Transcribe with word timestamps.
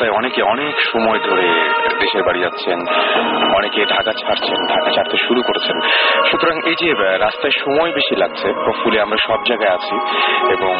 রাস্তায় 0.00 0.18
অনেকে 0.20 0.40
অনেক 0.54 0.74
সময় 0.92 1.20
ধরে 1.28 1.46
দেশের 2.02 2.22
বাড়ি 2.26 2.40
যাচ্ছেন, 2.46 2.78
অনেকে 3.58 3.80
ঢাকা 3.94 4.12
ছাড়ছেন, 4.20 4.58
ঢাকা 4.72 4.90
ছাড়তে 4.96 5.16
শুরু 5.26 5.40
করেছেন। 5.48 5.76
সুতরাং 6.28 6.56
এই 6.70 6.76
যে 6.80 6.88
রাস্তায় 7.26 7.54
সময় 7.62 7.90
বেশি 7.98 8.14
লাগছে 8.22 8.46
হোপফুলি 8.64 8.98
আমরা 9.04 9.18
সব 9.28 9.40
জায়গায় 9.48 9.74
আছি 9.78 9.96
এবং 10.54 10.72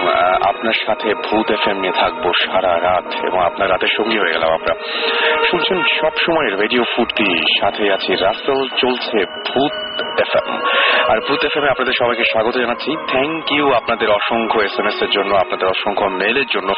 আপনার 0.51 0.77
সাথে 0.85 1.09
ভূত 1.27 1.49
এফ 1.57 1.65
এম 1.71 1.77
নিয়ে 1.83 1.99
থাকব 2.01 2.25
সারা 2.45 2.73
রাত 2.89 3.07
এবং 3.29 3.39
আপনার 3.49 3.71
রাতের 3.73 3.93
সঙ্গী 3.97 4.19
হয়ে 4.23 4.35
গেলাম 4.37 4.51
আমরা। 4.59 4.75
শুনছেন, 5.49 5.79
সব 6.01 6.15
সময় 6.25 6.49
রেডিও 6.63 6.85
ফুর্তি, 6.93 7.29
সাথে 7.61 7.85
আছি, 7.97 8.11
রাস্তাও 8.27 8.61
চলছে 8.83 9.19
ভূত 9.49 9.75
এফ 10.25 10.33
এম 10.41 10.49
আর 11.11 11.19
ভূত 11.27 11.41
এফ 11.49 11.55
এম 11.59 11.65
এ 11.67 11.69
আপনাদের 11.75 11.95
সবাইকে 12.01 12.25
স্বাগত 12.33 12.55
জানাচ্ছি। 12.63 12.91
থ্যাংক 13.13 13.45
ইউ 13.57 13.67
আপনাদের 13.81 14.09
অসংখ্য 14.19 14.59
এস 14.67 14.75
এম 14.81 14.87
এস 14.91 14.99
এর 15.05 15.11
জন্য, 15.17 15.33
আপনাদের 15.45 15.67
অসংখ্য 15.75 16.07
মেইলের 16.21 16.49
জন্য। 16.55 16.71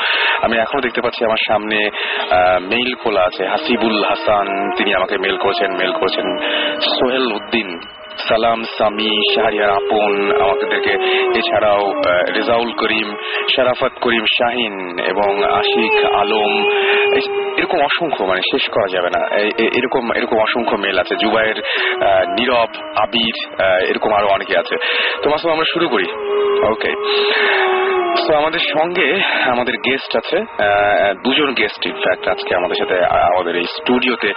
আমি 0.43 0.57
এখনও 0.59 0.81
দেখতে 0.81 1.01
পাচ্ছি 1.01 1.25
আমার 1.25 1.41
সামনে 1.49 1.79
মেইল 2.69 2.95
খোলা 2.95 3.21
আছে। 3.21 3.47
হাসিবুল 3.47 4.05
হাসান 4.05 4.71
তিনি 4.77 4.95
আমাকে 4.95 5.19
মেল 5.19 5.37
করেছেন 5.37 5.71
মেল 5.73 5.93
করেছেন। 5.93 6.27
সোহেল 6.81 7.33
উদ্দিন 7.33 7.81
সালাম 8.29 8.63
সামি 8.79 9.35
শাহরিয়ার 9.35 9.71
আপন 9.71 10.13
আমাদেরকে 10.43 10.95
এছাড়াও 11.39 11.93
রেজাউল 12.35 12.73
করিম 12.73 13.09
শারাফত 13.57 13.93
করিম 14.01 14.25
শাহিন 14.39 14.99
এবং 14.99 15.45
আশিক 15.45 16.05
আলম। 16.05 16.53
এরকম 17.57 17.79
অসংখ্য 17.79 18.25
মানে 18.25 18.41
শেষ 18.41 18.71
করা 18.71 18.89
যাবে 18.89 19.11
না। 19.11 19.23
এরকম 19.79 20.13
এরকম 20.13 20.39
অসংখ্য 20.39 20.77
মেল 20.77 20.99
আছে। 20.99 21.15
জুবাইর 21.17 21.59
আহ, 21.59 22.23
নীরব 22.31 22.71
আবির 22.97 23.37
এরকম 23.89 24.13
আরও 24.15 24.29
অনেকে 24.29 24.59
আছে। 24.59 24.77
তো 25.23 25.31
মাসুম 25.31 25.51
আমরা 25.53 25.65
শুরু 25.73 25.89
করি। 25.89 26.07
ওকে 26.71 26.93
তো 28.27 28.33
আমাদের 28.41 28.63
সঙ্গে 28.75 29.09
আমাদের 29.55 29.75
গেস্ট 29.87 30.13
আছে 30.21 30.39
দুজন 31.25 31.49
গেস্ট 31.61 31.83
ইনফ্যাক্ট 31.91 32.25
আজকে 32.35 32.53
আমাদের 32.61 32.79
সাথে 32.81 32.97
আমাদের 33.31 33.55
এই 33.61 33.67
স্টুডিওতে 33.77 34.31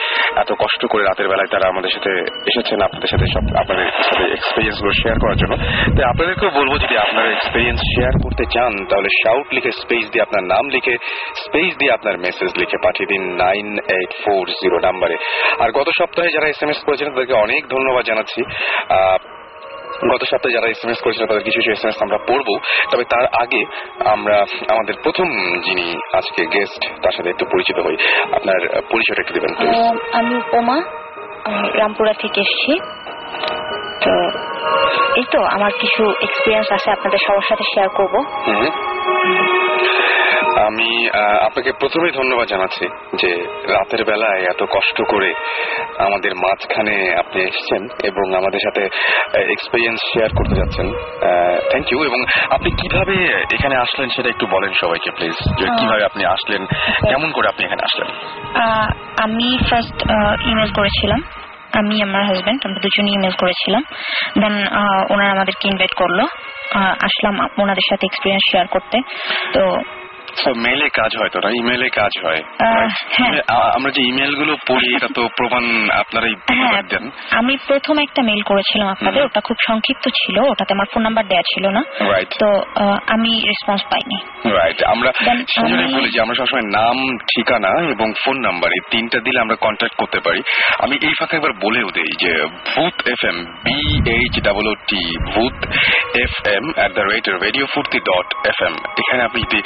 এত 0.44 0.50
কষ্ট 0.64 0.82
করে 0.92 1.04
রাতের 1.04 1.28
বেলায় 1.32 1.52
তারা 1.54 1.66
আমাদের 1.74 1.92
সাথে 1.96 2.12
এসেছেন 2.52 2.80
আপনাদের 2.88 3.10
সাথে 3.14 3.26
সব, 3.34 3.44
আপনাদের 3.62 3.88
সাথে 4.10 4.24
এক্সপিরিয়েন্সগুলো 4.38 4.94
শেয়ার 5.02 5.18
করার 5.24 5.38
জন্য। 5.42 5.54
তো 5.96 6.02
আপনাদেরকেও 6.12 6.52
বলব 6.60 6.74
যদি 6.84 6.96
আপনারা 7.06 7.30
এক্সপিরিয়েন্স 7.32 7.80
শেয়ার 7.94 8.14
করতে 8.24 8.44
চান, 8.56 8.72
তাহলে 8.92 9.10
শাউট 9.22 9.48
লিখে 9.56 9.72
স্পেস 9.82 10.06
দিয়ে 10.12 10.26
আপনার 10.28 10.44
নাম 10.54 10.66
লিখে 10.76 10.96
স্পেস 11.44 11.72
দিয়ে 11.80 11.92
আপনার 11.98 12.16
মেসেজ 12.26 12.52
লিখে 12.62 12.78
পাঠিয়ে 12.86 13.10
দিন 13.12 13.24
নাইন 13.44 13.68
এইট 13.98 14.12
ফোর 14.24 14.46
জিরো 14.62 14.78
নাম্বারে 14.88 15.16
আর 15.64 15.70
গত 15.78 15.88
সপ্তাহে 16.00 16.34
যারা 16.36 16.48
এস 16.50 16.60
এম 16.64 16.70
এস 16.74 16.80
করেছেন, 16.88 17.08
তাদেরকে 17.14 17.36
অনেক 17.46 17.62
ধন্যবাদ 17.76 18.04
জানাচ্ছি। 18.10 18.42
গত 20.04 20.22
সপ্তাহে 20.24 20.54
যারা 20.54 20.68
এসএমএস 20.68 21.00
করেছিল 21.02 21.24
তাদের 21.26 21.44
কিছু 21.44 21.60
কিছু 21.60 21.72
এসএমএস 21.72 21.98
আমরা 22.02 22.18
পড়ব। 22.28 22.50
তবে 22.92 23.04
তার 23.04 23.26
আগে 23.44 23.62
আমরা 24.06 24.38
আমাদের 24.70 24.96
প্রথম 25.04 25.28
যিনি 25.62 25.88
আজকে 26.14 26.42
গেস্ট 26.46 26.82
তার 27.04 27.12
সাথে 27.12 27.30
একটু 27.30 27.46
পরিচিত 27.46 27.78
হই। 27.80 27.96
আপনার 28.34 28.60
পরিচয়টা 28.92 29.22
একটু 29.22 29.34
দেবেন 29.34 29.52
আমি 30.14 30.36
উপমা 30.36 30.78
রামপুরা 31.74 32.14
থেকে 32.14 32.42
এসেছি। 32.42 32.74
তো 34.04 34.14
এই 35.16 35.26
তো 35.32 35.40
আমার 35.46 35.72
কিছু 35.80 36.04
এক্সপিরিয়েন্স 36.22 36.68
আছে 36.72 36.90
আপনাদের 36.92 37.20
সবার 37.28 37.48
সাথে 37.50 37.64
শেয়ার 37.74 37.90
করব। 37.90 38.16
আমি 40.60 40.90
আপনাকে 41.46 41.72
প্রথমেই 41.72 42.12
ধন্যবাদ 42.12 42.48
জানাচ্ছি 42.48 42.86
যে 43.22 43.32
রাতের 43.74 44.04
বেলায় 44.06 44.42
এত 44.42 44.64
কষ্ট 44.64 44.98
করে 45.12 45.30
আমাদের 46.00 46.32
মাঝখানে 46.36 46.96
আপনি 47.20 47.40
এসেছেন 47.44 47.82
এবং 48.04 48.26
আমাদের 48.36 48.60
সাথে 48.60 48.84
এক্সপিরিয়েন্স 49.56 50.00
শেয়ার 50.14 50.30
করতে 50.38 50.56
যাচ্ছেন। 50.56 50.88
থ্যাংক 51.70 51.92
ইউ 51.92 52.00
এবং 52.04 52.20
আপনি 52.50 52.70
কীভাবে 52.72 53.16
এখানে 53.56 53.76
আসলেন 53.76 54.10
সেটা 54.10 54.30
একটু 54.30 54.46
বলেন 54.48 54.72
সবাইকে 54.74 55.12
প্লিজ 55.12 55.36
যে 55.60 55.66
কীভাবে 55.80 56.04
আপনি 56.06 56.26
আসলেন 56.26 56.62
কেমন 57.10 57.32
করে 57.32 57.48
আপনি 57.48 57.66
এখানে 57.66 57.84
আসলেন? 57.84 58.10
আমি 59.24 59.48
ফার্স্ট 59.70 59.98
ইমেল 60.52 60.72
করেছিলাম। 60.76 61.22
আমি 61.74 61.96
আমার 62.02 62.24
হাজব্যান্ড 62.24 62.62
আমরা 62.66 62.80
দুজনই 62.80 63.14
ইমেল 63.14 63.36
করেছিলাম। 63.40 63.84
দেন 64.42 64.56
ওনারা 65.14 65.32
আমাদেরকে 65.32 65.68
ইনভাইট 65.68 65.94
করল। 65.94 66.20
আসলাম 67.08 67.36
ওনাদের 67.64 67.86
সাথে 67.90 68.04
এক্সপিরিয়েন্স 68.06 68.44
শেয়ার 68.52 68.68
করতে। 68.68 68.98
তো 69.54 69.64
মেলে 70.66 70.88
কাজ 70.90 71.12
হয় 71.18 71.30
তো 71.30 71.38
ইমেলে 71.50 71.90
কাজ 71.90 72.14
হয়। 72.24 72.42
হ্যাঁ। 72.62 72.88
মানে, 73.20 73.40
আমরা 73.76 73.92
যে 73.92 74.02
ইমেলগুলো 74.02 74.54
পড়ি 74.68 74.88
এটা 74.96 75.10
তো 75.16 75.22
প্রমাণ 75.38 75.64
আপনারাই 76.02 76.36
হ্যাঁ 76.62 76.84
দেন। 76.90 77.06
আমি 77.32 77.54
প্রথম 77.68 77.96
একটা 78.00 78.22
মেল 78.22 78.42
করেছিলাম 78.42 78.88
আপনাদের 78.88 79.22
ওটা 79.24 79.42
খুব 79.42 79.58
সংক্ষিপ্ত 79.68 80.06
ছিল 80.20 80.38
ওটাতে 80.52 80.72
আমার 80.74 80.88
ফোন 80.94 81.02
নাম্বার 81.04 81.24
দেওয়া 81.28 81.46
ছিল 81.54 81.66
না। 81.68 81.82
তো 82.40 82.48
আমি 83.08 83.32
রেসপন্স 83.48 83.82
পাইনি। 83.92 84.18
রাইট 84.58 84.80
আমরা 84.84 85.10
সেজন্যই 85.54 85.94
বলি 85.96 86.10
যে 86.12 86.20
আমরা 86.22 86.36
সবসময় 86.36 86.68
নাম 86.80 86.98
ঠিকানা 87.32 87.72
এবং 87.90 88.08
ফোন 88.24 88.38
নাম্বার 88.42 88.70
এই 88.72 88.84
তিনটা 88.90 89.20
দিলে 89.20 89.40
আমরা 89.40 89.56
কন্ট্যাক্ট 89.56 89.96
করতে 89.96 90.20
পারি। 90.20 90.42
আমি 90.80 90.96
এই 91.08 91.14
ফাঁকে 91.20 91.36
একবার 91.36 91.54
বলেও 91.62 91.88
দেই 91.92 92.12
যে 92.24 92.32
Bhoot 92.76 92.96
F 93.08 93.22
M 93.26 93.38
B 93.66 93.80
H 94.18 94.34
double 94.40 94.68
T 94.88 95.02
Bhoot 95.34 95.58
F 96.16 96.34
M 96.48 96.66
at 96.76 96.92
the 96.94 97.04
rate 97.12 97.26
radio 97.46 97.66
Foorti 97.66 98.00
dot 98.00 98.28
F 98.48 98.60
M 98.62 98.76
এখানে 99.02 99.22
আপনি 99.24 99.40
যদি 99.42 99.60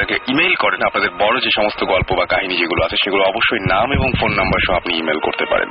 আমাদেরকে 0.00 0.24
ইমেল 0.32 0.54
করেন 0.64 0.80
আপনাদের 0.88 1.10
বড় 1.22 1.36
যে 1.46 1.50
সমস্ত 1.58 1.80
গল্প 1.92 2.08
বা 2.18 2.24
কাহিনী 2.32 2.54
যেগুলো 2.62 2.80
আছে, 2.86 2.96
সেগুলো 3.04 3.22
অবশ্যই 3.32 3.62
নাম 3.72 3.88
এবং 3.98 4.08
ফোন 4.20 4.30
নাম্বার 4.40 4.60
সহ 4.66 4.74
আপনি 4.80 4.92
ইমেল 5.00 5.20
করতে 5.26 5.44
পারেন। 5.52 5.68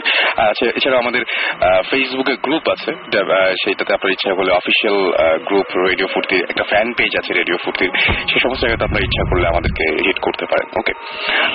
আচ্ছা 0.50 0.66
এছাড়া 0.78 0.97
আমাদের 1.03 1.23
ফেসবুকে 1.90 2.34
গ্রুপ 2.45 2.66
আছে 2.75 2.91
সেইটাতে 3.62 3.91
আপনার 3.97 4.13
ইচ্ছা 4.16 4.31
করলে 4.38 4.51
অফিসিয়াল 4.62 4.97
গ্রুপ 5.47 5.68
রেডিও 5.89 6.07
ফুর্তির 6.13 6.44
একটা 6.51 6.66
ফ্যান 6.72 6.88
পেজ 6.97 7.12
আছে 7.22 7.31
রেডিও 7.39 7.57
ফুর্তির 7.63 7.91
সে 8.29 8.38
সমস্ত 8.44 8.62
জায়গাতে 8.63 8.85
আপনার 8.88 9.06
ইচ্ছা 9.07 9.23
করলে 9.29 9.45
আমাদেরকে 9.53 9.85
হিট 10.06 10.18
করতে 10.25 10.45
পারেন 10.51 10.68
ওকে 10.79 10.94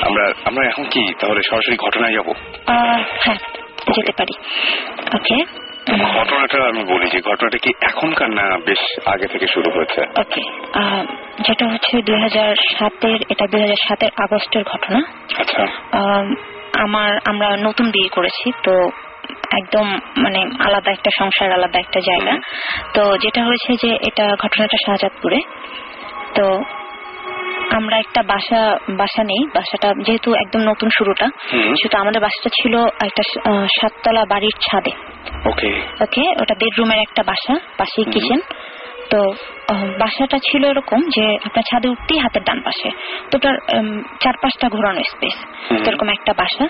আমরা 0.06 0.24
আমরা 0.48 0.62
এখন 0.70 0.84
কি, 0.94 1.04
তাহলে 1.20 1.40
সরাসরি 1.50 1.76
ঘটনায় 1.86 2.14
যাব? 2.18 2.28
হ্যাঁ 3.24 3.38
যেতে 3.96 4.12
পারি। 4.18 4.34
ওকে 5.18 5.36
ঘটনাটা 5.92 6.68
আমি 6.68 6.84
বলি 6.84 7.06
যে 7.10 7.20
ঘটনাটা 7.20 7.58
কি 7.58 7.72
এখনকার 7.80 8.30
না 8.30 8.58
বেশ 8.66 8.78
আগে 9.06 9.26
থেকে 9.26 9.46
শুরু 9.46 9.70
হয়েছে? 9.70 10.00
ওকে 10.20 10.42
যেটা 11.42 11.68
হচ্ছে 11.68 12.02
দুই 12.02 12.20
হাজার 12.20 12.54
সাতের 12.78 13.18
এটা 13.28 13.46
দুই 13.46 13.60
হাজার 13.60 13.80
সাতের 13.88 14.08
আগস্টের 14.16 14.64
ঘটনা। 14.64 14.98
আচ্ছা। 15.38 15.66
আমার 16.78 17.18
আমরা 17.24 17.56
নতুন 17.56 17.90
বিয়ে 17.90 18.08
করেছি 18.08 18.52
তো 18.62 18.90
একদম 19.52 19.98
মানে 20.16 20.46
আলাদা 20.64 20.90
একটা 20.90 21.10
সংসার 21.18 21.52
আলাদা 21.52 21.78
একটা 21.78 22.00
জায়গা। 22.00 22.38
তো 22.94 23.16
যেটা 23.16 23.44
হয়েছে 23.44 23.86
যে 23.86 23.98
এটা 24.02 24.36
ঘটনাটা 24.36 24.76
শাহজাদপুরে। 24.86 25.40
তো 26.34 26.62
আমরা 27.70 27.96
একটা 27.98 28.22
বাসা 28.22 28.78
বাসা 28.90 29.24
নেই। 29.24 29.46
বাসাটা 29.54 29.94
যেহেতু 30.06 30.34
একদম 30.34 30.60
নতুন 30.60 30.88
শুরুটা। 30.98 31.26
সেহেতু 31.50 31.96
আমাদের 31.98 32.20
বাসাটা 32.20 32.50
ছিল 32.62 32.74
একটা 32.78 33.22
সাততলা 33.80 34.24
বাড়ির 34.24 34.56
ছাদে। 34.70 34.90
ওকে। 35.48 35.80
ওকে 36.00 36.22
ওটা 36.40 36.54
বেডরুমের 36.54 36.98
একটা 36.98 37.22
বাসা 37.22 37.54
পাশেই 37.78 38.04
কিচেন। 38.04 38.40
তো 39.10 39.34
বাসাটা 39.98 40.38
ছিল 40.38 40.64
এরকম 40.64 41.00
যে 41.08 41.36
আপনার 41.44 41.62
ছাদে 41.62 41.88
উঠতেই 41.88 42.18
হাতের 42.18 42.42
ডান 42.42 42.60
পাশে। 42.60 42.90
তো 43.30 43.38
ওটার 43.38 43.54
চার 44.20 44.34
পাঁচটা 44.42 44.68
ঘোরানো 44.68 45.00
স্পেস 45.10 45.36
হুম। 45.70 45.78
এরকম 45.84 46.08
একটা 46.08 46.32
বাসা। 46.32 46.68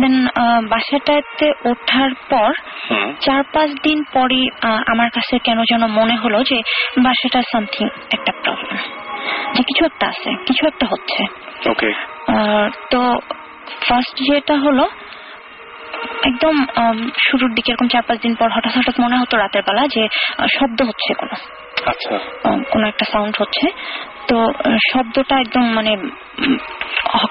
দেন 0.00 0.26
বাসাটাতে 0.68 1.52
ওঠার 1.64 2.10
পর 2.30 2.52
চার 3.20 3.42
পাঁচ 3.52 3.70
দিন 3.82 4.04
পরই 4.12 4.48
আমার 4.86 5.10
কাছে 5.10 5.38
কেন 5.38 5.62
যেন 5.62 5.86
মনে 5.86 6.16
হলো 6.16 6.42
যে 6.42 6.62
বাসাটা 6.98 7.42
সামথিং 7.52 7.88
একটা 8.10 8.32
প্রবলেম 8.44 9.07
যে 9.54 9.62
কিছু 9.62 9.84
একটা 9.84 10.06
আছে 10.06 10.30
কিছু 10.46 10.66
একটা 10.66 10.86
হচ্ছে। 10.86 11.22
তো 12.90 13.00
ফার্স্ট 13.80 14.16
যেটা 14.22 14.54
হলো 14.54 14.84
একদম 16.22 16.54
শুরুর 17.18 17.54
দিকে 17.54 17.72
এরকম 17.72 17.88
চার 17.88 18.02
পাঁচ 18.02 18.18
দিন 18.20 18.34
পর 18.34 18.48
হঠাৎ 18.50 18.76
হঠাৎ 18.76 19.00
মনে 19.00 19.16
হতো 19.16 19.36
রাতের 19.36 19.62
বেলা 19.62 19.88
যে 19.88 20.08
শব্দ 20.58 20.82
হচ্ছে 20.82 21.14
কোনো। 21.14 21.36
আচ্ছা। 21.86 22.18
কোনো 22.70 22.88
একটা 22.88 23.04
সাউন্ড 23.12 23.34
হচ্ছে। 23.40 23.66
তো 24.26 24.36
শব্দটা 24.92 25.34
একদম 25.38 25.64
মানে 25.72 25.96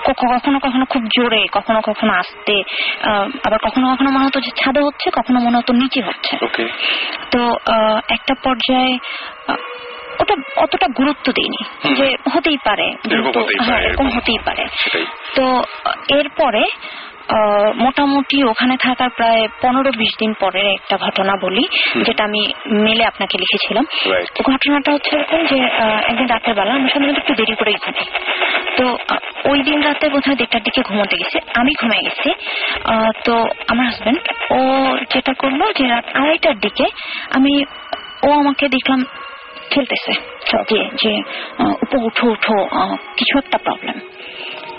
কখনো 0.06 0.60
কখনো 0.60 0.86
খুব 0.86 1.04
জোরে 1.18 1.48
কখনো 1.52 1.82
কখনো 1.82 2.14
আসতে 2.14 2.56
আহ, 3.04 3.26
আবার 3.44 3.60
কখনো 3.64 3.96
কখনো 3.96 4.10
মনে 4.12 4.26
হতো 4.26 4.40
যে 4.40 4.52
ছাদে 4.56 4.82
হচ্ছে 4.82 5.12
কখনো 5.12 5.40
মনে 5.40 5.58
হতো 5.58 5.74
নিচে 5.74 6.02
হচ্ছে। 6.02 6.34
তো 7.32 7.42
একটা 8.10 8.34
পর্যায়ে 8.44 8.98
ওটা 10.20 10.36
অতটা 10.58 10.88
গুরুত্ব 10.98 11.32
দিইনি। 11.32 11.62
যে 11.96 12.16
হতেই 12.34 12.58
পারে 12.66 12.88
এরকম 13.12 13.28
হতেই 13.28 13.58
পারে, 13.58 13.66
হ্যাঁ 13.66 13.82
এরকম। 13.82 14.08
হতেই 14.10 14.40
পারে। 14.46 14.64
তো 15.36 15.64
এরপরে 16.10 16.64
মোটামুটি 17.76 18.44
ওখানে 18.44 18.78
থাকার 18.78 19.10
প্রায় 19.10 19.48
পনেরো 19.62 19.92
বিশ 19.92 20.10
দিন 20.20 20.34
পরের 20.34 20.66
একটা 20.66 20.98
ঘটনা 20.98 21.34
বলি 21.42 21.68
যেটা 22.04 22.24
আমি 22.24 22.54
মেলে 22.66 23.04
আপনাকে 23.06 23.38
লিখেছিলাম। 23.38 23.86
ঘটনাটা 24.44 24.92
হচ্ছে 24.92 25.16
এরকম 25.16 25.46
যে 25.46 25.58
একদিন 26.08 26.28
রাতের 26.28 26.54
বেলা 26.54 26.74
আমি 26.74 26.90
সাধারণত 26.90 27.18
একটু 27.18 27.34
দেরি 27.36 27.56
করেই 27.56 27.74
ঘুমি 27.74 28.06
তো 28.78 28.98
ওই 29.50 29.62
দিন 29.64 29.82
রাতে 29.82 30.10
বোধহয় 30.10 30.36
দেড়টার 30.36 30.64
দিকে 30.64 30.82
ঘুমোতে 30.82 31.16
গেছে 31.18 31.40
আমি 31.54 31.72
ঘুমিয়ে 31.82 32.04
গেছি। 32.04 32.30
আহ, 32.84 33.10
তো 33.26 33.34
আমার 33.68 33.86
হাজবেন্ড 33.86 34.20
ও 34.52 34.60
যেটা 35.14 35.34
করল 35.34 35.62
যে 35.78 35.88
রাত 35.88 36.06
আড়াইটার 36.14 36.60
দিকে 36.60 36.86
আমি 37.32 37.66
ও 38.24 38.32
আমাকে 38.32 38.70
দেখলাম 38.70 39.06
খেলতেছে। 39.72 40.14
দিয়ে 40.70 40.86
যে 41.02 41.14
উপর 41.84 42.00
উঠো 42.10 42.26
উঠো 42.36 42.58
কিছু 43.18 43.34
একটা 43.44 43.58
প্রবলেম 43.66 43.98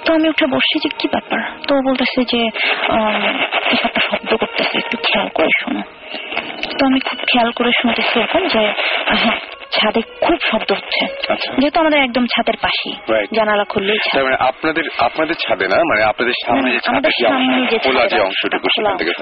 তো 0.04 0.08
আমি 0.16 0.26
উঠে 0.32 0.46
বসছি 0.54 0.76
যে, 0.84 0.88
কি 0.98 1.06
ব্যাপার? 1.14 1.40
তো 1.68 1.72
বলতেছে 1.88 2.20
যে 2.32 2.40
কিছু 3.68 3.82
একটা 3.88 4.00
শব্দ 4.08 4.30
করতেছে, 4.42 4.74
একটু 4.82 4.96
খেয়াল 5.06 5.28
করে 5.36 5.50
শোনো। 5.60 5.82
তো 6.78 6.82
আমি 6.88 6.98
খুব 7.06 7.18
খেয়াল 7.30 7.50
করে 7.58 7.70
শুনতেছি 7.80 8.14
এরকম 8.20 8.42
যে 8.54 8.62
হ্যাঁ 9.22 9.38
ছাদে 9.72 10.00
খুব 10.20 10.38
শব্দ 10.52 10.72
হচ্ছে। 10.72 11.32
আচ্ছা। 11.32 11.52
যেহেতু 11.58 11.80
আমাদের 11.80 12.00
একদম 12.00 12.26
ছাদের 12.26 12.54
Right. 12.54 13.34
জানালা 13.34 13.64
খুললেই 13.64 13.98
তার 14.14 14.24
মানে 14.24 14.36
আপনাদের 14.40 14.84
আপনাদের 14.98 15.34
ছাদে 15.34 15.68
না? 15.68 15.76
মানে 15.76 16.02
আপনাদের 16.02 16.32
সামনে 16.46 16.70
যে 16.72 16.78
ছাদের 16.80 18.20
অংশটুকু 18.20 18.68
সেখান 18.68 18.96
থেকে। 18.96 19.12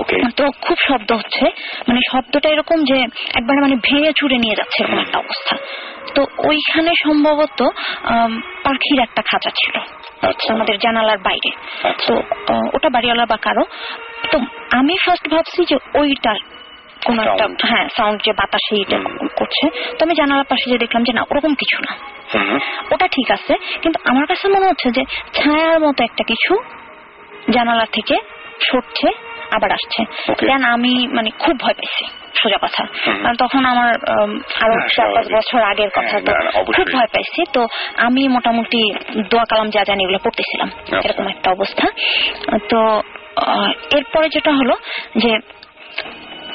ওকে 0.00 0.16
তো 0.36 0.44
খুব 0.60 0.76
শব্দ 0.88 1.12
হচ্ছে। 1.12 1.46
মানে 1.88 2.00
শব্দটা 2.12 2.48
এরকম 2.48 2.84
যে 2.84 2.94
একবারে 3.34 3.60
মানে 3.60 3.76
ভেঙে 3.84 4.12
চুড়ে 4.16 4.38
নিয়ে 4.38 4.54
যাচ্ছে 4.56 4.84
এরকম 4.84 4.98
একটা 4.98 5.18
অবস্থা। 5.18 5.56
তো 6.14 6.22
ওইখানে 6.22 6.92
সম্ভবত 7.04 7.62
পাখির 8.64 9.00
একটা 9.00 9.22
খাঁচা 9.22 9.50
ছিল 9.50 9.80
আচ্ছা। 10.28 10.54
আমাদের 10.54 10.78
জানালার 10.78 11.18
বাইরে। 11.18 11.50
আচ্ছা। 11.88 12.14
তো 12.46 12.54
ওটা 12.74 12.88
বাড়িওয়ালা 12.90 13.26
বা 13.26 13.36
কারও। 13.36 13.64
তো 14.30 14.38
আমি 14.70 14.96
ফার্স্ট 15.04 15.28
ভাবছি 15.28 15.64
যে 15.64 15.76
ওইটা 15.98 16.34
কোন 17.06 17.16
একটা 17.20 17.44
হ্যাঁ 17.68 17.86
সাউন্ড 17.96 18.18
যে 18.22 18.32
বাতাসে 18.32 18.74
এটা 18.76 18.96
করছে। 19.36 19.64
তো 19.96 20.04
আমি 20.04 20.14
জানালার 20.14 20.44
পাশে 20.44 20.66
যে 20.70 20.78
দেখলাম 20.78 21.02
যে 21.02 21.12
না 21.12 21.22
ওরকম 21.30 21.54
কিছু 21.54 21.76
না। 21.82 21.92
ওটা 22.90 23.06
ঠিক 23.08 23.28
আছে 23.30 23.52
কিন্তু 23.82 23.98
আমার 24.04 24.26
কাছে 24.26 24.48
মনে 24.48 24.66
হচ্ছে 24.66 24.88
যে 24.90 25.02
ছায়ার 25.34 25.78
মতো 25.80 26.00
একটা 26.04 26.24
কিছু 26.24 26.52
জানালা 27.50 27.86
থেকে 27.92 28.16
সরছে 28.60 29.08
আবার 29.50 29.70
আসছে। 29.72 30.00
দেন 30.46 30.62
আমি 30.64 31.08
মানে 31.12 31.30
খুব 31.38 31.58
ভয় 31.58 31.74
পেয়েছি 31.74 32.04
সোজা 32.34 32.58
কথা। 32.62 32.82
কারণ 33.22 33.36
তখন 33.36 33.64
আমার 33.64 33.90
আরও 34.60 34.74
হ্যাঁ, 34.74 34.88
চার 34.88 35.08
পাঁচ 35.14 35.26
বছর 35.32 35.60
আগের 35.62 35.90
কথা 35.90 36.08
হ্যাঁ, 36.10 36.20
তো 36.20 36.32
না, 36.32 36.50
অবশ্যই। 36.60 36.74
খুব 36.76 36.86
ভয় 36.94 37.06
পাইছি। 37.06 37.40
তো 37.52 37.62
আমি 37.96 38.28
মোটামুটি 38.28 38.80
দোয়া 39.30 39.44
কালাম 39.44 39.70
যা 39.70 39.82
জানি 39.84 40.02
এগুলো 40.04 40.18
পড়তেছিলাম 40.18 40.68
আচ্ছা। 40.68 40.96
এরকম 41.04 41.26
একটা 41.28 41.50
অবস্থা। 41.50 41.84
তো 42.68 42.80
এরপরে 43.90 44.28
যেটা 44.28 44.52
হলো 44.52 44.74
যে 45.16 45.32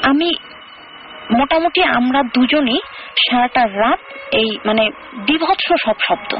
আমি 0.02 0.28
মোটামুটি 1.30 1.82
আমরা 1.84 2.22
দুজনই 2.34 2.80
সারাটা 3.24 3.62
রাত 3.66 4.00
এই 4.32 4.58
মানে 4.64 4.90
বিভৎস 5.26 5.68
সব 5.84 5.96
শব্দ। 6.08 6.36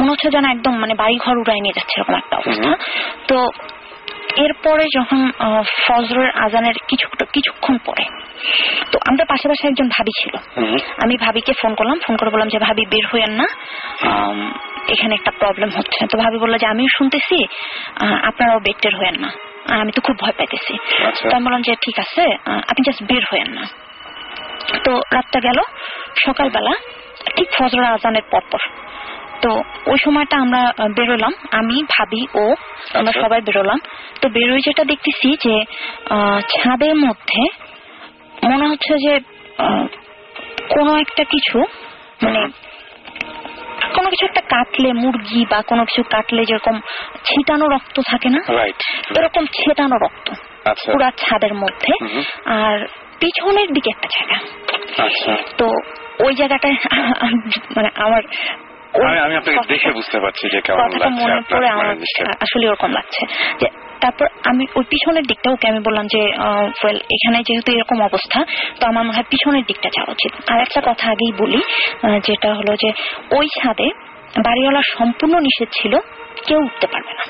মনে 0.00 0.10
হচ্ছে 0.10 0.28
যেন 0.30 0.44
একদম 0.44 0.74
মানে 0.78 0.94
বাড়ি 0.94 1.16
ঘর 1.16 1.36
উড়াই 1.38 1.60
নিয়ে 1.60 1.76
যাচ্ছে 1.76 1.94
এরকম 1.98 2.14
একটা 2.14 2.36
অবস্থা। 2.36 2.70
তো 3.28 3.36
এরপরে 4.36 4.84
যখন 4.96 5.32
ফজরের 5.84 6.30
আজানের 6.30 6.74
কিছু 6.88 7.06
কিছুক্ষণ 7.32 7.78
পরে 7.84 8.04
তো 8.92 8.98
আমাদের 9.08 9.26
পাশে 9.26 9.48
পাশে 9.48 9.68
একজন 9.68 9.88
ভাবি 9.88 10.12
ছিল। 10.20 10.34
আমি 11.04 11.16
ভাবিকে 11.16 11.52
ফোন 11.60 11.74
করলাম 11.74 11.98
ফোন 12.06 12.16
করে 12.16 12.30
বললাম 12.30 12.48
যে 12.48 12.58
ভাবি 12.58 12.84
বের 12.90 13.06
হইয়েন 13.12 13.30
না। 13.30 13.46
এখানে 14.88 15.14
একটা 15.14 15.30
প্রবলেম 15.30 15.70
হচ্ছে। 15.76 16.06
তো 16.06 16.18
ভাবি 16.18 16.38
বলল 16.38 16.58
যে 16.58 16.66
আমিও 16.66 16.88
শুনতেছি 16.98 17.44
আপনারাও 18.22 18.60
বেটের 18.60 18.96
হইয়েন 18.96 19.16
না। 19.20 19.30
আমি 19.74 19.92
তো 19.92 20.00
খুব 20.00 20.16
ভয় 20.18 20.34
পাইতেছি। 20.38 20.74
তো 21.20 21.32
আমি 21.36 21.44
বললাম 21.46 21.62
যে 21.62 21.72
ঠিক 21.84 21.96
আছে 21.98 22.22
আপনি 22.66 22.82
জাস্ট 22.86 23.02
বের 23.04 23.24
হইয়েন 23.30 23.50
না 23.50 23.64
তো 24.84 24.92
রাতটা 25.12 25.38
গেল 25.40 25.58
সকালবেলা 26.24 26.72
ঠিক 27.36 27.48
ফজর 27.56 27.82
আজানের 27.90 28.26
পরপর 28.30 28.62
তো 29.42 29.50
ওই 29.86 29.98
সময়টা 29.98 30.36
আমরা 30.36 30.62
বেরোলাম 30.96 31.32
আমি 31.52 31.76
ভাবি 31.94 32.22
ও 32.34 32.44
আমরা 32.94 33.10
আচ্ছা। 33.10 33.22
সবাই 33.22 33.40
বেরোলাম 33.40 33.78
তো 34.20 34.26
বেরোয় 34.28 34.62
যেটা 34.66 34.82
দেখতেছি 34.84 35.28
যে 35.44 35.54
আহ, 36.10 36.38
ছাদের 36.52 36.94
মধ্যে 36.96 37.42
মনে 38.42 38.66
হচ্ছে 38.68 38.92
যে 38.98 39.12
কোনো 40.70 40.92
একটা 40.96 41.22
কিছু 41.24 41.58
মানে 42.22 42.40
কোনো 43.96 44.10
কিছু 44.10 44.26
একটা 44.26 44.40
কাটলে 44.40 44.92
মুরগি 44.92 45.46
বা 45.50 45.62
কোনো 45.62 45.84
কিছু 45.84 46.02
কাটলে 46.02 46.44
যেরকম 46.44 46.80
ছিটানো 47.24 47.66
রক্ত 47.68 48.00
থাকে 48.06 48.28
না? 48.28 48.40
এরকম 49.18 49.46
ছেটানো 49.46 49.96
রক্ত 49.96 50.30
আচ্ছা। 50.68 50.92
পুরা 50.92 51.10
ছাদের 51.16 51.54
মধ্যে। 51.54 51.92
আর 52.44 52.86
পিছনের 53.20 53.68
দিকে 53.72 53.90
একটা 53.90 54.08
জায়গা। 54.08 54.38
আচ্ছা। 55.04 55.36
তো 55.58 55.66
ওই 56.24 56.34
জায়গাটায় 56.34 56.74
মানে 57.76 57.88
আমার 57.96 58.22
আমি 59.24 59.36
আপনাকে 59.36 59.58
দেখে 59.68 59.90
বুঝতে 59.92 60.20
পারছি 60.20 60.48
যে 60.48 60.60
কেমন 60.60 60.78
লাগছে 60.78 61.22
মনে 61.22 61.32
আসলে 62.40 62.68
ওরকম 62.68 62.92
লাগছে। 62.92 63.26
যে 63.60 63.85
তারপর 64.00 64.26
আমি 64.44 64.66
ওই 64.74 64.84
পিছনের 64.84 65.22
দিকটা 65.22 65.50
ওকে 65.50 65.68
আমি 65.68 65.80
বললাম 65.80 66.06
যে 66.06 66.22
ওয়েল 66.84 66.96
এখানে 66.96 67.38
যেহেতু 67.42 67.72
এরকম 67.72 68.02
অবস্থা 68.02 68.44
তো 68.80 68.86
আমার 68.86 69.04
মনে 69.04 69.16
হয় 69.16 69.24
পিছনের 69.30 69.64
দিকটা 69.66 69.88
যাওয়া 69.88 70.12
উচিত। 70.12 70.50
আর 70.50 70.60
একটা 70.60 70.80
কথা 70.84 71.10
আগেই 71.10 71.32
বলি 71.38 71.60
যেটা 72.24 72.54
হলো 72.54 72.76
যে 72.76 72.92
ওই 73.36 73.46
ছাদে 73.60 73.88
বাড়িওয়ালা 74.44 74.82
সম্পূর্ণ 74.98 75.34
নিষেধ 75.38 75.68
ছিল 75.72 75.98
কেউ 76.46 76.58
উঠতে 76.58 76.86
পারবে 76.86 77.12
না। 77.12 77.24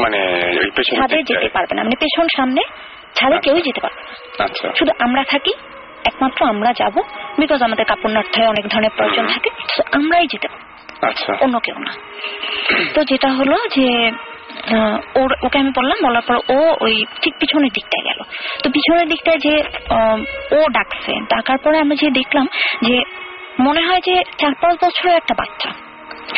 মানে 0.00 0.20
ছাদে 0.96 1.22
যেতে 1.22 1.48
পারবে 1.48 1.74
না। 1.74 1.82
মানে 1.82 1.96
পেছন 2.00 2.26
সামনে 2.36 2.62
ছাদে 3.14 3.34
আচ্ছা। 3.34 3.50
কেউই 3.50 3.62
যেতে 3.62 3.80
পারবে 3.80 4.00
না। 4.02 4.44
আচ্ছা। 4.44 4.68
শুধু 4.78 4.92
আমরা 4.98 5.24
থাকি 5.24 5.52
একমাত্র 6.04 6.46
আমরা 6.46 6.72
যাব 6.72 6.94
বিকজ 7.38 7.62
আমাদের 7.62 7.84
কাপড় 7.84 8.12
নাট্যায় 8.12 8.48
অনেক 8.48 8.68
ধরনের 8.68 8.90
প্রয়োজন 8.96 9.26
থাকে 9.26 9.50
আমরাই 9.92 10.26
যেতে 10.26 10.48
পারব। 10.48 11.08
আচ্ছা। 11.10 11.32
অন্য 11.40 11.58
কেউ 11.58 11.78
না। 11.78 11.92
তো 12.94 13.04
যেটা 13.04 13.28
হলো 13.28 13.56
যে 13.74 14.10
ওর 15.14 15.30
ওকে 15.42 15.58
আমি 15.58 15.70
বললাম 15.70 15.98
বলার 16.04 16.22
পর 16.22 16.36
ও 16.56 16.58
ওই 16.80 16.94
ঠিক 17.22 17.34
পিছনের 17.38 17.72
দিকটায় 17.72 18.04
গেল। 18.04 18.20
তো 18.62 18.66
পিছনের 18.70 19.08
দিকটায় 19.08 19.38
যে 19.38 19.54
ও 20.52 20.58
ডাকছে 20.68 21.12
ডাকার 21.28 21.58
পরে 21.58 21.76
আমি 21.78 21.94
যে 21.96 22.10
দেখলাম 22.10 22.46
যে 22.82 22.96
মনে 23.60 23.82
হয় 23.86 24.00
যে 24.00 24.14
চার 24.38 24.54
পাঁচ 24.60 24.74
বছরের 24.84 25.14
একটা 25.14 25.34
বাচ্চা। 25.34 25.70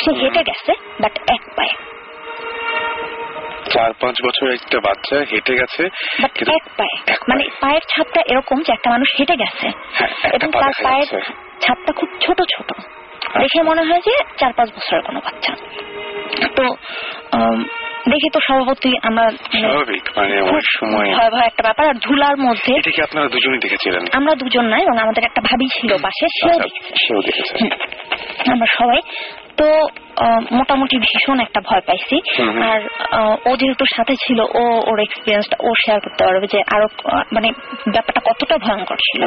সে 0.04 0.10
হেঁটে 0.12 0.42
গেছে 0.44 0.72
বাট 1.00 1.14
এক 1.28 1.42
পায়ে। 1.56 1.74
চার 3.70 3.92
পাঁচ 4.00 4.16
বছর 4.26 4.46
একটা 4.52 4.78
বাচ্চা 4.80 5.16
হেঁটে 5.30 5.54
গেছে 5.54 5.82
এক 6.58 6.64
পায়ে। 6.76 6.96
মানে 7.28 7.44
পায়ের 7.60 7.82
ছাপটা 7.88 8.20
এরকম 8.26 8.62
যে 8.62 8.72
একটা 8.72 8.90
মানুষ 8.90 9.08
হেঁটে 9.18 9.36
গেছে। 9.36 9.66
হ্যাঁ, 9.94 10.10
এবং 10.32 10.48
তার 10.52 10.72
পায়ের। 10.84 11.08
ছাপটা 11.60 11.92
খুব 11.92 12.08
ছোট 12.20 12.38
ছোট। 12.54 12.68
দেখে 13.38 13.62
মনে 13.62 13.82
হয় 13.82 14.00
যে 14.00 14.14
চার 14.38 14.52
পাঁচ 14.52 14.68
বছরের 14.70 15.02
কোনো 15.02 15.20
বাচ্চা। 15.20 15.52
তো 16.56 16.64
দেখে 18.10 18.28
তো 18.32 18.40
স্বভাবতই 18.40 18.96
আমরা 19.02 19.24
মানে 19.24 19.60
স্বাভাবিক 19.60 20.04
মানে 20.16 20.40
ওই 20.42 20.62
সময় 20.78 21.14
ভয়াবহ 21.14 21.40
একটা 21.44 21.62
ব্যাপার। 21.62 21.88
আর 21.88 21.94
ধুলার 21.94 22.36
মধ্যে 22.38 22.72
এটা 22.76 22.90
কি 22.90 23.02
আপনারা 23.02 23.28
দুজনেই 23.28 23.58
দেখেছিলেন? 23.58 24.02
আমরা 24.12 24.34
দুজন 24.34 24.64
নাই 24.64 24.82
এবং 24.82 24.98
আমাদের 24.98 25.24
একটা 25.24 25.40
ভাবি 25.40 25.66
ছিল 25.80 25.90
পাশে 26.02 26.26
সেও 26.40 26.56
আচ্ছা, 26.56 26.96
সেও 26.96 27.20
দেখেছে। 27.20 27.54
আমরা 28.52 28.66
সবাই। 28.78 29.00
তো 29.56 29.88
মোটামুটি 30.52 30.96
ভীষণ 30.98 31.40
একটা 31.40 31.60
ভয় 31.60 31.80
পাইছি। 31.80 32.16
আর 32.62 32.80
ও 33.46 33.56
যেহেতু 33.56 33.84
সাথে 33.96 34.14
ছিল 34.16 34.40
ও 34.40 34.62
ওর 34.86 35.00
এক্সপিরিয়েন্সটা 35.00 35.56
ও 35.60 35.68
শেয়ার 35.84 36.00
করতে 36.00 36.24
পারবে 36.24 36.46
যে 36.46 36.60
আরও 36.74 36.86
মানে 37.32 37.48
ব্যাপারটা 37.92 38.20
কতটা 38.30 38.58
ভয়ঙ্কর 38.58 38.96
ছিল। 38.96 39.22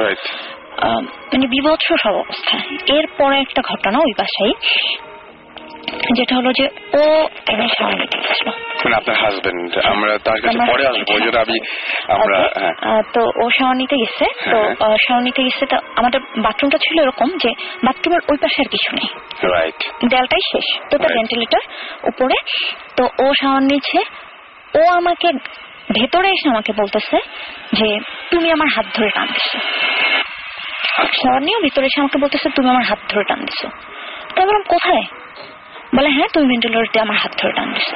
মানে 1.33 1.47
বিভৎস 1.47 1.87
সব 2.03 2.13
অবস্থা। 2.15 2.57
এরপরে 2.93 3.35
একটা 3.39 3.61
ঘটনা 3.61 3.97
ওই 3.99 4.13
বাসায়। 4.17 4.53
যেটা 6.17 6.33
হলো 6.35 6.49
যে 6.59 6.65
ও 6.93 7.03
এনে 7.51 7.67
সামনে 7.77 8.03
গেছিল 8.13 8.47
মানে 8.81 8.95
আপনার 8.97 9.15
হাজবেন্ড 9.23 9.71
আমরা 9.91 10.11
তার 10.25 10.39
কাছে 10.43 10.59
পরে 10.71 10.83
আসব 10.85 11.07
ওই 11.09 11.21
জন্য 11.25 11.37
আমি 11.45 11.57
আমরা 12.15 12.37
Okay, 12.39 12.71
হ্যাঁ। 12.81 13.03
তো 13.15 13.21
ও 13.35 13.45
শাওয়ার 13.57 13.77
নিতে 13.81 13.95
গেছে 14.03 14.25
তো 14.45 14.57
হ্যাঁ। 14.57 14.73
আহ, 14.85 14.95
শাওয়ার 15.03 15.23
নিতে 15.23 15.41
গেছে 15.43 15.63
তো 15.65 15.77
আমাদের 15.95 16.19
বাথরুমটা 16.45 16.77
ছিল 16.77 16.95
এরকম 17.01 17.29
যে 17.43 17.49
বাথরুমের 17.83 18.21
ওই 18.31 18.37
পাশে 18.37 18.57
আর 18.61 18.69
কিছু 18.69 18.89
নেই। 18.95 19.07
রাইট 19.53 19.79
দেয়ালটাই 20.09 20.43
শেষ 20.51 20.67
তো 20.89 20.95
তার 20.97 21.11
ভেন্টিলেটর 21.17 21.63
উপরে 22.03 22.37
তো 22.97 23.03
ও 23.19 23.27
নিচ্ছে 23.61 23.99
ও 24.73 24.81
আমাকে 24.91 25.27
ভেতরে 25.97 26.27
এসে 26.29 26.47
আমাকে 26.49 26.71
বলতেছে 26.73 27.17
যে 27.73 27.87
তুমি 28.31 28.47
আমার 28.51 28.69
হাত 28.75 28.87
ধরে 28.95 29.09
টান 29.11 29.27
দিছো 29.33 29.57
শাওয়ার 31.13 31.41
নিয়েও 31.41 31.61
ভিতরে 31.61 31.85
এসে 31.85 31.99
আমাকে 31.99 32.17
বলতেছে 32.23 32.47
তুমি 32.49 32.67
আমার 32.69 32.85
হাত 32.85 33.01
ধরে 33.09 33.23
টান 33.23 33.39
দিছো 33.39 33.67
তো 34.27 34.37
আমি 34.37 34.47
বললাম 34.49 34.65
কোথায়? 34.67 35.05
বলে 35.95 36.09
হ্যাঁ 36.09 36.27
তুমি 36.33 36.45
ভেন্টিলেটর 36.47 36.83
দিয়ে 36.83 37.01
আমার 37.01 37.15
হাত 37.15 37.33
ধরে 37.41 37.53
টান 37.53 37.73
দিছো। 37.73 37.95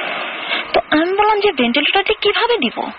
তো 0.72 0.80
আমি 0.90 1.12
বললাম 1.18 1.40
যে 1.40 1.52
ভেন্টিলেটর 1.52 2.02
দিয়ে 2.02 2.18
কীভাবে 2.22 2.56
দিব? 2.58 2.90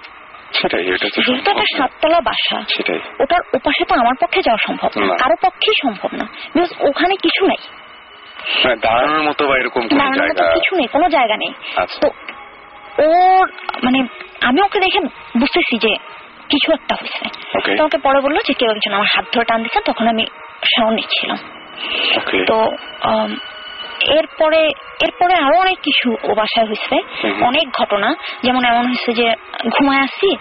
সেটাই 0.61 0.83
এটা 0.87 1.07
তো 1.45 1.51
একটা 1.51 1.65
সাততলা 1.77 2.21
বাসা 2.21 2.63
সেটাই। 2.75 2.99
ওটার 3.19 3.41
ওপাশে 3.53 3.85
তো 3.85 3.95
আমার 3.95 4.15
পক্ষে 4.21 4.41
যাওয়া 4.41 4.59
সম্ভব 4.67 4.91
না। 4.95 5.15
কারও 5.17 5.35
পক্ষেই 5.41 5.73
সম্ভব 5.83 6.17
না। 6.17 6.25
বিকজ 6.53 6.73
ওখানে 6.89 7.15
কিছু 7.15 7.45
নাই। 7.45 7.57
দাঁড়ানোর 8.81 9.21
মতো 9.21 9.47
বা 9.47 9.57
এরকম 9.57 9.81
কিছু 10.53 10.75
নেই 10.75 10.87
কোনো 10.87 11.09
জায়গা 11.09 11.37
নেই। 11.37 11.53
আচ্ছা। 11.75 11.99
তো 12.01 12.07
ওর 13.03 13.51
মানে 13.83 14.07
আমি 14.41 14.61
ওকে 14.61 14.79
দেখে 14.79 14.99
বুঝতেছি 15.39 15.77
যে 15.77 15.95
কিছু 16.49 16.73
একটা 16.73 16.95
হয়েছে। 16.95 17.25
ওকে 17.57 17.75
তো 17.75 17.83
আমাকে 17.83 17.97
পরে 17.97 18.21
বলল 18.21 18.37
যে 18.47 18.53
কেউ 18.53 18.71
একজন 18.71 18.93
আমার 18.93 19.07
হাত 19.15 19.25
ধরে 19.33 19.45
টান 19.45 19.63
দিচ্ছে 19.63 19.79
তখন 19.85 20.07
আমি 20.07 20.25
সাউন্ড 20.75 20.95
নিচ্ছিলাম। 20.95 21.37
তো 22.47 22.57
এরপরে 24.11 24.69
এরপরে 25.01 25.33
আরও 25.33 25.57
অনেক 25.57 25.79
কিছু 25.83 26.17
ও 26.23 26.33
বাসায় 26.35 26.67
হয়েছে। 26.67 26.95
অনেক 27.43 27.69
ঘটনা। 27.69 28.15
যেমন 28.43 28.65
এমন 28.65 28.85
হয়েছে 28.85 29.13
যে 29.13 29.33
ঘুমায় 29.69 30.01
আসছি 30.01 30.35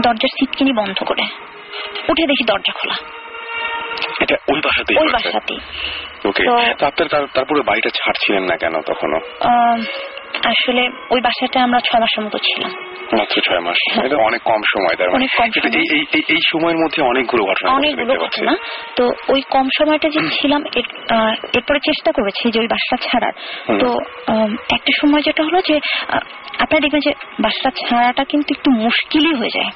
দরজার 0.00 0.28
সিটকিনি 0.28 0.72
বন্ধ 0.72 1.02
করে। 1.02 1.22
উঠে 2.08 2.26
দেখি 2.26 2.44
দরজা 2.44 2.72
খোলা। 2.72 2.94
এটা 4.20 4.36
ওই 4.48 4.60
বাসাতেই 4.60 4.96
ওই? 4.96 5.08
বাসাতেই। 5.08 5.58
ওকে 6.28 6.48
আপনার 6.84 7.26
তারপরে 7.34 7.62
বাড়িটা 7.62 7.90
ছাড়ছিলেন 7.90 8.42
না 8.42 8.56
কেন 8.56 8.80
তখনও? 8.82 9.20
আসলে 10.44 10.82
ওই 11.10 11.20
বাসাটা 11.20 11.62
আমরা 11.62 11.80
ছয় 11.80 12.00
মাসের 12.00 12.24
মতো 12.24 12.38
ছিলাম। 12.38 12.72
মাত্র 13.18 13.40
ছয় 13.40 13.60
মাস। 13.60 14.04
এটা 14.04 14.16
অনেক 14.16 14.42
কম 14.42 14.60
সময় 14.74 14.96
তার 14.96 15.10
মানে 15.10 15.26
এই 16.28 16.40
সময়ের 16.52 16.76
মধ্যে 16.76 17.02
অনেকগুলো 17.02 17.44
ঘটনা 17.44 17.72
অনেকগুলো 17.72 18.14
ঘটনা। 18.14 18.56
তো 18.96 19.12
ওই 19.28 19.42
কম 19.50 19.68
সময়টা 19.78 20.08
যে 20.08 20.20
ছিলাম 20.40 20.64
এরপরে 21.54 21.78
চেষ্টা 21.78 22.12
করেছি 22.12 22.50
যে 22.50 22.60
ওই 22.60 22.66
বাসা 22.66 22.96
ছাড়ার। 22.96 23.32
তো 23.80 23.88
একটা 24.70 24.92
সময় 25.00 25.22
যেটা 25.22 25.42
হলো 25.42 25.60
যে 25.60 25.80
আপনারা 26.58 26.80
দেখবেন 26.80 27.00
যে 27.00 27.12
বাসা 27.40 27.70
ছাড়াটা 27.70 28.24
কিন্তু 28.24 28.54
একটু 28.58 28.70
মুশকিলই 28.70 29.34
হয়ে 29.34 29.54
যায়। 29.54 29.70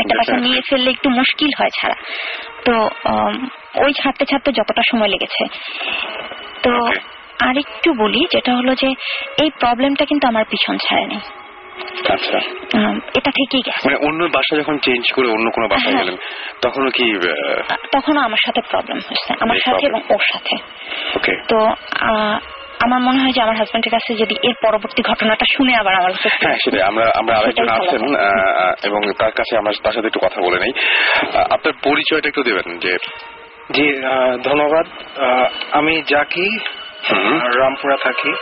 একটা 0.00 0.14
বাসা 0.18 0.36
নিয়ে 0.36 0.60
ফেললে 0.68 0.90
একটু 0.90 1.10
মুশকিল 1.10 1.50
হয় 1.58 1.72
ছাড়া। 1.80 1.96
তো 2.64 2.72
ওই 3.84 3.92
ছাড়তে 3.92 4.24
ছাড়তে 4.24 4.52
যতটা 4.52 4.82
সময় 4.90 5.08
লেগেছে। 5.08 5.44
তো. 6.62 6.90
আরেকটু 7.38 7.94
বলি 7.94 8.26
যেটা 8.32 8.54
হলো 8.54 8.74
যে 8.74 8.94
এই 9.42 9.50
প্রবলেমটা 9.60 10.04
কিন্তু 10.04 10.28
আমার 10.28 10.44
পিছন 10.50 10.78
ছাড়েনি। 10.78 11.18
আচ্ছা। 12.10 12.38
এটা 13.14 13.30
থেকেই 13.30 13.62
গেছে। 13.62 13.88
মানে 13.88 13.96
অন্য 14.06 14.24
বাসা 14.24 14.56
যখন 14.56 14.78
চেঞ্জ 14.78 15.12
করে 15.12 15.28
অন্য 15.28 15.50
কোনো 15.50 15.68
বাসায় 15.68 15.92
হ্যাঁ। 15.92 16.04
গেলেন 16.04 16.16
তখনও 16.62 16.90
কি 16.90 17.18
তখনও 17.92 18.20
আমার 18.20 18.38
সাথে 18.46 18.60
প্রবলেম 18.70 18.98
হয়েছে 18.98 19.34
আমার 19.40 19.56
সাথে 19.64 19.86
এবং 19.86 20.00
ওর 20.10 20.20
সাথে। 20.32 20.56
ওকে 21.16 21.32
তো 21.48 21.56
আমার 22.80 23.00
মনে 23.00 23.18
হয় 23.18 23.32
যে 23.32 23.40
আমার 23.40 23.56
হাজবেন্ডের 23.56 23.90
কাছে 23.90 24.14
যদি 24.14 24.34
এর 24.42 24.54
পরবর্তী 24.62 25.02
ঘটনাটা 25.02 25.44
শুনে 25.56 25.74
আবার 25.76 25.94
আমার 25.94 26.12
কাছে 26.12 26.28
হ্যাঁ 26.28 26.86
আমরা 26.86 27.10
আমরা 27.14 27.38
আরেকজন 27.38 27.68
আছেন 27.68 28.02
এবং 28.82 29.12
তার 29.18 29.30
কাছে 29.30 29.56
আমরা 29.56 29.72
তার 29.82 29.92
সাথে 29.92 30.06
একটু 30.06 30.18
কথা 30.18 30.40
বলে 30.40 30.58
নেই। 30.58 30.72
আপনার 31.50 31.72
পরিচয়টা 31.84 32.28
একটু 32.28 32.42
দেবেন 32.42 32.78
যে 32.78 32.96
জি 33.72 33.92
ধন্যবাদ। 34.42 34.86
আহ, 35.18 35.46
আমি 35.72 36.02
জাকি 36.08 36.58
রামপুরা 37.60 37.96
থাকি। 37.96 38.32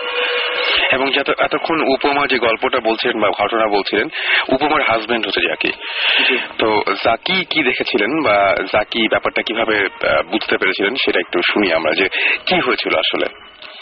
এবং 0.92 1.10
যত 1.10 1.30
এতক্ষণ 1.38 1.80
উপমা 1.80 2.26
যে 2.26 2.38
গল্পটা 2.38 2.80
বলছিলেন 2.80 3.20
বা 3.20 3.28
ঘটনা 3.28 3.66
বলছিলেন 3.66 4.08
উপমার 4.48 4.82
হাজবেন্ড 4.82 5.26
হচ্ছে 5.26 5.40
জাকি। 5.48 5.72
তো 6.58 6.82
জাকি 7.04 7.44
কি 7.50 7.62
দেখেছিলেন 7.62 8.22
বা 8.22 8.54
জাকি 8.72 9.08
ব্যাপারটা 9.08 9.42
কীভাবে 9.42 9.88
বুঝতে 10.30 10.56
পেরেছিলেন 10.58 10.94
সেটা 10.94 11.20
একটু 11.20 11.38
শুনি 11.52 11.72
আমরা 11.72 11.92
যে 11.92 12.08
কি 12.46 12.60
হয়েছিল 12.60 12.94
আসলে 12.98 13.26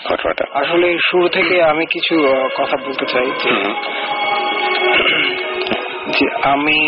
ঘটনাটা। 0.09 0.45
আসলে 0.55 0.99
শুরু 1.11 1.29
থেকে 1.29 1.63
আমি 1.63 1.87
কিছু 1.87 2.15
কথা 2.59 2.77
বলতে 2.77 3.07
চাই 3.07 3.27
যে 6.19 6.27
আমি 6.43 6.79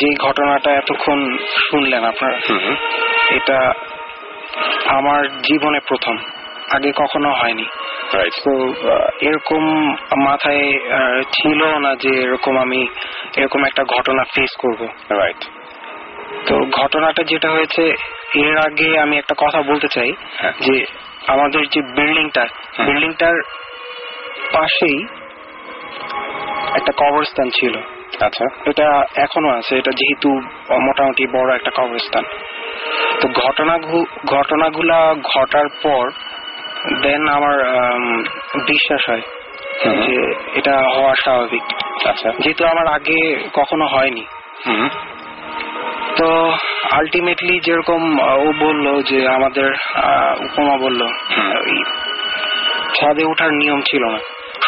যে 0.00 0.08
ঘটনাটা 0.20 0.70
এতক্ষণ 0.72 1.38
শুনলেন 1.70 2.04
আপনারা 2.04 2.38
এটা 3.30 3.72
আমার 4.86 5.40
জীবনে 5.42 5.80
প্রথম। 5.88 6.16
আগে 6.70 6.92
কখনো 6.96 7.30
হয়নি. 7.30 7.66
তো 8.44 8.52
এরকম 9.20 9.62
মাথায় 10.24 10.64
ছিল 11.32 11.60
না 11.78 11.94
যে 11.96 12.12
এরকম 12.22 12.58
আমি 12.58 12.88
এরকম 13.36 13.64
একটা 13.64 13.84
ঘটনা 13.84 14.24
ফেস 14.24 14.52
করব 14.58 14.80
Right. 15.10 15.40
তো 16.46 16.54
ঘটনাটা 16.72 17.22
যেটা 17.22 17.50
হয়েছে 17.50 17.94
এর 18.34 18.58
আগে 18.58 18.98
আমি 18.98 19.18
একটা 19.18 19.34
কথা 19.38 19.62
বলতে 19.62 19.88
চাই 19.88 20.12
হ্যাঁ। 20.36 20.52
যে 20.60 20.86
আমাদের 21.26 21.62
যে 21.64 21.80
বিল্ডিংটা। 21.82 22.44
বিল্ডিংটার 22.86 23.36
পাশেই 24.52 24.98
একটা 26.74 26.92
কবরস্থান 26.96 27.48
ছিল 27.50 27.74
আচ্ছা 28.20 28.44
এটা 28.66 28.86
এখনও 29.16 29.50
আছে 29.50 29.76
এটা 29.76 29.90
যেহেতু 29.90 30.30
মোটামুটি 30.80 31.26
বড় 31.26 31.54
একটা 31.54 31.70
কবরস্থান 31.70 32.24
তো 33.20 33.28
ঘটনা 33.28 33.78
ঘটনাগুলা 34.26 35.14
ঘটার 35.34 35.68
পর 35.82 36.10
দেন 37.02 37.28
আমার 37.28 37.56
বিশ্বাস 38.56 39.10
হয়। 39.10 39.22
যে 39.96 40.34
এটা 40.54 40.74
হওয়া 40.94 41.14
স্বাভাবিক। 41.14 41.62
আচ্ছা 42.06 42.30
যেহেতু 42.38 42.64
আমার 42.64 42.86
আগে 42.94 43.48
কখনো 43.54 43.86
হয়নি। 43.86 44.24
তো 46.16 46.52
আলটিমেটলি 46.92 47.60
যেরকম 47.60 48.02
ও 48.20 48.52
বলল 48.58 49.02
যে 49.02 49.28
আমাদের 49.28 49.70
উপমা 50.40 50.76
বলল 50.76 51.06
ছাদে 52.94 53.24
ওঠার 53.24 53.52
নিয়ম 53.52 53.80
ছিল 53.80 54.04
না। 54.04 54.18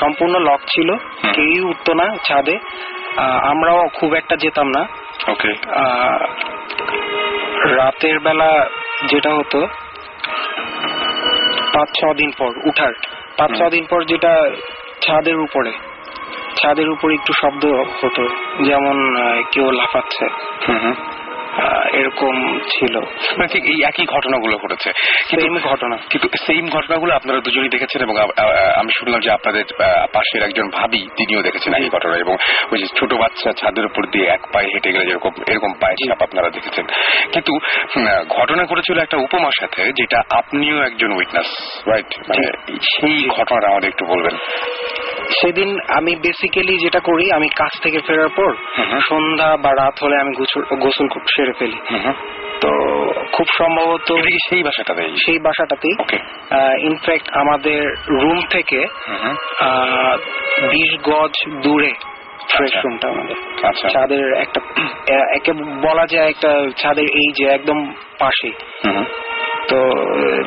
সম্পূর্ণ 0.01 0.35
লক 0.39 0.61
ছিল। 0.61 0.95
কেউই 1.33 1.61
উঠতো 1.61 1.95
না 1.95 2.17
ছাদে। 2.25 2.59
আমরাও 3.43 3.89
খুব 3.95 4.15
একটা 4.15 4.37
যেতাম 4.37 4.69
না। 4.69 4.83
ওকে 5.33 5.53
রাতের 7.77 8.19
বেলা 8.21 8.67
যেটা 9.07 9.31
হতো 9.31 9.67
পাঁচ 11.75 11.89
ছ 12.01 12.05
দিন 12.17 12.31
পর 12.39 12.51
উঠার। 12.65 12.93
পাঁচ 13.37 13.51
ছ 13.59 13.63
দিন 13.71 13.87
পর 13.91 14.05
যেটা 14.05 14.51
ছাদের 15.01 15.37
উপরে 15.37 15.73
ছাদের 16.57 16.91
উপরে 16.91 17.15
একটু 17.15 17.33
শব্দ 17.33 17.65
হতো 18.05 18.29
যেমন 18.65 18.97
কেউ 19.53 19.71
লাফাচ্ছে। 19.71 20.27
হুম 20.69 20.79
হুম। 20.79 20.93
আহ, 20.93 21.22
এরকম 21.93 22.59
ছিল। 22.59 22.99
মানে 23.37 23.47
ঠিক 23.47 23.65
এই 23.65 23.83
একই 23.85 24.07
ঘটনাগুলো 24.07 24.59
ঘটেছে। 24.59 24.91
কিন্তু 25.29 25.69
ঘটনা। 25.69 25.97
কিন্তু 25.97 26.29
সেম 26.47 26.69
ঘটনাগুলো 26.69 27.15
আপনারা 27.15 27.41
দুজনেই 27.41 27.69
দেখেছেন 27.69 28.03
এবং 28.03 28.15
আমি 28.77 28.91
শুনলাম 28.99 29.21
যে 29.21 29.31
আপনাদের 29.31 29.65
পাশের 30.13 30.43
একজন 30.43 30.71
ভাবি 30.71 30.99
তিনিও 30.99 31.43
দেখেছেন 31.43 31.75
এই 31.75 31.89
ঘটনা 31.89 32.17
এবং 32.17 32.37
ওই 32.73 32.79
যে 32.79 32.87
ছোট 32.99 33.15
বাচ্চা 33.15 33.53
ছাদের 33.53 33.85
উপর 33.85 34.07
দিয়ে 34.07 34.27
এক 34.27 34.41
পায়ে 34.53 34.69
হেঁটে 34.73 34.93
গেলে 34.93 35.07
যেরকম 35.07 35.31
এরকম 35.49 35.73
পায়ের 35.73 36.09
ছাপ 36.09 36.23
আপনারা 36.23 36.51
দেখেছেন। 36.51 36.87
কিন্তু 37.33 37.53
ঘটনা 38.29 38.65
ঘটেছিল 38.65 38.99
একটা 38.99 39.17
উপমার 39.17 39.51
সাথে 39.61 39.93
যেটা 39.93 40.23
আপনিও 40.31 40.83
একজন 40.83 41.13
উইটনেস 41.13 41.51
রাইট 41.87 42.21
মানে 42.29 42.77
সেই 42.83 43.29
ঘটনাটা 43.29 43.69
আমাদের 43.69 43.89
একটু 43.89 44.05
বলবেন। 44.07 44.37
সেদিন 45.41 45.79
আমি 45.89 46.17
বেসিক্যালি 46.17 46.79
যেটা 46.79 47.01
করি 47.01 47.33
আমি 47.33 47.49
কাজ 47.49 47.83
থেকে 47.83 47.99
ফেরার 48.07 48.29
পর। 48.29 48.55
সন্ধ্যা 49.09 49.57
বা 49.57 49.71
রাত 49.71 50.05
হলে 50.05 50.17
আমি 50.21 50.33
গোসল 50.77 51.09
সেরে 51.43 51.55
ফেলি। 51.59 51.79
তো 52.61 52.71
খুব 53.33 53.47
সম্ভবত 53.59 54.09
সেই 54.49 54.63
বাসাটাতে 54.63 55.03
সেই 55.25 55.39
বাসাটাতেই 55.39 55.95
ইনফ্যাক্ট 56.81 57.27
আমাদের 57.33 57.81
রুম 58.09 58.39
থেকে। 58.51 58.81
বিশ 60.73 60.91
গজ 61.09 61.35
দূরে 61.63 61.93
ফ্রেশ 62.51 62.71
আচ্ছা। 62.71 62.81
রুমটা 62.81 63.07
আমাদের 63.09 63.37
আচ্ছা 63.69 63.89
ছাদের 63.89 64.25
একটা 64.35 64.61
একে 65.37 65.53
বলা 65.87 66.05
যায় 66.07 66.29
একটা 66.29 66.51
ছাদের 66.77 67.05
এই 67.05 67.29
যে 67.39 67.45
একদম 67.49 67.79
পাশে। 68.19 68.51
তো 69.69 69.79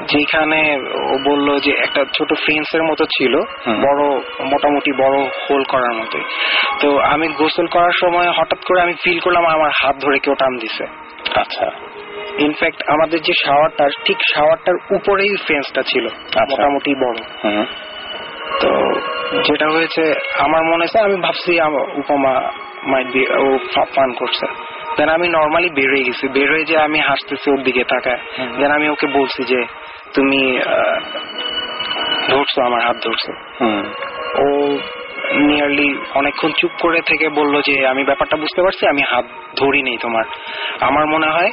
যেখানে 0.07 0.60
ও 0.95 1.13
বলল 1.29 1.60
যে 1.60 1.72
একটা 1.72 2.05
ছোট 2.13 2.29
ফ্রেন্স 2.34 2.75
এর 2.75 2.84
মতো 2.84 3.05
ছিল 3.05 3.34
বড় 3.81 4.01
মোটামুটি 4.45 4.91
বড় 4.98 5.17
হোল 5.45 5.63
করার 5.63 5.93
মতো 5.93 6.17
তো 6.79 7.00
আমি 7.00 7.27
গোসল 7.27 7.67
করার 7.67 7.91
সময় 8.03 8.29
হঠাৎ 8.38 8.62
করে 8.65 8.81
আমি 8.81 8.93
ফিল 9.03 9.19
করলাম 9.19 9.45
আমার 9.45 9.72
হাত 9.75 9.95
ধরে 10.01 10.19
কেউ 10.19 10.34
টান 10.34 10.53
দিছে। 10.57 10.86
আচ্ছা। 11.39 11.67
ইনফ্যাক্ট 12.39 12.84
আমাদের 12.88 13.19
যে 13.22 13.34
শাওয়ারটা 13.45 13.86
ঠিক 14.05 14.17
শাওয়ারটার 14.36 14.75
উপরেই 14.91 15.34
ফেন্সটা 15.48 15.81
ছিল 15.81 16.05
আচ্ছা। 16.07 16.41
মোটামুটি 16.50 16.91
বড়। 16.95 17.17
তো 18.62 18.69
যেটা 19.43 19.67
হয়েছে 19.69 20.03
আমার 20.39 20.63
মনে 20.63 20.84
হচ্ছে 20.84 21.00
আমি 21.00 21.15
ভাবছি 21.22 21.51
উপমা 21.95 22.34
মাইট 22.84 23.07
বি 23.13 23.22
ও 23.39 23.57
ফান 23.95 24.13
করছে। 24.13 24.45
দেন 24.98 25.10
আমি 25.10 25.28
নর্মালি 25.28 25.70
বের 25.70 25.90
হয়ে 25.94 26.04
গেছি। 26.04 26.28
বের 26.28 26.52
হয়ে 26.52 26.66
যে 26.66 26.78
আমি 26.78 27.00
হাসতেছি 27.00 27.50
ওর 27.52 27.62
দিকে 27.64 27.84
তাকায়। 27.84 28.22
দেন 28.60 28.72
আমি 28.72 28.90
ওকে 28.90 29.08
বলছি 29.08 29.44
যে 29.44 29.60
তুমি 30.14 30.60
ধরছো 32.30 32.62
আমার 32.62 32.82
হাত 32.88 32.98
ধরছো। 33.06 33.32
ও 34.44 34.48
নিয়ারলি 35.48 35.98
অনেকক্ষণ 36.14 36.52
চুপ 36.58 36.72
করে 36.80 37.02
থেকে 37.02 37.30
বলল 37.30 37.62
যে 37.62 37.88
আমি 37.88 38.04
ব্যাপারটা 38.04 38.38
বুঝতে 38.38 38.62
পারছি 38.62 38.88
আমি 38.88 39.02
হাত 39.02 39.25
ধরি 39.56 39.82
নেই 39.82 39.98
তোমার। 39.98 40.25
আমার 40.80 41.06
মনে 41.08 41.28
হয় 41.28 41.52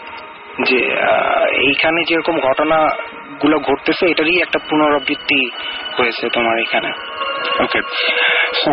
যে 0.65 0.81
এইখানে 1.69 2.05
যেরকম 2.09 2.41
ঘটনা 2.41 2.79
গুলো 3.43 3.59
ঘটতেছে 3.59 4.07
এটারই 4.07 4.41
একটা 4.43 4.59
পুনরাবৃত্তি 4.71 5.51
হয়েছে 5.97 6.29
তোমার 6.29 6.59
এখানে। 6.59 6.91
ওকে 7.63 7.81
সো 8.65 8.73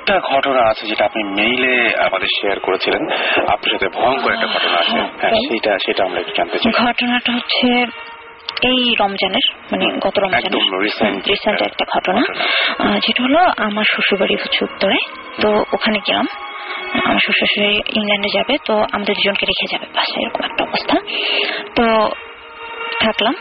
আরেকটা 0.00 0.34
ঘটনা 0.34 0.60
আছে 0.70 0.86
যেটা 0.86 1.04
আপনি 1.04 1.22
মেইলে 1.24 1.72
আমাদের 1.98 2.28
শেয়ার 2.40 2.60
করেছিলেন। 2.60 3.02
আপনার 3.48 3.70
সাথে 3.70 3.88
ভয়ঙ্কর 3.88 4.32
একটা 4.32 4.46
ঘটনা 4.46 4.76
আছে। 4.78 4.90
হ্যাঁ 4.90 5.08
হ্যাঁ। 5.20 5.30
সেটা 5.30 5.78
সেটা 5.78 6.04
আমরা 6.04 6.20
একটু 6.20 6.32
জানতে 6.36 6.58
চাই। 6.58 6.72
ঘটনাটা 6.86 7.32
হচ্ছে 7.32 7.86
এই 8.62 8.94
রমজানের 9.00 9.46
মানে 9.72 9.86
গত 10.00 10.18
রমজানের 10.18 10.80
রিসেন্ট 10.80 11.62
একটা 11.62 11.84
ঘটনা। 11.96 12.20
যেটা 12.98 13.22
হলো 13.22 13.38
আমার 13.56 13.84
শ্বশুরবাড়ি 13.84 14.34
হচ্ছে 14.34 14.64
উত্তরে। 14.64 14.98
তো 15.40 15.64
ওখানে 15.72 15.98
গেলাম। 15.98 16.26
আমার 17.04 17.18
শ্বশুর 17.18 17.34
শাশুড়ি 17.40 17.74
ইংল্যান্ডে 17.96 18.28
যাবে 18.34 18.56
তো 18.64 18.74
আমাদের 18.92 19.14
দুজনকে 19.14 19.46
রেখে 19.46 19.66
যাবে। 19.72 19.86
বাসায় 19.94 20.22
এরকম 20.22 20.44
একটা 20.44 20.64
অবস্থা। 20.64 20.96
তো 21.74 21.84
থাকলাম। 23.00 23.34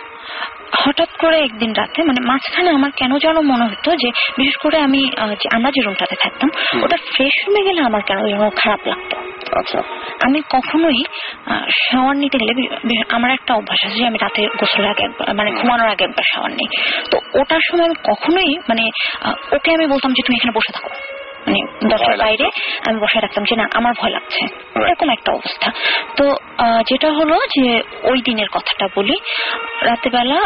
হঠাৎ 0.77 1.09
করে 1.17 1.37
একদিন 1.39 1.73
রাতে 1.73 2.03
মানে 2.03 2.27
মাঝখানে 2.27 2.69
আমার 2.69 2.91
কেন 2.91 3.17
যেন 3.17 3.39
মনে 3.41 3.65
হতো 3.65 3.95
যে 3.95 4.09
বিশেষ 4.37 4.55
করে 4.55 4.77
আমি 4.79 5.11
আমরা 5.51 5.71
যে 5.71 5.81
রুমটাতে 5.81 6.15
থাকতাম 6.15 6.49
ওটা 6.83 6.97
ফ্রেশ 6.97 7.47
রুমে 7.47 7.63
গেলে 7.63 7.81
আমার 7.81 8.01
কেন 8.01 8.27
যেন 8.27 8.49
খারাপ 8.49 8.87
লাগতো। 8.87 9.15
আচ্ছা। 9.59 9.83
আমি 10.25 10.41
কখনোই 10.49 11.03
শাওয়ার 11.69 12.15
নিতে 12.17 12.37
গেলে 12.37 12.53
আমার 13.09 13.31
একটা 13.31 13.53
অভ্যাস 13.53 13.85
আছে 13.85 13.95
যে 13.95 14.07
আমি 14.07 14.17
রাতে 14.17 14.47
গোসলের 14.59 14.89
আগে 14.89 15.33
মানে 15.33 15.51
ঘুমানোর 15.51 15.87
আগে 15.87 16.03
একবার 16.03 16.23
শাওয়ার 16.33 16.51
নেই। 16.51 16.67
তো 17.11 17.39
ওটার 17.39 17.59
সময় 17.69 17.85
আমি 17.85 17.95
কখনোই 18.03 18.57
মানে 18.69 18.89
ওকে 19.51 19.73
আমি 19.73 19.87
বলতাম 19.87 20.13
যে 20.13 20.21
তুমি 20.25 20.35
এখানে 20.35 20.53
বসে 20.55 20.71
থাকো। 20.73 20.89
মানে 21.49 21.61
দরজার 21.89 22.17
বাইরে 22.17 22.45
আমি 22.87 22.99
বসে 22.99 23.19
রাখতাম 23.19 23.43
যে 23.43 23.55
না 23.55 23.67
আমার 23.73 23.93
ভয় 23.93 24.09
লাগছে। 24.09 24.41
এরকম 24.75 25.09
একটা 25.09 25.31
অবস্থা। 25.31 25.71
তো 26.15 26.25
যেটা 26.87 27.11
হলো 27.11 27.35
যে 27.57 27.83
ওই 28.03 28.21
দিনের 28.21 28.49
কথাটা 28.49 28.87
বলি 28.95 29.15
রাতেবেলা 29.81 30.39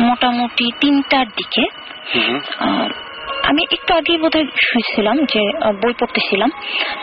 মোটামুটি 0.00 0.72
তিনটার 0.80 1.26
দিকে 1.26 1.62
আমি 3.42 3.62
একটু 3.72 3.94
আগেই 3.94 4.18
বোধহয় 4.18 4.46
শুয়েছিলাম 4.62 5.16
যে 5.24 5.40
বই 5.82 5.92
পড়তেছিলাম। 5.98 6.50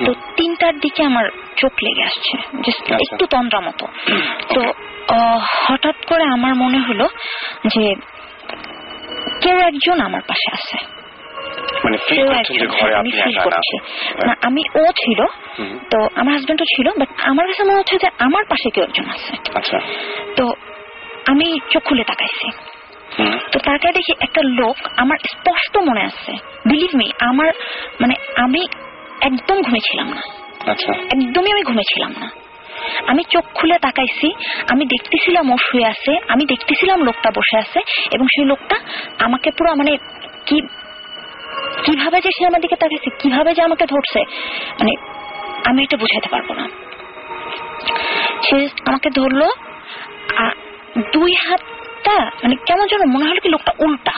তো 0.05 0.13
তিনটার 0.35 0.79
দিকে 0.79 1.03
আমার 1.03 1.25
চোখ 1.57 1.71
লেগে 1.83 2.03
আসছে 2.03 2.37
আচ্ছা। 2.37 3.13
একটু 3.13 3.25
তন্দ্রা 3.25 3.59
মতো। 3.59 3.85
তো 4.53 4.61
আহ, 5.13 5.39
হঠাৎ 5.67 5.95
করে 6.05 6.23
আমার 6.23 6.55
মনে 6.55 6.79
হলো 6.79 7.07
যে 7.67 7.95
কেউ 9.41 9.57
একজন 9.59 10.01
আমার 10.01 10.21
পাশে 10.21 10.49
আছে। 10.53 10.98
মানে 11.83 11.97
ফিল 11.97 12.27
করছেন 12.27 12.55
যে 12.59 12.67
ঘরে 12.67 12.91
হ্যাঁ, 12.91 12.99
আমি 12.99 13.09
আপনি 13.09 13.33
একা 13.33 13.49
না। 13.49 14.25
না 14.25 14.35
আমি 14.41 14.61
ও 14.75 14.91
ছিল 14.91 15.25
তো 15.89 15.97
আমার 16.15 16.33
হাজবেন্ডও 16.33 16.65
ছিল 16.75 16.87
বাট 16.99 17.09
আমার 17.23 17.47
কাছে 17.47 17.63
মনে 17.63 17.77
হচ্ছে 17.77 17.97
যে 17.97 18.09
আমার 18.19 18.43
পাশে 18.45 18.69
কেউ 18.69 18.83
একজন 18.83 19.05
আছে। 19.09 19.33
আচ্ছা। 19.53 19.77
তো 20.35 20.53
আমি 21.25 21.59
চোখ 21.69 21.83
খুলে 21.83 22.03
তাকাইছি। 22.03 22.47
তো 23.51 23.59
তারপরে 23.59 23.91
দেখি 23.91 24.13
একটা 24.19 24.41
লোক 24.43 24.75
আমার 24.97 25.17
স্পষ্ট 25.31 25.77
মনে 25.77 26.01
আছে। 26.03 26.31
বিলিভ 26.65 26.95
মি 26.95 27.11
আমার 27.19 27.49
মানে 28.01 28.15
আমি 28.35 28.67
একদম 29.21 29.61
ঘুমেছিলাম 29.61 30.07
না। 30.09 30.21
আচ্ছা। 30.71 30.91
একদমই 30.93 31.51
আমি 31.51 31.63
ঘুমেছিলাম 31.63 32.11
না। 32.19 32.29
আমি 33.07 33.23
চোখ 33.23 33.45
খুলে 33.53 33.77
তাকাইছি 33.81 34.27
আমি 34.71 34.85
দেখতেছিলাম 34.85 35.51
ও 35.51 35.57
শুয়ে 35.57 35.85
আছে 35.85 36.11
আমি 36.27 36.45
দেখতেছিলাম 36.45 37.01
লোকটা 37.01 37.31
বসে 37.31 37.57
আছে 37.57 37.79
এবং 38.11 38.25
সেই 38.25 38.45
লোকটা 38.45 38.75
আমাকে 39.19 39.51
পুরো 39.51 39.75
মানে 39.75 39.97
কি 40.45 40.61
কীভাবে 41.85 42.17
যে 42.25 42.31
সে 42.37 42.43
আমার 42.49 42.61
দিকে 42.65 42.77
তাকাইছে, 42.81 43.09
কীভাবে 43.21 43.51
যে 43.57 43.61
আমাকে 43.67 43.85
ধরছে 43.93 44.19
মানে 44.79 44.93
আমি 45.69 45.79
এটা 45.85 45.97
বুঝাতে 46.03 46.27
পারব 46.33 46.49
না। 46.59 46.65
সে 48.45 48.57
আমাকে 48.89 49.09
ধরলো 49.19 49.47
দুই 51.15 51.31
হাতটা 51.45 52.15
মানে 52.43 52.55
কেমন 52.67 52.85
যেন 52.91 53.01
মনে 53.13 53.25
হলো 53.29 53.39
কি 53.43 53.49
লোকটা 53.55 53.73
উল্টা। 53.85 54.15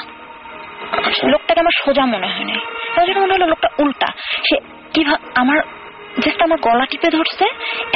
লোকটাকে 1.33 1.59
আমার 1.63 1.75
সোজা 1.81 2.03
মনে 2.13 2.27
হয় 2.33 2.47
না 2.51 2.55
কেমন 2.93 3.05
যেন 3.09 3.17
মনে 3.23 3.33
হলো 3.35 3.47
লোকটা 3.53 3.69
উল্টা। 3.83 4.07
সে 4.47 4.55
কীভাবে 4.93 5.21
আমার 5.41 5.59
জাস্ট 6.23 6.41
আমার 6.47 6.59
গলা 6.67 6.85
টিপে 6.91 7.09
ধরছে 7.17 7.45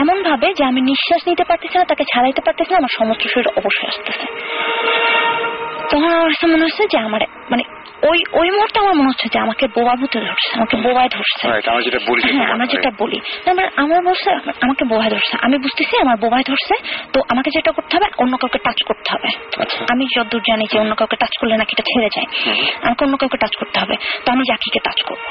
এমন 0.03 0.17
ভাবে 0.29 0.47
যে 0.57 0.63
আমি 0.71 0.81
নিঃশ্বাস 0.89 1.21
নিতে 1.29 1.43
পারতেছি 1.49 1.75
না, 1.79 1.85
তাকে 1.91 2.03
ছাড়াইতে 2.11 2.41
পারতেছি 2.45 2.71
না, 2.73 2.77
আমার 2.81 2.93
সমস্ত 2.99 3.23
শরীর 3.33 3.49
অবশ্যই 3.59 3.87
আসতেছে। 3.91 4.25
তখন 5.91 6.09
আমার 6.17 6.31
মনে 6.53 6.63
হচ্ছে 6.67 6.83
যে 6.91 6.97
আমার 7.07 7.21
মানে 7.51 7.63
ওই 8.09 8.19
ওই 8.33 8.49
মুহূর্তে 8.51 8.79
আমার 8.79 8.95
মনে 8.95 9.07
হচ্ছে 9.07 9.27
যে 9.33 9.39
আমাকে 9.39 9.67
বোবা 9.67 9.93
ভূতে 9.95 10.19
ধরছে 10.19 10.49
আমাকে 10.55 10.75
বোবায় 10.77 11.09
ধরছে। 11.09 11.47
রাইট 11.47 11.67
আমরা 11.67 11.81
যেটা 11.81 11.99
বলি 12.07 12.21
হ্যাঁ 12.37 12.49
আমরা 12.51 12.65
যেটা 12.65 12.91
বলি। 12.99 13.19
আমার 13.49 13.67
আমার 13.75 14.01
বলছে 14.03 14.29
আমাকে 14.61 14.85
বোবায় 14.85 15.09
ধরছে। 15.09 15.37
আমি 15.41 15.57
বুঝতেছি 15.57 15.97
আমার 16.01 16.17
বোবায় 16.17 16.43
ধরছে 16.43 16.75
তো 17.13 17.19
আমাকে 17.29 17.49
যেটা 17.55 17.71
করতে 17.71 17.93
হবে 17.97 18.07
অন্য 18.17 18.37
কাউকে 18.37 18.59
টাচ 18.59 18.79
করতে 18.83 19.09
হবে। 19.13 19.29
আচ্ছা। 19.61 19.85
আমি 19.89 20.05
যতদূর 20.17 20.41
জানি 20.49 20.65
যে 20.71 20.79
অন্য 20.79 20.95
কাউকে 20.95 21.15
টাচ 21.15 21.33
করলে 21.39 21.55
নাকি 21.57 21.73
এটা 21.77 21.83
ছেড়ে 21.93 22.09
যায়। 22.15 22.27
আমাকে 22.83 23.05
অন্য 23.05 23.17
কাউকে 23.17 23.37
টাচ 23.37 23.55
করতে 23.55 23.79
হবে 23.79 23.95
তো 24.25 24.31
আমি 24.31 24.43
জাকিকে 24.51 24.79
টাচ 24.83 24.99
করব। 25.03 25.23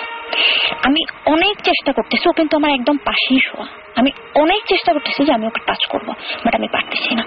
আমি 0.83 1.01
অনেক 1.27 1.57
চেষ্টা 1.62 1.92
করতেছি 1.92 2.29
ও 2.29 2.33
কিন্তু 2.33 2.57
আমার 2.57 2.70
একদম 2.70 2.97
পাশেই 2.97 3.38
শোয়া। 3.38 3.66
আমি 3.97 4.11
অনেক 4.35 4.64
চেষ্টা 4.68 4.92
করতেছি 4.92 5.25
যে 5.25 5.33
আমি 5.33 5.47
ওকে 5.47 5.61
টাচ 5.66 5.87
করব 5.87 6.09
বাট 6.44 6.55
আমি 6.55 6.68
পারতেছি 6.68 7.14
না। 7.14 7.25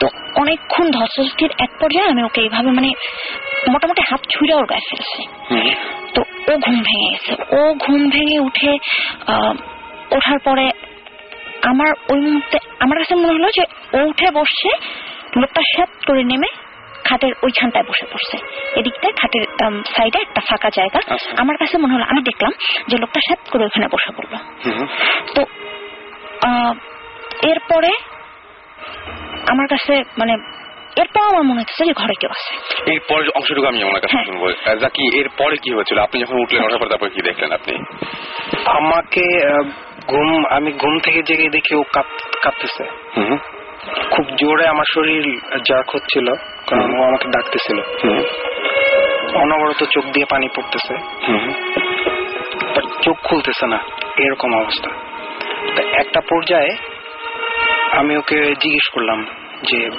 তো 0.00 0.08
অনেকক্ষণ 0.36 0.90
ধস্তির 0.90 1.50
এক 1.58 1.70
পর্যায়ে 1.80 2.08
আমি 2.08 2.22
ওকে 2.22 2.40
এইভাবে 2.40 2.70
মানে 2.70 2.92
মোটামুটি 3.68 4.02
হাত 4.10 4.20
ছুঁড়ে 4.30 4.54
ওর 4.54 4.66
গায়ে 4.66 4.80
ফেলছি। 4.90 5.28
তো 6.14 6.20
ও 6.20 6.58
ঘুম 6.58 6.82
ভেঙে 6.82 7.10
গেছে। 7.10 7.32
ও 7.56 7.74
ঘুম 7.74 8.10
ভেঙে 8.10 8.38
উঠে 8.38 8.78
আহ, 9.26 9.54
ওঠার 10.10 10.38
পরে 10.38 10.70
আমার 11.62 11.92
ওই 12.08 12.20
মুহূর্তে 12.20 12.58
আমার 12.78 12.98
কাছে 12.98 13.14
মনে 13.14 13.26
হলো 13.26 13.48
যে 13.50 13.64
ও 13.94 14.08
উঠে 14.08 14.30
বসছে 14.30 14.68
লোকটা 15.36 15.60
শ্যাত 15.76 15.88
করে 16.06 16.24
নেমে 16.24 16.46
খাটের 17.04 17.32
ওইখানটায় 17.42 17.84
বসে 17.84 18.06
পড়ছে। 18.06 18.36
এদিকটায় 18.76 19.12
খাটের 19.12 19.44
সাইডে 19.96 20.18
একটা 20.20 20.40
ফাঁকা 20.40 20.70
জায়গা। 20.70 21.00
আচ্ছা। 21.08 21.30
আমার 21.38 21.56
কাছে 21.56 21.78
মনে 21.78 21.94
হলো 21.94 22.04
আমি 22.04 22.22
দেখলাম 22.22 22.52
যে 22.88 22.96
লোকটা 22.98 23.20
শ্যাত 23.20 23.50
করে 23.50 23.64
ওখানে 23.64 23.88
বসে 23.92 24.10
পড়ল। 24.16 24.34
তো 25.34 25.46
এরপরে 27.48 27.90
আমার 29.46 29.66
কাছে 29.68 30.02
মানে 30.18 30.32
এরপর 30.96 31.22
আমার 31.22 31.42
মনে 31.42 31.60
হচ্ছে 31.60 31.84
যে 31.84 31.92
ঘরে 31.92 32.14
কেউ 32.20 32.30
আছে। 32.30 32.52
এর 32.90 33.00
পরের 33.08 33.28
অংশটুকু 33.28 33.66
আমি 33.66 33.82
আমার 33.82 34.00
কাছে 34.00 34.12
হ্যাঁ। 34.12 34.24
শুনব। 34.24 34.44
আহ, 34.44 34.74
জাকি 34.76 35.18
এর 35.18 35.28
পরে 35.38 35.56
কি 35.56 35.70
হয়েছিল? 35.74 35.98
আপনি 35.98 36.20
যখন 36.20 36.36
উঠলেন 36.42 36.62
ওঠার 36.64 36.78
পর 36.78 36.88
তারপর 36.88 37.08
কি 37.08 37.22
দেখলেন 37.22 37.52
আপনি? 37.52 37.74
আমাকে 38.66 39.24
আহ, 39.48 39.62
ঘুম 40.06 40.46
আমি 40.46 40.72
ঘুম 40.72 40.98
থেকে 40.98 41.22
জেগে 41.22 41.48
দেখি 41.48 41.74
ও 41.74 41.82
কাঁপতেছে। 42.42 42.84
হুম। 43.16 43.38
খুব 44.10 44.26
জোরে 44.26 44.66
আমার 44.66 44.84
শরীর 44.94 45.40
জার্ক 45.68 45.94
হচ্ছিল 45.94 46.32
কারণ 46.66 46.98
ও 46.98 47.02
আমাকে 47.02 47.28
ডাকতেছিল। 47.28 47.78
অনবরত 49.36 49.84
চোখ 49.84 50.04
দিয়ে 50.04 50.26
পানি 50.30 50.48
পড়তেছে। 50.48 50.94
চোখ 53.02 53.16
খুলতেছে 53.22 53.66
না 53.66 53.78
এরকম 54.16 54.56
অবস্থা। 54.56 54.90
তা 55.76 55.82
একটা 55.82 56.20
পর্যায়ে 56.20 56.76
আমি 57.92 58.16
ওকে 58.16 58.54
জিজ্ঞেস 58.60 58.90
করলাম 58.92 59.26
যে 59.62 59.90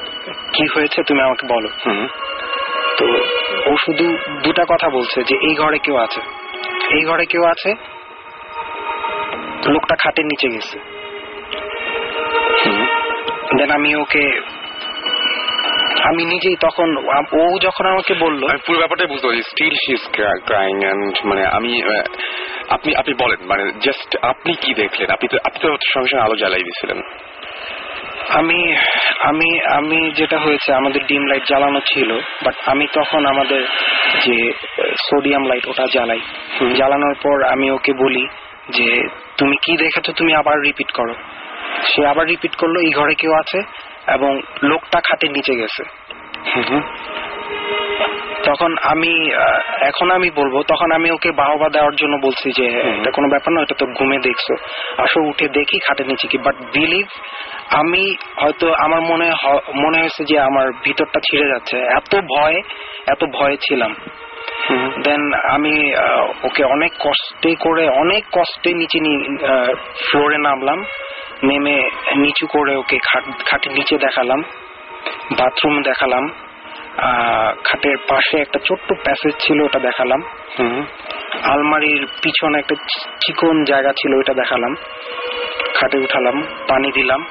কি 0.54 0.68
হয়েছে? 0.68 1.04
তুমি 1.04 1.22
আমাকে 1.22 1.48
বলো। 1.48 1.70
হুম। 1.86 2.08
তো 2.98 3.06
ও 3.72 3.78
শুধু 3.78 4.18
দুটা 4.44 4.66
কথা 4.70 4.90
বলছে 4.90 5.24
যে 5.24 5.36
এই 5.36 5.56
ঘরে 5.56 5.78
কেউ 5.78 5.98
আছে। 5.98 6.22
এই 6.96 7.06
ঘরে 7.06 7.26
কেউ 7.26 7.44
আছে? 7.46 7.76
লোকটা 9.68 9.96
খাটের 9.96 10.26
নিচে 10.26 10.48
গেছে। 10.48 11.01
দেন 13.58 13.72
আমি 13.72 13.96
ওকে 13.96 14.26
আমি 16.10 16.26
নিজেই 16.26 16.56
তখন 16.56 16.98
ও 17.34 17.58
যখন 17.60 17.86
আমাকে 17.86 18.14
বলল 18.14 18.42
আমি 18.50 18.60
পুরো 18.66 18.78
ব্যাপারটাই 18.78 19.08
বুঝতে 19.08 19.28
পারছি 19.28 19.44
still 19.44 19.76
she 19.86 19.92
is 19.94 20.04
crying 20.46 20.76
and 20.86 21.18
মানে 21.26 21.46
আমি 21.46 21.84
আপনি 22.70 22.96
আপনি 22.96 23.14
বলেন 23.14 23.38
মানে 23.48 23.64
জাস্ট 23.82 24.18
আপনি 24.22 24.54
কি 24.54 24.74
দেখলেন? 24.74 25.10
আপনি 25.10 25.28
তো 25.28 25.38
আপনি 25.44 25.60
তো 25.62 25.68
সঙ্গে 25.94 26.10
সঙ্গে 26.10 26.26
আলো 26.26 26.36
জ্বালাই 26.36 26.64
দিয়েছিলেন। 26.64 27.00
আমি 28.30 28.76
আমি 29.22 29.60
আমি 29.70 30.12
যেটা 30.12 30.38
হয়েছে 30.40 30.74
আমাদের 30.74 31.06
ডিম 31.06 31.26
লাইট 31.28 31.44
জ্বালানো 31.48 31.80
ছিল 31.94 32.20
বাট 32.46 32.56
আমি 32.66 32.88
তখন 32.94 33.26
আমাদের 33.26 33.62
যে 34.26 34.54
সোডিয়াম 35.10 35.44
লাইট 35.44 35.68
ওটা 35.68 35.86
জ্বালাই। 35.92 36.20
জ্বালানোর 36.76 37.16
পর 37.24 37.44
আমি 37.44 37.72
ওকে 37.72 37.94
বলি 37.94 38.28
যে 38.70 39.08
তুমি 39.38 39.56
কি 39.62 39.78
দেখেছ? 39.78 40.12
তুমি 40.18 40.36
আবার 40.36 40.60
রিপিট 40.62 40.92
করো। 40.92 41.14
সে 41.92 42.02
আবার 42.06 42.26
রিপিট 42.28 42.54
করল 42.56 42.76
এই 42.86 42.92
ঘরে 42.92 43.16
কেউ 43.16 43.34
আছে? 43.34 43.60
এবং 44.08 44.42
লোকটা 44.64 45.00
খাটের 45.08 45.32
নিচে 45.32 45.54
গেছে। 45.56 45.84
তখন 48.44 48.72
আমি 48.84 49.32
এখন 49.90 50.12
আমি 50.12 50.30
বলব 50.30 50.56
তখন 50.64 50.92
আমি 50.92 51.12
ওকে 51.12 51.32
বাহবা 51.32 51.70
দেওয়ার 51.70 51.96
জন্য 51.96 52.16
বলছি 52.22 52.48
যে 52.58 52.68
এটা 53.00 53.12
কোনো 53.12 53.28
ব্যাপার 53.28 53.54
না 53.54 53.60
এটা 53.62 53.76
তো 53.80 53.86
ঘুমে 53.86 54.18
দেখছ। 54.18 54.48
আসো 54.98 55.20
উঠে 55.22 55.48
দেখি 55.48 55.78
খাটের 55.80 56.08
নিচে 56.08 56.28
কি। 56.28 56.38
বাট 56.38 56.56
বিলিভ 56.74 57.08
আমি 57.82 58.16
হয়তো 58.42 58.74
আমার 58.86 59.02
মনে 59.02 59.28
মনে 59.76 59.98
হয়েছে 60.02 60.24
যে 60.26 60.40
আমার 60.40 60.68
ভিতরটা 60.84 61.20
ছিঁড়ে 61.28 61.48
যাচ্ছে। 61.48 61.78
এত 62.00 62.14
ভয় 62.36 62.58
এত 63.08 63.22
ভয়ে 63.38 63.58
ছিলাম। 63.58 63.96
হুম 64.70 64.90
দেন 65.04 65.22
আমি 65.56 65.76
ওকে 66.44 66.64
অনেক 66.64 66.92
কষ্টে 67.00 67.56
করে 67.56 67.90
অনেক 67.90 68.24
কষ্টে 68.32 68.74
নিচে 68.74 69.00
ফ্লোরে 70.06 70.38
নামলাম। 70.38 70.80
নেমে 71.44 71.90
নিচু 72.16 72.48
করে 72.48 72.76
ওকে 72.76 72.98
খাট- 72.98 73.46
খাটের 73.50 73.72
নিচে 73.72 73.98
দেখালাম 73.98 74.42
বাথরুম 75.32 75.82
দেখালাম 75.82 76.30
খাটের 77.64 77.98
পাশে 78.10 78.38
একটা 78.38 78.60
ছোট্ট 78.60 78.94
প্যাসেজ 79.04 79.34
ছিল 79.40 79.62
ওটা 79.62 79.80
দেখালাম। 79.80 80.22
আলমারির 81.44 82.08
পিছনে 82.22 82.60
একটা 82.60 82.76
চিকন 83.26 83.64
জায়গা 83.64 83.92
ছিল 83.92 84.14
ওটা 84.14 84.34
দেখালাম। 84.34 84.76
খাটে 85.76 85.98
উঠালাম 85.98 86.44
পানি 86.68 86.92
দিলাম। 86.92 87.26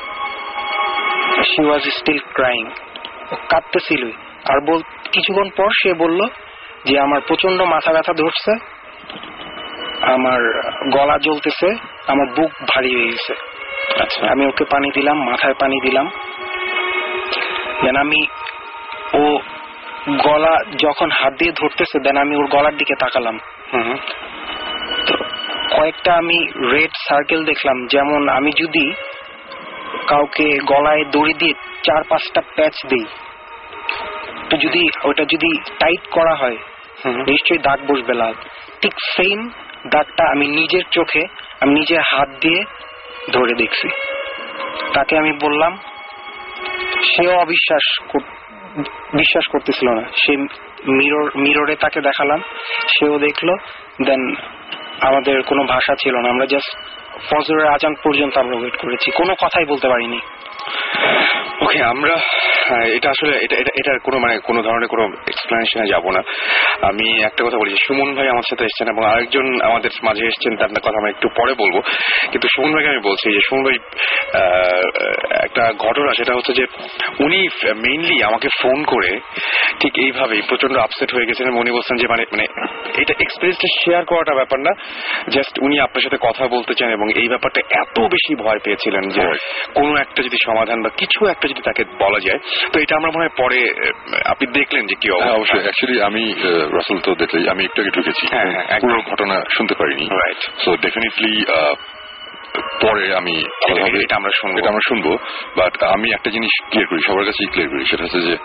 শি 1.43 1.67
ওয়াজ 1.67 1.83
স্টিল 1.83 2.19
ক্রাইং 2.35 2.65
কাঁদতেছিলই 3.49 4.13
আর 4.49 4.61
বল 4.61 4.83
কিছুক্ষণ 5.13 5.49
পর 5.57 5.69
সে 5.83 5.95
বলল 5.95 6.27
যে 6.85 7.01
আমার 7.01 7.21
প্রচণ্ড 7.21 7.63
মাথা 7.63 7.93
ব্যথা 7.93 8.13
ধরছে। 8.13 8.53
আমার 10.03 10.41
গলা 10.91 11.19
জ্বলতেছে। 11.19 11.75
আমার 12.07 12.27
বুক 12.27 12.51
ভারী 12.75 12.97
হয়ে 12.97 13.09
গেছে। 13.09 13.35
আমি 14.33 14.45
ওকে 14.47 14.65
পানি 14.65 14.89
দিলাম 14.95 15.17
মাথায় 15.25 15.55
পানি 15.55 15.77
দিলাম 15.83 16.07
দেন 17.83 17.97
আমি 17.97 18.21
ও 19.15 19.25
গলা 20.17 20.55
যখন 20.77 21.09
হাত 21.11 21.33
দিয়ে 21.39 21.53
ধরতেছে 21.53 21.99
দেন 22.05 22.17
আমি 22.17 22.35
ওর 22.37 22.47
গলার 22.47 22.77
দিকে 22.77 22.95
তাকালাম। 22.95 23.37
তো 25.07 25.15
কয়েকটা 25.77 26.11
আমি 26.15 26.39
রেড 26.73 26.93
সার্কেল 27.09 27.41
দেখলাম 27.45 27.77
যেমন 27.87 28.29
আমি 28.29 28.51
যদি 28.53 28.85
কাউকে 30.07 30.47
গলায় 30.65 31.05
দড়ি 31.05 31.35
দিয়ে 31.35 31.55
চার 31.83 32.03
পাঁচটা 32.05 32.41
প্যাচ 32.57 32.77
দিই 32.89 33.07
তো 34.51 34.57
যদি 34.57 34.83
ওটা 35.05 35.25
যদি 35.25 35.51
টাইট 35.79 36.03
করা 36.11 36.35
হয়। 36.35 36.59
নিশ্চয়ই 37.31 37.59
দাগ 37.59 37.79
বসবে 37.89 38.15
লাল 38.15 38.35
ঠিক 38.83 38.95
সেম 39.17 39.39
দাগটা 39.87 40.25
আমি 40.25 40.47
নিজের 40.49 40.85
চোখে 40.91 41.23
আমি 41.61 41.73
নিজের 41.75 42.01
হাত 42.11 42.31
দিয়ে 42.41 42.61
ধরে 43.33 43.55
দেখছি। 43.55 43.89
তাকে 44.95 45.19
আমি 45.19 45.33
বললাম, 45.33 45.77
সেও 47.03 47.33
অবিশ্বাস 47.37 47.85
বিশ্বাস 49.15 49.45
করতেছিল 49.53 49.89
না। 49.91 50.03
সে 50.03 50.37
মিরর 50.89 51.31
মিররে 51.37 51.77
তাকে 51.77 52.01
দেখালাম, 52.01 52.41
সেও 52.99 53.19
দেখল, 53.19 53.49
দেন 54.05 54.35
আমাদের 55.01 55.43
কোনো 55.43 55.63
ভাষা 55.65 55.95
ছিল 55.95 56.15
না। 56.17 56.29
আমরা 56.29 56.47
জাস্ট 56.47 56.79
ফজরের 57.31 57.67
আজান 57.67 57.95
পর্যন্ত 57.95 58.39
আমরা 58.39 58.57
ওয়েট 58.57 58.77
করেছি। 58.77 59.11
কোনো 59.11 59.35
কথাই 59.35 59.65
বলতে 59.65 59.89
পারিনি। 59.89 60.21
ওকে 61.65 61.79
আমরা 61.93 62.15
এটা 62.97 63.09
আসলে 63.11 63.33
এটা 63.45 63.57
এটা 63.63 63.73
এটার 63.81 63.99
কোনো 63.99 64.19
মানে 64.19 64.35
কোনো 64.49 64.61
ধরনের 64.63 64.89
কোনো 64.89 65.05
এক্সপ্লেনেশনে 65.33 65.87
যাব 65.93 66.05
না। 66.11 66.23
আমি 66.91 67.07
একটা 67.23 67.43
কথা 67.45 67.59
বলি 67.61 67.71
যে 67.71 67.81
সুমন 67.87 68.09
ভাই 68.15 68.29
আমার 68.29 68.47
সাথে 68.51 68.65
এসেছেন 68.65 68.89
এবং 68.95 69.03
আরেকজন 69.13 69.47
আমাদের 69.69 69.91
মাঝে 70.03 70.25
এসেছেন 70.27 70.53
তার 70.57 70.83
কথা 70.87 70.99
আমি 71.03 71.11
একটু 71.11 71.29
পরে 71.39 71.53
বলব। 71.55 71.77
কিন্তু 72.31 72.47
সুমন 72.55 72.71
ভাইকে 72.75 72.89
আমি 72.89 73.03
বলছি 73.09 73.27
যে 73.37 73.41
সুমন 73.49 73.63
ভাই 73.65 73.77
একটা 75.47 75.65
ঘটনা 75.79 76.11
সেটা 76.19 76.33
হচ্ছে 76.37 76.53
যে 76.53 76.65
উনি 77.25 77.41
মেইনলি 77.85 78.17
আমাকে 78.25 78.49
ফোন 78.61 78.79
করে 78.85 79.11
ঠিক 79.81 79.93
এইভাবেই 80.05 80.43
প্রচণ্ড 80.49 80.77
আপসেট 80.79 81.11
হয়ে 81.15 81.29
গেছেন 81.29 81.47
উনি 81.63 81.71
বলছেন 81.71 81.97
যে 81.97 82.07
মানে 82.09 82.25
মানে 82.33 82.45
এটা 83.03 83.15
এক্সপিরিয়েন্সটা 83.25 83.69
শেয়ার 83.81 84.03
করাটা 84.05 84.35
ব্যাপার 84.35 84.59
না। 84.61 84.73
জাস্ট 85.31 85.55
উনি 85.63 85.77
আপনার 85.81 86.03
সাথে 86.03 86.19
কথা 86.21 86.45
বলতে 86.47 86.73
চান 86.75 86.91
এবং 86.99 87.07
এই 87.21 87.29
ব্যাপারটা 87.29 87.61
এত 87.83 87.97
বেশি 88.15 88.33
ভয় 88.35 88.61
পেয়েছিলেন 88.65 89.05
যে 89.09 89.23
কোনো 89.75 89.93
একটা 90.01 90.21
যদি 90.23 90.39
সমাধান 90.61 90.83
বা 90.83 90.89
কিছু 90.89 91.27
একটা 91.27 91.49
যদি 91.49 91.63
তাকে 91.65 91.85
বলা 91.99 92.21
যায় 92.21 92.39
তো 92.73 92.81
এটা 92.81 92.97
আমরা 92.97 93.11
মনে 93.11 93.25
হয় 93.25 93.35
পরে 93.37 93.59
আপনি 94.25 94.47
দেখলেন 94.53 94.87
যে 94.87 94.95
কি 94.95 95.09
হ্যাঁ 95.09 95.21
অবস্থা 95.21 95.37
অবশ্যই। 95.37 95.61
অ্যাকচুয়ালি 95.61 96.03
আমি 96.03 96.35
রাসেল 96.77 96.99
তো 96.99 97.15
দেখলেই 97.15 97.49
আমি 97.49 97.65
একটু 97.65 97.83
আগে 97.83 97.91
ঢুকেছি। 97.91 98.27
হ্যাঁ, 98.31 98.65
হ্যাঁ। 98.67 98.81
পুরো 98.81 99.03
ঘটনা 99.11 99.43
শুনতে 99.57 99.75
পারিনি 99.75 100.07
Right. 100.07 100.65
সো 100.65 100.77
ডেফিনেটলি 100.77 101.45
পরে 102.83 103.17
আমি 103.17 103.45
এটা- 103.69 104.17
আমরা 104.17 104.31
শুনব। 104.41 104.59
এটা 104.59 104.69
আমরা 104.69 104.81
শুনব। 104.89 105.17
বাট 105.57 105.83
আমি 105.83 106.15
একটা 106.15 106.31
জিনিস 106.31 106.51
ক্লিয়ার 106.69 106.87
করি 106.87 107.01
সবার 107.07 107.25
কাছেই 107.25 107.47
ক্লিয়ার 107.47 107.71
করি। 107.71 107.85
সেটা 107.85 108.03
হচ্ছে 108.03 108.21
যে 108.21 108.37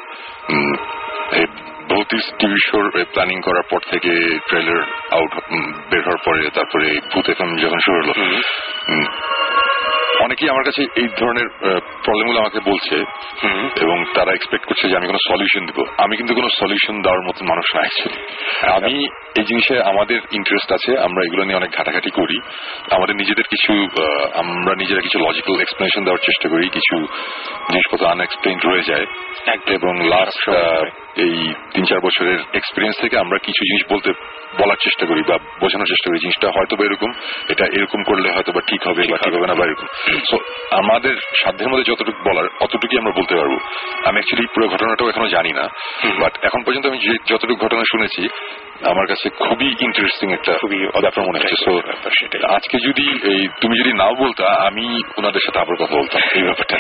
ভৌতিক 1.90 2.20
টিভি 2.40 2.56
শোর 2.72 3.06
প্ল্যানিং 3.14 3.42
করার 3.42 3.64
পর 3.70 3.80
থেকে 3.92 4.40
ট্রেলার 4.48 4.82
আউট 5.12 5.32
বের 5.90 6.02
হওয়ার 6.02 6.18
পরে 6.26 6.50
তারপরে 6.50 7.00
ভূত 7.14 7.30
এফএম 7.30 7.58
যখন 7.58 7.80
শুরু 7.80 7.98
হলো 8.02 8.14
অনেকেই 10.24 10.50
আমার 10.50 10.64
কাছে 10.64 10.82
এই 10.96 11.08
ধরনের 11.20 11.48
প্রবলেমগুলো 12.04 12.40
আমাকে 12.40 12.60
বলছে। 12.70 12.96
এবং 13.82 13.98
তারা 14.16 14.32
এক্সপেক্ট 14.34 14.66
করছে 14.66 14.90
যে 14.90 14.98
আমি 14.98 15.08
কোনো 15.08 15.22
সলিউশন 15.30 15.66
দিব। 15.66 15.80
আমি 15.98 16.14
কিন্তু 16.18 16.34
কোনো 16.36 16.50
সলিউশন 16.60 16.96
দেওয়ার 17.02 17.22
মতো 17.28 17.46
মানুষ 17.46 17.68
না 17.76 17.82
অ্যাকচুয়ালি 17.82 18.22
আমি 18.76 18.94
এই 19.40 19.44
জিনিসে 19.44 19.76
আমাদের 19.82 20.20
ইন্টারেস্ট 20.32 20.70
আছে 20.74 20.92
আমরা 21.00 21.22
এগুলো 21.26 21.44
নিয়ে 21.44 21.56
অনেক 21.56 21.72
ঘাটাঘাটি 21.78 22.10
করি। 22.10 22.38
আমাদের 22.92 23.16
নিজেদের 23.16 23.44
কিছু 23.44 23.74
আমরা 24.34 24.74
নিজেরা 24.76 25.02
কিছু 25.02 25.18
লজিক্যাল 25.20 25.56
এক্সপ্লেনেশন 25.62 26.04
দেওয়ার 26.04 26.26
চেষ্টা 26.26 26.48
করি 26.50 26.66
কিছু 26.70 26.96
জিনিসপত্র 27.72 28.06
আনএক্সপ্লেইন 28.06 28.58
রয়ে 28.66 28.88
যায়। 28.92 29.06
এবং 29.68 29.94
লাস্ট 30.08 30.50
এই 31.16 31.54
তিন 31.74 31.86
চার 31.86 32.00
বছরের 32.00 32.40
এক্সপিরিয়েন্স 32.54 33.02
থেকে 33.02 33.18
আমরা 33.18 33.38
কিছু 33.38 33.66
জিনিস 33.66 33.94
বলতে 33.94 34.12
বলার 34.60 34.76
চেষ্টা 34.76 35.06
করি 35.06 35.22
বা 35.28 35.38
বোঝানোর 35.38 35.88
চেষ্টা 35.88 36.10
করি 36.10 36.20
জিনিসটা 36.20 36.48
হয়তো 36.48 36.76
বা 36.76 36.86
এরকম 36.86 37.12
এটা 37.50 37.66
এরকম 37.66 38.04
করলে 38.04 38.30
হয়তো 38.32 38.52
বা 38.52 38.62
ঠিক 38.62 38.88
হবে 38.88 39.04
বা 39.12 39.18
ঠিক 39.18 39.34
হবে 39.34 39.48
না 39.48 39.56
বা 39.56 39.66
এরকম। 39.66 39.88
সো 40.32 40.38
আমাদের 40.72 41.16
সাধ্যের 41.36 41.70
মধ্যে 41.70 41.92
যতটুকু 41.92 42.30
বলার 42.30 42.46
অতটুকুই 42.62 43.00
আমরা 43.00 43.12
বলতে 43.12 43.36
পারব। 43.36 43.52
আমি 44.06 44.12
অ্যাকচুয়ালি 44.12 44.48
পুরো 44.48 44.68
ঘটনাটাও 44.68 45.10
এখনও 45.10 45.28
জানি 45.28 45.54
না 45.54 45.68
বাট 46.22 46.38
এখন 46.42 46.64
পর্যন্ত 46.64 46.86
আমি 46.86 46.98
যে- 46.98 47.18
যতটুকু 47.28 47.66
ঘটনা 47.66 47.82
শুনেছি 47.92 48.28
আমার 48.90 49.08
কাছে 49.08 49.30
খুবই 49.30 49.76
ইন্টারেস্টিং 49.80 50.34
একটা 50.34 50.54
খুবই 50.54 50.78
ব্যাপার 51.02 51.26
মনে 51.28 51.40
হচ্ছে। 51.40 51.56
সো। 51.66 51.72
আজকে 52.48 52.78
যদি 52.78 53.34
এই 53.34 53.48
তুমি 53.62 53.80
যদি 53.80 53.94
নাও 53.94 54.16
বলতা 54.16 54.46
আমি 54.68 55.02
ওনাদের 55.18 55.42
সাথে 55.46 55.60
আবার 55.60 55.76
কথা 55.76 55.96
বলতাম 55.96 56.22
এই 56.36 56.44
ব্যাপারটা 56.44 56.78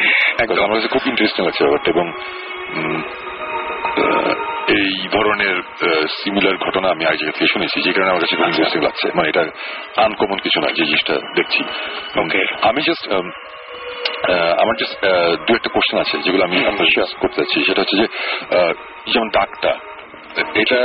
আমার 0.63 0.75
কাছে 0.75 0.87
খুব 0.87 1.01
ইন্টারেস্টিং 1.05 1.45
লাগছে 1.45 1.63
ব্যাপারটা 1.63 1.91
এবং 1.91 2.11
এই 4.77 4.91
ধরনের 5.15 5.55
সিমিলার 6.17 6.57
ঘটনা 6.65 6.87
আমি 6.95 7.03
আগে 7.11 7.31
থেকে 7.37 7.49
শুনেছি 7.53 7.77
যে 7.85 7.91
কারণে 7.93 8.11
আমার 8.13 8.23
কাছে 8.23 8.35
খুব 8.37 8.47
ইন্টারেস্টিং 8.51 8.81
লাগছে। 8.87 9.07
মানে 9.17 9.27
এটা 9.31 9.43
আনকমন 10.05 10.37
কিছু 10.45 10.57
না 10.63 10.69
যে 10.77 10.83
জিনিসটা 10.89 11.15
দেখছি। 11.37 11.61
আমি 12.69 12.79
জাস্ট 12.87 13.05
আমার 14.63 14.75
জাস্ট 14.81 14.95
দু 15.45 15.51
একটা 15.57 15.69
কোশ্চেন 15.75 15.97
আছে 16.03 16.15
যেগুলো 16.25 16.43
আমি 16.49 16.57
আপনার 16.71 16.87
শেয়ার 16.93 17.09
করতে 17.21 17.37
চাচ্ছি। 17.39 17.57
সেটা 17.67 17.81
হচ্ছে 17.81 17.97
যে 18.01 18.07
যেমন 19.11 19.27
ডাকটা 19.37 19.71
এটা 20.61 20.79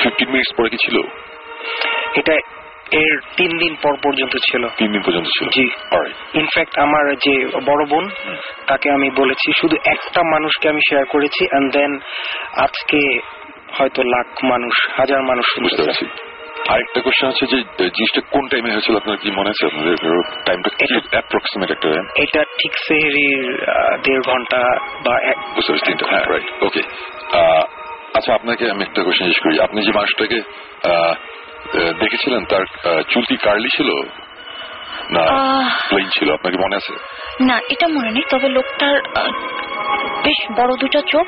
ফিফটিন 0.00 0.28
মিনিটস 0.32 0.52
পরে 0.58 0.68
কি 0.72 0.78
ছিল? 0.84 0.96
এটা 2.20 2.34
এর 2.90 3.20
তিন 3.36 3.58
দিন 3.58 3.76
পর 3.82 3.96
পর্যন্ত 3.96 4.36
ছিল। 4.36 4.68
তিন 4.68 4.92
দিন 4.92 5.02
পর্যন্ত 5.02 5.26
ছিল। 5.26 5.48
জি। 5.48 5.70
ইনফ্যাক্ট 6.34 6.78
আমার 6.78 7.14
যে 7.16 7.46
বড় 7.46 7.86
বোন 7.86 8.08
তাকে 8.66 8.90
আমি 8.90 9.10
বলেছি 9.10 9.52
শুধু 9.60 9.76
একটা 9.86 10.22
মানুষকে 10.22 10.68
আমি 10.68 10.80
শেয়ার 10.90 11.04
করেছি 11.04 11.44
এন্ড 11.44 11.72
দেন 11.72 11.98
আজকে 12.56 13.20
হয়তো 13.72 14.02
লাখ 14.02 14.44
মানুষ 14.44 14.88
হাজার 14.96 15.22
মানুষ 15.22 15.58
বুঝতে 15.60 15.82
পারছি। 15.82 16.06
আরেকটা 16.68 17.00
কোশ্চেন 17.00 17.28
হচ্ছে 17.28 17.46
যে 17.46 17.56
জিনিসটা 17.56 18.20
কোন 18.20 18.48
টাইমে 18.48 18.72
হয়েছিল 18.72 18.96
আপনার 18.96 19.16
কি 19.16 19.30
মনে 19.30 19.50
আছে? 19.50 19.66
আপনাদের 19.66 19.96
টাইমটা 20.46 20.70
এটা- 20.80 21.00
অ্যাপ্রক্সিমেট 21.10 21.70
একটা? 21.70 21.88
এটা 22.16 22.44
ঠিক 22.44 22.72
সেহরির 22.78 23.66
দেড় 24.02 24.20
ঘণ্টা 24.20 24.78
বা 25.06 25.30
এক- 25.30 25.54
বুঝতে 25.54 25.72
পারছি 25.72 25.84
তিনটা 25.84 26.06
হ্যাঁ। 26.08 26.24
রাইট 26.24 26.62
ওকে 26.62 26.82
আচ্ছা 28.14 28.34
আপনাকে 28.34 28.70
আমি 28.70 28.82
একটা 28.82 29.02
কোশ্চেন 29.02 29.26
জিজ্ঞেস 29.26 29.42
করি। 29.42 29.60
আপনি 29.60 29.82
যে 29.82 29.92
মানুষটাকে 29.92 30.40
দেখেছিলেন 32.00 32.44
তার 32.44 32.64
চুল 33.02 33.24
কি 33.24 33.36
কার্লি 33.36 33.68
ছিল? 33.76 33.90
না 35.10 35.24
প্লেন 35.88 36.08
ছিল 36.18 36.32
আপনাকে 36.32 36.56
মনে 36.56 36.76
আছে? 36.76 36.92
না 37.40 37.60
এটা 37.68 37.88
মনে 37.88 38.10
নেই 38.10 38.22
তবে 38.30 38.48
লোকটার 38.48 39.02
বেশ 40.24 40.52
বড় 40.56 40.76
দুটো 40.76 41.00
চোখ। 41.00 41.26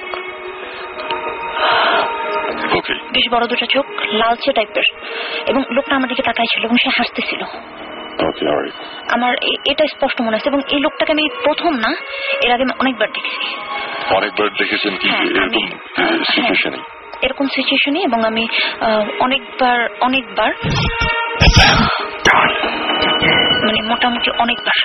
ওকে 2.75 2.95
বেশ 2.95 3.27
বড় 3.31 3.47
দুটো 3.47 3.67
চোখ 3.67 3.87
লালচে 4.13 4.53
টাইপের। 4.53 4.85
এবং 5.49 5.63
লোকটা 5.71 5.97
আমার 5.97 6.09
দিকে 6.09 6.23
তাকাইছিল 6.23 6.65
এবং 6.65 6.77
সে 6.83 6.91
হাসতেছিল। 6.99 7.43
আমার 9.13 9.35
এটা 9.65 9.85
স্পষ্ট 9.87 10.21
মনে 10.21 10.37
আছে 10.37 10.49
এবং 10.49 10.61
এই 10.69 10.81
লোকটাকে 10.81 11.13
আমি 11.13 11.29
প্রথম 11.45 11.73
না 11.75 11.91
এর 12.45 12.53
আগে 12.53 12.63
আমি 12.63 12.73
অনেকবার 12.81 13.09
দেখেছি। 13.13 13.47
অনেকবার 14.15 14.49
দেখেছেন 14.59 14.97
কি 14.97 15.09
হ্যাঁ, 15.09 15.25
এরকম। 15.25 15.67
সিচুয়েশনে 16.25 16.79
এরকম 17.25 17.47
সিচুয়েশনে 17.57 18.01
এবং 18.09 18.21
আমি 18.31 18.45
অনেকবার 19.25 19.79
অনেকবার 20.07 20.51
মানে 23.67 23.81
মোটামুটি 23.91 24.29
অনেকবার। 24.45 24.79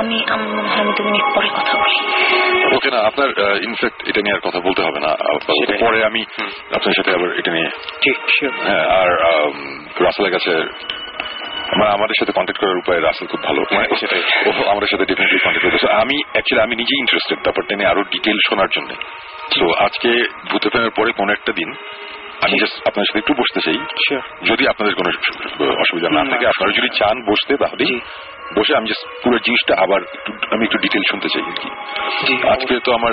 আমি 0.00 0.16
মনে 0.56 0.68
হয় 0.72 0.80
আমি 0.84 0.92
দু 0.98 1.02
মিনিট 1.08 1.26
পরে 1.34 1.48
কথা 1.58 1.74
বলি। 1.80 1.98
ওকে 2.76 2.88
না 2.94 2.98
আপনার 3.08 3.28
ইনফ্যাক্ট 3.68 3.98
এটা 4.08 4.20
নিয়ে 4.24 4.34
আর 4.36 4.42
কথা 4.46 4.60
বলতে 4.66 4.80
হবে 4.86 5.00
না। 5.06 5.10
পরে 5.84 5.98
আমি 6.10 6.22
আপনার 6.76 6.94
সাথে 6.98 7.10
আবার 7.16 7.28
এটা 7.40 7.50
নিয়ে 7.56 7.68
শিওর 8.34 8.54
হ্যাঁ 8.66 8.86
আর 9.00 9.08
রাসেলের 10.04 10.32
কাছে 10.36 10.52
মানে 11.78 11.90
আমাদের 11.96 12.16
সাথে 12.20 12.32
কন্ট্যাক্ট 12.36 12.60
করার 12.62 12.78
উপায় 12.82 13.00
রাসেল 13.06 13.26
খুব 13.32 13.42
ভালো। 13.48 13.60
মানে 13.74 13.86
আমাদের 14.72 14.88
সাথে 14.92 15.04
ডেফিনেটলি 15.10 15.40
কন্ট্যাক্ট 15.44 15.66
করতে 15.66 15.88
আমি 16.02 16.16
অ্যাকচুয়ালি 16.32 16.62
আমি 16.66 16.74
নিজে 16.82 16.94
ইন্টারেস্টেড 17.02 17.38
ব্যাপারটা 17.46 17.72
নিয়ে 17.78 17.90
আরও 17.92 18.02
ডিটেল 18.12 18.38
শোনার 18.48 18.70
জন্য। 18.76 18.90
সো 19.58 19.84
আজকে 19.84 20.28
ভূতে 20.50 20.68
প্রেমের 20.68 20.90
পরে 20.90 21.12
কোন 21.12 21.30
একটা 21.30 21.52
দিন 21.52 21.72
আমি 22.42 22.60
জাস্ট 22.60 22.88
আপনার 22.88 23.04
সাথে 23.04 23.18
একটু 23.18 23.34
বসতে 23.34 23.60
চাই 23.60 23.78
যদি 24.44 24.68
আপনাদের 24.68 24.94
কোনো 24.94 25.10
অসুবিধা 25.80 26.10
না। 26.10 26.30
থাকে 26.30 26.46
আপনারা 26.46 26.72
যদি 26.72 26.88
চান 26.88 27.32
বসতে 27.32 27.56
তাহলে। 27.56 28.00
বসে 28.58 28.76
আমি 28.76 28.88
জাস্ট 28.88 29.24
পুরো 29.24 29.38
জিনিসটা 29.38 29.74
আবার 29.78 30.00
আমি 30.50 30.64
একটু 30.64 30.78
ডিটেল 30.78 31.02
শুনতে 31.10 31.28
চাই 31.28 31.42
আর 31.42 31.52
কি। 31.52 31.68
আজকে 32.48 32.80
তো 32.84 32.92
আমার 32.94 33.12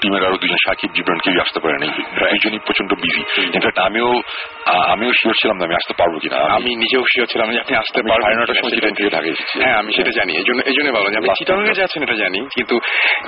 টিমের 0.00 0.24
আরও 0.24 0.36
দুজন 0.36 0.56
সাকিব 0.66 0.90
জীবন 0.94 1.18
কেউ 1.18 1.40
আসতে 1.40 1.60
পারে 1.60 1.78
নাই। 1.78 1.88
দুজনই 1.88 2.58
প্রচণ্ড 2.58 2.94
বিজি 2.94 3.20
ইনফ্যাক্ট 3.54 3.78
আমিও 3.78 4.22
আমিও 4.66 5.12
শিওর 5.12 5.34
ছিলাম 5.34 5.58
না 5.58 5.64
আমি 5.64 5.74
আসতে 5.74 5.94
পারব 5.98 6.18
কিনা। 6.18 6.36
আমি 6.36 6.76
নিজেও 6.76 7.02
শিওর 7.02 7.26
ছিলাম 7.26 7.50
যে 7.50 7.60
আপনি 7.60 7.76
আসতে 7.76 8.02
পারবেন 8.02 8.22
সাড়ে 8.22 8.42
নটার 8.42 8.54
সময়। 8.54 8.78
ট্রেন 8.78 8.94
থেকে 8.94 9.10
ঢাকা 9.10 9.26
এসেছি 9.26 9.62
হ্যাঁ 9.62 9.76
আমি 9.76 9.92
সেটা 9.92 10.10
জানি। 10.10 10.32
এই 10.32 10.44
জন্য 10.44 10.62
এই 10.66 10.72
জন্য 10.72 10.92
যে 10.92 11.16
আপনি 11.16 11.44
time. 11.44 11.74
যাচ্ছেন 11.74 12.02
এটা 12.02 12.14
জানি। 12.14 12.40
কিন্তু 12.40 12.80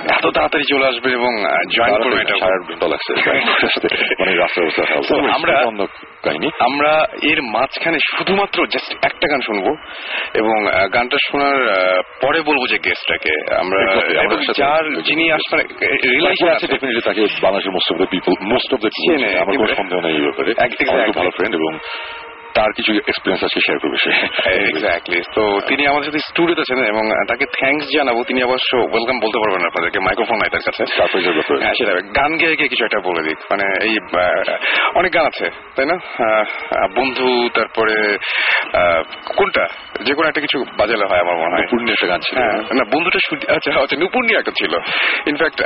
এত 0.09 0.27
তাড়াতাড়ি 0.27 0.63
চলে 0.69 0.87
আসবেন 0.87 1.13
এবং 1.13 1.31
জয়েন 1.77 2.03
করবেন 2.03 2.19
এটা 2.19 2.35
সাড়ে 2.39 2.87
লাগছে 2.87 3.13
মানে 4.19 4.35
রাস্তা 4.35 4.61
So, 5.09 5.29
আমরা- 5.29 5.65
কাহিনী। 6.25 6.49
আমরা 6.59 6.91
এর 7.31 7.39
মাঝখানে 7.41 7.97
শুধুমাত্র 8.11 8.57
জাস্ট 8.67 8.91
একটা 9.03 9.25
গান 9.31 9.41
শুনব 9.41 9.65
এবং 10.35 10.57
গানটা 10.93 11.17
শোনার 11.27 11.59
পরে 12.21 12.39
বলব 12.41 12.61
যে 12.69 12.77
গেস্টটাকে 12.85 13.33
আমরা 13.55 13.79
যার 14.57 15.01
যিনি 15.01 15.25
আসবেন 15.31 15.59
রিলেশন 16.11 16.49
আছে। 16.49 16.67
ডেফিনেটলি 16.67 17.01
তাকে 17.01 17.21
বাংলাদেশের 17.41 17.71
most 17.71 17.91
of 17.91 17.97
the 17.97 18.07
people 18.11 18.33
most 18.53 18.73
of 18.73 18.79
the 18.79 18.89
আমার 19.39 19.57
কোনো। 19.57 19.75
সন্দেহ 19.75 19.99
নেই 19.99 20.15
এই 20.15 20.21
ব্যাপারে. 20.21 20.51
ভালো 21.15 21.29
ফ্রেন্ড 21.29 21.55
এবং 21.55 21.71
তার 22.57 22.71
কিছু 22.77 22.91
এক্সপিরিয়েন্স 23.09 23.41
আছে 23.47 23.59
শেয়ার 23.65 23.79
করবে 23.83 23.97
সে। 24.03 24.11
এক্স্যাক্টলি 24.71 25.19
তো 25.35 25.43
তিনি 25.69 25.83
আমাদের 25.91 26.07
সাথে 26.07 26.21
স্টুডিওতে 26.27 26.61
আছেন 26.65 26.79
এবং 26.93 27.03
তাকে 27.31 27.45
থ্যাঙ্কস 27.57 27.85
জানাব। 27.95 28.17
তিনি 28.29 28.39
অবশ্য 28.49 28.71
ওয়েলকাম 28.91 29.17
বলতে 29.23 29.37
পারবেন 29.41 29.61
আপনাদেরকে 29.69 29.99
মাইক্রোফোন 30.07 30.37
নাই 30.41 30.49
তার 30.53 30.63
কাছে। 30.67 30.83
হ্যাঁ 31.63 31.75
সেটা 31.79 31.93
গান 32.19 32.31
গেয়ে 32.41 32.55
গিয়ে 32.59 32.71
কিছু 32.73 32.83
একটা 32.85 32.99
বলে 33.07 33.21
দিক। 33.27 33.39
মানে 33.51 33.65
এই 33.87 33.95
অনেক 34.99 35.11
গান 35.17 35.25
আছে 35.31 35.47
তাই 35.75 35.85
না? 35.91 35.97
বন্ধু 36.97 37.27
তারপরে 37.57 37.95
কোনটা? 39.37 39.65
যে 40.05 40.13
কোনো 40.17 40.27
একটা 40.29 40.41
কিছু 40.45 40.57
বাজালে 40.79 41.05
হয় 41.11 41.21
আমার 41.25 41.37
মনে 41.43 41.55
হয়। 41.55 41.67
পূর্ণ 41.71 41.87
একটা 41.95 42.07
গান 42.11 42.19
ছিল। 42.25 42.35
হ্যাঁ, 42.39 42.57
না 42.79 42.83
বন্ধুটা 42.93 43.19
আচ্ছা 43.55 43.69
আচ্ছা 43.83 43.97
নুপুর 44.03 44.21
নিয়ে 44.27 44.39
একটা 44.41 44.53
ছিল। 44.59 44.73
ইনফ্যাক্ট 45.31 45.57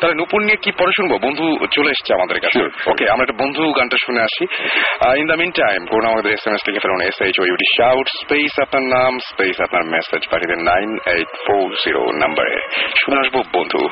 তাহলে 0.00 0.14
নুপুর 0.20 0.40
নিয়ে 0.46 0.58
কি 0.64 0.70
পরে 0.80 0.92
শুনব? 0.96 1.12
বন্ধু 1.26 1.44
চলে 1.76 1.90
এসছে 1.94 2.10
আমাদের 2.18 2.36
কাছে. 2.44 2.60
ওকে 2.90 3.04
আমরা 3.12 3.24
একটা 3.26 3.38
বন্ধু 3.42 3.62
গানটা 3.78 3.96
শুনে 4.06 4.20
আসি। 4.28 4.44
ইন 5.20 5.26
দ্য 5.30 5.36
মিন 5.42 5.50
টাইম 5.60 5.80
কোন 5.92 6.04
আমাদের 6.12 6.35
এস 6.36 6.44
এম 6.46 6.54
এস 6.54 6.62
লিখে 6.66 6.82
ফেলুন 6.84 7.02
S 7.02 7.18
H 7.20 7.36
O U D 7.40 7.66
shout 7.76 8.06
space 8.20 8.52
আপনার 8.64 8.84
নাম 8.96 9.12
স্পেস 9.30 9.56
আপনার 9.60 9.84
মেসেজ 9.94 10.22
পাঠিয়ে 10.30 10.50
দেন 10.52 10.62
নাইন 10.72 10.88
এইট 11.14 11.30
ফোর 11.44 11.66
জিরো 11.82 12.02
নাম্বারে 12.22 12.54
শুনে 13.00 13.16
আসব 13.22 13.36
বন্ধু 13.54 13.82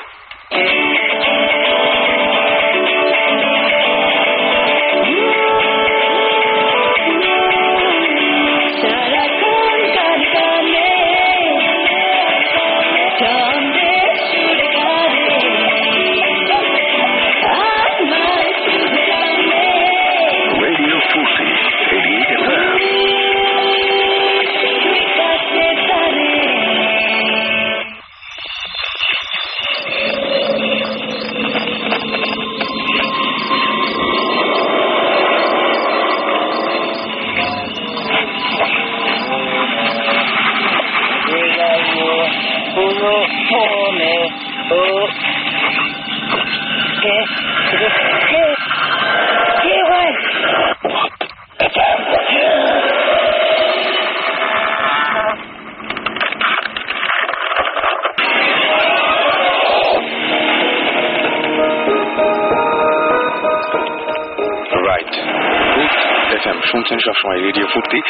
সবসময় 67.06 67.40
রেডিও 67.40 67.66
ফুর্তি। 67.66 68.00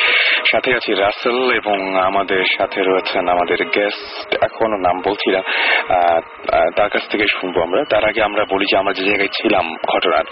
সাথে 0.50 0.74
আছি 0.74 0.94
রাসেল 0.94 1.52
এবং 1.52 2.00
আমাদের 2.00 2.44
সাথে 2.58 2.82
রয়েছেন 2.82 3.28
আমাদের 3.28 3.64
গেস্ট 3.64 4.34
এখনও 4.44 4.76
নাম 4.76 5.00
বলছি 5.00 5.30
না। 5.30 5.40
তার 6.76 6.88
কাছ 6.88 7.08
থেকে 7.08 7.24
শুনব 7.26 7.62
আমরা। 7.62 7.84
তার 7.90 8.08
আগে 8.08 8.22
আমরা 8.22 8.44
বলি 8.50 8.64
যে 8.64 8.78
আমরা 8.78 8.92
যে 8.92 9.04
জায়গায় 9.04 9.28
ছিলাম 9.28 9.74
ঘটনার 9.86 10.24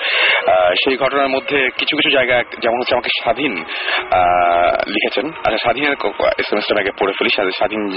সেই 0.74 0.96
ঘটনার 0.96 1.28
মধ্যে 1.28 1.68
কিছু 1.78 1.96
কিছু 1.96 2.10
জায়গা, 2.10 2.42
যেমন 2.60 2.78
হচ্ছে 2.78 2.94
আমাকে 2.94 3.08
স্বাধীন 3.22 3.52
লিখেছেন। 4.86 5.28
আচ্ছা 5.28 5.56
স্বাধীনের 5.56 5.92
এস 6.38 6.52
এম 6.52 6.58
এসটা 6.58 6.80
আগে 6.80 6.90
পড়ে 7.00 7.12
ফেলি। 7.12 7.28
স্বাধীন- 7.28 7.90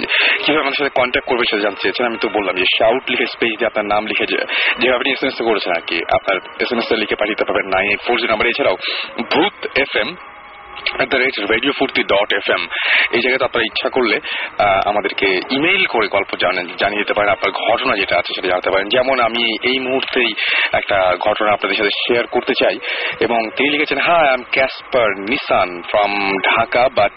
কীভাবে 0.46 0.62
আমাদের 0.62 0.76
সাথে 0.78 0.90
কন্ট্যাক্ট 0.90 1.30
করবে 1.30 1.44
সেটা 1.50 1.62
জানতে 1.62 1.82
চেয়েছেন 1.82 2.06
আমি 2.06 2.18
তো 2.18 2.30
বললাম 2.30 2.56
যে 2.56 2.64
শাউট 2.78 3.10
লিখে 3.10 3.26
স্পেস 3.26 3.50
দিয়ে 3.50 3.66
আপনার 3.66 3.86
নাম 3.86 4.06
লিখে 4.06 4.26
যেভাবে 4.26 4.96
আপনি 4.96 5.12
এস 5.12 5.24
এম 5.24 5.28
এস 5.28 5.42
করেছেন 5.42 5.74
আর 5.76 5.82
কি। 5.82 6.00
আপনার 6.12 6.40
এস 6.60 6.72
এম 6.72 6.78
এস 6.78 6.92
লিখে 6.92 7.16
পাঠিয়ে 7.16 7.36
দিতে 7.36 7.46
পারবেন 7.46 7.66
nine 7.68 7.90
eight 7.90 8.02
four 8.02 8.18
zero 8.18 8.30
number 8.30 8.48
এছাড়াও 8.48 8.76
Bhoot 9.36 9.68
F 9.78 9.96
M 9.96 10.16
at 10.98 11.08
the 11.12 11.20
rate 11.24 11.36
radio 11.54 11.74
Foorti 11.80 12.02
dot 12.14 12.30
F 12.40 12.48
M 12.56 12.64
এই 13.16 13.22
জায়গাতে 13.24 13.46
আপনারা 13.48 13.68
ইচ্ছা 13.70 13.90
করলে 13.96 14.18
আমাদেরকে 14.92 15.28
ইমেইল 15.58 15.84
করে 15.94 16.08
গল্প 16.16 16.32
জানেন, 16.44 16.66
জানিয়ে 16.82 17.02
দিতে 17.04 17.16
পারেন 17.18 17.32
আপনার 17.36 17.52
ঘটনা 17.66 17.94
যেটা 18.02 18.16
আছে 18.20 18.32
সেটা 18.36 18.52
জানাতে 18.54 18.70
পারেন। 18.74 18.88
যেমন 18.96 19.18
আমি 19.28 19.44
এই 19.70 19.78
মুহূর্তেই 19.86 20.32
একটা 20.80 20.98
ঘটনা 21.28 21.50
আপনাদের 21.56 21.78
সাথে 21.80 21.94
শেয়ার 22.04 22.26
করতে 22.36 22.54
চাই, 22.62 22.76
এবং 23.26 23.40
তিনি 23.56 23.70
লিখেছেন 23.76 24.00
হ্যাঁ 24.06 24.24
I 24.26 24.34
am 24.38 24.44
Casper 24.56 25.10
Nissan 25.32 25.70
from 25.90 26.12
Dhaka 26.50 26.84
but 27.00 27.16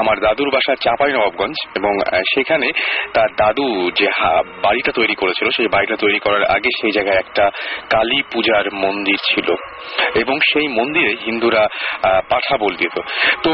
আমার 0.00 0.16
দাদুর 0.24 0.50
বাসা 0.54 0.72
চাপাই 0.84 1.12
নবাবগঞ্জ 1.16 1.56
এবং 1.78 1.92
সেখানে 2.32 2.68
তার 3.14 3.30
দাদু 3.40 3.66
যে 3.98 4.06
বাড়িটা 4.64 4.92
তৈরি 4.98 5.14
করেছিল, 5.22 5.46
সেই 5.56 5.68
বাড়িটা 5.74 5.96
তৈরি 6.04 6.18
করার 6.24 6.44
আগে 6.56 6.70
সেই 6.80 6.92
জায়গায় 6.96 7.20
একটা 7.24 7.44
কালী 7.94 8.18
পূজার 8.32 8.66
মন্দির 8.84 9.18
ছিল। 9.30 9.48
এবং 10.14 10.36
সেই 10.52 10.68
মন্দিরে 10.68 11.12
হিন্দুরা 11.26 11.68
পাঠা 12.28 12.56
বল 12.56 12.74
দিত। 12.76 12.96
তো 13.42 13.50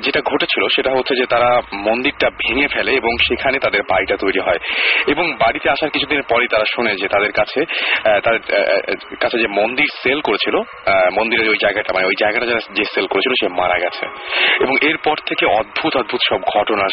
যেটা 0.00 0.20
ঘটেছিল 0.24 0.64
সেটা 0.76 0.90
হচ্ছে 0.90 1.14
যে 1.14 1.26
তারা 1.26 1.50
মন্দিরটা 1.74 2.28
ভেঙে 2.30 2.66
ফেলে 2.68 2.92
এবং 2.92 3.12
সেখানে 3.28 3.58
তাদের 3.58 3.82
বাড়িটা 3.90 4.16
তৈরি 4.16 4.40
হয়। 4.40 4.60
এবং 5.06 5.32
বাড়িতে 5.32 5.70
আসার 5.70 5.90
কিছুদিন 5.90 6.20
পরে 6.30 6.46
তারা 6.46 6.64
শোনে 6.74 6.92
যে 6.94 7.08
তাদের 7.08 7.32
কাছে 7.32 7.60
তাদের 8.24 8.40
কাছে 9.20 9.38
যে 9.38 9.48
মন্দির 9.48 9.86
সেল 10.02 10.20
করেছিল 10.20 10.56
মন্দিরের 11.18 11.48
ওই 11.48 11.58
জায়গাটা 11.62 11.90
মানে 11.94 12.06
ওই 12.06 12.16
জায়গাটা 12.20 12.46
যে 12.46 12.84
সেল 12.94 13.06
করেছিল 13.06 13.32
সে 13.40 13.48
মারা 13.48 13.76
গেছে। 13.78 14.04
এবং 14.64 14.74
এরপর 14.82 15.16
থেকে 15.26 15.46
অদ্ভুত 15.46 15.96
অদ্ভুত 15.96 16.20
সব 16.28 16.40
ঘটনা 16.58 16.86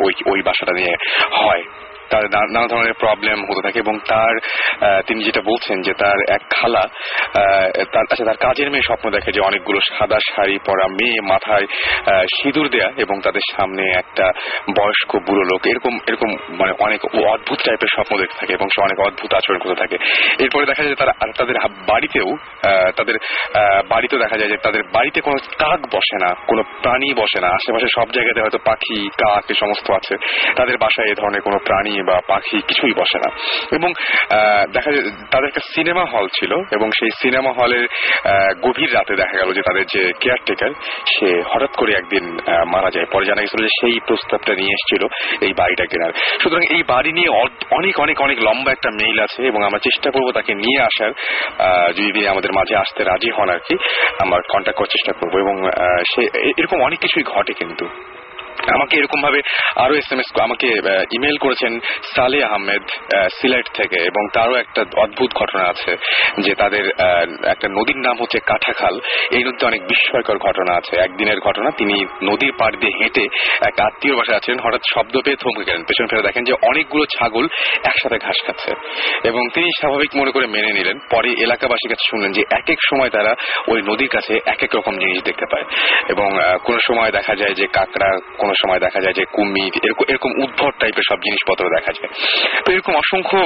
ওই 0.00 0.12
ওই 0.26 0.42
বাসাটা 0.42 0.72
নিয়ে 0.72 0.94
হয়। 1.32 1.62
তার 2.10 2.24
নানা 2.30 2.66
ধরনের 2.66 2.92
প্রবলেম 2.92 3.44
হতে 3.44 3.62
থাকে 3.62 3.78
এবং 3.78 3.98
তার 4.08 4.34
তিনি 5.06 5.24
যেটা 5.24 5.40
বলছেন 5.40 5.82
যে 5.82 5.92
তার 5.92 6.18
এক 6.28 6.42
খালা 6.50 6.88
তার 7.92 8.04
আচ্ছা 8.10 8.24
তার 8.24 8.36
কাজের 8.36 8.70
মেয়ে 8.70 8.82
স্বপ্ন 8.82 9.10
দেখে 9.10 9.32
যে 9.32 9.40
অনেকগুলো 9.40 9.80
সাদা 9.80 10.18
শাড়ি 10.34 10.58
পরা 10.58 10.88
মেয়ে 10.88 11.20
মাথায় 11.20 11.66
সিঁদুর 12.36 12.68
দেয়া 12.68 12.90
এবং 12.96 13.20
তাদের 13.20 13.40
সামনে 13.56 13.82
একটা 13.82 14.32
বয়স্ক 14.76 15.16
বুড়ো 15.16 15.44
লোক 15.44 15.66
এরকম 15.66 15.98
এরকম 16.06 16.36
মানে 16.50 16.72
অনেক 16.78 17.04
অদ্ভুত 17.04 17.58
টাইপের 17.64 17.88
স্বপ্ন 17.94 18.18
দেখতে 18.18 18.38
থাকে 18.38 18.52
এবং 18.52 18.68
সে 18.68 18.82
অনেক 18.82 19.00
অদ্ভুত 19.00 19.34
আচরণ 19.34 19.58
করতে 19.58 19.74
থাকে। 19.74 19.96
এরপরে 20.38 20.66
দেখা 20.66 20.82
যায় 20.82 20.94
তারা 20.94 21.12
তাদের 21.36 21.56
বাড়িতেও 21.86 22.36
তাদের 22.96 23.16
আহ, 23.18 23.82
বাড়িতেও 23.88 24.18
দেখা 24.18 24.36
যায় 24.36 24.48
যে 24.48 24.56
তাদের 24.56 24.82
বাড়িতে 24.82 25.20
কোনো 25.20 25.38
কাক 25.58 25.80
বসে 25.96 26.16
না 26.24 26.34
কোনো 26.46 26.62
প্রাণী 26.62 27.14
বসে 27.14 27.40
না। 27.40 27.48
আশেপাশে 27.48 27.86
সব 27.96 28.10
জায়গাতে 28.10 28.40
হয়তো 28.40 28.58
পাখি 28.64 29.10
কাক 29.10 29.50
এ 29.50 29.54
সমস্ত 29.54 29.90
আছে। 29.90 30.14
তাদের 30.56 30.78
বাসায় 30.78 31.08
এ 31.08 31.14
ধরনের 31.14 31.40
কোনো 31.40 31.58
প্রাণী 31.58 31.97
বা 32.08 32.16
পাখি 32.28 32.56
কিছুই 32.68 32.94
বসে 33.00 33.18
না। 33.24 33.30
এবং 33.76 33.90
দেখা 34.74 34.90
যায় 34.94 35.04
তাদের 35.32 35.48
একটা 35.48 35.64
সিনেমা 35.74 36.04
হল 36.12 36.26
ছিল 36.38 36.52
এবং 36.76 36.88
সেই 36.98 37.10
সিনেমা 37.22 37.50
হলের 37.58 37.84
গভীর 38.64 38.90
রাতে 38.94 39.14
দেখা 39.22 39.36
গেল 39.40 39.50
যে 39.56 39.62
তাদের 39.68 39.84
যে 39.94 40.02
কেয়ারটেকার 40.22 40.72
সে 41.12 41.28
হঠাৎ 41.50 41.72
করে 41.80 41.92
একদিন 41.92 42.24
মারা 42.74 42.90
যায়। 42.94 43.06
পরে 43.12 43.24
জানা 43.26 43.42
গেছিল 43.42 43.60
যে 43.66 43.72
সেই 43.80 43.96
প্রস্তাবটা 44.08 44.52
নিয়ে 44.60 44.74
এসেছিল 44.76 45.02
এই 45.46 45.52
বাড়িটা 45.60 45.84
কেনার। 45.90 46.12
সুতরাং 46.42 46.64
এই 46.74 46.82
বাড়ি 46.92 47.10
নিয়ে 47.18 47.30
অনেক 47.78 47.94
অনেক 48.00 48.16
অনেক 48.26 48.38
লম্বা 48.46 48.70
একটা 48.72 48.90
মেইল 49.00 49.18
আছে 49.26 49.40
এবং 49.42 49.60
আমরা 49.64 49.78
চেষ্টা 49.78 50.08
করব 50.10 50.28
তাকে 50.38 50.52
নিয়ে 50.54 50.80
আসার। 50.88 51.12
যদি 51.96 52.10
তিনি 52.12 52.26
আমাদের 52.28 52.52
মাঝে 52.58 52.74
আসতে 52.76 53.00
রাজি 53.04 53.30
হন 53.36 53.48
আর 53.48 53.60
কি 53.66 53.74
আমরা 54.22 54.38
কন্ট্যাক্ট 54.52 54.78
করার 54.78 54.92
চেষ্টা 54.94 55.12
করব 55.18 55.34
এবং 55.44 55.54
সে 56.10 56.22
এরকম 56.60 56.78
অনেক 56.82 56.98
কিছুই 56.98 57.24
ঘটে 57.34 57.52
কিন্তু। 57.52 57.86
আমাকে 58.66 58.96
এরকম 58.96 59.22
ভাবে 59.22 59.40
আরও 59.76 59.94
এস 59.94 60.12
এম 60.12 60.20
এস 60.20 60.28
আমাকে 60.40 60.68
ইমেল 61.12 61.36
করেছেন 61.36 61.80
সালে 62.16 62.44
আহমেদ 62.44 62.82
সিলেট 63.40 63.66
থেকে 63.74 63.98
এবং 64.02 64.28
তারও 64.34 64.54
একটা 64.54 64.84
অদ্ভুত 64.96 65.30
ঘটনা 65.34 65.64
আছে 65.64 65.96
যে 66.38 66.54
তাদের 66.54 66.84
একটা 67.46 67.68
নদীর 67.68 67.96
নাম 67.96 68.16
হচ্ছে 68.20 68.38
কাঠাখাল। 68.46 69.00
এই 69.30 69.44
নদীতে 69.44 69.66
অনেক 69.66 69.82
বিস্ময়কর 69.82 70.38
ঘটনা 70.38 70.72
আছে। 70.76 70.94
একদিনের 71.00 71.40
ঘটনা, 71.40 71.70
তিনি 71.70 71.96
নদীর 72.22 72.52
পাড় 72.58 72.76
দিয়ে 72.80 72.92
হেঁটে 73.00 73.24
এক 73.66 73.74
আত্মীয় 73.80 74.16
বাসায় 74.16 74.36
আছেন, 74.36 74.58
হঠাৎ 74.58 74.82
শব্দ 74.94 75.14
পেয়ে 75.24 75.36
থমকে 75.36 75.64
গেলেন। 75.64 75.84
পেছন 75.84 76.06
ফিরে 76.06 76.22
দেখেন 76.22 76.44
যে 76.44 76.54
অনেকগুলো 76.62 77.04
ছাগল 77.04 77.48
একসাথে 77.84 78.18
ঘাস 78.18 78.38
খাচ্ছে 78.46 78.72
এবং 79.28 79.48
তিনি 79.54 79.68
স্বাভাবিক 79.80 80.10
মনে 80.16 80.30
করে 80.30 80.46
মেনে 80.46 80.72
নিলেন। 80.72 80.98
পরে 81.10 81.30
এলাকাবাসীর 81.46 81.90
কাছে 81.90 82.06
শুনলেন 82.10 82.32
যে 82.32 82.42
এক 82.50 82.66
এক 82.70 82.80
সময় 82.90 83.10
তারা 83.10 83.34
ওই 83.68 83.82
নদীর 83.82 84.08
কাছে 84.08 84.34
এক 84.46 84.60
এক 84.62 84.72
রকম 84.76 84.94
জিনিস 84.98 85.22
দেখতে 85.22 85.46
পায় 85.52 85.64
এবং 86.08 86.28
কোনো 86.64 86.78
সময় 86.88 87.10
দেখা 87.12 87.34
যায় 87.36 87.54
যে 87.54 87.66
কাকড়া 87.66 88.10
কোনো 88.38 88.54
সময় 88.62 88.80
দেখা 88.86 89.00
যায় 89.00 89.14
যে 89.14 89.24
কুমির 89.32 89.74
এরকম 89.84 90.04
এরকম 90.08 90.30
উদ্ভট 90.44 90.74
টাইপের 90.80 91.06
সব 91.10 91.18
জিনিসপত্র 91.26 91.64
দেখা 91.76 91.92
যায়। 91.92 92.10
তো 92.64 92.68
এরকম 92.72 92.94
অসংখ্য 92.96 93.38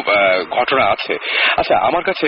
ঘটনা 0.50 0.84
আছে। 0.84 1.14
আচ্ছা 1.56 1.74
আমার 1.88 2.02
কাছে 2.02 2.26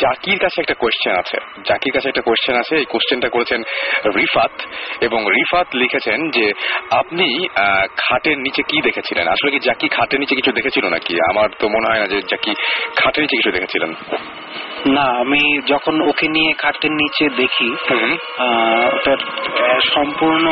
জাকির 0.00 0.38
কাছে 0.38 0.58
একটা 0.60 0.74
কোয়েশ্চেন 0.74 1.14
আছে। 1.22 1.36
জাকির 1.64 1.92
কাছে 1.92 2.08
একটা 2.08 2.20
কোয়েশ্চেন 2.20 2.56
আছে। 2.56 2.74
এই 2.76 2.84
কোয়েশ্চেনটা 2.84 3.28
করেছেন 3.28 3.60
রিফাত 4.16 4.54
এবং 5.00 5.20
রিফাত 5.36 5.68
লিখেছেন 5.74 6.18
যে, 6.30 6.46
আপনি 6.90 7.26
খাটের 7.96 8.38
নিচে 8.38 8.62
কি 8.62 8.78
দেখেছিলেন? 8.82 9.28
আসলে 9.28 9.50
কি 9.50 9.58
জাকি 9.58 9.86
খাটের 9.88 10.20
নিচে 10.20 10.34
কিছু 10.34 10.52
দেখেছিল 10.52 10.84
নাকি? 10.88 11.14
আমার 11.30 11.48
তো 11.58 11.68
মনে 11.68 11.86
হয় 11.90 12.00
না 12.00 12.06
যে 12.06 12.18
জাকি 12.30 12.52
খাটের 12.96 13.22
নিচে 13.24 13.36
কিছু 13.36 13.50
দেখেছিলেন। 13.50 13.90
না 14.86 15.04
আমি 15.20 15.42
যখন 15.66 15.94
ওকে 16.00 16.26
নিয়ে 16.28 16.52
খাটের 16.52 16.90
নিচে 16.90 17.24
দেখি। 17.36 17.68
ওটার 18.96 19.20
সম্পূর্ণ 19.94 20.46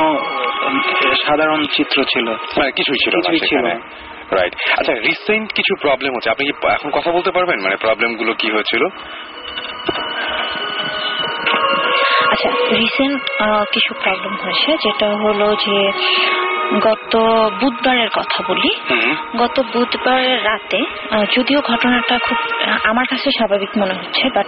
সাধারণ 1.26 1.60
চিত্র 1.72 2.04
ছিল। 2.04 2.26
কিছুই 2.76 2.98
ছিল 3.04 3.14
কিছুই 3.20 3.48
ছিল 3.48 3.66
রাইট 4.38 4.54
আচ্ছা 4.78 4.92
রিসেন্ট 4.92 5.52
কিছু 5.52 5.72
প্রবলেম 5.80 6.12
হচ্ছে। 6.14 6.30
আপনি 6.30 6.44
কি 6.48 6.52
এখন 6.68 6.90
কথা 6.90 7.10
বলতে 7.12 7.30
পারবেন? 7.30 7.58
মানে 7.60 7.76
প্রবলেমগুলো 7.76 8.32
কি 8.34 8.48
হয়েছিল? 8.50 8.82
আচ্ছা 12.32 12.48
রিসেন্ট 12.76 13.22
কিছু 13.72 13.94
প্রবলেম 14.02 14.34
হয়েছে 14.42 14.70
যেটা 14.84 15.08
হলো 15.22 15.46
যে 15.66 15.76
গত 16.80 17.14
বুধবারের 17.60 18.10
কথা 18.10 18.38
বলি। 18.48 18.70
গত 19.36 19.56
বুধবারের 19.72 20.44
রাতে 20.44 20.80
যদিও 21.36 21.60
ঘটনাটা 21.60 22.18
খুব 22.18 22.38
আমার 22.84 23.06
কাছে 23.06 23.28
স্বাভাবিক 23.38 23.70
মনে 23.78 23.94
হচ্ছে 23.94 24.24
বাট 24.34 24.46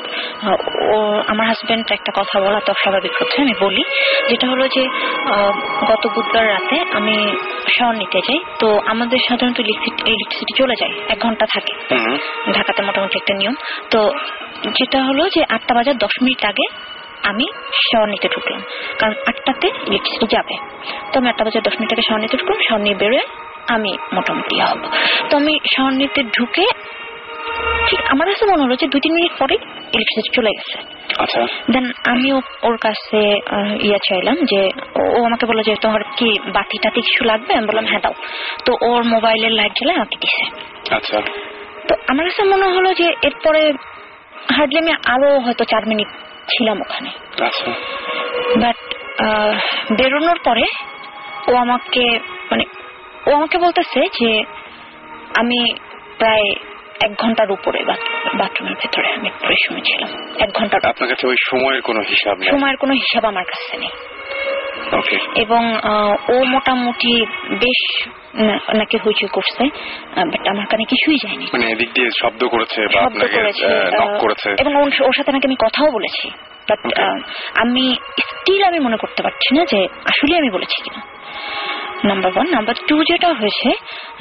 ও 0.95 0.99
আমার 1.29 1.47
হাজবেন্ড 1.47 1.87
একটা 1.93 2.13
কথা 2.15 2.41
বলা 2.41 2.61
তো 2.61 2.73
স্বাভাবিক 2.83 3.13
হচ্ছে 3.21 3.43
আমি 3.43 3.55
বলি। 3.61 3.83
যেটা 4.29 4.47
হলো 4.49 4.65
যে 4.69 4.83
গত 5.91 6.03
বুধবার 6.15 6.45
রাতে 6.49 6.77
আমি 6.93 7.17
শাওয়ার 7.77 7.97
নিতে 7.97 8.19
যাই 8.29 8.41
তো 8.59 8.81
আমাদের 8.87 9.19
সাধারণত 9.29 9.59
ইলেকট্রিসিটি 9.61 10.53
চলে 10.57 10.75
যায় 10.81 10.95
এক 11.09 11.19
ঘণ্টা 11.19 11.47
থাকে। 11.47 11.73
ঢাকাতে 12.53 12.83
মোটামুটি 12.83 13.17
একটা 13.19 13.35
নিয়ম। 13.35 13.55
তো 13.91 14.01
যেটা 14.79 14.99
হলো 15.05 15.29
যে 15.29 15.45
আটটা 15.55 15.75
বাজার 15.75 15.97
দশ 15.97 16.15
মিনিট 16.23 16.45
আগে 16.45 16.67
আমি 17.25 17.47
নিতে 18.07 18.29
ঢুকলাম। 18.29 18.63
কারণ 18.99 19.15
আটটাতে 19.27 19.67
ইলেকট্রিসিটি 19.67 20.27
যাবে। 20.27 20.57
তো 21.13 21.21
আমি 21.21 21.29
আটটা 21.29 21.45
বাজার 21.45 21.63
দশ 21.63 21.73
মিনিট 21.81 21.93
আগে 21.93 22.21
নিতে 22.21 22.37
ঢুকলাম। 22.37 22.83
নিয়ে 22.83 22.95
বেরোয় 22.95 23.23
আমি 23.69 23.99
মোটামুটি 24.13 24.61
হব। 24.61 24.79
তো 25.31 25.37
আমি 25.37 25.59
নিতে 25.93 26.23
ঢুকে 26.23 26.67
ঠিক 27.87 28.01
আমার 28.09 28.27
কাছে 28.29 28.47
মনে 28.47 28.63
হলো 28.63 28.77
যে 28.77 28.87
দুই 28.87 29.01
তিন 29.01 29.15
মিনিট 29.15 29.33
পরে 29.39 29.55
ইলেকট্রিসিটি 29.55 30.37
চলে 30.37 30.51
গেছে। 30.51 30.95
আচ্ছা। 31.19 31.47
দেন 31.71 31.93
আমি 32.05 32.33
ওর 32.63 32.77
কাছে 32.77 33.19
ইয়ে 33.81 33.99
চাইলাম 34.09 34.35
যে 34.35 34.71
ও- 34.97 35.25
আমাকে 35.25 35.47
বলল 35.47 35.63
যে 35.63 35.77
তোমার 35.77 36.01
কি 36.17 36.39
বাতি 36.51 36.79
টাতি 36.79 37.01
কিছু 37.01 37.25
লাগবে? 37.25 37.55
আমি 37.55 37.67
বললাম 37.67 37.87
হ্যাঁ 37.87 38.01
দাও। 38.01 38.15
তো 38.65 38.73
ওর 38.81 39.05
মোবাইলের 39.05 39.53
লাইট 39.53 39.89
আমাকে 39.89 40.17
দিছে। 40.17 40.47
আচ্ছা। 40.95 41.21
তো 41.89 41.95
আমার 42.09 42.27
কাছে 42.27 42.45
মনে 42.45 42.65
হলো 42.65 42.93
যে 42.93 43.13
এরপরে 43.23 43.73
হার্ডলি 44.55 44.79
আমি 44.79 44.93
আরও 44.93 45.39
হয়তো 45.39 45.65
চার 45.65 45.87
মিনিট 45.87 46.09
ছিলাম 46.49 46.81
ওখানে। 46.81 47.11
আচ্ছা। 47.45 47.71
বাট 48.61 48.77
বেরোনোর 49.93 50.39
পরে 50.45 50.67
ও 51.53 51.57
আমাকে 51.57 52.19
মানে 52.51 52.65
ও 53.27 53.35
আমাকে 53.35 53.59
বলতেছে 53.59 54.01
যে 54.01 54.45
আমি 55.37 55.75
প্রায় 56.19 56.55
এক 57.05 57.13
ঘণ্টার 57.19 57.51
উপরে 57.51 57.85
বাথরুমের 57.85 58.75
ভেতরে 58.83 59.09
আমি 59.13 59.29
ওই 59.49 59.55
শুনেছিলাম 59.69 60.11
এক 60.39 60.51
ঘণ্টার 60.51 60.81
আপনার 60.87 61.09
কাছে 61.09 61.27
ওই 61.27 61.37
সময়ের 61.51 61.83
কোনো 61.83 62.01
হিসাব 62.01 62.39
নেই? 62.39 62.51
সময়ের 62.51 62.77
কোনো 62.77 62.93
হিসাব 62.93 63.25
আমার 63.25 63.45
কাছে 63.45 63.77
নেই। 63.77 63.91
এবং 65.35 65.63
ও 66.29 66.45
মোটামুটি 66.45 67.27
বেশ 67.51 68.09
না- 68.35 68.77
নাকি 68.77 68.99
হইচই 68.99 69.27
করছে 69.27 69.65
বাট 70.17 70.49
আমার 70.49 70.67
কানে 70.67 70.85
কিছুই 70.85 71.17
যায়নি। 71.23 71.47
মানে 71.53 71.71
এদিক 71.71 71.93
দিয়ে 71.93 72.11
শব্দ 72.21 72.45
করেছে 72.45 72.87
বা 72.95 73.01
আপনাকে 73.07 73.43
নক 74.03 74.21
করেছে। 74.21 74.55
এবং 74.59 74.77
ওর 74.83 75.13
সাথে 75.17 75.33
নাকি 75.33 75.49
আমি 75.49 75.55
কথাও 75.55 75.91
বলেছি 75.93 76.31
বাট 76.71 76.99
আমি 77.57 77.95
স্টিল 78.19 78.65
আমি 78.65 78.79
মনে 78.79 78.97
করতে 78.97 79.23
পারছি 79.23 79.55
না 79.55 79.65
যে 79.65 79.89
আসলে 80.05 80.39
আমি 80.39 80.51
বলেছি 80.51 80.83
কিনা। 80.83 81.07
নাম্বার 82.05 82.33
ওয়ান 82.37 82.51
নাম্বার 82.51 82.75
টু 82.89 83.05
যেটা 83.05 83.29
হয়েছে 83.29 83.71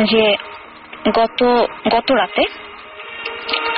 যে 0.03 0.35
গত 1.15 1.65
গত 1.89 2.11
রাতে 2.11 2.43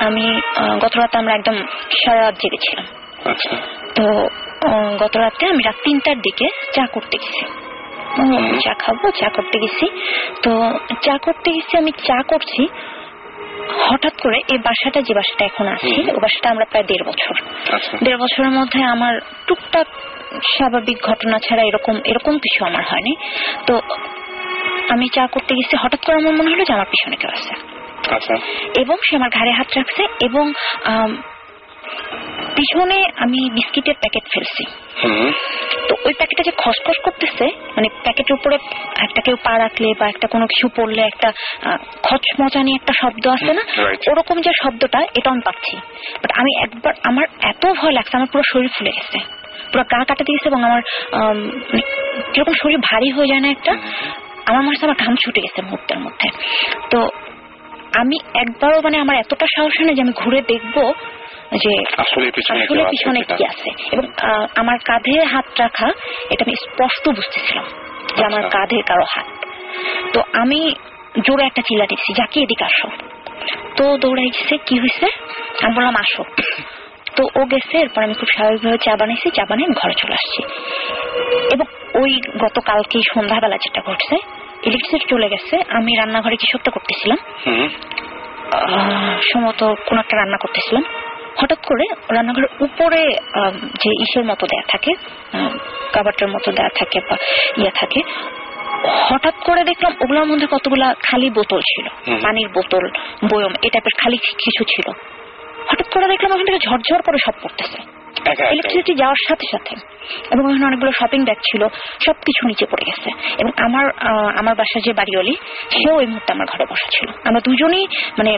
আমি 0.00 0.40
গত 0.78 0.96
রাতে 0.96 1.18
আমরা 1.18 1.34
একদম 1.34 1.56
সারা 2.04 2.20
রাত 2.20 2.34
জেগেছিলাম। 2.34 2.86
আচ্ছা। 3.30 3.56
তো 3.94 4.28
গত 4.98 5.16
রাতে 5.16 5.46
আমি 5.46 5.62
রাত 5.62 5.74
তিনটার 5.84 6.18
দিকে 6.18 6.48
চা 6.72 6.86
করতে 6.86 7.18
গেছি। 7.18 7.65
চা 8.60 8.74
খাব 8.74 9.10
চা 9.10 9.28
করতে 9.28 9.58
গেছি। 9.58 9.86
তো 10.42 10.78
চা 11.02 11.18
করতে 11.18 11.52
গেছি 11.52 11.76
আমি 11.76 11.92
চা 11.92 12.22
করছি। 12.28 12.68
হঠাৎ 13.78 14.20
করে 14.20 14.36
এই 14.36 14.58
বাসাটা 14.58 15.02
যে 15.02 15.14
বাসাটা 15.14 15.44
এখন 15.44 15.66
আছি 15.68 16.10
ও 16.10 16.20
বাসাটা 16.20 16.50
আমরা 16.50 16.64
প্রায় 16.64 16.84
দেড় 16.84 17.04
বছর। 17.04 17.34
আচ্ছা। 17.74 17.98
দেড় 18.04 18.18
বছরের 18.18 18.50
মধ্যে 18.50 18.82
আমার 18.82 19.20
টুকটাক 19.46 19.86
স্বাভাবিক 20.56 20.98
ঘটনা 21.02 21.38
ছাড়া 21.38 21.62
এরকম 21.62 22.00
এরকম 22.04 22.38
কিছু 22.38 22.64
আমার 22.64 22.82
হয়নি। 22.84 23.16
তো 23.66 23.80
আমি 24.88 25.08
চা 25.08 25.26
করতে 25.26 25.54
গেছি 25.54 25.76
হঠাৎ 25.76 26.04
করে 26.04 26.16
আমার 26.16 26.34
মনে 26.34 26.50
হলো 26.50 26.64
যে 26.64 26.72
আমার 26.72 26.86
পিছনে 26.90 27.16
কেউ 27.16 27.30
আছে। 27.30 27.54
আচ্ছা। 28.14 28.34
এবং 28.80 28.96
সে 29.10 29.16
আমার 29.16 29.30
ঘাড়ে 29.30 29.50
হাত 29.50 29.66
রাখছে 29.76 30.06
এবং 30.20 30.52
পিছনে 32.56 32.98
আমি 33.24 33.40
বিস্কিটের 33.56 33.96
প্যাকেট 34.02 34.24
ফেলছি। 34.32 34.64
তো 35.88 35.92
ওই 36.06 36.14
প্যাকেটে 36.18 36.42
যে 36.48 36.52
খসখস 36.62 36.98
করতেছে 37.06 37.46
মানে 37.76 37.88
প্যাকেটের 38.04 38.34
উপরে 38.38 38.56
একটা 39.06 39.20
কেউ 39.26 39.36
পা 39.44 39.52
রাখলে 39.58 39.88
বা 40.00 40.06
একটা 40.08 40.26
কোনো 40.28 40.46
কিছু 40.46 40.66
পড়লে 40.76 41.02
একটা 41.02 41.28
খচমচানি 42.02 42.70
একটা 42.74 42.92
শব্দ 43.00 43.24
আছে 43.36 43.52
না? 43.58 43.62
ওরকম 44.10 44.36
যে 44.40 44.52
শব্দটা 44.62 44.98
এটা 45.18 45.28
আমি 45.30 45.42
পাচ্ছি। 45.48 45.74
বাট 46.22 46.30
আমি 46.40 46.52
একবার 46.64 46.92
আমার 47.04 47.24
এত 47.52 47.62
ভয় 47.78 47.94
লাগছে 47.98 48.14
আমার 48.16 48.30
পুরো 48.32 48.44
শরীর 48.52 48.70
ফুলে 48.76 48.92
গেছে। 48.98 49.18
পুরো 49.72 49.82
গা 49.92 50.00
কাটা 50.08 50.24
দিয়েছে 50.28 50.46
এবং 50.48 50.60
আমার 50.64 50.82
আম, 51.18 51.38
মানে 51.70 51.82
কীরকম 52.32 52.54
শরীর 52.62 52.78
ভারী 52.88 53.08
হয়ে 53.16 53.30
যায় 53.32 53.42
না 53.44 53.48
একটা 53.48 53.72
আমার 54.48 54.62
মনে 54.62 54.72
হচ্ছে 54.74 54.86
আমার 54.88 55.00
ঘাম 55.04 55.14
ছুটে 55.22 55.40
গেছে 55.40 55.60
মুহূর্তের 55.62 55.98
মধ্যে। 55.98 56.28
তো 56.90 56.98
আমি 58.00 58.16
একবারও 58.42 58.78
মানে 58.86 58.96
আমার 59.04 59.16
এতটা 59.22 59.46
সাহস 59.54 59.72
হয় 59.78 59.86
না 59.88 59.92
যে 59.96 60.02
আমি 60.02 60.14
ঘুরে 60.22 60.40
দেখব 60.52 60.76
যে 61.52 61.84
আসলে 61.98 62.30
পিছনে। 62.30 63.20
কি 63.38 63.44
আছে? 63.44 63.70
এবং 63.92 64.04
আমার 64.56 64.78
কাঁধে 64.84 65.24
হাত 65.24 65.44
রাখা 65.58 65.86
এটা 66.30 66.44
আমি 66.44 66.54
স্পষ্ট 66.56 67.08
বুঝতেছিলাম 67.08 67.64
যে 68.16 68.24
আমার 68.24 68.44
আচ্ছা। 68.44 68.58
কাঁধে 68.58 68.82
কারও 68.86 69.04
হাত। 69.08 69.26
তো 70.12 70.22
আমি 70.32 70.74
জোরে 71.26 71.44
একটা 71.44 71.62
চিল্লা 71.62 71.86
দিচ্ছি 71.86 72.12
যাকে 72.12 72.40
এদিকে 72.40 72.64
আসো। 72.64 72.88
তো 73.76 73.96
দৌড়াই 73.96 74.30
গেছে 74.30 74.58
কি 74.58 74.78
হয়েছে? 74.78 75.06
আমি 75.62 75.74
বললাম 75.74 75.96
আসো। 75.96 76.24
তো 77.16 77.22
ও 77.40 77.44
গেছে 77.44 77.78
এরপর 77.78 78.02
আমি 78.02 78.14
খুব 78.14 78.28
স্বাভাবিকভাবে 78.28 78.78
চা 78.78 78.96
বানাইছি 78.96 79.30
চা 79.30 79.44
বানিয়ে 79.50 79.68
ঘরে 79.68 79.94
চলে 79.94 80.14
আসছি। 80.14 80.42
এবং 81.52 81.66
ওই 81.94 82.20
গতকালকে 82.40 83.00
সন্ধ্যাবেলা 83.14 83.56
যেটা 83.56 83.80
ঘটছে 83.80 84.16
ইলেকট্রিসিটি 84.62 85.06
চলে 85.10 85.28
গেছে 85.28 85.62
আমি 85.68 85.96
রান্নাঘরে 85.96 86.36
কিছু 86.36 86.58
একটা 86.58 86.70
করতেছিলাম? 86.70 87.18
সম্ভবত 89.32 89.74
কোন 89.86 89.98
একটা 89.98 90.16
রান্না 90.16 90.36
করতেছিলাম। 90.36 90.84
হঠাৎ 91.36 91.60
করে 91.66 91.84
রান্নাঘরের 92.14 92.52
উপরে 92.60 93.02
যে 93.82 93.90
ইসের 94.04 94.24
মতো 94.24 94.46
দেয়া 94.46 94.64
থাকে 94.68 94.92
কাবারটার 95.92 96.28
মতো 96.28 96.48
দেয়া 96.52 96.72
থাকে 96.74 96.98
বা 97.00 97.16
ইয়ে 97.56 97.72
থাকে 97.74 98.00
হঠাৎ 99.10 99.36
করে 99.44 99.64
দেখলাম 99.64 99.92
ওগুলোর 100.00 100.26
মধ্যে 100.26 100.46
কতগুলা 100.50 100.88
খালি 101.02 101.28
বোতল 101.30 101.60
ছিল 101.60 101.86
পানির 102.22 102.48
বোতল 102.48 102.84
বয়ম 103.30 103.52
এই 103.62 103.70
টাইপের 103.70 103.94
খালি 103.98 104.16
কিছু 104.16 104.62
ছিল। 104.64 104.86
হঠাৎ 105.70 105.88
করে 105.94 106.06
দেখলাম 106.08 106.30
ওখান 106.32 106.46
থেকে 106.46 106.60
ঝরঝর 106.68 107.00
করে 107.02 107.18
সব 107.26 107.34
পড়তেছে। 107.42 107.78
ইলেকট্রিসিটি 108.52 108.92
যাওয়ার 108.94 109.20
সাথে 109.28 109.46
সাথে। 109.52 109.72
এবং 110.32 110.42
ওখানে 110.46 110.66
অনেকগুলো 110.66 110.92
শপিং 111.00 111.20
ব্যাগ 111.24 111.40
ছিল 111.48 111.62
সবকিছু 112.06 112.40
নিচে 112.46 112.66
পড়ে 112.70 112.84
গেছে। 112.90 113.10
এবং 113.38 113.50
আমার 113.66 113.84
আমার 114.40 114.54
বাসায় 114.60 114.82
যে 114.86 114.92
বাড়িওয়ালি 114.92 115.34
সেও 115.76 115.96
এই 116.02 116.08
মুহূর্তে 116.10 116.30
আমার 116.32 116.46
ঘরে 116.52 116.64
বসা 116.70 116.88
ছিল। 116.96 117.06
আমরা 117.28 117.40
দুজনেই 117.46 117.86
মানে 118.18 118.32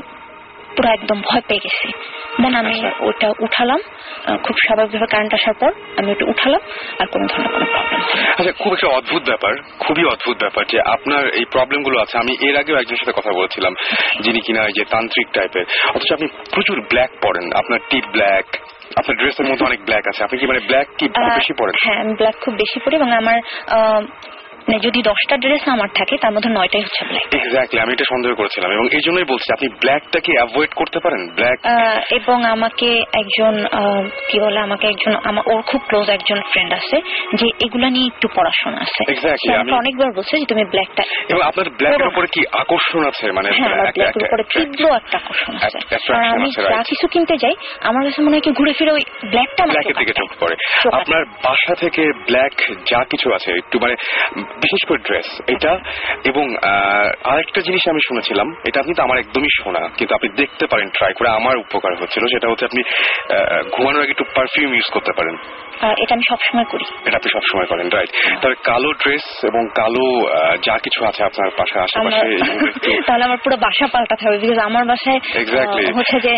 পুরো 0.76 0.88
একদম 0.88 1.18
ভয় 1.28 1.44
পেয়ে 1.48 1.62
গেছি। 1.64 1.88
দেন 2.42 2.54
আমি। 2.62 2.76
ওটা 3.08 3.28
উঠালাম। 3.40 3.80
খুব 4.44 4.56
স্বাভাবিকভাবে 4.64 5.08
কারেন্ট 5.12 5.32
আসার 5.34 5.56
পর 5.60 5.70
আমি 5.98 6.08
ওটা 6.12 6.24
উঠালাম 6.32 6.62
আর 7.00 7.06
কোনো 7.12 7.24
ধরনের 7.30 7.50
কোনো 7.52 7.66
প্রবলেম 7.72 8.00
আচ্ছা 8.38 8.52
খুব 8.62 8.70
একটা 8.72 8.88
অদ্ভুত 8.98 9.22
ব্যাপার 9.30 9.52
খুবই 9.78 10.04
অদ্ভুত 10.04 10.36
ব্যাপার 10.38 10.62
যে 10.72 10.78
আপনার 10.94 11.22
এই 11.38 11.44
প্রবলেমগুলো 11.54 11.96
আছে। 12.00 12.14
আমি 12.18 12.32
এর 12.48 12.56
আগেও 12.60 12.76
একজনের 12.76 13.00
সাথে 13.02 13.14
কথা 13.20 13.32
বলেছিলাম 13.32 13.72
যিনি 14.20 14.40
কিনা 14.40 14.60
এই 14.66 14.74
যে 14.78 14.84
তান্ত্রিক 14.84 15.28
টাইপের 15.32 15.64
অথচ 15.94 16.10
আপনি 16.12 16.26
প্রচুর 16.54 16.78
ব্ল্যাক 16.90 17.10
পরেন। 17.22 17.46
আপনার 17.60 17.80
টিপ 17.90 18.04
ব্ল্যাক 18.12 18.46
আপনার 18.96 19.16
ড্রেসের 19.16 19.46
মধ্যে 19.46 19.64
অনেক 19.64 19.80
ব্ল্যাক 19.84 20.04
আছে। 20.10 20.20
আপনি 20.24 20.36
কি 20.38 20.46
মানে 20.46 20.60
ব্ল্যাক 20.68 20.86
কি 20.98 21.04
বেশি 21.38 21.52
পরেন? 21.60 21.74
হ্যাঁ 21.84 22.02
ব্ল্যাক 22.18 22.36
খুব 22.44 22.54
বেশি 22.54 22.78
পরি 22.84 22.94
এবং 22.96 23.10
আমার 23.12 23.38
মানে 24.68 24.80
যদি 24.80 25.02
দশটা 25.02 25.36
ড্রেস 25.36 25.68
আমার 25.68 25.88
থাকে 25.94 26.16
তার 26.16 26.32
মধ্যে 26.32 26.50
নয়টাই 26.50 26.82
হচ্ছে 26.82 27.04
ব্ল্যাক 27.04 27.34
এক্স্যাক্টলি 27.34 27.80
আমি 27.80 27.92
এটা 27.92 28.04
সন্দেহ 28.08 28.34
করেছিলাম 28.34 28.70
এবং 28.72 28.86
এই 28.92 29.00
জন্যই 29.04 29.24
বলছি 29.24 29.52
আপনি 29.52 29.68
ব্ল্যাকটাকে 29.68 30.32
অ্যাভয়েড 30.36 30.70
করতে 30.74 30.98
পারেন? 31.00 31.28
ব্ল্যাক 31.34 31.58
এবং 32.12 32.44
আমাকে 32.44 33.04
একজন 33.12 33.54
কি 34.28 34.40
বলে 34.40 34.58
আমাকে 34.58 34.88
একজন 34.88 35.14
আমার 35.24 35.44
ওর 35.46 35.62
খুব 35.62 35.80
ক্লোজ 35.88 36.10
একজন 36.10 36.40
ফ্রেন্ড 36.50 36.72
আছে 36.72 36.96
যে 37.34 37.46
এগুলা 37.64 37.90
নিয়ে 37.90 38.06
একটু 38.06 38.28
পড়াশোনা 38.34 38.76
আছে। 38.76 39.02
আমাকে 39.12 39.54
আমি- 39.54 39.76
অনেকবার 39.76 40.12
বলছে 40.16 40.38
যে 40.38 40.44
তুমি 40.46 40.64
ব্ল্যাকটা 40.64 41.02
এবং 41.28 41.42
আপনার 41.42 41.70
ব্ল্যাকের 41.70 41.98
পুরো- 41.98 42.12
উপরে 42.12 42.26
কি 42.32 42.42
আকর্ষণ 42.52 43.06
আছে? 43.06 43.32
মানে 43.32 43.50
ব্ল্যাকের 43.50 44.22
উপরে 44.24 44.42
তীব্র 44.42 44.94
একটা 44.96 45.18
আকর্ষণ 45.18 45.56
আছে। 45.56 45.78
আমি 46.14 46.50
যা 46.50 46.82
কিছু 46.82 47.06
কিনতে 47.08 47.36
যাই 47.36 47.54
আমার 47.80 48.04
কাছে 48.04 48.22
মনে 48.22 48.30
হয় 48.30 48.40
কি 48.40 48.50
ঘুরে 48.50 48.72
ফিরে 48.72 48.92
ওই 48.92 49.04
ব্ল্যাকটা 49.24 49.66
ব্ল্যাকের 49.66 49.94
দিকে 49.98 50.12
চোখ। 50.12 50.30
পড়ে। 50.40 50.56
আপনার 50.92 51.24
বাসা 51.44 51.74
থেকে 51.74 52.02
ব্ল্যাক 52.26 52.52
যা 52.90 53.04
কিছু 53.04 53.34
আছে 53.34 53.52
একটু 53.52 53.78
মানে 53.78 53.94
বিশেষ 54.60 54.82
করে 54.88 54.98
ড্রেস 54.98 55.28
এটা 55.46 55.72
এবং 56.24 56.44
আরেকটা 57.24 57.60
জিনিস 57.60 57.82
আমি 57.88 58.00
শুনেছিলাম 58.08 58.48
এটা 58.64 58.80
কিন্তু 58.82 59.02
আমার 59.02 59.18
একদমই 59.18 59.52
শোনা 59.58 59.82
কিন্তু 59.96 60.14
আপনি 60.14 60.28
দেখতে 60.36 60.66
পারেন 60.66 60.88
ট্রাই 60.88 61.12
করে 61.14 61.28
আমার 61.30 61.56
উপকার 61.56 61.92
হচ্ছিল 62.00 62.22
সেটা 62.26 62.48
হচ্ছে 62.48 62.64
আপনি 62.64 62.80
ঘুমানোর 63.72 64.02
আগে 64.02 64.10
একটু 64.10 64.24
পারফিউম 64.36 64.70
ইউজ 64.74 64.88
করতে 64.90 65.12
পারেন। 65.12 65.36
এটা 65.98 66.12
আমি 66.14 66.24
সবসময় 66.30 66.64
করি। 66.64 66.84
এটা 67.04 67.16
আপনি 67.16 67.30
সবসময় 67.32 67.66
করেন 67.66 67.86
রাইট 67.88 68.10
কালো 68.62 68.90
ড্রেস 68.92 69.26
এবং 69.44 69.62
কালো 69.74 70.04
যা 70.62 70.74
কিছু 70.78 71.00
আছে 71.04 71.20
আপনার 71.24 71.50
পাশে 71.58 71.76
আশেপাশে 71.78 72.26
তাহলে 73.08 73.24
আমার 73.24 73.40
পুরো 73.44 73.56
বাসা 73.56 73.86
পাল্টাতে 73.92 74.22
হবে 74.26 74.38
বিকজ 74.38 74.58
আমার 74.58 74.84
বাসায়. 74.84 75.20
হচ্ছে 75.94 76.16
যে 76.20 76.32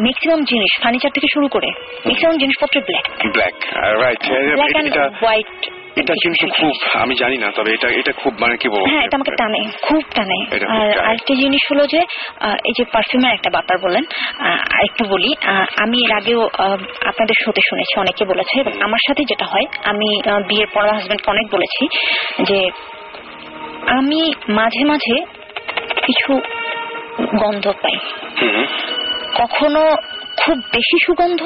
ম্যাক্সিমাম 0.00 0.40
জিনিস 0.44 0.72
ফার্নিচার 0.82 1.10
থেকে 1.10 1.28
শুরু 1.34 1.46
করে 1.48 1.68
ম্যাক্সিমাম 2.06 2.36
জিনিসপত্র 2.38 2.76
black 2.80 3.06
black 3.34 3.56
right 4.02 4.22
black 4.56 5.12
white 5.22 5.52
এটা 5.96 6.14
কিন্তু 6.22 6.46
খুব 6.56 6.72
আমি 6.96 7.14
জানি 7.14 7.36
না 7.38 7.48
তবে 7.56 7.70
এটা 7.72 7.88
এটা 8.00 8.12
খুব 8.12 8.32
মানে 8.40 8.54
কি 8.56 8.66
বলব? 8.68 8.84
হ্যাঁ 8.86 9.02
এটা 9.06 9.16
আমাকে 9.16 9.32
টানে 9.36 9.60
খুব 9.82 10.02
টানে। 10.14 10.38
আর 10.74 10.88
আরেকটা 11.00 11.34
জিনিস 11.34 11.62
হলো 11.70 11.84
যে 11.86 12.00
এই 12.64 12.74
যে 12.78 12.84
পারফিউমের 12.92 13.32
একটা 13.32 13.50
ব্যাপার 13.50 13.76
বললেন 13.78 14.04
আহ, 14.08 14.58
আরেকটু 14.74 15.02
বলি 15.04 15.30
আমি 15.76 15.98
এর 16.04 16.12
আগেও 16.12 16.40
আপনাদের 17.06 17.36
শোতে 17.44 17.62
শুনেছি 17.68 17.94
অনেকে 17.98 18.22
বলেছে 18.24 18.54
এবং 18.60 18.72
আমার 18.82 19.02
সাথে 19.06 19.22
যেটা 19.24 19.46
হয় 19.46 19.66
আমি 19.84 20.08
বিয়ের 20.48 20.70
পর 20.74 20.82
আমার 20.82 20.96
হাজবেন্ডকে 20.96 21.28
অনেক 21.30 21.46
বলেছি 21.50 21.82
যে 22.42 22.58
আমি 23.90 24.20
মাঝে 24.50 24.82
মাঝে 24.84 25.16
কিছু 26.02 26.32
গন্ধ 27.36 27.64
পাই। 27.82 27.96
কখনো 29.34 29.82
খুব 30.36 30.56
বেশি 30.72 30.96
সুগন্ধ 31.06 31.40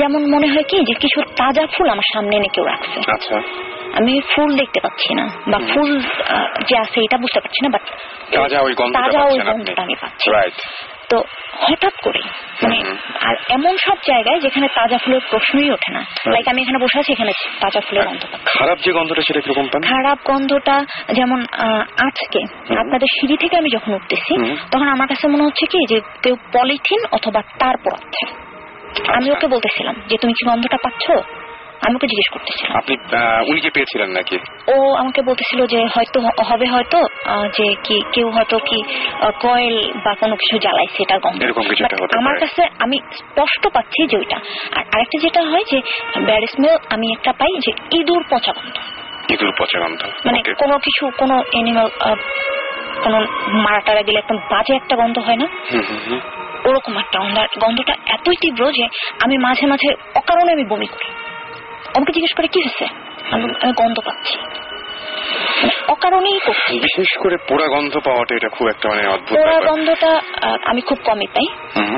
যেমন 0.00 0.22
মনে 0.34 0.48
হয় 0.52 0.66
কি 0.70 0.78
যে 0.88 0.94
কিছু 1.02 1.18
তাজা 1.40 1.64
ফুল 1.74 1.88
আমার 1.94 2.08
সামনে 2.14 2.34
এনে 2.36 2.50
কেউ 2.54 2.64
রাখছে। 2.72 2.98
আচ্ছা। 3.16 3.36
আমি 3.98 4.12
ফুল 4.32 4.50
দেখতে 4.56 4.78
পাচ্ছি 4.84 5.10
না 5.14 5.24
বা 5.52 5.58
ফুল 5.70 5.90
যে 6.68 6.74
আছে 6.84 6.98
এটা 7.06 7.16
বুঝতে 7.22 7.38
পারছি 7.42 7.60
না 7.64 7.68
বাট 7.74 7.84
তাজা 8.32 8.58
ওই 9.28 9.38
গন্ধটা 9.48 9.82
আমি 9.82 9.94
পাচ্ছি। 10.02 10.28
তো 11.10 11.16
হঠাৎ 11.66 11.94
করে 12.02 12.20
মানে 12.62 12.78
আর 13.26 13.34
এমন 13.56 13.74
সব 13.86 13.98
জায়গায় 14.10 14.38
যেখানে 14.40 14.66
তাজা 14.78 14.98
ফুলের 14.98 15.22
প্রশ্নই 15.30 15.70
ওঠে 15.76 15.90
না। 15.96 16.02
লাইক 16.32 16.46
আমি 16.52 16.60
এখানে 16.62 16.78
বসে 16.84 16.96
আছি 17.00 17.10
এখানে 17.12 17.32
তাজা 17.60 17.80
ফুলের 17.86 18.04
গন্ধ 18.08 18.22
খারাপ 18.52 18.78
যে 18.84 18.90
গন্ধটা 18.92 19.22
সেটা 19.26 19.40
কীরকম 19.40 19.66
পান? 19.72 19.80
খারাপ 19.92 20.18
গন্ধটা 20.30 20.76
যেমন 21.18 21.40
আজকে 22.06 22.40
আপনাদের 22.82 23.08
সিঁড়ি 23.16 23.36
থেকে 23.42 23.54
আমি 23.56 23.70
যখন 23.76 23.90
উঠতেছি 23.98 24.32
তখন 24.72 24.88
আমার 24.94 25.08
কাছে 25.08 25.24
মনে 25.28 25.46
হচ্ছে 25.46 25.64
কি 25.72 25.78
যে 25.92 25.98
কেউ 26.22 26.34
পলিথিন 26.54 27.00
অথবা 27.16 27.40
তার 27.60 27.76
পড়াচ্ছে 27.84 28.24
আমি। 29.08 29.30
ওকে 29.30 29.46
বলতেছিলাম 29.46 29.94
যে 30.08 30.16
তুমি 30.18 30.32
কি 30.32 30.50
গন্ধটা 30.50 30.76
পাচ্ছ? 30.76 31.10
আমি 31.86 31.94
ওকে 31.94 32.06
জিজ্ঞেস 32.06 32.32
করতেছিলাম। 32.32 32.76
আপনি 32.76 32.96
আহ, 33.16 33.50
উনিকে 33.50 33.70
পেয়েছিলেন 33.70 34.10
নাকি? 34.10 34.38
ও 34.68 34.94
আমাকে 34.94 35.22
বলতেছিল 35.22 35.66
যে 35.66 35.84
হয়তো 35.84 36.20
হবে 36.44 36.66
হয়তো 36.66 36.98
যে 37.56 37.74
কি 37.84 38.00
কেউ 38.12 38.30
হয়তো 38.30 38.58
কি 38.58 38.82
কয়েল 39.40 39.92
বা 40.04 40.14
কোনো 40.14 40.36
কিছু 40.36 40.58
জ্বালাইছে 40.58 41.02
এটা 41.02 41.18
গন্ধ। 41.18 41.42
আমার 42.18 42.38
কাছে 42.40 42.62
আমি 42.78 42.98
স্পষ্ট 43.16 43.68
পাচ্ছি 43.68 44.06
যে 44.06 44.16
ওইটা। 44.16 44.36
আর 44.76 44.84
আরেকটা 44.92 45.18
যেটা 45.20 45.42
হয় 45.42 45.64
যে 45.64 45.80
ব্যাড 46.26 46.44
স্মেল 46.50 46.76
আমি 46.90 47.12
একটা 47.12 47.32
পাই 47.32 47.52
যে 47.66 47.72
ইঁদুর 47.98 48.24
পচা 48.30 48.52
গন্ধ। 48.52 48.76
ইঁদুর 49.32 49.52
পচা 49.58 49.78
গন্ধ। 49.80 50.04
মানে 50.26 50.42
কোনো 50.58 50.78
কিছু 50.78 51.10
কোনো 51.18 51.42
এনিমাল 51.52 51.88
কোনো 53.02 53.20
মারা 53.52 53.80
টারা 53.80 54.02
গেলে 54.02 54.18
একদম 54.18 54.36
বাজে 54.36 54.74
একটা 54.74 54.96
গন্ধ 54.96 55.18
হয় 55.18 55.36
না? 55.36 55.46
হুম, 55.72 55.80
হুম, 55.90 55.98
হুম। 56.10 56.20
ওরকম 56.68 56.98
একটা 56.98 57.18
গন্ধ, 57.18 57.38
গন্ধটা 57.64 57.94
এতই 58.06 58.36
তীব্র 58.40 58.72
যে 58.72 58.84
আমি 59.24 59.38
মাঝে 59.38 59.66
মাঝে 59.66 59.94
অকারণে 60.14 60.52
আমি 60.52 60.64
বমি 60.64 60.86
করি। 60.86 61.08
আমাকে 61.96 62.12
জিজ্ঞেস 62.12 62.32
করে, 62.36 62.48
কি 62.48 62.60
হয়েছে? 62.60 62.84
আমি 63.34 63.72
গন্ধ 63.72 64.00
পাচ্ছি। 64.00 64.38
অকারণেই 65.88 66.38
করছি 66.46 66.74
বিশেষ 66.78 67.10
করে 67.22 67.36
পোড়া 67.48 67.66
গন্ধ 67.66 67.94
পাওয়াটা 68.06 68.32
এটা 68.34 68.48
খুব 68.48 68.66
একটা 68.68 68.86
মানে 68.88 69.02
অদ্ভুত 69.08 69.34
পোড়া 69.38 69.60
গন্ধটা 69.68 70.10
আমি 70.70 70.80
খুব 70.80 70.98
কমই 71.04 71.28
পাই। 71.34 71.46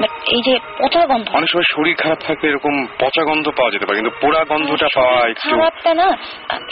বাট 0.02 0.12
এই 0.34 0.40
যে 0.46 0.54
পচা 0.78 1.02
গন্ধ। 1.06 1.26
অনেক 1.38 1.48
সময় 1.50 1.68
শরীর 1.74 1.96
খারাপ 2.02 2.18
থাকলে 2.26 2.46
এরকম 2.48 2.74
পচা 2.98 3.22
গন্ধ 3.28 3.46
পাওয়া 3.59 3.70
যেতে 3.70 3.84
পারে 3.86 3.96
কিন্তু 4.00 4.14
পোড়া 4.22 4.42
গন্ধটা 4.50 4.88
পাওয়া 4.96 5.18
একটু 5.28 5.42
খারাপটা 5.50 5.90
না 5.94 6.06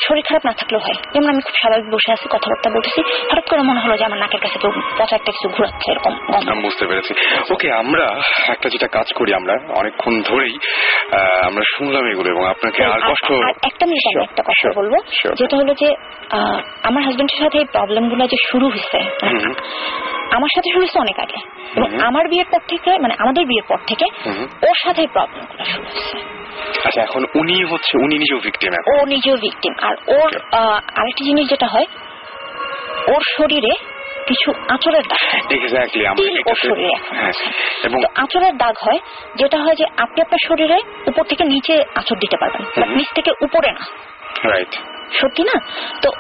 শরীর 0.06 0.24
খারাপ 0.28 0.42
না 0.46 0.52
থাকলেও 0.52 0.80
হয়। 0.80 0.98
যেমন 1.12 1.28
আমি 1.28 1.40
খুব 1.46 1.54
স্বাভাবিক 1.60 1.88
বসে 1.94 2.10
আছি 2.12 2.26
কথাবার্তা 2.34 2.68
বলতেছি 2.70 3.00
হঠাৎ 3.30 3.46
করে 3.50 3.62
মনে 3.62 3.80
হলো 3.80 3.94
যে 3.96 4.04
আমার 4.04 4.18
নাকের 4.18 4.40
কাছে 4.40 4.56
কেউ 4.58 4.72
পচা 4.98 5.14
একটা 5.16 5.30
কিছু 5.32 5.48
ঘুরাচ্ছে 5.48 5.86
এরকম 5.92 6.12
আমি 6.50 6.62
বুঝতে 6.62 6.84
পেরেছি। 6.86 7.12
ওকে 7.52 7.68
আমরা 7.82 8.06
একটা 8.48 8.68
যেটা 8.68 8.88
কাজ 8.88 9.08
করি 9.14 9.30
আমরা 9.34 9.54
অনেকক্ষণ 9.80 10.14
ধরেই 10.22 10.54
আমরা 11.48 11.64
শুনলাম 11.74 12.04
এগুলো 12.12 12.28
এবং 12.34 12.44
আপনাকে 12.54 12.80
আর 12.84 13.00
কষ্ট 13.10 13.28
একটা 13.70 13.84
মিনিট 13.86 14.04
একটা 14.26 14.42
কথা 14.42 14.58
sure, 14.60 14.74
বলব। 14.80 14.94
যেটা 15.40 15.54
হলো 15.56 15.72
যে 15.82 15.88
আমার 16.82 17.02
হাজবেন্ডের 17.02 17.38
সাথে 17.38 17.58
এই 17.58 17.64
প্রবলেমগুলো 17.64 18.26
যে 18.26 18.36
শুরু 18.50 18.66
হয়েছে 18.68 18.98
মানে 19.22 19.40
আমার 20.30 20.50
সাথে 20.56 20.68
শুরু 20.72 20.82
হয়েছে 20.84 20.98
অনেক 20.98 21.18
আগে। 21.18 21.38
এবং 21.76 21.88
আমার 22.00 22.28
বিয়ের 22.28 22.46
পর 22.50 22.60
থেকে 22.68 22.90
মানে 22.98 23.14
আমাদের 23.18 23.46
বিয়ের 23.46 23.66
পর 23.68 23.78
থেকে 23.86 24.06
ওর 24.62 24.76
সাথে 24.84 25.06
প্রবলেমগুলো 25.06 25.64
শুরু 25.64 25.84
হয়েছে 25.84 26.16
আচ্ছা 26.84 27.00
এখন 27.02 27.24
উনি 27.34 27.64
হচ্ছে 27.64 27.98
উনি 27.98 28.18
নিজেও 28.18 28.38
ভিকটিম 28.38 28.72
ও 28.92 29.06
নিজেও 29.06 29.36
ভিকটিম 29.36 29.72
আর 29.78 29.94
ওর 30.08 30.30
আরেকটি 30.96 31.24
জিনিস 31.24 31.48
যেটা 31.48 31.66
হয় 31.66 31.86
ওর 33.08 33.22
শরীরে 33.36 33.72
কিছু 34.26 34.52
আঁচড়ের 34.68 35.02
দাগ 35.02 35.22
হয়। 35.32 35.42
হ্যাঁ 37.10 37.32
এবং 37.84 37.98
আঁচড়ের 38.14 38.56
দাগ 38.56 38.74
হয় 38.82 38.98
যেটা 39.36 39.58
হয় 39.58 39.74
যে 39.74 39.84
আপনি 39.96 40.22
আপনার 40.22 40.40
শরীরে 40.48 40.78
উপর 41.06 41.24
থেকে 41.24 41.44
নিচে 41.44 41.84
আঁচড় 41.94 42.18
দিতে 42.20 42.36
পারবেন 42.36 42.62
নিচ 42.96 43.08
থেকে 43.14 43.30
উপরে 43.40 43.72
না। 43.72 43.82
রাইট 44.50 44.72
সত্যি 45.12 45.42
না? 45.42 45.60
তো 46.02 46.10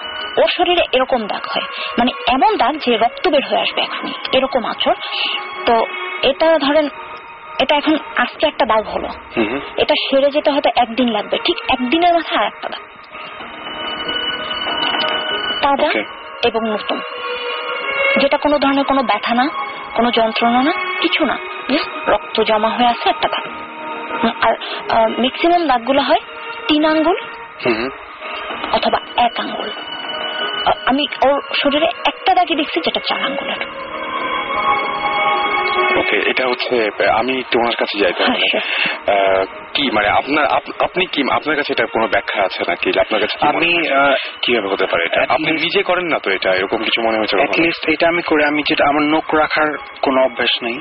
ওর 0.42 0.48
শরীরে 0.56 0.82
এরকম 0.92 1.26
দাগ 1.26 1.42
হয়। 1.42 1.66
মানে 1.98 2.10
এমন 2.28 2.56
দাগ 2.56 2.76
যে 2.76 2.96
রক্ত 2.96 3.28
বের 3.28 3.46
হয়ে 3.50 3.60
আসবে 3.60 3.82
এখনই। 3.82 4.12
এরকম 4.32 4.64
আচর। 4.64 4.94
তো 5.66 5.86
এটা 6.22 6.58
ধরেন 6.58 6.88
এটা 7.60 7.76
এখন 7.76 7.98
আজকে 8.16 8.46
একটা 8.46 8.66
দাগ 8.66 8.86
হলো। 8.86 9.08
এটা 9.76 9.94
সেরে 10.10 10.30
যেতে 10.30 10.50
হয়তো 10.50 10.70
একদিন 10.76 11.08
লাগবে। 11.08 11.38
ঠিক 11.44 11.56
একদিনের 11.68 12.14
মাথায় 12.14 12.40
আর 12.40 12.46
একটা 12.46 12.68
দাগ। 12.68 12.82
তাজা 15.62 16.00
এবং 16.44 16.70
নতুন। 16.70 17.00
যেটা 18.20 18.36
কোনো 18.36 18.58
ধরনের 18.58 18.84
কোনো 18.84 19.02
ব্যথা 19.02 19.34
না 19.34 19.48
কোনো 19.94 20.10
যন্ত্রণা 20.10 20.62
না 20.62 20.72
কিছু 21.00 21.24
না। 21.24 21.38
রক্ত 22.06 22.40
জমা 22.40 22.68
হয়ে 22.68 22.86
আছে 22.86 23.08
একটা 23.08 23.28
দাগ 23.28 23.44
হুম, 24.22 24.30
আর 24.42 24.54
ম্যাক্সিমাম 25.20 25.66
দাগগুলো 25.66 26.02
হয় 26.02 26.20
তিন 26.68 26.84
আঙ্গুল। 26.84 27.16
অথবা 28.72 28.98
এক 29.16 29.40
আঙ্গুল। 29.40 29.70
আমি 30.86 31.06
ওর 31.22 31.40
শরীরে 31.62 31.86
একটা 31.86 32.34
দাগি 32.34 32.54
দেখছি 32.54 32.80
যেটা 32.80 33.00
চার 33.08 33.24
আঙ্গুলের। 33.24 33.60
ওকে 35.98 36.22
এটা 36.26 36.46
হচ্ছে 36.46 36.90
আমি 37.08 37.38
একটু 37.38 37.58
ওনার 37.60 37.76
কাছে 37.76 37.98
যাই 37.98 38.12
তাহলে। 38.12 38.46
হ্যাঁ, 38.52 39.38
আহ, 39.40 39.44
কি 39.74 39.90
মানে 39.90 40.08
আপনার 40.08 40.46
আপনি 40.78 41.06
কি 41.06 41.22
আপনার 41.30 41.56
কাছে 41.56 41.72
এটা 41.72 41.86
কোনো 41.86 42.08
ব্যাখ্যা 42.08 42.42
আছে 42.42 42.64
নাকি? 42.68 43.00
আপনার 43.00 43.20
কাছে 43.20 43.46
আমি 43.46 43.88
কীভাবে 44.42 44.68
হতে 44.68 44.86
পারে 44.86 45.04
এটা? 45.04 45.22
আপনি 45.28 45.52
নিজে 45.52 45.82
করেন 45.82 46.04
না 46.04 46.18
তো 46.18 46.30
এটা? 46.30 46.54
এরকম 46.54 46.78
কিছু 46.78 47.02
মনে 47.02 47.18
হয়েছে? 47.18 47.36
অ্যাটলিস্ট 47.36 47.88
এটা 47.88 48.08
আমি 48.08 48.22
করে 48.22 48.44
আমি 48.44 48.62
যেটা 48.68 48.84
আমার 48.88 49.02
নখ 49.02 49.34
রাখার 49.34 49.76
কোনো 50.02 50.24
অভ্যাস 50.24 50.62
নেই। 50.62 50.80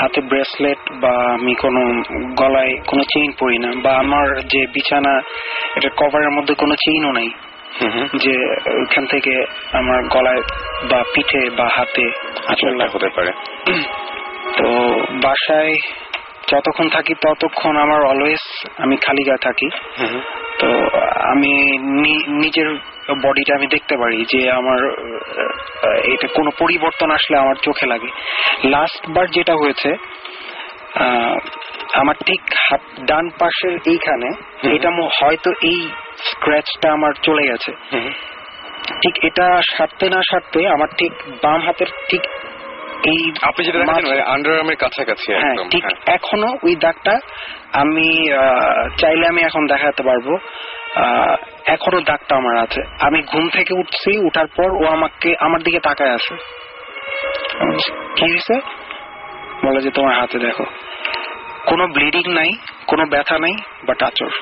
হাতে 0.00 0.20
ব্রেসলেট 0.20 0.78
বা 0.92 1.32
আমি 1.34 1.54
কোনো 1.54 2.02
গলায় 2.34 2.76
কোনো 2.86 3.02
চেইন 3.02 3.32
পরি 3.38 3.58
না 3.58 3.72
বা 3.82 3.92
আমার 3.98 4.40
যে 4.40 4.66
বিছানা 4.66 5.22
এটা 5.76 5.88
কভারের 5.96 6.30
মধ্যে 6.30 6.54
কোনো 6.54 6.74
চেইনও 6.74 7.12
নাই। 7.12 7.28
যে 8.16 8.34
ওইখান 8.78 9.06
থেকে 9.06 9.44
আমার 9.72 10.02
গলায় 10.02 10.42
বা 10.90 11.04
পিঠে 11.14 11.50
বা 11.50 11.68
হাতে 11.76 12.10
আচ্ছা 12.46 12.66
আঁচড় 12.68 12.88
হতে 12.88 13.08
পারে। 13.08 13.32
তো 14.56 14.68
বাসায় 15.22 15.74
যতক্ষণ 16.48 16.88
থাকি 16.88 17.14
ততক্ষণ 17.14 17.76
আমার 17.76 18.04
অলওয়েজ 18.04 18.40
আমি 18.78 18.96
খালি 18.96 19.22
গায়ে 19.24 19.38
থাকি। 19.38 19.68
তো 20.58 20.66
আমি 21.22 21.78
নিজের 22.28 22.68
বডিটা 23.22 23.54
আমি 23.54 23.66
দেখতে 23.66 23.96
পারি 23.96 24.24
যে 24.24 24.50
আমার 24.50 24.80
এটা 26.04 26.28
কোনো 26.28 26.50
পরিবর্তন 26.58 27.10
আসলে 27.10 27.38
আমার 27.38 27.54
চোখে 27.62 27.86
লাগে। 27.86 28.08
লাস্ট 28.64 29.10
বার 29.10 29.26
যেটা 29.26 29.52
হয়েছে 29.52 29.96
আমার 31.92 32.14
ঠিক 32.26 32.40
হাত 32.68 32.80
ডান 33.04 33.30
পাশের 33.38 33.78
এইখানে 33.86 34.28
এটা 34.70 34.88
হয়তো 35.22 35.52
এই 35.62 35.88
স্ক্র্যাচটা 36.24 36.92
আমার 36.92 37.12
চলে 37.22 37.42
গেছে। 37.42 37.72
ঠিক 39.02 39.24
এটা 39.24 39.62
সারতে 39.76 40.08
না 40.08 40.20
সারতে 40.30 40.68
আমার 40.68 40.88
ঠিক 40.98 41.12
বাম 41.42 41.60
হাতের 41.60 41.86
ঠিক 42.08 42.20
এই 43.04 43.32
আপনি 43.42 43.64
যেটা 43.64 43.78
আর্মের 44.26 44.76
কাছাকাছি 44.76 45.32
হ্যাঁ 45.32 45.52
একদম 45.52 45.68
ঠিক 45.68 45.84
হ্যাঁ। 45.84 46.14
এখনও 46.14 46.58
ওই 46.62 46.76
দাগটা 46.76 47.20
আমি 47.72 48.28
চাইলে 48.98 49.26
আমি 49.26 49.42
এখন 49.42 49.66
দেখাতে 49.66 50.02
পারব। 50.02 50.38
আহ, 50.96 51.36
এখনও 51.66 52.00
দাগটা 52.00 52.36
আমার 52.36 52.56
আছে। 52.56 52.80
আমি 53.00 53.22
ঘুম 53.22 53.48
থেকে 53.48 53.74
উঠছি 53.74 54.18
উঠার 54.18 54.46
পর 54.46 54.72
ও 54.72 54.86
আমাকে 54.86 55.34
আমার 55.40 55.62
দিকে 55.62 55.80
তাকায় 55.80 56.10
আছে। 56.10 56.34
বলছি, 57.60 57.92
কি 58.16 58.24
হয়েছে? 58.30 58.83
বলে 59.64 59.80
যে 59.82 59.90
তোমার 59.90 60.14
হাতে 60.20 60.38
দেখো। 60.38 60.64
কোনো 61.66 61.84
ব্লিডিং 61.86 62.32
নাই 62.32 62.50
কোনো 62.86 63.04
ব্যথা 63.06 63.38
নাই 63.38 63.54
বাট 63.86 64.02
আচর। 64.02 64.32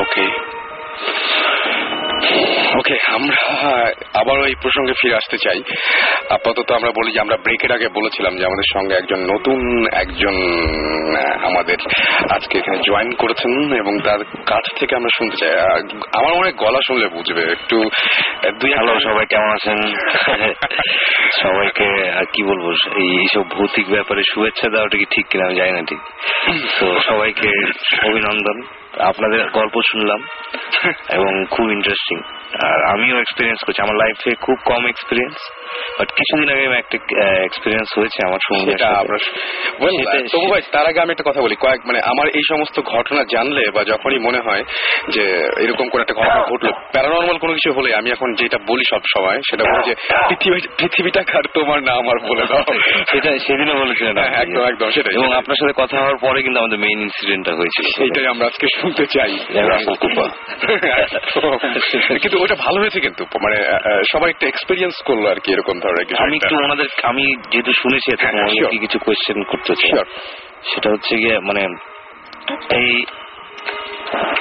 ওকে 0.00 0.26
ওকে 2.78 2.98
আমরা 3.06 3.36
আবারও 4.14 4.46
এই 4.46 4.54
প্রসঙ্গে 4.62 4.92
ফিরে 4.92 5.14
আসতে 5.14 5.36
চাই। 5.38 5.62
আপাতত 6.30 6.72
আমরা 6.72 6.90
বলি 6.90 7.12
যে 7.12 7.20
আমরা 7.20 7.36
ব্রেকের 7.36 7.72
আগে 7.72 7.88
বলেছিলাম 7.88 8.36
যে 8.36 8.44
আমাদের 8.44 8.68
সঙ্গে 8.72 8.94
একজন 8.94 9.20
নতুন 9.34 9.86
একজন 9.92 10.36
আমাদের 11.42 11.76
আজকে 12.30 12.58
এখানে 12.58 12.78
জয়েন 12.78 13.12
করেছেন 13.12 13.74
এবং 13.74 13.98
তার 13.98 14.18
কাছ 14.46 14.78
থেকে 14.80 14.96
আমরা 14.96 15.08
শুনতে 15.18 15.36
চাই। 15.36 15.52
আমার 16.12 16.34
মনে 16.34 16.52
গলা 16.52 16.78
শুনলে 16.86 17.08
বুঝবে। 17.08 17.52
একটু 17.52 17.76
দুই 18.60 18.72
হ্যালো 18.72 19.00
সবাই 19.00 19.26
কেমন 19.26 19.50
আছেন? 19.52 19.78
সবাইকে 21.42 22.10
আর 22.18 22.24
কি 22.32 22.42
বলব 22.42 22.74
এই 22.96 23.10
এইসব 23.18 23.50
ভৌতিক 23.50 23.88
ব্যাপারে 23.88 24.22
শুভেচ্ছা 24.34 24.68
দেওয়াটা 24.68 24.98
কি 24.98 25.04
ঠিক 25.04 25.26
কিনা 25.26 25.44
আমি 25.44 25.54
জানি 25.54 25.70
না 25.70 25.82
ঠিক। 25.88 25.98
তো 26.80 27.00
সবাইকে 27.00 27.50
অভিনন্দন। 28.08 28.81
আপনাদের 29.00 29.50
গল্প 29.50 29.74
শুনলাম 29.92 30.20
এবং 31.16 31.32
খুব 31.50 31.66
ইন্টারেস্টিং 31.70 32.18
আর 32.64 32.78
আমিও 32.84 33.16
এক্সপিরিয়েন্স 33.18 33.60
করছি। 33.64 33.82
আমার 33.82 33.96
লাইফে 33.96 34.30
খুব 34.40 34.58
কম 34.64 34.86
এক্সপিরিয়েন্স 34.86 35.36
বাট 35.98 36.12
কিছুদিন 36.12 36.50
আগে 36.50 36.78
একটা 36.78 36.98
এক্সপিরিয়েন্স 37.44 37.98
হয়েছে 37.98 38.26
আমার 38.26 38.38
তবু 40.32 40.50
ভাই 40.50 40.60
তার 40.72 40.86
আগে 40.86 41.00
আমি 41.00 41.12
একটা 41.12 41.24
কথা 41.26 41.40
বলি 41.40 41.56
কয়েক 41.56 41.86
মানে 41.86 42.00
আমার 42.00 42.28
এই 42.28 42.42
সমস্ত 42.48 42.80
ঘটনা 42.80 43.24
জানলে 43.32 43.70
বা 43.70 43.84
যখনই 43.84 44.18
মনে 44.18 44.38
হয় 44.38 44.64
যে 45.08 45.48
এরকম 45.58 45.88
কোন 45.88 46.00
একটা 46.00 46.14
ঘটনা 46.14 46.42
ঘটলো 46.42 46.72
প্যারানর্মাল 46.92 47.38
কোনো 47.38 47.52
কিছু 47.52 47.72
হলে 47.72 47.94
আমি 47.94 48.10
এখন 48.10 48.34
যেটা 48.34 48.58
বলি 48.66 48.82
সব 48.90 49.00
সময় 49.16 49.40
সেটা 49.50 49.64
বলি 49.64 49.90
যে 49.90 49.96
পৃথিবী 50.28 50.60
পৃথিবীটা 50.78 51.22
কার 51.22 51.42
তোমার 51.54 51.82
না 51.82 51.92
আমার 51.92 52.22
বলে 52.22 52.46
দাও। 52.46 52.64
সেটা 53.10 53.38
সেদিনও 53.38 53.74
বলেছিলেন 53.74 54.18
হ্যাঁ, 54.18 54.28
একদম 54.28 54.62
একদম 54.62 54.90
সেটাই। 54.90 55.14
এবং 55.14 55.32
আপনার 55.32 55.56
সাথে 55.56 55.72
কথা 55.76 55.98
হওয়ার 55.98 56.16
পরে 56.16 56.42
কিন্তু 56.42 56.58
আমাদের 56.58 56.78
মেইন 56.78 57.00
ইনসিডেন্টটা 57.00 57.52
হয়েছিল। 57.52 57.86
সেইটাই 57.96 58.26
আমরা 58.26 58.46
আজকে 58.46 58.66
শুনতে 58.80 59.06
চাই। 59.06 59.38
কিন্তু 62.22 62.42
ওটা 62.42 62.54
ভালো 62.54 62.80
হয়েছে 62.80 63.00
কিন্তু 63.00 63.24
মানে 63.24 63.64
সবাই 64.12 64.30
একটা 64.30 64.46
এক্সপিরিয়েন্স 64.46 65.02
করল 65.02 65.26
আর 65.26 65.40
কি 65.40 65.54
এরকম 65.62 65.76
ধরনের 65.80 66.06
কিছু 66.06 66.22
আমি 66.22 66.36
একটু। 66.36 66.54
ওনাদের 66.64 66.88
আমি 67.04 67.24
যেহেতু 67.50 67.72
শুনেছি 67.82 68.08
হ্যাঁ, 68.22 68.34
আমি 68.42 68.56
কি 68.70 68.78
কিছু 68.78 68.98
কোয়েশ্চেন 68.98 69.38
করতে 69.42 69.72
চাই। 69.74 69.92
সেটা 70.70 70.88
হচ্ছে 70.90 71.12
গিয়ে 71.16 71.36
মানে 71.40 71.62
এই 72.70 72.88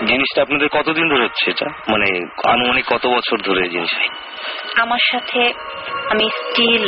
জিনিসটা 0.05 0.39
আপনাদের 0.41 0.67
কতদিন 0.69 1.05
ধরে 1.09 1.23
হচ্ছে 1.23 1.45
এটা? 1.49 1.67
মানে 1.89 2.07
আনুমানিক 2.45 2.85
কত 2.87 3.03
বছর 3.07 3.37
ধরে 3.41 3.59
এই 3.61 3.69
জিনিসটা? 3.69 4.03
আমার 4.81 5.03
সাথে 5.11 5.39
আমি 6.09 6.25
স্টিল 6.39 6.83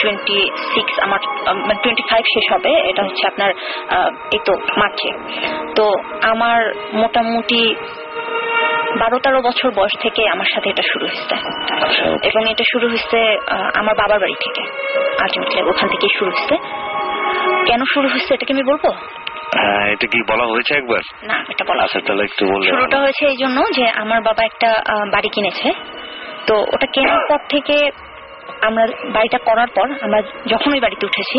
টোয়েন্টি 0.00 0.40
সিক্স 0.74 0.94
আমার 0.98 1.20
টোয়েন্টি 1.82 2.04
ফাইভ 2.10 2.24
শেষ 2.34 2.46
হবে 2.52 2.72
এটা 2.90 3.02
হচ্ছে 3.02 3.24
আপনার 3.26 3.50
আহ, 3.88 4.10
এই 4.32 4.40
তো 4.44 4.52
মার্চে। 4.76 5.10
তো 5.76 5.86
আমার 6.22 6.58
মোটামুটি 6.92 7.60
বারো 9.00 9.16
তেরো 9.24 9.40
বছর 9.48 9.68
বয়স 9.78 9.94
থেকে 10.04 10.22
আমার 10.34 10.48
সাথে 10.54 10.68
এটা 10.72 10.84
শুরু 10.92 11.04
হয়েছে। 11.10 11.34
আচ্ছা 11.84 12.04
এবং 12.28 12.42
এটা 12.52 12.64
শুরু 12.72 12.86
হয়েছে 12.92 13.18
আমার 13.80 13.94
বাবার 14.00 14.18
বাড়ি 14.22 14.36
থেকে। 14.44 14.62
আলটিমেটলি 15.22 15.60
ওখান 15.72 15.86
থেকেই 15.88 16.12
শুরু 16.18 16.30
হয়েছে। 16.30 16.54
কেন 17.68 17.80
শুরু 17.94 18.06
হয়েছে 18.08 18.30
এটা 18.34 18.44
কি 18.46 18.52
আমি 18.52 18.64
বলব? 18.70 18.84
হ্যাঁ 19.56 19.86
এটা 19.94 20.06
কি 20.12 20.18
বলা 20.30 20.44
হয়েছে 20.52 20.72
একবার? 20.80 21.02
না 21.30 21.36
এটা 21.52 21.64
বলা 21.70 21.82
আচ্ছা 21.82 22.00
তাহলে 22.06 22.22
একটু 22.24 22.42
বললে 22.52 22.68
শুরুটা 22.74 22.98
হয়েছে 23.00 23.22
এই 23.32 23.38
জন্য 23.42 23.58
যে 23.78 23.84
আমার 24.02 24.20
বাবা 24.28 24.42
একটা 24.44 24.68
বাড়ি 25.14 25.28
কিনেছে। 25.28 25.68
তো 26.46 26.54
ওটা 26.74 26.86
কেনার 26.94 27.22
পর 27.28 27.40
থেকে 27.48 27.76
আমরা 28.62 28.84
বাড়িটা 29.12 29.38
করার 29.38 29.70
পর 29.76 29.86
আমরা 30.02 30.20
যখন 30.46 30.70
ওই 30.72 30.80
বাড়িতে 30.80 31.04
উঠেছি 31.06 31.38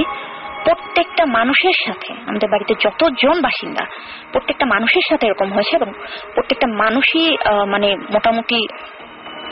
প্রত্যেকটা 0.65 1.23
মানুষের 1.37 1.75
সাথে, 1.85 2.11
আমাদের 2.29 2.49
বাড়িতে 2.53 2.73
যতজন 2.85 3.35
বাসিন্দা, 3.41 3.83
প্রত্যেকটা 4.31 4.65
মানুষের 4.65 5.05
সাথে 5.09 5.23
এরকম 5.27 5.49
হয়েছে 5.53 5.73
এবং 5.75 5.89
প্রত্যেকটা 6.35 6.67
মানুষই 6.83 7.25
মানে 7.73 7.87
মোটামুটি 8.13 8.59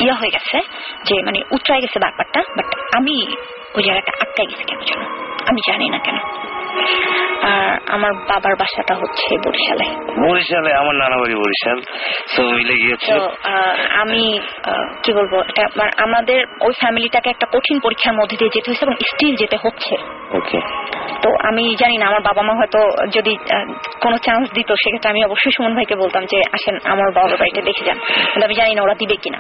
ইয়া 0.04 0.16
হয়ে 0.20 0.34
গেছে 0.36 0.58
যে 1.08 1.16
মানে 1.24 1.40
উচ্চায় 1.52 1.82
গেছে 1.82 1.98
ব্যাপারটা 2.00 2.40
বাট 2.58 2.68
আমি 2.98 3.16
ওই 3.76 3.84
জায়গাটা 3.84 4.12
আটকাই 4.22 4.48
গেছে 4.52 4.64
কেন 4.70 5.02
আমি 5.50 5.60
জানি 5.68 5.88
না 5.90 6.00
কেন। 6.06 6.18
আর 7.52 7.68
আমার 7.88 8.12
বাবার 8.30 8.56
বাসাটা 8.56 8.94
হচ্ছে 8.96 9.30
বরিশালে। 9.46 9.86
বরিশালে? 10.28 10.72
আমার 10.82 10.96
নানা 10.96 11.16
বাড়ি 11.18 11.36
বরিশাল। 11.36 11.78
তো 12.36 12.42
মিলে 12.58 12.76
গিয়েছে 12.84 13.12
আমি 14.02 14.22
কি 15.04 15.12
বলব 15.14 15.34
এটা 15.50 15.64
আমাদের 15.98 16.40
ওই 16.62 16.74
ফ্যামিলিটাকে 16.82 17.30
একটা 17.30 17.48
কঠিন 17.54 17.78
পরীক্ষার 17.80 18.18
মধ্যে 18.20 18.36
দিয়ে 18.38 18.54
যেতে 18.56 18.68
হয়েছে 18.70 18.86
এবং 18.86 18.96
স্টিল 19.12 19.36
যেতে 19.36 19.58
হচ্ছে। 19.64 19.94
ওকে। 20.40 20.60
তো 21.24 21.30
আমি 21.50 21.64
জানি 21.82 21.96
না 21.98 22.06
আমার 22.08 22.24
বাবা 22.30 22.42
মা 22.48 22.54
হয়তো 22.60 22.80
যদি 23.12 23.34
কোনো 24.04 24.18
চান্স 24.18 24.46
দিত 24.54 24.70
সেক্ষেত্রে 24.82 25.12
আমি 25.14 25.22
অবশ্যই 25.24 25.54
সুমন 25.56 25.74
ভাইকে 25.76 25.96
বলতাম 25.96 26.24
যে 26.32 26.38
আসেন 26.54 26.76
আমার 26.94 27.08
বাবার 27.18 27.38
বাড়িতে 27.38 27.62
দেখে 27.62 27.84
যান। 27.88 27.98
কিন্তু 28.32 28.46
আমি 28.46 28.56
জানি 28.62 28.72
না 28.76 28.82
ওরা 28.82 28.96
দিবে 29.02 29.16
কিনা। 29.24 29.40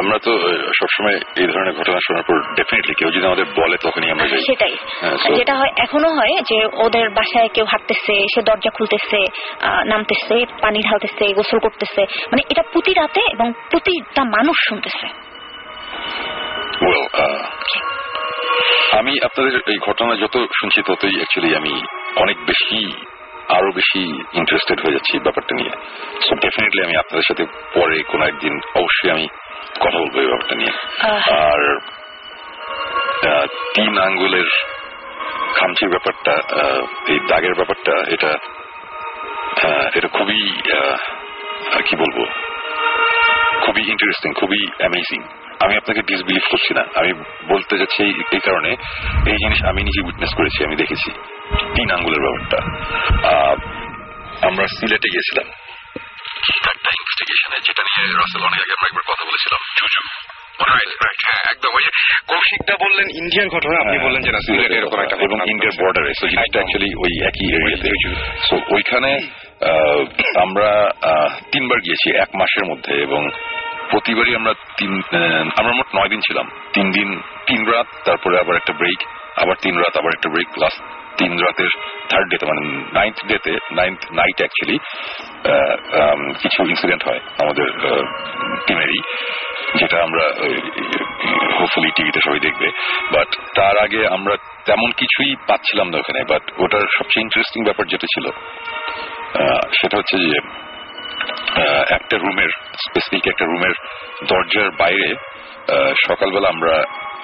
আমরা 0.00 0.18
তো 0.26 0.32
সবসময় 0.78 1.16
এই 1.40 1.46
ধরনের 1.46 1.74
ঘটনা 1.78 1.98
শোনার 2.06 2.24
পর 2.28 2.36
ডেফিনেটলি 2.58 2.94
কেউ 2.98 3.08
যদি 3.14 3.24
আমাদের 3.26 3.46
বলে 3.60 3.76
তখনই 3.86 4.10
আমরা 4.10 4.26
সেটাই। 4.50 4.74
হ্যাঁ, 5.00 5.16
যেটা 5.38 5.54
হয় 5.60 5.72
এখনও 5.76 6.10
হয় 6.18 6.34
যে 6.50 6.53
ওদের 6.84 7.10
বাসায় 7.10 7.48
কেউ 7.48 7.64
হাঁটতেছে 7.64 8.14
সে 8.34 8.40
দরজা 8.42 8.70
খুলতেছে 8.70 9.20
নামতেছে 9.84 10.36
পানি 10.62 10.78
ঢালতেছে 10.80 11.24
গোসল 11.32 11.58
করতেছে। 11.58 12.02
মানে 12.02 12.42
এটা 12.50 12.62
প্রতি 12.72 12.92
রাতে 12.92 13.20
এবং 13.32 13.52
প্রতিটা 13.70 14.22
মানুষ 14.24 14.56
শুনতেছে। 14.68 15.06
Uh, 16.80 17.46
আমি 18.92 19.12
আপনাদের 19.24 19.54
এই 19.66 19.78
ঘটনা 19.78 20.12
যত 20.14 20.36
শুনছি 20.60 20.82
ততই 20.82 21.16
অ্যাকচুয়ালি 21.16 21.50
আমি 21.56 21.74
অনেক 22.16 22.38
বেশি 22.46 22.80
আরও 23.48 23.70
বেশি 23.72 24.02
ইন্টারেস্টেড 24.32 24.78
হয়ে 24.80 24.92
যাচ্ছি 24.92 25.18
ব্যাপারটা 25.18 25.54
নিয়ে। 25.54 25.72
সো 26.20 26.34
ডেফিনেটলি 26.34 26.80
আমি 26.84 26.96
আপনাদের 26.96 27.26
সাথে 27.28 27.44
পরে 27.74 28.02
কোনো 28.02 28.22
একদিন 28.24 28.54
অবশ্যই 28.74 29.10
আমি 29.10 29.26
কথা 29.80 29.98
বলব 29.98 30.14
এই 30.18 30.26
ব্যাপারটা 30.26 30.54
নিয়ে। 30.54 30.72
আর 31.40 31.60
তিন 33.74 33.92
আঙ্গুলের 33.98 34.48
খামচির 35.54 35.88
ব্যাপারটা 35.88 36.32
এই 37.08 37.18
দাগের 37.28 37.54
ব্যাপারটা 37.54 37.92
এটা 38.08 38.38
এটা 39.94 40.08
খুবই 40.08 40.50
আর 41.74 41.82
কি 41.82 41.96
বলব? 41.96 42.24
খুবই 43.64 43.82
ইন্টারেস্টিং 43.82 44.32
খুবই 44.32 44.66
অ্যামেজিং 44.78 45.22
আমি 45.60 45.76
আপনাকে 45.76 46.02
ডিসবিলিভ 46.02 46.50
করছি 46.50 46.74
না। 46.74 46.84
আমি 46.94 47.12
বলতে 47.48 47.78
যাচ্ছি 47.78 48.02
এই- 48.02 48.40
কারণে 48.40 48.68
এই 49.26 49.36
জিনিস 49.36 49.64
আমি 49.64 49.82
নিজে 49.82 50.06
উইটনেস 50.06 50.34
করেছি 50.34 50.64
আমি 50.64 50.76
দেখেছি 50.76 51.10
তিন 51.74 51.90
আঙ্গুলের 51.90 52.20
ব্যাপারটা। 52.20 52.56
আহ, 53.28 53.52
আমরা 54.46 54.66
সিলেটে 54.66 55.08
গিয়েছিলাম। 55.12 55.50
যেটা 57.66 57.82
নিয়ে 57.82 58.16
রাসেল 58.16 58.42
অনেক 58.42 58.60
আগে 58.62 58.72
আমরা 58.72 58.86
একবার 58.86 59.02
কথা 59.02 59.24
বলেছিলাম। 59.24 59.60
জুজু 59.80 60.32
একদম। 61.52 61.70
ওই 61.78 61.84
কৌশিকদা 62.30 62.74
বললেন 62.84 63.06
ইন্ডিয়ান 63.22 63.48
ঘটনা 63.48 63.76
আপনি 63.80 63.96
বললেন 63.98 64.22
যে 64.22 64.30
না 64.32 64.40
সিলেটে 64.46 64.76
এরকম 64.78 64.98
একটা 65.00 65.16
এবং 65.26 65.38
ইন্ডিয়ার 65.52 65.78
বর্ডারে 65.80 66.12
সো 66.20 66.26
জিনিসটা 66.26 66.58
অ্যাকচুয়ালি 66.58 66.90
ওই 67.04 67.12
একই 67.28 67.48
এরিয়াতে 67.58 67.90
সো 68.48 68.54
ওইখানে 68.74 69.10
আমরা 70.42 70.68
তিনবার 71.52 71.78
গিয়েছি 71.80 72.08
এক 72.24 72.30
মাসের 72.34 72.64
মধ্যে 72.64 72.94
এবং 73.06 73.22
প্রতিবারই 73.90 74.34
আমরা 74.34 74.52
তিন 74.76 74.92
আমরা 75.56 75.72
মোট 75.72 75.88
নয় 75.96 76.08
দিন 76.08 76.20
ছিলাম। 76.20 76.46
তিন 76.72 76.86
দিন 76.92 77.08
তিন 77.46 77.60
রাত 77.64 77.88
তারপরে 78.04 78.34
আবার 78.38 78.54
একটা 78.56 78.72
ব্রেক 78.72 79.00
আবার 79.42 79.56
তিন 79.62 79.74
রাত 79.78 79.94
আবার 79.96 80.12
একটা 80.14 80.28
ব্রেক 80.28 80.48
প্লাস 80.54 80.74
তিন 81.18 81.32
রাতের 81.38 81.72
থার্ড 82.08 82.26
ডেতে 82.30 82.46
মানে 82.46 82.62
নাইন্থ 82.92 83.18
ডেতে 83.26 83.52
নাইন্থ 83.72 84.00
নাইট 84.12 84.36
অ্যাকচুয়ালি 84.36 84.76
কিছু 86.42 86.58
ইনসিডেন্ট 86.72 87.02
হয় 87.08 87.20
আমাদের 87.42 87.66
টিমেরই 88.66 89.00
যেটা 89.78 89.96
আমরা 90.06 90.24
হোপফুলি 91.58 91.90
টিভিতে 91.96 92.20
সবাই 92.26 92.40
দেখবে। 92.40 92.68
বাট 93.12 93.30
তার 93.54 93.76
আগে 93.78 94.00
আমরা 94.16 94.34
তেমন 94.68 94.90
কিছুই 95.00 95.30
পাচ্ছিলাম 95.48 95.86
না 95.90 95.96
ওখানে 95.98 96.20
বাট 96.32 96.44
ওটার 96.62 96.84
সবচেয়ে 96.98 97.24
ইন্টারেস্টিং 97.26 97.60
ব্যাপার 97.64 97.84
যেটা 97.92 98.06
ছিল 98.14 98.26
সেটা 99.78 99.94
হচ্ছে 99.96 100.16
যে 100.26 100.38
একটা 101.96 102.16
রুমের 102.16 102.50
স্পেসিফিক 102.84 103.24
একটা 103.26 103.44
রুমের 103.44 103.74
দরজার 104.28 104.68
বাইরে 104.82 105.08
সকালবেলা 106.06 106.48
আমরা 106.48 106.74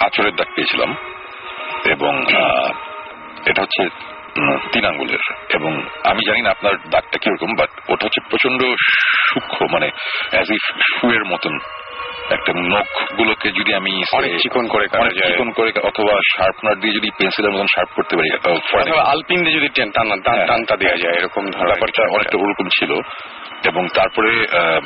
আচরের 0.07 0.35
দাগ 0.35 0.49
পেয়েছিলাম 0.55 0.91
এবং 1.95 2.13
এটা 3.51 3.61
হচ্ছে 3.63 3.83
তিন 4.73 4.85
আঙ্গুলের। 4.85 5.19
এবং 5.55 5.83
আমি 6.05 6.21
জানি 6.27 6.41
না 6.43 6.51
আপনার 6.51 6.73
দাগটা 6.91 7.19
কীরকম 7.19 7.55
বাট 7.59 7.69
ওটা 7.89 8.05
হচ্ছে 8.05 8.21
প্রচণ্ড 8.31 8.63
সূক্ষ্ম 9.29 9.67
মানে 9.73 9.91
অ্যাজ 10.31 10.51
ইফ 10.51 10.77
শুয়ের 10.77 11.25
মতন। 11.25 11.59
একটা 12.31 12.53
নখ 12.57 13.13
গুলোকে 13.17 13.51
যদি 13.51 13.75
আমি 13.75 14.03
চিকন 14.43 14.67
করে। 14.67 14.89
চিকন 14.89 15.51
করে 15.51 15.73
অথবা 15.83 16.21
শার্পনার 16.37 16.81
দিয়ে 16.81 16.95
যদি 16.95 17.11
পেন্সিলের 17.11 17.53
মতন 17.53 17.67
শার্প 17.67 17.89
করতে 17.97 18.17
পারি 18.17 18.31
আলপিন 18.99 19.45
দিয়ে 19.45 19.61
যদি 19.61 19.69
হ্যাঁ। 20.31 20.47
টানটা 20.47 20.77
দেওয়া 20.77 20.97
যায় 20.97 21.15
এরকম 21.15 21.45
ব্যাপারটা 21.45 22.03
অনেকটা 22.03 22.39
ওরকম 22.39 22.69
ছিল। 22.79 22.93
এবং 23.65 23.89
তারপরে 23.95 24.47
আহ, 24.59 24.81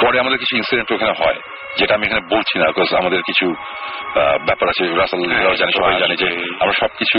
পরে 0.00 0.20
আমাদের 0.20 0.38
কিছু 0.38 0.56
ইনসিডেন্ট 0.56 0.92
ওখানে 0.92 1.12
হয়। 1.24 1.40
যেটা 1.78 1.92
আমি 1.94 2.04
এখানে 2.06 2.22
বলছি 2.30 2.54
না 2.58 2.66
বিকজ 2.70 2.88
আমাদের 2.94 3.20
কিছু 3.22 3.46
আহ, 3.50 4.36
ব্যাপার 4.46 4.66
আছে 4.68 4.82
রাসাল 4.94 5.20
হ্যাঁ, 5.32 5.54
জানে 5.54 5.72
সবাই। 5.72 5.94
জানে 5.98 6.14
যে 6.16 6.28
আমরা 6.60 6.74
সবকিছু 6.80 7.18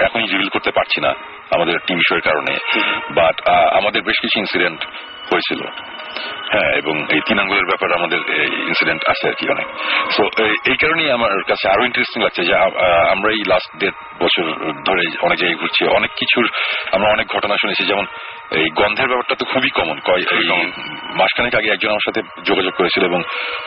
এখনই 0.00 0.26
রিভিল 0.26 0.48
করতে 0.48 0.70
পারছি 0.70 0.98
না 1.00 1.10
আমাদের 1.50 1.74
টিভি 1.86 2.02
শোয়ের 2.08 2.24
কারণে 2.24 2.52
বাট 3.14 3.36
আমাদের 3.72 4.00
বেশ 4.02 4.18
কিছু 4.20 4.36
ইনসিডেন্ট 4.38 4.80
হয়েছিল। 5.28 5.62
হ্যাঁ 6.52 6.70
এবং 6.80 6.94
এই 7.14 7.20
তিন 7.26 7.36
আঙ্গুলের 7.42 7.68
ব্যাপারে 7.70 7.92
আমাদের 7.98 8.20
ইনসিডেন্ট 8.70 9.02
আছে 9.12 9.24
আর 9.30 9.36
কি 9.38 9.44
অনেক 9.54 9.66
সো 10.14 10.22
এই 10.70 10.76
কারণেই 10.82 11.10
আমার 11.16 11.32
কাছে 11.50 11.64
আরও 11.72 11.86
ইন্টারেস্টিং 11.88 12.18
লাগছে 12.26 12.42
যে 12.48 12.54
আমরা 13.14 13.28
এই 13.36 13.42
লাস্ট 13.52 13.70
দেড় 13.80 13.96
বছর 14.22 14.44
ধরে 14.88 15.02
অনেক 15.26 15.36
জায়গায় 15.40 15.58
ঘুরছি 15.60 15.80
অনেক 15.98 16.10
কিছুর 16.20 16.46
আমরা 16.96 17.08
অনেক 17.10 17.26
ঘটনা 17.34 17.54
শুনেছি। 17.62 17.82
যেমন 17.90 18.06
এই 18.60 18.68
গন্ধের 18.80 19.08
ব্যাপারটা 19.10 19.34
তো 19.40 19.44
খুবই 19.52 19.70
কমন 19.78 19.98
মাসখানেক 21.20 21.54
আগে 21.54 21.68
একজন 21.72 21.90
আমার 21.94 22.06
সাথে 22.06 22.20
যোগাযোগ 22.48 22.72
করেছিল 22.76 23.02
এবং 23.04 23.20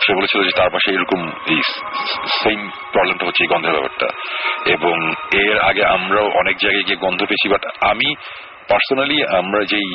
সে 0.04 0.12
বলেছিল 0.14 0.40
যে 0.44 0.54
তার 0.60 0.70
পাশে 0.70 0.90
এরকম 0.92 1.22
এই 1.54 1.60
সেম 2.42 2.60
প্রবলেমটা 2.94 3.26
হচ্ছে 3.26 3.44
এই 3.44 3.52
গন্ধের 3.54 3.76
ব্যাপারটা। 3.76 4.08
এবং 4.76 4.96
এর 5.46 5.58
আগে 5.70 5.84
আমরাও 5.96 6.28
অনেক 6.42 6.56
জায়গায় 6.64 6.86
গিয়ে 6.88 7.04
গন্ধ 7.06 7.20
পেয়েছি 7.30 7.48
বাট 7.54 7.64
আমি 7.92 8.08
পার্সোনালি 8.70 9.18
আমরা 9.42 9.62
যেই 9.74 9.90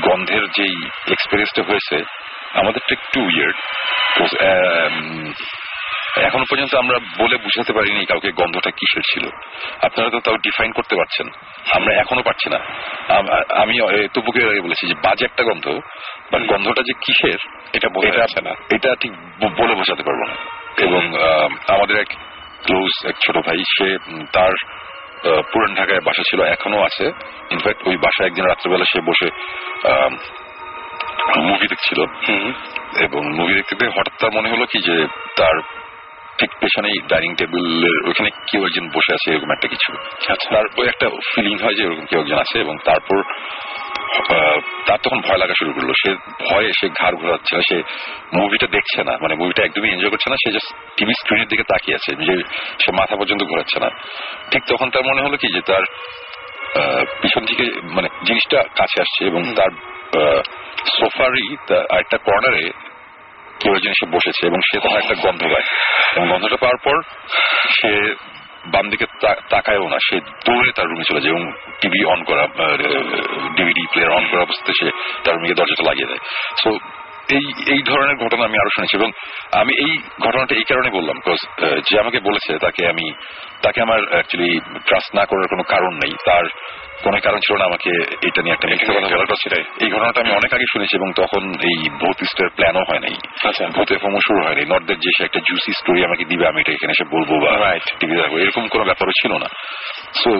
গন্ধের 0.00 0.44
যেই 0.56 0.76
এক্সপিরিয়েন্সটা 1.10 1.62
হয়েছে 1.68 1.96
আমাদেরটা 2.58 2.92
একটু 2.92 3.18
উইয়ার্ড 3.20 3.58
এখনও 6.26 6.44
পর্যন্ত 6.50 6.74
আমরা 6.74 6.98
বলে 7.18 7.36
বুঝাতে 7.36 7.72
পারিনি 7.72 8.04
কাউকে 8.04 8.30
গন্ধটা 8.32 8.70
কিসের 8.70 9.02
ছিল। 9.10 9.24
আপনারা 9.82 10.08
তো 10.10 10.18
তাও 10.20 10.36
ডিফাইন 10.36 10.70
করতে 10.72 10.94
পারছেন। 10.96 11.26
আমরা 11.74 11.92
এখনও 11.94 12.22
পারছি 12.22 12.48
না। 12.50 12.60
আমি 13.62 13.74
তবুকে 14.14 14.60
বলেছি 14.60 14.84
যে 14.86 14.94
বাজে 14.94 15.24
একটা 15.24 15.42
গন্ধ 15.42 15.66
বাট 16.32 16.42
গন্ধটা 16.52 16.82
যে 16.82 16.94
কিসের 17.06 17.38
এটা 17.72 17.88
বলে 17.88 18.10
যাচ্ছে 18.18 18.40
না। 18.40 18.52
এটা 18.76 18.90
ঠিক 19.00 19.12
বলে 19.60 19.74
বোঝাতে 19.74 20.02
পারব 20.02 20.20
না। 20.28 20.34
এবং 20.86 21.02
আমাদের 21.74 21.96
এক 22.00 22.10
ক্লোজ 22.66 22.92
এক 23.08 23.16
ছোট 23.26 23.36
ভাই 23.46 23.58
সে 23.74 23.88
তার 24.32 24.54
পুরান 25.22 25.74
ঢাকায় 25.74 26.00
বাসা 26.00 26.22
ছিল 26.30 26.40
এখনও 26.42 26.80
আছে। 26.84 27.06
ইনফ্যাক্ট 27.50 27.80
ওই 27.88 27.96
বাসায় 27.96 28.26
একদিন 28.26 28.44
রাত্রেবেলা 28.44 28.84
সে 28.92 29.00
বসে 29.00 29.28
মুভি 31.46 31.66
দেখছিল। 31.68 32.00
এবং 33.06 33.22
মুভি 33.38 33.54
দেখতে 33.54 33.86
হঠাৎ 33.86 34.14
তার 34.20 34.32
মনে 34.32 34.48
হলো 34.50 34.66
কি 34.66 34.78
যে 34.78 35.06
তার 35.36 35.56
ঠিক 36.38 36.50
পেছনেই 36.60 36.98
ডাইনিং 37.08 37.34
টেবিলের 37.34 38.08
ওখানে 38.08 38.30
কেউ 38.46 38.62
একজন 38.66 38.88
বসে 38.88 39.12
আছে 39.14 39.28
এরকম 39.32 39.50
একটা 39.52 39.68
কিছু। 39.68 39.90
তারপর 40.50 40.84
একটা 40.84 41.06
ফিলিং 41.34 41.56
হয় 41.58 41.74
যে 41.74 41.82
এরকম 41.82 42.04
কেউ 42.04 42.20
একজন 42.20 42.38
আছে 42.38 42.58
এবং 42.60 42.76
তারপর 42.84 43.18
তার 44.86 44.98
তখন 45.04 45.18
ভয় 45.26 45.40
লাগা 45.42 45.54
শুরু 45.60 45.70
করল। 45.76 45.90
সে 46.02 46.10
ভয়ে 46.46 46.70
সে 46.78 46.86
ঘাড় 47.00 47.16
ঘোরাচ্ছে 47.22 47.52
না 47.56 47.62
সে 47.70 47.78
মুভিটা 48.38 48.66
দেখছে 48.76 49.00
না। 49.08 49.14
মানে 49.22 49.34
মুভিটা 49.40 49.62
একদমই 49.64 49.92
এনজয় 49.94 50.12
করছে 50.14 50.28
না 50.32 50.36
সে 50.42 50.48
জাস্ট 50.56 50.70
টিভি 50.96 51.14
স্ক্রিনের 51.20 51.48
দিকে 51.52 51.64
তাকিয়ে 51.72 51.96
আছে 51.98 52.10
যে 52.26 52.34
সে 52.82 52.90
মাথা 53.00 53.14
পর্যন্ত 53.20 53.42
ঘোরাচ্ছে 53.50 53.78
না। 53.84 53.88
ঠিক 54.50 54.62
তখন 54.70 54.86
তার 54.94 55.04
মনে 55.10 55.24
হলো 55.26 55.36
কি 55.42 55.48
যে 55.56 55.62
তার 55.70 55.84
পিছন 57.20 57.42
থেকে 57.50 57.64
মানে 57.96 58.08
জিনিসটা 58.28 58.58
কাছে 58.78 58.96
আসছে 59.04 59.20
এবং 59.30 59.42
তার 59.58 59.72
সোফারই 60.96 61.46
একটা 62.02 62.16
কর্নারে 62.26 62.64
কেউ 63.60 63.72
একজন 63.76 63.92
এসে 63.96 64.06
বসেছে 64.16 64.42
এবং 64.50 64.60
সে 64.68 64.76
তখন 64.84 64.98
একটা 65.02 65.16
গন্ধ 65.24 65.42
পায়। 65.52 65.66
এবং 66.16 66.26
গন্ধটা 66.32 66.58
পাওয়ার 66.62 66.78
পর 66.86 66.96
সে 67.78 67.90
বাম 68.72 68.86
দিকে 68.92 69.06
তাকায়ও 69.52 69.86
না, 69.92 69.98
সে 70.06 70.16
দৌড়ে 70.46 70.70
তার 70.76 70.86
রুমে 70.90 71.08
চলে 71.10 71.20
যায় 71.22 71.32
এবং 71.34 71.44
টিভি 71.80 72.00
অন 72.12 72.20
করা 72.28 72.44
ডিভিডি 73.56 73.82
প্লেয়ার 73.92 74.16
অন 74.18 74.24
করা 74.30 74.42
অবস্থাতে 74.46 74.72
সে 74.80 74.88
তার 75.24 75.34
রুমে 75.34 75.58
দরজাটা 75.60 75.84
লাগিয়ে 75.90 76.10
দেয়। 76.10 76.22
সো 76.62 76.70
এই 77.36 77.46
এই 77.74 77.80
ধরনের 77.90 78.16
ঘটনা 78.16 78.44
আমি 78.48 78.56
আরও 78.62 78.74
শুনেছি 78.76 78.94
এবং 78.96 79.10
আমি 79.60 79.72
এই 79.84 79.92
ঘটনাটা 80.24 80.54
এই 80.60 80.66
কারণে 80.70 80.88
বললাম 80.90 81.16
বিকজ 81.20 81.40
যে 81.88 81.94
আমাকে 82.02 82.18
বলেছে, 82.28 82.52
তাকে 82.64 82.82
আমি, 82.92 83.06
তাকে 83.64 83.78
আমার 83.86 84.00
অ্যাকচুয়ালি 84.12 84.52
ট্রাস্ট 84.88 85.10
না 85.18 85.24
করার 85.30 85.50
কোনো 85.52 85.64
কারণ 85.72 85.92
নেই। 86.02 86.14
তার 86.24 86.44
কোনো 87.02 87.18
কারণ 87.22 87.38
ছিল 87.38 87.56
না 87.56 87.64
আমাকে 87.64 87.90
এটা 88.26 88.42
নিয়ে 88.42 88.54
একটা 88.54 88.68
মিথ্যে 88.68 88.86
কথা 88.86 89.16
বলার 89.16 89.40
সেটাই 89.42 89.64
এই 89.80 89.90
ঘটনাটা 89.90 90.20
আমি 90.20 90.30
অনেক 90.30 90.54
আগে 90.54 90.64
শুনেছি 90.72 90.96
এবং 90.96 91.12
তখন 91.16 91.42
এই 91.50 91.88
ভূত 91.88 92.22
ইস্টের 92.22 92.48
প্ল্যানও 92.48 92.82
হয় 92.88 92.98
নাই 92.98 93.14
আচ্ছা। 93.48 93.66
ভূত 93.66 93.92
এফএমও 93.92 94.20
শুরু 94.26 94.40
হয়নি। 94.42 94.60
নট 94.60 94.82
দ্যাট 94.82 94.98
যে 94.98 95.24
একটা 95.24 95.40
জুসি 95.50 95.72
স্টোরি 95.72 96.04
আমাকে 96.04 96.24
দিবে 96.24 96.48
আমি 96.48 96.60
এটা 96.60 96.72
এখানে 96.72 96.90
এসে 96.90 97.04
বলব 97.04 97.44
বা 97.44 97.74
টিভি 98.00 98.16
দেখব। 98.16 98.36
এরকম 98.36 98.68
কোনো 98.68 98.84
ব্যাপারও 98.84 99.10
ছিল 99.10 99.32
না। 99.32 99.46
সো 100.14 100.30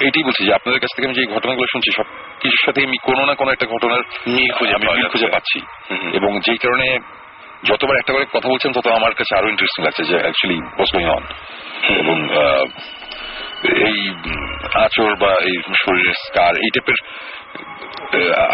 এটাই 0.00 0.22
বলছি 0.24 0.46
যে 0.46 0.54
আপনাদের 0.54 0.80
কাছ 0.80 0.90
থেকে 0.96 1.08
আমি 1.08 1.14
যে 1.14 1.34
ঘটনাগুলো 1.34 1.66
শুনছি 1.72 1.90
সব 1.96 2.04
কিছুর 2.40 2.66
সাথে 2.66 2.84
আমি 2.84 2.96
কোনো 3.02 3.26
না 3.26 3.34
কোনো 3.34 3.52
একটা 3.52 3.66
ঘটনার 3.66 4.00
মিল 4.26 4.52
খুঁজে 4.52 4.74
আমি 4.74 4.86
মিল 4.96 5.08
খুঁজে 5.08 5.26
পাচ্ছি। 5.26 5.60
এবং 6.12 6.40
যেই 6.40 6.56
কারণে 6.56 6.98
যতবার 7.64 7.96
একটা 7.96 8.12
করে 8.12 8.26
কথা 8.32 8.48
বলছেন 8.48 8.72
তত 8.72 8.86
আমার 8.86 9.14
কাছে 9.14 9.36
আরও 9.36 9.48
ইন্টারেস্টিং 9.48 9.84
লাগছে 9.84 10.04
যে 10.04 10.20
অ্যাকচুয়ালি 10.20 10.60
গোয়িং 10.60 11.08
অন 11.08 11.22
এবং 11.88 12.28
এই 13.88 13.98
আঁচড় 14.84 15.14
বা 15.22 15.32
এই 15.48 15.56
শরীরের 15.82 16.16
স্কার 16.26 16.52
এই 16.64 16.70
টাইপের 16.74 16.98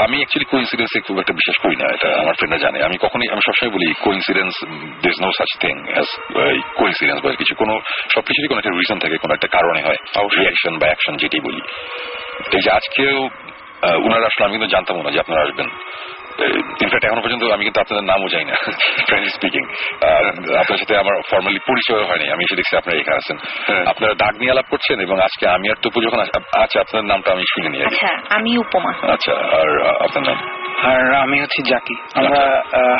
আমি 0.04 0.16
অ্যাকচুয়ালি 0.20 0.48
কোইন্সিডেন্সে 0.52 0.98
খুব 1.06 1.16
একটা 1.22 1.34
বিশ্বাস 1.38 1.56
করি 1.64 1.76
না 1.82 1.86
এটা 1.96 2.08
আমার 2.22 2.34
ফ্রেন্ডরা 2.38 2.60
জানে। 2.64 2.78
আমি 2.88 2.96
কখনই 3.04 3.28
আমি 3.34 3.42
সবসময় 3.46 3.72
বলি 3.76 3.86
coincidence 4.06 4.54
there 5.02 5.16
no 5.22 5.28
such 5.38 5.52
thing 5.62 5.74
as 5.94 6.08
coincidence 6.80 7.18
বা 7.24 7.28
কিছু 7.42 7.54
কোনো 7.62 7.74
সবকিছুরই 8.14 8.48
কোনো 8.50 8.60
একটা 8.60 8.72
রিজন 8.78 8.98
থাকে 9.04 9.16
কোনো 9.24 9.32
একটা 9.36 9.48
কারণে 9.56 9.80
হয় 9.86 10.00
রিয়াকশন 10.38 10.74
বা 10.80 10.86
অ্যাকশন 10.90 11.14
যেটি 11.22 11.38
বলি। 11.46 11.62
এই 12.56 12.62
যে 12.64 12.70
আজকেও 12.78 13.18
উনারা 14.06 14.26
আসলে 14.30 14.44
আমি 14.46 14.54
কিন্তু 14.56 14.70
জানতাম 14.74 14.94
না 15.06 15.10
যে 15.14 15.20
আপনারা 15.24 15.40
আসবেন। 15.46 15.68
ইনফ্যাক্ট 16.98 17.08
এখনও 17.08 17.24
পর্যন্ত 17.24 17.42
আমি 17.56 17.64
কিন্তু 17.64 17.80
আপনাদের 17.84 18.04
নামও 18.10 18.28
জানি 18.34 18.44
না 18.50 18.56
ফ্রেন্ডলি 19.08 19.30
স্পিকিং 19.36 19.62
আপনার 20.62 20.78
সাথে 20.78 20.94
আমার 21.02 21.14
ফর্মালি 21.30 21.60
পরিচয় 21.68 22.04
হয়নি 22.08 22.26
আমি 22.34 22.42
এসে 22.46 22.56
দেখছি 22.60 22.74
আপনারা 22.76 22.96
এখানে 22.98 23.18
আছেন। 23.22 23.36
আপনারা 23.92 24.12
ডাক 24.22 24.34
নিয়ে 24.40 24.52
আলাপ 24.54 24.66
করছেন 24.70 24.96
এবং 25.06 25.16
আজকে 25.20 25.44
আমি 25.56 25.66
আর 25.72 25.78
টুপু 25.82 25.98
যখন 26.06 26.18
আচ্ছা 26.64 26.78
আপনার 26.84 27.02
নামটা 27.04 27.28
আমি 27.32 27.44
শুনে 27.52 27.68
নিয়ে 27.68 27.84
আচ্ছা 27.90 28.10
আমি 28.36 28.50
উপমা। 28.64 28.92
আচ্ছা 29.14 29.34
আর 29.58 29.68
আপনার 30.06 30.22
নাম? 30.28 30.38
আর 30.78 31.14
আমি 31.14 31.40
হচ্ছি 31.40 31.62
জাকি 31.62 31.94
আমরা 32.14 32.40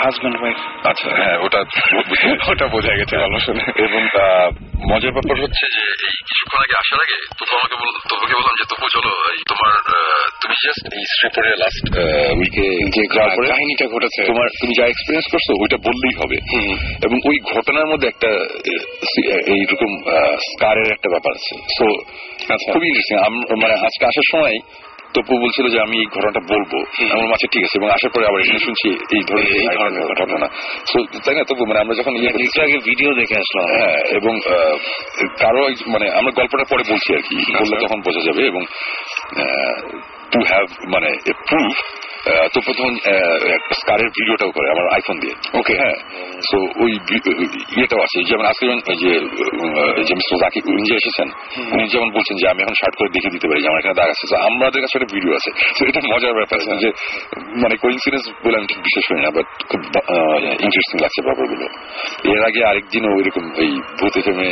হাজব্যান্ড 0.02 0.36
ওয়াইফ 0.40 0.58
আচ্ছা 0.86 1.08
হ্যাঁ 1.16 1.36
ওটা 1.38 1.60
ওটা 2.50 2.66
বোঝা 2.66 2.92
গেছে 2.94 3.16
ভালো 3.18 3.38
শুনে। 3.40 3.64
এবং 3.76 4.02
আহ, 4.18 4.48
মজার 4.88 5.12
ব্যাপার 5.12 5.36
হচ্ছে 5.42 5.64
যে 5.74 5.82
এই 6.06 6.16
কিছুক্ষণ 6.26 6.58
আগে 6.64 6.74
আসার 6.78 6.98
আগে 7.00 7.16
আমাকে 7.52 7.76
বল 7.80 7.92
বললাম 8.34 8.54
যে 8.56 8.64
তপু 8.64 8.86
চলো 8.88 9.10
এই 9.32 9.42
তোমার 9.48 9.72
তুমি 10.42 10.54
জাস্ট 10.64 10.84
এই 10.92 11.04
শ্রীপুরে 11.14 11.50
লাস্ট 11.56 11.84
উইকে 12.32 12.66
যে 12.94 13.02
কাহিনীটা 13.48 13.86
ঘটেছে। 13.86 14.20
তোমার 14.26 14.48
তুমি 14.60 14.72
যা 14.78 14.84
এক্সপিরিয়েন্স 14.86 15.26
করছ 15.32 15.48
ওইটা 15.62 15.76
বললেই 15.76 16.14
হবে। 16.18 16.36
এবং 17.04 17.16
ওই 17.24 17.36
ঘটনার 17.54 17.86
মধ্যে 17.86 18.08
একটা 18.08 18.30
আহ, 18.30 19.38
এইরকম 19.46 19.90
স্কারের 20.48 20.88
একটা 20.92 21.08
ব্যাপার 21.08 21.32
আছে। 21.32 21.54
সো 21.78 21.86
খুবই 22.72 22.88
ইন্টারেস্টিং 22.88 23.16
মানে 23.62 23.74
আজকে 23.74 24.06
আসার 24.06 24.26
সময় 24.32 24.56
তপু 25.14 25.34
বলছিল 25.38 25.66
যে 25.68 25.78
আমি 25.80 25.96
এই 25.98 26.06
ঘটনাটা 26.06 26.40
বলব। 26.40 26.72
আমার 27.12 27.26
মাঝে 27.26 27.46
ঠিক 27.52 27.62
আছে। 27.64 27.78
এবং 27.78 27.88
আসার 27.90 28.10
পরে 28.14 28.26
আবার 28.26 28.40
এখানে 28.40 28.58
শুনছি 28.58 28.88
এই 29.16 29.22
ধরনের 29.28 30.06
ঘটনা। 30.06 30.46
তাই 31.24 31.34
না? 31.34 31.42
তবু 31.44 31.66
মানে 31.66 31.80
আমরা 31.80 31.94
যখন 31.94 32.16
ইয়ে 32.16 32.62
আগে 32.62 32.78
ভিডিও 32.78 33.14
দেখে 33.14 33.36
আসলাম। 33.36 33.66
হ্যাঁ 33.76 33.98
এবং 34.16 34.40
কারও 35.38 35.64
মানে 35.86 36.06
আমরা 36.10 36.32
গল্পটা 36.36 36.64
পরে 36.68 36.82
বলছি 36.90 37.14
আর 37.14 37.22
কি। 37.28 37.36
বললে 37.60 37.76
তখন 37.86 38.00
বোঝা 38.00 38.20
যাবে 38.20 38.42
এবং 38.46 38.62
টু 40.32 40.40
হ্যাভ 40.48 40.66
মানে 40.94 41.10
প্রুফ 41.26 41.76
তো 42.52 42.58
প্রথম 42.66 42.88
স্কারের 43.80 44.08
ভিডিওটাও 44.16 44.50
করে 44.56 44.68
আমার 44.74 44.86
আইফোন 44.96 45.16
দিয়ে। 45.22 45.34
ওকে 45.60 45.74
হ্যাঁ 45.80 45.96
সো 46.48 46.56
ওই 46.82 46.90
ইয়েটাও 47.76 48.00
আছে 48.06 48.18
যেমন 48.30 48.44
আজকে 48.50 48.64
যে 49.02 49.12
যে 50.08 50.12
মিস্টার 50.18 50.36
জাকির 50.44 50.62
উনি 50.72 50.82
যে 50.88 50.94
এসেছেন 51.00 51.28
উনি 51.74 51.84
যেমন 51.94 52.08
বলছেন 52.16 52.36
যে 52.40 52.46
আমি 52.52 52.60
এখন 52.64 52.76
শার্ট 52.80 52.94
করে 52.98 53.10
দেখে 53.16 53.30
দিতে 53.34 53.46
পারি 53.48 53.60
যে 53.64 53.68
আমার 53.70 53.80
এখানে 53.82 53.96
দাগ 54.00 54.08
আছে। 54.14 54.24
আমাদের 54.48 54.80
কাছে 54.84 54.94
একটা 54.98 55.10
ভিডিও 55.16 55.32
আছে। 55.38 55.50
তো 55.76 55.80
এটা 55.90 56.00
মজার 56.12 56.32
ব্যাপার 56.38 56.56
আছে 56.60 56.68
যে 56.84 56.90
মানে 57.62 57.74
কোইন্সিডেন্স 57.84 58.24
বলে 58.44 58.56
আমি 58.60 58.66
ঠিক 58.70 58.80
বিশ্বাস 58.86 59.04
করি 59.08 59.20
না 59.26 59.30
বাট 59.36 59.46
খুব 59.70 59.80
ইন্টারেস্টিং 60.66 60.96
লাগছে 61.04 61.20
ব্যাপারগুলো। 61.28 61.66
এর 62.32 62.42
আগে 62.48 62.60
আরেকদিনও 62.70 63.10
ওইরকম 63.18 63.44
এই 63.64 63.72
ভূত 63.98 64.14
এফএমে 64.20 64.48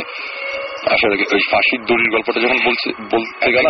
আগে 0.87 1.25
ওই 1.33 1.41
ফাঁসির 1.51 1.81
দড়ির 1.85 2.09
গল্পটা 2.11 2.39
যখন 2.39 2.59
বলছে 2.65 2.87
বলতে 3.11 3.47
গেল. 3.51 3.65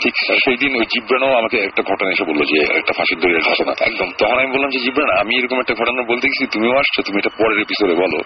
ঠিক 0.00 0.14
সেই 0.44 0.56
দিন 0.56 0.72
ওই 0.76 0.86
জিব্রানও 0.92 1.36
আমাকে 1.36 1.56
একটা 1.58 1.82
ঘটনা 1.82 2.10
এসে 2.10 2.24
বলল 2.24 2.40
যে 2.44 2.58
একটা 2.78 2.92
ফাঁসির 2.96 3.18
দড়ির 3.18 3.42
ঘটনা। 3.50 3.72
একদম 3.80 4.08
তখন 4.18 4.36
আমি 4.38 4.50
বললাম 4.52 4.70
যে 4.70 4.78
জিব্রান 4.78 5.10
আমি 5.18 5.32
এরকম 5.38 5.58
একটা 5.60 5.74
ঘটনা 5.74 6.02
বলতে 6.02 6.24
গেছি 6.28 6.46
তুমিও 6.46 6.74
আসছো 6.76 7.00
তুমি 7.02 7.18
এটা 7.18 7.32
পরের 7.38 7.58
এপিসোডে 7.60 7.94
বলো। 7.94 8.18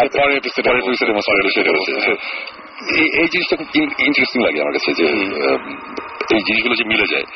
আর 0.00 0.06
পরের 0.16 0.36
এপিসোডে 0.36 0.68
পরের 0.68 0.82
এপিসোডে 0.88 1.12
পরের 1.28 1.42
এপিসোডে 1.44 1.70
এই 3.00 3.06
এই 3.20 3.28
জিনিসটা 3.32 3.54
খুব 3.56 3.68
ইন্টারেস্টিং 4.08 4.40
লাগে 4.46 4.58
আমার 4.60 4.74
কাছে 4.76 4.90
যে 5.00 5.06
এই 6.34 6.42
জিনিসগুলো 6.46 6.74
যে 6.80 6.84
মিলে 6.92 7.06
যায়। 7.12 7.26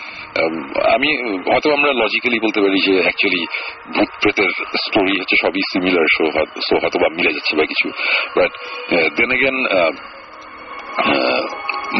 আমি 0.96 1.08
হয়তো 1.52 1.68
আমরা 1.72 1.90
লজিক্যালি 2.02 2.38
বলতে 2.44 2.60
পারি 2.60 2.78
যে 2.88 2.94
অ্যাকচুয়ালি 3.02 3.42
ভূত 3.94 4.10
প্রেতের 4.22 4.50
স্টোরি 4.84 5.14
হচ্ছে 5.20 5.36
সবই 5.42 5.62
সিমিলার 5.72 6.06
সো 6.66 6.74
হয়তো 6.82 6.98
বা 7.02 7.08
মিলে 7.18 7.30
যাচ্ছে 7.32 7.52
বা 7.58 7.64
কিছু। 7.64 7.86
বাট 8.36 8.50
দেন 9.16 9.30
এগেন 9.36 9.56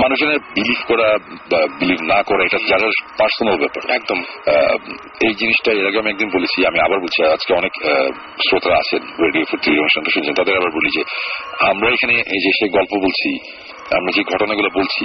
মানুষজনের 0.02 0.38
বিলিভ 0.38 0.88
করা 0.88 1.18
বা 1.50 1.66
বিলিভ 1.80 2.00
না 2.02 2.22
করা 2.22 2.44
এটা 2.44 2.58
যারা 2.68 2.90
পার্সোনাল 3.18 3.56
ব্যাপার। 3.56 3.90
একদম। 3.90 4.18
এই 5.26 5.34
জিনিসটা 5.34 5.72
এর 5.72 5.86
আগে 5.86 5.98
আমি 5.98 6.10
একদিন 6.10 6.28
বলেছি 6.28 6.66
আমি 6.66 6.80
আবার 6.80 6.98
বলছি 6.98 7.24
আজকে 7.24 7.54
অনেক 7.54 7.72
শ্রোতা 8.48 8.74
আছেন 8.76 9.02
রেডিও 9.24 9.44
ফুর্তি 9.50 9.78
অনুষ্ঠানটা 9.78 10.10
শুনছেন 10.14 10.34
তাদের 10.34 10.56
আবার 10.56 10.70
বলি 10.70 10.88
যে 10.98 11.02
আমরা 11.68 11.88
এখানে 11.88 12.12
এই 12.12 12.40
যে 12.44 12.50
সেই 12.58 12.68
গল্প 12.68 12.92
বলছি 12.92 13.30
আমরা 13.96 14.12
যে 14.16 14.22
ঘটনাগুলো 14.22 14.68
বলছি 14.74 15.04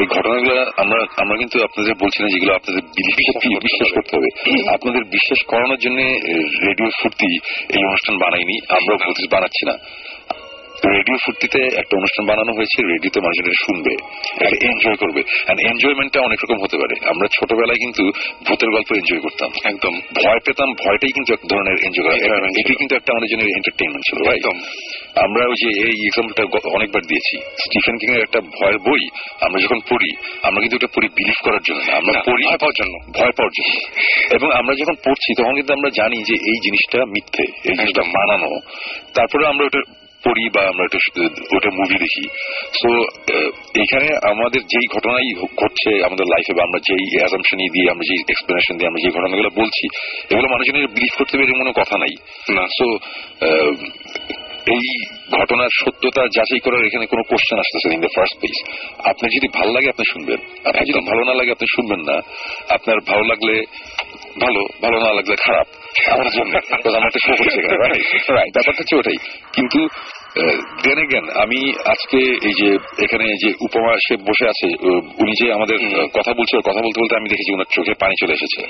এই 0.00 0.06
ঘটনাগুলো 0.06 0.70
আমরা 0.76 0.98
আমরা 1.18 1.36
কিন্তু 1.36 1.64
আপনাদের 1.64 1.94
বলছি 1.94 2.22
না 2.22 2.28
যেগুলো 2.28 2.54
আপনাদের 2.54 2.82
বিলিভ 2.82 3.58
বিশ্বাস 3.62 3.88
করতে 3.94 4.16
হবে। 4.16 4.28
আপনাদের 4.74 5.04
বিশ্বাস 5.04 5.46
করানোর 5.46 5.78
জন্য 5.78 5.96
রেডিও 6.68 6.88
ফুর্তি 7.02 7.38
এই 7.76 7.84
অনুষ্ঠান 7.84 8.18
বানাইনি 8.18 8.56
আমরাও 8.68 8.98
বানাচ্ছি 9.30 9.66
না। 9.66 9.72
রেডিও 10.88 11.16
ফুর্তিতে 11.26 11.58
একটা 11.62 11.96
অনুষ্ঠান 11.96 12.26
বানানো 12.26 12.52
হয়েছে 12.52 12.82
রেডিওতে 12.82 13.20
মানুষজন 13.20 13.44
এটা 13.44 13.52
শুনবে 13.64 13.92
এনজয় 14.66 14.96
করবে 14.96 15.22
এনজয়মেন্টটা 15.68 16.20
অনেক 16.20 16.38
রকম 16.44 16.62
হতে 16.62 16.76
পারে। 16.76 17.10
আমরা 17.10 17.28
ছোটবেলায় 17.40 17.78
কিন্তু 17.78 18.04
ভূতের 18.48 18.70
গল্প 18.70 18.92
এনজয় 18.92 19.20
করতাম। 19.20 19.50
একদম। 19.64 19.94
ভয় 19.98 20.38
পেতাম 20.46 20.72
ভয়টাই 20.72 21.12
কিন্তু 21.12 21.32
এক 21.32 21.40
ধরনের 21.48 21.76
এনজয় 21.84 22.28
করা। 22.28 22.36
এটাই 22.36 22.74
কিন্তু 22.74 22.96
একটা 22.96 23.12
আমাদের 23.12 23.28
জন্য 23.28 23.42
এন্টারটেনমেন্ট 23.44 24.04
ছিল 24.10 24.18
একদম। 24.32 24.56
আমরা 25.24 25.44
ওই 25.48 25.54
যে 25.54 25.68
এই 25.80 26.06
এক্সাম্পলটা 26.06 26.70
অনেকবার 26.74 27.02
দিয়েছি। 27.02 27.36
স্টিফেন 27.38 27.96
কিং 27.96 28.14
এর 28.14 28.22
একটা 28.22 28.40
ভয়ের 28.40 28.78
বই 28.78 29.08
আমরা 29.40 29.60
যখন 29.62 29.78
পড়ি 29.90 30.16
আমরা 30.42 30.60
কিন্তু 30.60 30.76
এটা 30.76 30.86
পড়ি 30.86 31.08
বিলিভ 31.08 31.44
করার 31.44 31.60
জন্য 31.64 31.80
না 31.86 31.96
আমরা 31.96 32.12
পড়ি 32.12 32.44
ভয় 32.44 32.58
পাওয়ার 32.58 32.74
জন্য। 32.82 32.94
ভয় 33.12 33.32
পাওয়ার 33.32 33.50
জন্য। 33.58 33.74
এবং 34.34 34.52
আমরা 34.58 34.74
যখন 34.74 34.94
পড়ছি 34.94 35.42
তখন 35.42 35.54
কিন্তু 35.54 35.72
আমরা 35.72 35.90
জানি 35.94 36.16
যে 36.16 36.34
এই 36.34 36.58
জিনিসটা 36.64 37.04
মিথ্যে 37.04 37.42
এই 37.42 37.74
জিনিসটা 37.74 38.02
মানানো 38.02 38.50
তারপরে 39.14 39.46
আমরা 39.46 39.64
ওটা 39.66 39.80
পড়ি 40.24 40.44
বা 40.54 40.62
আমরা 40.68 40.84
ওটা 40.84 40.98
ওটা 41.56 41.70
মুভি 41.78 41.96
দেখি। 42.04 42.24
সো 42.80 42.88
এখানে 43.82 44.08
আমাদের 44.22 44.62
যেই 44.62 44.86
ঘটনাই 44.94 45.28
ঘটছে 45.56 45.90
আমাদের 46.04 46.26
লাইফে 46.26 46.52
বা 46.54 46.62
আমরা 46.62 46.80
যেই 46.88 47.04
অ্যাজামশনই 47.18 47.70
দিয়ে 47.72 47.90
আমরা 47.90 48.04
যেই 48.08 48.20
এক্সপ্লেনেশন 48.28 48.74
দিয়ে 48.76 48.88
আমরা 48.88 49.00
যে 49.04 49.10
ঘটনাগুলো 49.10 49.50
বলছি 49.54 49.84
এগুলো 50.30 50.48
মানুষজনের 50.48 50.88
বিলিভ 50.88 51.12
করতে 51.18 51.34
পেরে 51.38 51.52
কোনো 51.52 51.72
কথা 51.72 51.96
নাই। 51.98 52.12
না। 52.56 52.64
সো 52.78 52.86
এই 54.66 54.86
ঘটনার 55.30 55.68
সত্যতা 55.84 56.22
যাচাই 56.36 56.58
করার 56.58 56.86
এখানে 56.86 57.06
কোনো 57.06 57.22
কোশ্চেন 57.22 57.58
আসতেছে 57.58 57.94
ইন 57.94 58.00
দ্য 58.00 58.12
ফার্স্ট 58.16 58.36
প্লেস 58.40 58.56
আপনি 59.04 59.26
যদি 59.36 59.48
ভালো 59.58 59.70
লাগে 59.72 59.88
আপনি 59.88 60.04
শুনবেন। 60.12 60.40
আপনার 60.64 60.84
যদি 60.84 61.00
ভালো 61.10 61.22
না 61.24 61.34
লাগে 61.34 61.50
আপনি 61.50 61.66
শুনবেন 61.76 62.00
না। 62.00 62.16
আপনার 62.74 62.96
ভালো 63.08 63.24
লাগলে 63.24 63.54
ভালো 64.38 64.60
ভালো 64.82 64.98
না 64.98 65.12
লাগলে 65.12 65.36
খারাপ। 65.36 65.66
আমার 66.12 66.26
জন্য। 66.26 66.58
আমরা 66.96 67.10
শো 67.26 67.34
করছি 67.44 67.60
ব্যাপারটা 67.60 68.72
হচ্ছে 68.78 68.96
ওটাই। 68.96 69.16
কিন্তু 69.52 69.88
দেন 70.84 70.98
এগেন 70.98 71.30
আমি 71.30 71.72
আজকে 71.86 72.18
এই 72.18 72.52
যে 72.62 72.68
এখানে 73.04 73.24
যে 73.24 73.50
উপমা 73.60 73.96
সে 73.96 74.16
বসে 74.16 74.48
আছে 74.48 74.66
উনি 75.18 75.44
যে 75.44 75.52
আমাদের 75.52 75.78
কথা 76.14 76.32
বলছিল 76.32 76.60
কথা 76.60 76.80
বলতে 76.80 77.00
বলতে 77.00 77.16
আমি 77.16 77.28
দেখেছি 77.28 77.54
ওনার 77.54 77.64
চোখে 77.72 77.94
পানি 78.00 78.14
চলে 78.20 78.32
এসেছে। 78.32 78.60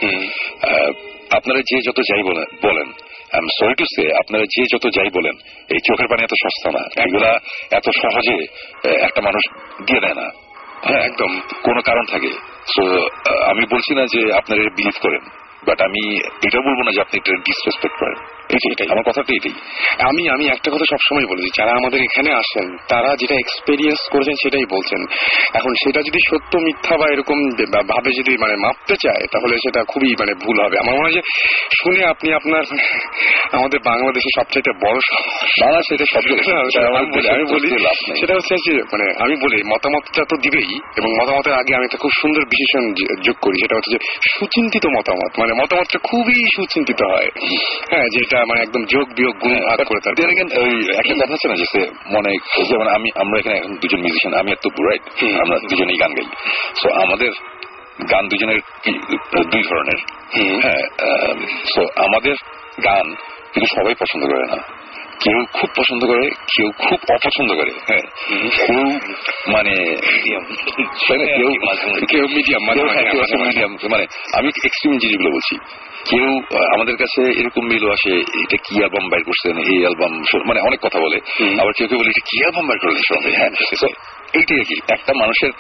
আপনারা 1.36 1.60
যে 1.60 1.78
যত 1.86 1.96
যাই 1.96 2.22
বলেন 2.22 2.44
বলেন 2.62 2.88
I 3.32 3.38
am 3.38 3.46
sorry 3.60 3.74
to 3.74 3.84
say 3.84 4.14
আপনারা 4.14 4.44
যে 4.44 4.62
যত 4.72 4.88
যাই 4.88 5.10
বলেন 5.10 5.32
এই 5.70 5.78
চোখের 5.78 6.06
পানি 6.10 6.22
এত 6.22 6.34
সস্তা 6.42 6.70
না। 6.70 7.02
এগুলা 7.02 7.38
এত 7.70 7.90
সহজে 8.02 8.36
একটা 9.00 9.20
মানুষ 9.20 9.56
দিয়ে 9.86 10.00
দেয় 10.00 10.14
না। 10.14 10.30
হ্যাঁ 10.84 11.02
একদম। 11.02 11.40
কোনো 11.62 11.80
কারণ 11.82 12.04
থাকে। 12.10 12.30
সো 12.66 12.82
আমি 13.44 13.64
বলছি 13.72 13.94
না 13.94 14.06
যে 14.06 14.32
আপনারা 14.32 14.62
বিলিভ 14.62 15.02
করেন। 15.02 15.39
বাট 15.66 15.78
আমি 15.80 16.02
এটা 16.46 16.60
বলব 16.60 16.80
না 16.82 16.90
যে 16.92 17.00
আপনি 17.00 17.16
এটা 17.18 17.32
ডিসরেসপেক্ট 17.48 17.96
করেন। 17.98 18.39
এটাই। 18.54 18.88
আমার 18.90 19.02
কথাটা 19.02 19.32
এটাই 19.36 19.54
আমি 19.98 20.28
আমি 20.28 20.44
একটা 20.46 20.70
কথা 20.70 20.84
সবসময় 20.90 21.26
বলি 21.26 21.50
যারা 21.56 21.70
আমাদের 21.70 22.00
এখানে 22.02 22.32
আসেন 22.32 22.76
তারা 22.88 23.16
যেটা 23.16 23.34
এক্সপেরিয়েন্স 23.34 24.00
করেছেন 24.12 24.34
সেটাই 24.42 24.64
বলছেন। 24.70 25.06
এখন 25.54 25.72
সেটা 25.74 26.00
যদি 26.00 26.18
সত্য 26.30 26.58
মিথ্যা 26.58 26.96
বা 26.96 27.06
এরকম 27.12 27.38
ভাবে 27.88 28.10
যদি 28.12 28.38
মানে 28.38 28.56
মাপতে 28.56 28.94
চায় 28.96 29.26
তাহলে 29.32 29.56
সেটা 29.56 29.84
খুবই 29.84 30.14
মানে 30.18 30.34
ভুল 30.34 30.64
হবে। 30.64 30.78
আমার 30.78 30.94
মনে 30.94 31.02
হয় 31.02 31.12
যে 31.12 31.22
শুনে 31.82 32.04
আপনি 32.04 32.32
আপনার 32.32 32.64
আমাদের 33.52 33.80
বাংলাদেশের 33.84 34.34
সবচাইতে 34.36 34.70
বড় 34.86 34.98
সমস্যা 35.00 35.82
সেটা 35.88 36.04
সব 36.12 36.22
আমি 36.96 37.44
বলি 37.44 37.68
সেটা 38.20 38.34
হচ্ছে 38.34 38.54
যে 38.66 38.72
মানে 38.72 39.14
আমি 39.18 39.36
বলি 39.36 39.62
মতামতটা 39.62 40.24
তো 40.24 40.36
দিবেই 40.36 40.78
এবং 40.96 41.22
মতামতের 41.22 41.52
আগে 41.52 41.74
আমি 41.74 41.84
একটা 41.84 41.96
খুব 41.96 42.10
সুন্দর 42.20 42.44
বিশেষণ 42.44 42.94
যোগ 43.22 43.36
করি 43.40 43.56
সেটা 43.60 43.76
হচ্ছে 43.76 43.90
যে 43.90 43.98
সুচিন্তিত 44.38 44.86
মতামত। 44.86 45.38
মানে 45.38 45.52
মতামতটা 45.52 45.98
খুবই 45.98 46.44
সুচিন্তিত 46.56 47.02
হয়। 47.02 47.28
হ্যাঁ 47.90 48.08
যেটা 48.18 48.39
মানে 48.44 48.62
একদম 48.62 48.84
যোগ 48.84 49.08
বিয়োগ 49.08 49.36
গুণ 49.36 49.54
ভাগ 49.54 49.80
করে 49.84 50.00
তার 50.00 50.14
ওই 50.58 50.90
একটা 50.96 51.14
কথা 51.14 51.34
আছে 51.34 51.48
না 51.48 51.54
যে 51.54 51.64
সে 51.64 51.90
মনে 52.06 52.62
যেমন 52.64 52.88
আমি 52.88 53.10
আমরা 53.14 53.38
এখানে 53.38 53.56
এখন 53.56 53.74
দুজন 53.74 53.98
মিউজিশিয়ান 53.98 54.40
আমি 54.40 54.50
আর 54.52 54.70
রাইট 54.70 55.02
আমরা 55.40 55.58
দুজনেই 55.58 55.96
গান 55.96 56.14
গাই। 56.14 56.26
সো 56.76 57.02
আমাদের 57.02 57.30
গান 58.10 58.28
দুজনের 58.28 58.60
কি- 58.60 59.44
দুই 59.44 59.62
ধরনের। 59.62 59.98
হ্যাঁ 60.60 60.82
সো 61.74 61.82
আমাদের 61.96 62.34
গান 62.84 63.14
কিন্তু 63.52 63.82
সবাই 63.82 63.94
পছন্দ 63.94 64.24
করে 64.24 64.56
না। 64.56 64.79
কেউ 65.20 65.38
খুব 65.52 65.70
পছন্দ 65.76 66.02
করে 66.06 66.30
কেউ 66.30 66.68
খুব 66.78 66.98
অপছন্দ 67.14 67.50
করে। 67.54 67.70
হ্যাঁ। 67.88 68.04
কেউ 68.66 68.82
মানে 69.52 69.74
কেউ 71.36 71.50
কেউ 72.08 72.24
মিডিয়াম 72.28 72.62
মানে 72.66 72.82
মানে 73.88 74.04
আমি 74.38 74.48
এক্সট্রিম 74.48 74.98
জিনিসগুলো 74.98 75.30
বলছি। 75.30 75.54
কেউ 76.10 76.26
আমাদের 76.74 76.96
কাছে 76.96 77.22
এরকম 77.40 77.64
মেলও 77.66 77.90
আসে 77.90 78.12
এটা 78.18 78.56
কি 78.56 78.74
অ্যালবাম 78.78 79.08
বাইর 79.08 79.24
করছেন 79.24 79.58
এই 79.58 79.78
অ্যালবাম 79.80 80.12
মানে 80.46 80.60
অনেক 80.60 80.80
কথা 80.82 80.98
বলে। 81.00 81.18
আবার 81.60 81.72
কেউ 81.76 81.86
কেউ 81.88 81.98
বলে 81.98 82.10
এটা 82.10 82.22
কি 82.30 82.36
অ্যালবাম 82.40 82.66
বাইর 82.66 82.78
করলেন 82.78 83.02
সবাই 83.08 83.32
হ্যাঁ। 83.32 83.50
এইটাই 84.32 84.58
আর 84.58 84.64
কি। 84.64 84.76
একটা 84.88 85.12
মানুষের 85.20 85.50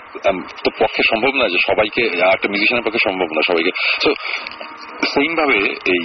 তো 0.64 0.70
পক্ষে 0.78 1.02
সম্ভব 1.02 1.32
না 1.34 1.48
যে 1.48 1.58
সবাইকে 1.66 2.02
একটা 2.06 2.48
মিউজিশিয়ানের 2.48 2.84
পক্ষে 2.86 3.10
সম্ভব 3.10 3.28
না 3.36 3.42
সবাইকে। 3.46 3.70
তো 4.02 4.10
সেইম 5.06 5.34
ভাবে 5.34 5.58
এই 5.94 6.02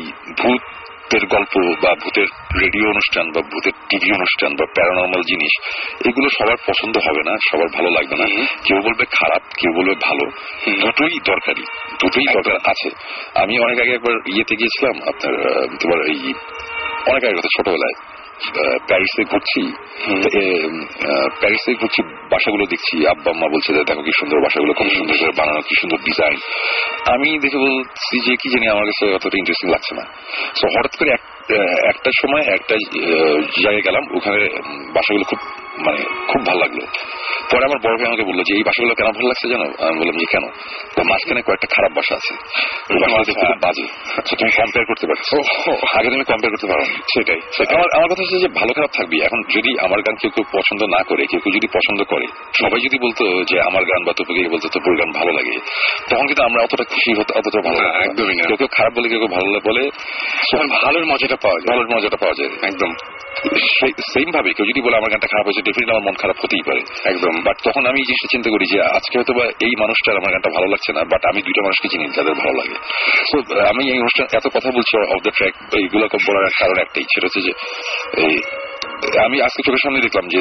ভূতের 1.06 1.28
গল্প 1.28 1.84
বা 1.84 1.96
ভূতের 1.96 2.28
রেডিও 2.62 2.90
অনুষ্ঠান 2.90 3.32
বা 3.32 3.42
ভূতের 3.42 3.72
টিভি 3.90 4.12
অনুষ্ঠান 4.12 4.56
বা 4.56 4.66
প্যারানর্মাল 4.76 5.22
জিনিস 5.22 5.54
এগুলো 6.06 6.30
সবার 6.30 6.58
পছন্দ 6.68 6.98
হবে 6.98 7.22
না 7.30 7.38
সবার 7.52 7.68
ভালো 7.74 7.90
লাগবে 7.90 8.16
না। 8.16 8.46
কেউ 8.64 8.78
বলবে 8.78 9.06
খারাপ 9.06 9.42
কেউ 9.58 9.72
বলবে 9.74 9.96
ভালো। 10.04 10.32
দুটোই 10.82 11.20
দরকারি 11.26 11.64
দুটোই 12.02 12.34
দরকার 12.34 12.56
আছে। 12.66 12.90
আমি 13.36 13.60
অনেক 13.60 13.80
আগে 13.80 13.94
একবার 13.94 14.14
ইয়েতে 14.14 14.56
গিয়েছিলাম 14.56 14.96
আপনার 15.08 15.34
তোমার 15.78 16.06
এই 16.06 16.34
অনেক 17.08 17.24
আগে 17.24 17.34
কথা 17.34 17.48
ছোটবেলায়। 17.58 18.15
প্যারিসে 18.88 19.24
ঘুরছি। 19.24 19.62
প্যারিসে 21.40 21.74
ঘুরছি 21.74 22.04
বাসাগুলো 22.04 22.66
দেখছি। 22.66 23.08
আব্বা 23.08 23.32
আম্মা 23.32 23.48
বলছে 23.48 23.74
যে 23.74 23.84
দেখো 23.84 24.02
কি 24.02 24.12
সুন্দর 24.20 24.42
বাসাগুলো 24.42 24.74
খুব 24.74 24.90
সুন্দর 24.90 25.18
করে 25.18 25.32
বানানো 25.38 25.62
কি 25.62 25.76
সুন্দর 25.82 25.98
ডিজাইন 25.98 26.38
আমি 27.06 27.40
দেখে 27.40 27.58
বলছি 27.58 28.30
যে 28.30 28.36
কি 28.36 28.50
জানি 28.50 28.68
আমার 28.68 28.86
কাছে 28.86 29.14
অতটা 29.14 29.38
ইন্টারেস্টিং 29.38 29.72
লাগছে 29.72 29.96
না। 29.96 30.04
তো 30.62 30.80
হঠাৎ 30.80 30.96
করে 30.96 31.12
এক- 31.12 31.88
একটা 31.88 32.12
সময় 32.22 32.42
একটা 32.42 32.76
জায়গায় 33.64 33.82
গেলাম। 33.82 34.04
ওখানে 34.16 34.50
বাসাগুলো 34.94 35.24
খুব 35.24 35.40
মানে 35.78 36.02
খুব 36.28 36.46
ভালো 36.46 36.60
লাগল। 36.60 36.80
পরে 37.52 37.64
আমার 37.66 37.80
বড় 37.84 37.96
ভাই 37.98 38.08
আমাকে 38.08 38.24
বলল 38.24 38.40
যে 38.40 38.54
এই 38.56 38.64
বাসাগুলো 38.64 38.94
কেন 38.96 39.06
ভালো 39.06 39.28
লাগছে 39.28 39.48
জানো? 39.50 39.66
আমি 39.88 40.00
বললাম 40.00 40.18
যে 40.18 40.26
কেন? 40.32 40.46
মাঝখানে 41.10 41.42
কয়েকটা 41.42 41.68
খারাপ 41.72 41.92
বাসা 41.96 42.16
আছে। 42.16 42.34
খুব 43.34 43.58
বাজে। 43.62 43.86
তুমি 44.40 44.52
কম্পেয়ার 44.58 44.86
করতে 44.86 45.08
পারছ 45.08 45.30
আগে 45.98 46.10
তুমি 46.10 46.24
কম্পেয়ার 46.24 46.52
করতে 46.52 46.68
পারো। 46.68 46.86
সেটাই 46.86 47.40
আমার 47.76 47.90
আমার 47.96 48.08
কথা 48.12 48.24
হচ্ছে 48.24 48.40
যে 48.40 48.48
ভালো 48.48 48.74
খারাপ 48.74 48.92
থাকবি। 48.98 49.18
এখন 49.22 49.40
যদি 49.56 49.72
আমার 49.86 50.00
গান 50.02 50.16
কেউ 50.16 50.32
কেউ 50.36 50.46
পছন্দ 50.52 50.84
না 50.84 51.04
করে 51.04 51.26
কেউ 51.26 51.40
কেউ 51.40 51.54
যদি 51.54 51.68
পছন্দ 51.68 52.04
করে 52.04 52.26
সবাই 52.62 52.80
যদি 52.80 52.98
বলতো 53.00 53.44
যে 53.44 53.62
আমার 53.62 53.84
গান 53.84 54.04
বা 54.06 54.14
তোকে 54.18 54.50
বলতো 54.50 54.68
তোর 54.70 54.96
গান 54.98 55.12
ভালো 55.12 55.32
লাগে 55.32 55.56
তখন 56.10 56.26
কিন্তু 56.28 56.44
আমরা 56.44 56.64
অতটা 56.64 56.84
খুশি 56.84 57.12
হতো 57.20 57.32
অতটা 57.40 57.60
ভালো। 57.62 57.80
একদমই 58.04 58.36
না। 58.36 58.56
কেউ 58.56 58.68
খারাপ 58.72 58.94
বলে 58.98 59.10
কেউ 59.10 59.28
ভালো 59.28 59.60
বলে 59.66 59.90
ভালোর 60.84 61.06
মজাটা 61.06 61.36
পাওয়া 61.36 61.60
যায়। 61.60 61.78
ভালোর 61.78 61.98
মজাটা 61.98 62.18
পাওয়া 62.18 62.36
যায়। 62.38 62.70
একদম। 62.70 62.92
সেম 64.14 64.32
ভাবে 64.32 64.54
কেউ 64.54 64.66
যদি 64.66 64.82
বলে 64.82 64.98
আমার 64.98 65.10
গানটা 65.12 65.28
খারাপ 65.28 65.46
হয়েছে 65.46 65.62
ডেফিনেটলি 65.62 65.94
আমার 65.96 66.04
মন 66.04 66.14
খারাপ 66.14 66.36
হতেই 66.44 66.64
পারে। 66.66 66.82
একদম। 67.10 67.44
বাট 67.44 67.58
তখন 67.64 67.86
আমি 67.86 68.00
এই 68.00 68.06
জিনিসটা 68.06 68.28
চিন্তা 68.32 68.50
করি 68.50 68.66
যে 68.66 68.82
আজকে 68.82 69.18
হয়তো 69.18 69.34
বা 69.34 69.46
এই 69.46 69.74
মানুষটার 69.80 70.18
আমার 70.18 70.32
গানটা 70.32 70.50
ভালো 70.50 70.68
লাগছে 70.68 70.94
না 70.94 71.02
বাট 71.04 71.26
আমি 71.26 71.42
দুইটা 71.42 71.62
মানুষকে 71.62 71.88
চিনি 71.88 72.06
যাদের 72.08 72.34
ভালো 72.34 72.52
লাগে। 72.52 72.76
তো 73.32 73.60
আমি 73.68 73.92
এই 73.92 74.00
অনুষ্ঠান 74.00 74.28
এত 74.34 74.48
কথা 74.48 74.72
বলছি 74.72 74.94
অফ 74.98 75.22
দ্য 75.24 75.32
ট্র্যাক 75.32 75.54
এইগুলো 75.74 76.08
বলার 76.28 76.46
কারণ 76.60 76.78
একটাই 76.78 77.04
সেটা 77.04 77.26
হচ্ছে 77.26 77.42
যে 77.42 77.52
এই 78.28 78.42
আমি 79.26 79.42
আজকে 79.42 79.64
চোখের 79.66 79.84
সামনে 79.84 80.00
দেখলাম 80.00 80.28
যে 80.28 80.40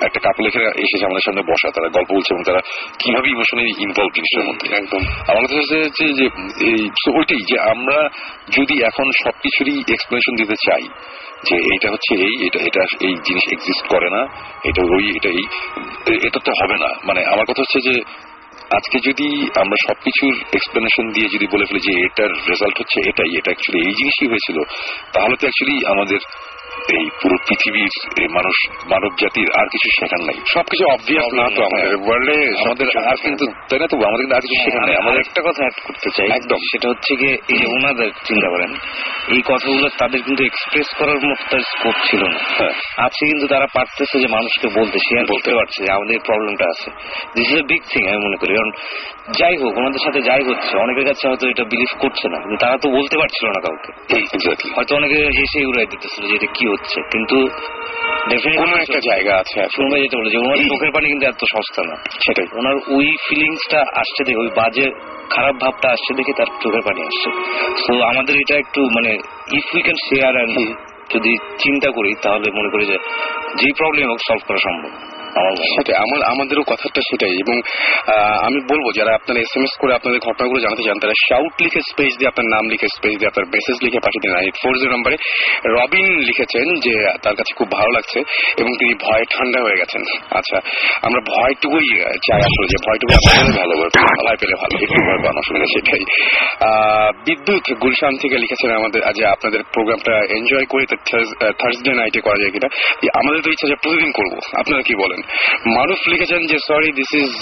একটা 0.00 0.20
কাপড় 0.20 0.46
এখানে 0.46 0.64
এসেছে 0.64 1.04
আমাদের 1.04 1.24
সামনে 1.24 1.42
বসা 1.42 1.70
তারা 1.70 1.88
গল্প 1.88 2.12
বলছে 2.12 2.34
এবং 2.34 2.42
তারা 2.42 2.60
কীভাবে 2.98 3.28
ইমোশনালি 3.30 3.72
ইনভলভ 3.82 4.08
জিনিসটার 4.14 4.44
মধ্যে। 4.44 4.76
একদম। 4.76 5.02
আমার 5.28 5.44
কথা 5.44 5.56
হচ্ছে 5.56 6.04
যে 6.04 6.12
যে 6.12 6.24
এই 6.64 6.90
ওইটাই 7.18 7.42
যে 7.48 7.60
আমরা 7.60 8.08
যদি 8.58 8.82
এখন 8.84 9.10
সবকিছুরই 9.24 9.78
এক্সপ্লেনেশন 9.80 10.36
দিতে 10.36 10.54
চাই 10.54 10.82
যে 11.48 11.56
এটা 11.74 11.88
হচ্ছে 11.90 12.12
এই, 12.26 12.34
এটা 12.46 12.58
এটা 12.68 12.82
এই 13.00 13.14
জিনিস 13.26 13.44
এক্সিস্ট 13.52 13.84
করে 13.88 14.08
না, 14.10 14.22
এটা 14.64 14.82
ওই, 14.82 15.04
এটা 15.16 15.28
এই 15.28 15.44
এটা 16.26 16.40
তো 16.44 16.52
হবে 16.62 16.76
না। 16.84 16.88
মানে 17.04 17.20
আমার 17.24 17.44
কথা 17.44 17.62
হচ্ছে 17.62 17.80
যে, 17.88 17.94
আজকে 18.70 18.98
যদি 19.08 19.28
আমরা 19.60 19.76
সবকিছুর 19.88 20.34
এক্সপ্লেনেশন 20.52 21.04
দিয়ে 21.12 21.28
যদি 21.28 21.46
বলে 21.46 21.64
ফেলি 21.66 21.80
যে 21.80 21.92
এটার 22.06 22.30
রেজাল্ট 22.50 22.76
হচ্ছে 22.80 22.98
এটাই, 23.10 23.30
এটা 23.38 23.50
অ্যাকচুয়ালি 23.50 23.80
এই 23.88 23.94
জিনিসই 23.94 24.28
হয়েছিল, 24.28 24.58
তাহলে 25.12 25.34
তো 25.36 25.44
অ্যাকচুয়ালি 25.46 25.76
আমাদের 25.86 26.20
এই 26.98 27.06
পুরো 27.22 27.36
পৃথিবীর 27.48 27.90
মানুষ 28.30 28.56
মানব 28.90 29.12
জাতির 29.20 29.48
আর 29.58 29.66
কিছু 29.66 29.88
শেখার 30.00 30.22
নাই। 30.24 30.38
সবকিছু 30.54 30.84
অবভিয়াস 30.92 31.28
না 31.34 31.44
তো 31.56 31.60
আমাদের 31.64 31.94
ওয়ার্ল্ডে 31.94 32.38
আমাদের 32.64 32.86
আর 33.10 33.16
কিন্তু 33.22 33.44
তাই 33.68 33.78
না 33.78 33.86
তো? 33.86 33.96
আমাদের 33.96 34.20
কিন্তু 34.20 34.36
আর 34.36 34.40
কিছু 34.40 34.58
শেখার 34.64 34.82
নেই। 34.86 34.96
আমার 34.96 35.02
আমাদের 35.02 35.20
একটা 35.20 35.40
কথা 35.40 35.60
অ্যাড 35.60 35.76
করতে 35.86 36.08
চাই 36.16 36.28
একদম। 36.30 36.60
সেটা 36.72 36.88
হচ্ছে 36.88 37.16
গিয়ে 37.16 37.34
এই 37.48 37.58
যে 37.58 37.66
ওনাদের 37.66 38.10
চিন্তা 38.24 38.48
করেন 38.48 38.70
এই 39.28 39.42
কথাগুলো 39.44 39.88
তাদের 39.98 40.20
কিন্তু 40.22 40.42
এক্সপ্রেস 40.44 40.88
করার 40.98 41.16
মতো 41.16 41.42
তার 41.50 41.60
স্কোপ 41.60 41.96
ছিল 42.10 42.22
না। 42.24 42.38
হ্যাঁ। 42.58 42.74
আছে 42.98 43.22
কিন্তু 43.26 43.46
তারা 43.46 43.66
পারতেছে 43.74 44.16
যে 44.18 44.26
মানুষকে 44.26 44.68
বলতে 44.80 44.98
শেয়ার 44.98 45.26
করতে 45.26 45.50
পারছে 45.54 45.78
যে 45.84 45.92
আমাদের 45.92 46.18
প্রবলেমটা 46.26 46.64
আছে। 46.64 46.88
This 47.34 47.48
is 47.50 47.58
a 47.58 47.62
big 47.62 47.82
thing 47.92 48.02
আমি 48.08 48.20
মনে 48.26 48.36
করি। 48.36 48.52
কারণ 48.54 48.70
যাই 49.38 49.56
হোক 49.56 49.72
ওনাদের 49.78 50.02
সাথে 50.04 50.20
যাই 50.22 50.42
হচ্ছে। 50.44 50.72
অনেকের 50.78 51.04
কাছে 51.04 51.28
হয়তো 51.28 51.48
এটা 51.48 51.64
বিলিভ 51.64 51.92
করছে 52.00 52.28
না 52.28 52.38
কিন্তু 52.38 52.56
তারা 52.56 52.76
তো 52.78 52.88
বলতে 52.90 53.16
পারছিল 53.18 53.46
না 53.48 53.60
কাউকে। 53.60 53.90
হয়তো 54.76 54.96
অনেকে 54.96 55.18
হেসে 55.38 55.66
উড়াই 55.66 55.86
দিতেছিল 55.86 56.22
যে 56.26 56.34
এটা 56.34 56.46
কি 56.46 56.64
হচ্ছে 56.66 57.00
কিন্তু 57.10 57.48
কোনো 58.56 58.76
একটা 58.76 59.00
জায়গা 59.10 59.32
আছে 59.38 59.66
শুনবে 59.76 60.00
যেটা 60.00 60.16
বলে 60.18 60.30
যে 60.30 60.38
ওনার 60.38 60.58
চোখের 60.68 60.90
পানি 60.90 61.06
কিন্তু 61.08 61.26
এত 61.26 61.42
সস্তা 61.54 61.82
না। 61.84 61.96
সেটাই। 62.26 62.46
ওনার 62.52 62.74
ওই 62.88 63.16
ফিলিংসটা 63.28 63.80
আসছে 63.96 64.24
দেখে 64.24 64.40
ওই 64.40 64.50
বাজে 64.56 64.90
খারাপ 65.30 65.54
ভাবটা 65.60 65.88
আসছে 65.88 66.14
দেখে 66.14 66.32
তার 66.32 66.46
চোখের 66.62 66.80
পানি 66.80 67.02
আসছে। 67.02 67.28
তো 67.86 68.02
আমাদের 68.02 68.34
এটা 68.36 68.54
একটু 68.56 68.80
মানে 68.84 69.14
if 69.52 69.74
we 69.74 69.82
can 69.82 69.96
share 70.08 70.34
and 70.36 70.56
যদি 71.14 71.36
চিন্তা 71.58 71.90
করি 71.90 72.14
তাহলে 72.22 72.50
মনে 72.50 72.68
করি 72.68 72.84
যে 72.86 72.98
যেই 73.56 73.72
প্রবলেম 73.78 74.08
হোক 74.08 74.18
সলভ 74.28 74.42
করা 74.48 74.56
সম্ভব। 74.56 75.09
সেটাই 75.74 75.96
আমার 75.96 76.20
আমাদেরও 76.22 76.62
কথাটা 76.62 77.00
সেটাই। 77.10 77.34
এবং 77.34 77.56
আহ, 78.14 78.46
আমি 78.46 78.58
বলব 78.70 78.86
যারা 78.96 79.14
আপনারা 79.14 79.40
এস 79.40 79.52
এম 79.56 79.62
এস 79.62 79.74
করে 79.80 79.94
আপনাদের 79.94 80.20
ঘটনাগুলো 80.20 80.60
জানাতে 80.60 80.82
চান 80.82 80.98
তারা 80.98 81.12
শাউট 81.28 81.62
লিখে 81.62 81.80
স্পেস 81.80 82.12
দিয়ে 82.18 82.28
আপনার 82.28 82.46
নাম 82.46 82.64
লিখে 82.68 82.86
স্পেস 82.96 83.14
দিয়ে 83.18 83.28
আপনার 83.28 83.46
মেসেজ 83.46 83.76
লিখে 83.84 83.98
পাঠিয়ে 83.98 84.22
দিন। 84.22 84.44
এইট 84.44 84.56
ফোর 84.62 84.74
জিরো 84.78 84.92
নম্বরে 84.92 85.16
রবিন 85.66 86.08
লিখেছেন 86.18 86.66
যে 86.80 86.94
তার 87.22 87.34
কাছে 87.34 87.54
খুব 87.54 87.70
ভালো 87.70 87.90
লাগছে 87.90 88.18
এবং 88.58 88.70
তিনি 88.78 88.94
ভয়ে 88.94 89.24
ঠান্ডা 89.30 89.60
হয়ে 89.62 89.78
গেছেন। 89.78 90.02
আচ্ছা 90.30 90.58
আমরা 91.02 91.20
ভয়টুকুই 91.20 91.86
চাই 92.26 92.40
আসলে 92.40 92.66
যে 92.66 92.78
ভয়টুকু 92.86 93.12
আপনাদের 93.14 93.56
ভালো 93.60 93.74
ভয় 94.26 94.36
পেলে 94.36 94.54
ভালো 94.54 94.74
একটু 94.82 95.00
ভয় 95.06 95.20
পান 95.26 95.36
অসুবিধা 95.38 95.66
সেটাই। 95.66 96.02
আহ, 96.68 97.10
বিদ্যুৎ 97.26 97.78
গুলশান 97.78 98.16
থেকে 98.22 98.38
লিখেছেন 98.38 98.70
আমাদের 98.70 99.02
আজ 99.02 99.22
আপনাদের 99.24 99.60
প্রোগ্রামটা 99.72 100.14
এনজয় 100.36 100.64
করে 100.64 100.84
থার্সডে 101.58 101.92
নাইটে 101.92 102.20
করা 102.20 102.38
যায় 102.40 102.50
কিনা? 102.50 102.68
আমাদের 103.14 103.42
তো 103.42 103.50
ইচ্ছা 103.50 103.68
যে 103.68 103.74
প্রতিদিন 103.74 104.12
করব। 104.12 104.38
আপনারা 104.54 104.82
কি 104.82 104.94
বলেন? 104.94 105.19
মারুফ 105.66 106.00
লিখেছেন 106.08 106.42
যে 106.46 106.56
সরি 106.68 106.90
দিস 106.92 107.12
ইজ 107.14 107.32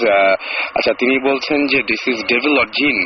আচ্ছা 0.75 0.93
তিনি 0.99 1.15
বলছেন 1.19 1.67
যে 1.67 1.79
দিস 1.83 2.03
ইজ 2.09 2.19
ডেভিল 2.27 2.55
অর 2.59 2.67
জিন 2.67 2.97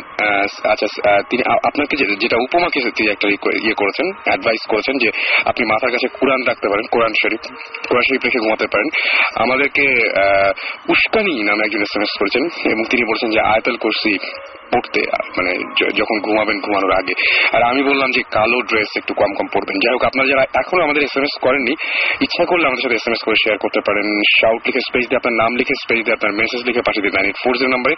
আচ্ছা 0.72 0.86
তিনি 1.30 1.42
আপনাকে 1.68 1.94
যেটা 1.96 2.36
উপমাকে 2.36 2.78
তিনি 2.96 3.10
একটা 3.10 3.26
ইয়ে 3.64 3.74
করেছেন 3.74 4.06
অ্যাডভাইস 4.24 4.62
করেছেন 4.68 4.94
যে, 4.98 5.08
আপনি 5.44 5.62
মাথার 5.66 5.90
কাছে 5.90 6.08
কোরআন 6.20 6.40
রাখতে 6.46 6.66
পারেন, 6.68 6.84
কোরআন 6.90 7.12
শরীফ 7.22 7.42
কোরআন 7.88 8.04
শরীফ 8.08 8.22
রেখে 8.24 8.38
ঘুমাতে 8.38 8.66
পারেন। 8.72 8.88
আমাদেরকে 9.34 9.86
উস্কানি 10.88 11.42
নামে 11.42 11.62
একজন 11.64 11.82
এস 11.82 12.12
করেছেন 12.18 12.44
এবং 12.72 12.82
তিনি 12.90 13.02
বলছেন 13.04 13.30
যে, 13.30 13.40
আয়তাল 13.40 13.76
কুরসি 13.76 14.14
পড়তে 14.72 15.00
মানে 15.38 15.52
যখন 16.00 16.16
ঘুমাবেন, 16.26 16.56
ঘুমানোর 16.66 16.92
আগে। 17.00 17.14
আর 17.54 17.62
আমি 17.70 17.80
বললাম 17.90 18.08
যে, 18.16 18.22
কালো 18.36 18.58
ড্রেস 18.70 18.90
একটু 19.00 19.12
কম 19.20 19.30
কম 19.38 19.46
পরবেন। 19.54 19.76
যাই 19.82 19.92
হোক, 19.94 20.02
আপনারা 20.10 20.26
যারা 20.32 20.44
এখনও 20.60 20.82
আমাদের 20.86 21.02
এস 21.08 21.14
এম 21.18 21.24
এস 21.28 21.34
করেননি, 21.44 21.74
ইচ্ছা 22.26 22.44
করলে 22.50 22.64
আমাদের 22.68 22.82
সাথে 22.84 22.96
এস 23.00 23.06
এম 23.08 23.14
এস 23.16 23.22
করে 23.26 23.36
শেয়ার 23.44 23.58
করতে 23.64 23.80
পারেন। 23.86 24.06
শাউট 24.38 24.60
লিখে 24.66 24.82
স্পেস 24.88 25.04
দিয়ে 25.08 25.20
আপনার 25.20 25.36
নাম 25.42 25.50
লিখে 25.60 25.74
স্পেস 25.82 26.00
দিয়ে 26.04 26.16
আপনার 26.18 26.32
মেসেজ 26.40 26.60
লিখে 26.68 26.82
পাঠিয়ে 26.86 27.04
দিন। 27.04 27.12
নাইন 27.16 27.26
এইট 27.30 27.38
ফোর 27.44 27.54
জিরো 27.58 27.70
নম্বরে 27.74 27.94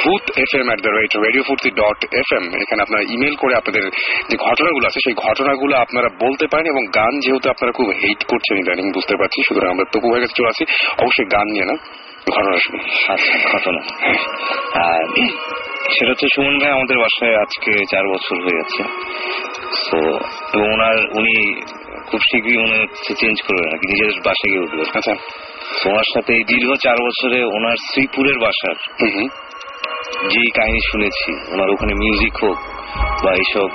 Bhoot 0.00 0.24
F 0.44 0.50
M 0.60 0.66
at 0.70 0.80
the 0.86 0.92
rate 0.98 1.12
radio 1.26 1.42
Foorti 1.48 1.70
dot 1.80 2.00
F 2.20 2.28
M 2.38 2.44
এখানে 2.62 2.80
আপনারা 2.86 3.02
ইমেল 3.14 3.34
করে 3.42 3.54
আপনাদের 3.60 3.84
যে 4.30 4.36
ঘটনাগুলো 4.46 4.84
আছে, 4.88 4.98
সেই 5.06 5.16
ঘটনাগুলো 5.26 5.74
আপনারা 5.84 6.08
বলতে 6.24 6.44
পারেন 6.52 6.66
এবং 6.74 6.82
গান 6.98 7.12
যেহেতু 7.24 7.46
আপনারা 7.54 7.72
খুব 7.78 7.88
হেট 8.02 8.20
করছেন 8.30 8.54
ইদানিং 8.62 8.86
বুঝতে 8.96 9.14
পারছি। 9.20 9.38
সুতরাং 9.48 9.70
আমরা 9.74 9.86
তবু 9.94 10.06
হয়ে 10.12 10.22
গেছে, 10.22 10.36
চলে 10.38 10.50
আসি। 10.54 10.64
অবশ্যই 11.02 11.28
গান 11.34 11.46
নিয়ে 11.54 11.66
না, 11.70 11.76
ঘটনা 12.34 12.58
শুনি। 12.64 12.80
আচ্ছা 13.12 13.32
ঘটনা। 13.52 13.80
সেটা 15.98 16.10
হচ্ছে 16.10 16.26
সুমন 16.34 16.54
ভাই 16.58 16.70
আমাদের 16.70 16.96
বাসায় 16.98 17.36
আজকে 17.36 17.72
চার 17.90 18.04
বছর 18.08 18.36
হয়ে 18.44 18.58
গেছে। 18.58 18.82
তো 19.90 19.98
এবং 20.54 20.66
ওনার 20.72 20.96
উনি 21.18 21.62
খুব 22.06 22.20
শীঘ্রই 22.20 22.56
উনি 22.56 22.76
হচ্ছে 22.80 23.14
চেঞ্জ 23.14 23.36
করবেন 23.42 23.68
আর 23.72 23.78
কি 23.78 23.86
নিজের 23.86 24.10
বাসায় 24.24 24.50
গিয়ে 24.50 24.62
উঠবেন। 24.62 24.88
আচ্ছা। 24.94 25.14
ওনার 25.90 26.08
সাথে 26.14 26.30
এই 26.34 26.44
দীর্ঘ 26.44 26.70
চার 26.74 26.98
বছরে 27.06 27.38
ওনার 27.44 27.76
শ্রীপুরের 27.76 28.38
বাসার 28.38 28.76
যেই 30.30 30.50
কাহিনী 30.56 30.80
শুনেছি 30.92 31.30
ওনার 31.52 31.70
ওখানে 31.70 31.94
মিউজিক 31.94 32.34
হোক 32.44 32.58
বা 33.24 33.30
এইসব 33.32 33.68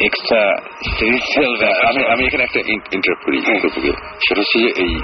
এক্সট্রা 0.00 0.42
আমি 1.88 2.02
আমি 2.06 2.22
এখানে 2.26 2.42
একটা 2.44 2.60
ইন্টারাপ্ট 2.92 3.22
করি 3.24 3.38
সেটা 4.26 4.40
হচ্ছে 4.40 4.58
এই 4.82 4.94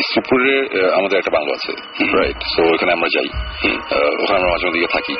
ইসপুরে 0.00 0.54
আমাদের 0.98 1.16
একটা 1.18 1.32
বাংলো 1.36 1.52
আছে। 1.58 1.72
রাইট 2.18 2.38
সো 2.52 2.60
ওখানে 2.74 2.92
আমরা 2.96 3.08
যাই। 3.16 3.28
ওখানে 4.22 4.36
আমরা 4.38 4.50
মাঝে 4.54 4.66
মধ্যে 4.66 4.92
থাকি। 4.96 5.14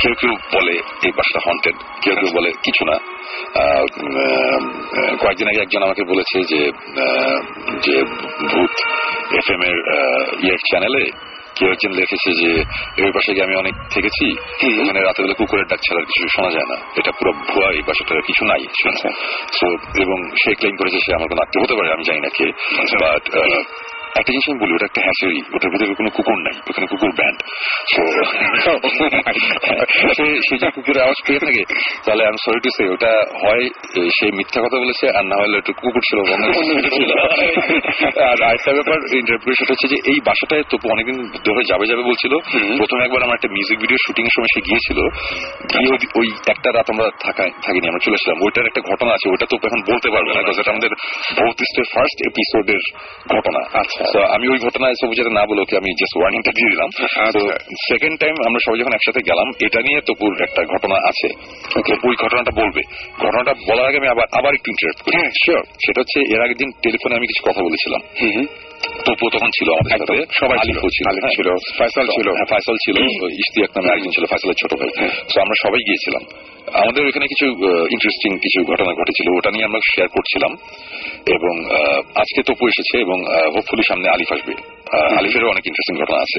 কেউ 0.00 0.14
কেউ 0.20 0.32
বলে 0.54 0.74
এই 1.06 1.12
বাসাটা 1.18 1.40
হন্টেড 1.46 1.76
কেউ 2.02 2.14
কেউ 2.20 2.30
বলে 2.36 2.50
কিছু 2.66 2.82
না। 2.90 2.96
কয়েকদিন 5.22 5.46
আগে 5.50 5.60
একজন 5.64 5.82
আমাকে 5.88 6.02
বলেছে 6.12 6.36
যে 6.50 6.60
যে 7.86 7.96
ভূত 8.50 8.74
এফ 9.38 9.46
এম 9.54 9.62
এর 9.70 9.76
ইয়ের 10.44 10.62
চ্যানেলে 10.70 11.04
কেউ 11.56 11.68
একজন 11.74 11.92
লিখেছে 11.98 12.30
যে 12.40 12.50
এই 13.02 13.10
পাশে 13.16 13.30
গিয়ে 13.34 13.46
আমি 13.46 13.54
অনেক 13.62 13.74
থেকেছি। 13.94 14.26
ওখানে 14.82 15.00
রাতে 15.00 15.20
বেলা 15.22 15.36
কুকুরের 15.40 15.66
ডাক 15.70 15.80
ছাড়া 15.86 16.00
কিছু 16.10 16.28
শোনা 16.36 16.50
যায় 16.56 16.68
না। 16.72 16.76
এটা 17.00 17.12
পুরো 17.18 17.32
ভুয়া 17.48 17.68
এই 17.76 17.82
বাসাটার 17.88 18.26
কিছু 18.28 18.42
নাই। 18.50 18.62
সো 19.58 19.66
এবং 20.02 20.18
সে 20.42 20.50
ক্লেম 20.60 20.74
করেছে 20.80 20.98
সে 21.04 21.10
আমার 21.16 21.28
কোনো 21.30 21.40
আত্মীয় 21.44 21.62
হতে 21.64 21.74
পারে 21.78 21.88
আমি 21.96 22.04
জানি 22.08 22.20
না 22.26 22.30
কে। 22.36 22.46
বাট 23.02 23.24
একটা 24.16 24.32
জিনিস 24.32 24.50
আমি 24.50 24.60
বলি 24.60 24.74
ওটা 24.74 24.84
একটা 24.84 25.02
হ্যাচারি 25.02 25.42
ওটার 25.54 25.70
ভিতরে 25.70 25.94
কোনো 25.94 26.10
কুকুর 26.10 26.38
নাই 26.38 26.52
ওখানে 26.70 26.86
কুকুর 26.86 27.10
ব্যান্ড 27.16 27.42
সে 30.48 30.58
যে 30.58 30.70
কুকুরের 30.70 31.02
আওয়াজ 31.02 31.16
পেয়ে 31.26 31.38
থাকে 31.38 31.64
তাহলে 32.04 32.26
আমি 32.26 32.36
সরি 32.44 32.60
টু 32.60 32.70
সে 32.70 32.92
ওটা 32.92 33.22
হয় 33.42 33.68
সে 34.10 34.32
মিথ্যা 34.32 34.62
কথা 34.62 34.76
বলেছে 34.76 35.18
আর 35.18 35.24
না 35.24 35.36
হলে 35.36 35.58
একটু 35.58 35.72
কুকুর 35.72 36.00
ছিল। 36.00 36.18
আর 38.22 38.42
আরেকটা 38.42 38.72
ব্যাপার 38.72 39.14
ইন্টারপ্রিট 39.14 39.58
সেটা 39.58 39.72
হচ্ছে 39.72 39.88
যে 39.88 39.96
এই 40.06 40.20
বাসাটায় 40.24 40.62
তপু 40.70 40.92
অনেকদিন 40.92 41.30
ধরে 41.44 41.64
যাবে 41.64 41.86
যাবে 41.86 42.02
বলছিল। 42.02 42.38
প্রথমে 42.78 43.04
একবার 43.04 43.22
আমার 43.22 43.34
একটা 43.34 43.48
মিউজিক 43.48 43.78
ভিডিও 43.78 43.96
শুটিং 44.06 44.24
এর 44.24 44.30
সময় 44.36 44.46
সে 44.54 44.60
গিয়েছিল। 44.60 45.08
গিয়ে 45.72 45.98
ওই- 46.14 46.32
একটা 46.48 46.72
রাত 46.72 46.90
আমরা 46.90 47.10
থাকা 47.20 47.48
থাকিনি 47.62 47.88
আমরা 47.88 48.00
চলে 48.04 48.14
এসেছিলাম 48.14 48.42
ওইটার 48.42 48.66
একটা 48.66 48.80
ঘটনা 48.80 49.14
আছে 49.14 49.30
ওইটা 49.30 49.46
তো 49.46 49.56
এখন 49.56 49.92
বলতে 49.92 50.10
পারবে 50.10 50.34
না 50.34 50.70
আমাদের 50.70 50.90
ফার্স্ট 51.94 52.26
এপিসোডের 52.26 52.78
ঘটনা। 53.36 53.80
আচ্ছা। 53.80 54.01
তো 54.14 54.18
আমি 54.34 54.48
ওই 54.48 54.58
ঘটনায় 54.58 54.94
সবুজ 55.00 55.20
না 55.20 55.46
বলে 55.46 55.60
ওকে 55.60 55.76
আমি 55.76 55.90
জাস্ট 55.92 56.16
ওয়ার্নিংটা 56.16 56.52
দিয়ে 56.56 56.70
দিলাম। 56.70 56.88
তো 57.32 57.40
সেকেন্ড 57.88 58.20
টাইম 58.20 58.34
আমরা 58.46 58.60
সবাই 58.66 58.78
যখন 58.80 58.92
একসাথে 58.92 59.20
গেলাম 59.20 59.48
এটা 59.60 59.80
নিয়ে 59.80 60.00
তপুর 60.00 60.42
একটা 60.42 60.62
ঘটনা 60.64 60.96
আছে। 61.08 61.28
ওকে 61.78 61.92
ওই 62.08 62.14
ঘটনাটা 62.22 62.50
বলবে। 62.50 62.82
ঘটনাটা 63.18 63.52
বলার 63.68 63.86
আগে 63.86 63.96
আমি 63.96 64.08
আবার 64.08 64.26
আবার 64.32 64.54
একটু 64.54 64.70
ইন্টারেক্ট 64.70 65.02
করি। 65.02 65.16
হ্যাঁ, 65.16 65.30
সেটা 65.84 66.00
হচ্ছে 66.00 66.34
এর 66.34 66.40
আগের 66.42 66.56
দিন 66.56 66.70
টেলিফোনে 66.82 67.14
আমি 67.14 67.26
কিছু 67.26 67.50
কথা 67.50 67.62
বলেছিলাম। 67.62 68.00
হুম 68.86 69.28
তখন 69.28 69.46
ছিল 69.46 69.72
আমাদের 69.72 69.98
সাথে। 69.98 70.24
সবাই 70.40 70.58
ছিল। 70.58 70.58
আলিফও 70.58 70.88
ছিল। 70.88 71.08
আলিফ 71.08 71.24
হ্যাঁ। 71.24 71.36
ছিল, 71.36 71.78
ফয়সাল 71.78 72.06
ছিল। 72.06 72.30
হ্যাঁ, 72.30 72.44
ফয়সাল 72.50 72.74
ছিল। 72.74 72.96
ইশতিয়াক 73.32 73.78
নামে 73.78 73.92
একজন 73.92 74.10
ছিল 74.10 74.24
ফয়সালের 74.26 74.54
ছোট 74.54 74.78
ভাই। 74.78 74.88
তো 75.34 75.40
আমরা 75.40 75.68
সবাই 75.68 75.78
গিয়েছিলাম। 75.78 76.22
আমাদের 76.82 77.06
ওখানে 77.06 77.26
কিছু 77.26 77.46
ইন্টারেস্টিং 77.90 78.38
কিছু 78.38 78.72
ঘটনা 78.72 78.92
ঘটেছিল। 78.92 79.36
ওটা 79.36 79.50
নিয়ে 79.50 79.64
আমরা 79.64 79.78
শেয়ার 79.94 80.08
করছিলাম। 80.08 80.52
এবং 81.26 81.54
আজকে 82.14 82.42
তপু 82.42 82.68
এসেছে 82.68 82.98
এবং 83.00 83.20
হোপফুলি 83.54 83.82
সামনে 83.88 84.08
আলিফ 84.08 84.32
আসবে। 84.32 84.54
আলিফেরও 85.16 85.50
অনেক 85.50 85.66
ইন্টারেস্টিং 85.66 86.04
ঘটনা 86.04 86.18
আছে। 86.18 86.38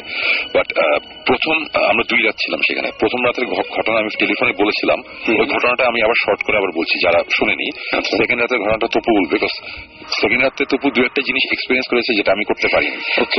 বাট 0.57 0.73
প্রথম 1.27 1.55
আমরা 1.83 2.03
দুই 2.09 2.21
রাত 2.21 2.35
ছিলাম 2.35 2.59
সেখানে। 2.59 2.91
প্রথম 2.99 3.25
রাতের 3.25 3.45
ঘটনা 3.47 3.99
আমি 3.99 4.09
টেলিফোনে 4.19 4.51
বলেছিলাম। 4.51 4.99
ওই 5.39 5.45
ঘটনাটা 5.45 5.87
আমি 5.87 6.01
আবার 6.01 6.13
শর্ট 6.25 6.43
করে 6.43 6.57
আবার 6.57 6.71
বলছি 6.75 7.03
যারা 7.03 7.23
শুনেনি। 7.39 7.71
সেকেন্ড 8.17 8.41
রাতের 8.41 8.59
ঘটনাটা 8.59 8.87
তপু 8.87 9.11
বলবে 9.15 9.33
বিকজ 9.33 9.53
রাতে 10.21 10.63
তপু 10.71 10.87
দু 10.95 10.99
একটা 11.03 11.21
জিনিস 11.27 11.43
এক্সপিরিয়েন্স 11.51 11.87
করেছে 11.91 12.11
যেটা 12.17 12.31
আমি 12.35 12.43
করতে 12.49 12.67
পারিনি। 12.73 12.97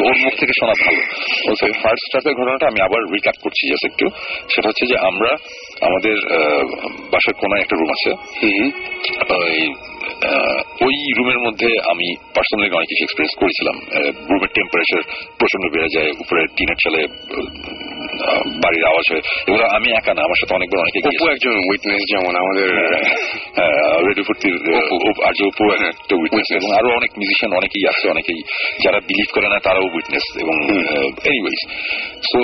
ওর 0.09 0.17
মুখ 0.25 0.35
থেকে 0.41 0.53
শোনা 0.61 0.75
ভালো। 0.83 1.01
ফার্স্ট 1.83 2.09
রাতের 2.15 2.35
ঘটনাটা 2.35 2.67
আমি 2.67 2.81
আবার 2.87 3.01
রিক্যাপ 3.15 3.37
করছি 3.43 3.63
জাস্ট 3.71 3.85
একটু 3.91 4.07
সেটা 4.55 4.67
হচ্ছে 4.69 4.85
যে 4.87 4.97
আমরা 5.11 5.31
আমাদের 5.89 6.17
বাসার 7.13 7.35
কোনায় 7.41 7.63
একটা 7.63 7.77
রুম 7.77 7.91
আছে। 7.97 8.11
ওই 9.35 9.59
ওই 10.87 10.95
রুমের 11.19 11.39
মধ্যে 11.39 11.71
আমি 11.93 12.07
পার্সোনালি 12.35 12.71
অনেক 12.79 12.89
কিছু 12.89 13.03
এক্সপিরিয়েন্স 13.05 13.35
করেছিলাম। 13.41 13.77
রুমের 14.31 14.51
টেম্পারেচার 14.57 15.03
প্রচণ্ড 15.39 15.65
বেড়ে 15.75 15.89
যায় 15.97 16.11
উপরে 16.23 16.43
টিনের 16.57 16.79
চালে 16.85 17.03
বাড়ির 18.63 18.85
আওয়াজ 18.85 19.07
হয়। 19.13 19.23
এগুলো 19.49 19.65
আমি 19.77 19.89
একা 19.99 20.13
না 20.15 20.23
আমার 20.23 20.39
সাথে 20.41 20.55
অনেকবার 20.55 20.81
অনেকে 20.81 20.99
অপু 21.09 21.25
একজন 21.31 21.55
উইটনেস 21.71 22.03
যেমন 22.13 22.33
আমাদের 22.43 22.69
রেডিও 24.09 24.25
ফুর্তির 24.29 24.55
আর্য 25.27 25.41
অপু 25.47 25.65
একটা 25.73 26.15
উইটনেস 26.23 26.49
এবং 26.53 26.69
আরও 26.79 26.89
অনেক 26.99 27.11
মিউজিশিয়ান 27.19 27.53
অনেকেই 27.57 27.85
আছে 27.89 28.05
অনেকেই। 28.11 28.41
যারা 28.85 28.99
বিলিভ 29.01 29.29
করে 29.35 29.49
না 29.49 29.59
তারাও 29.59 29.87
উইটনেস 29.95 30.27
এবং 30.43 30.57
এনিওয়েজ 31.25 31.59
সো 32.29 32.39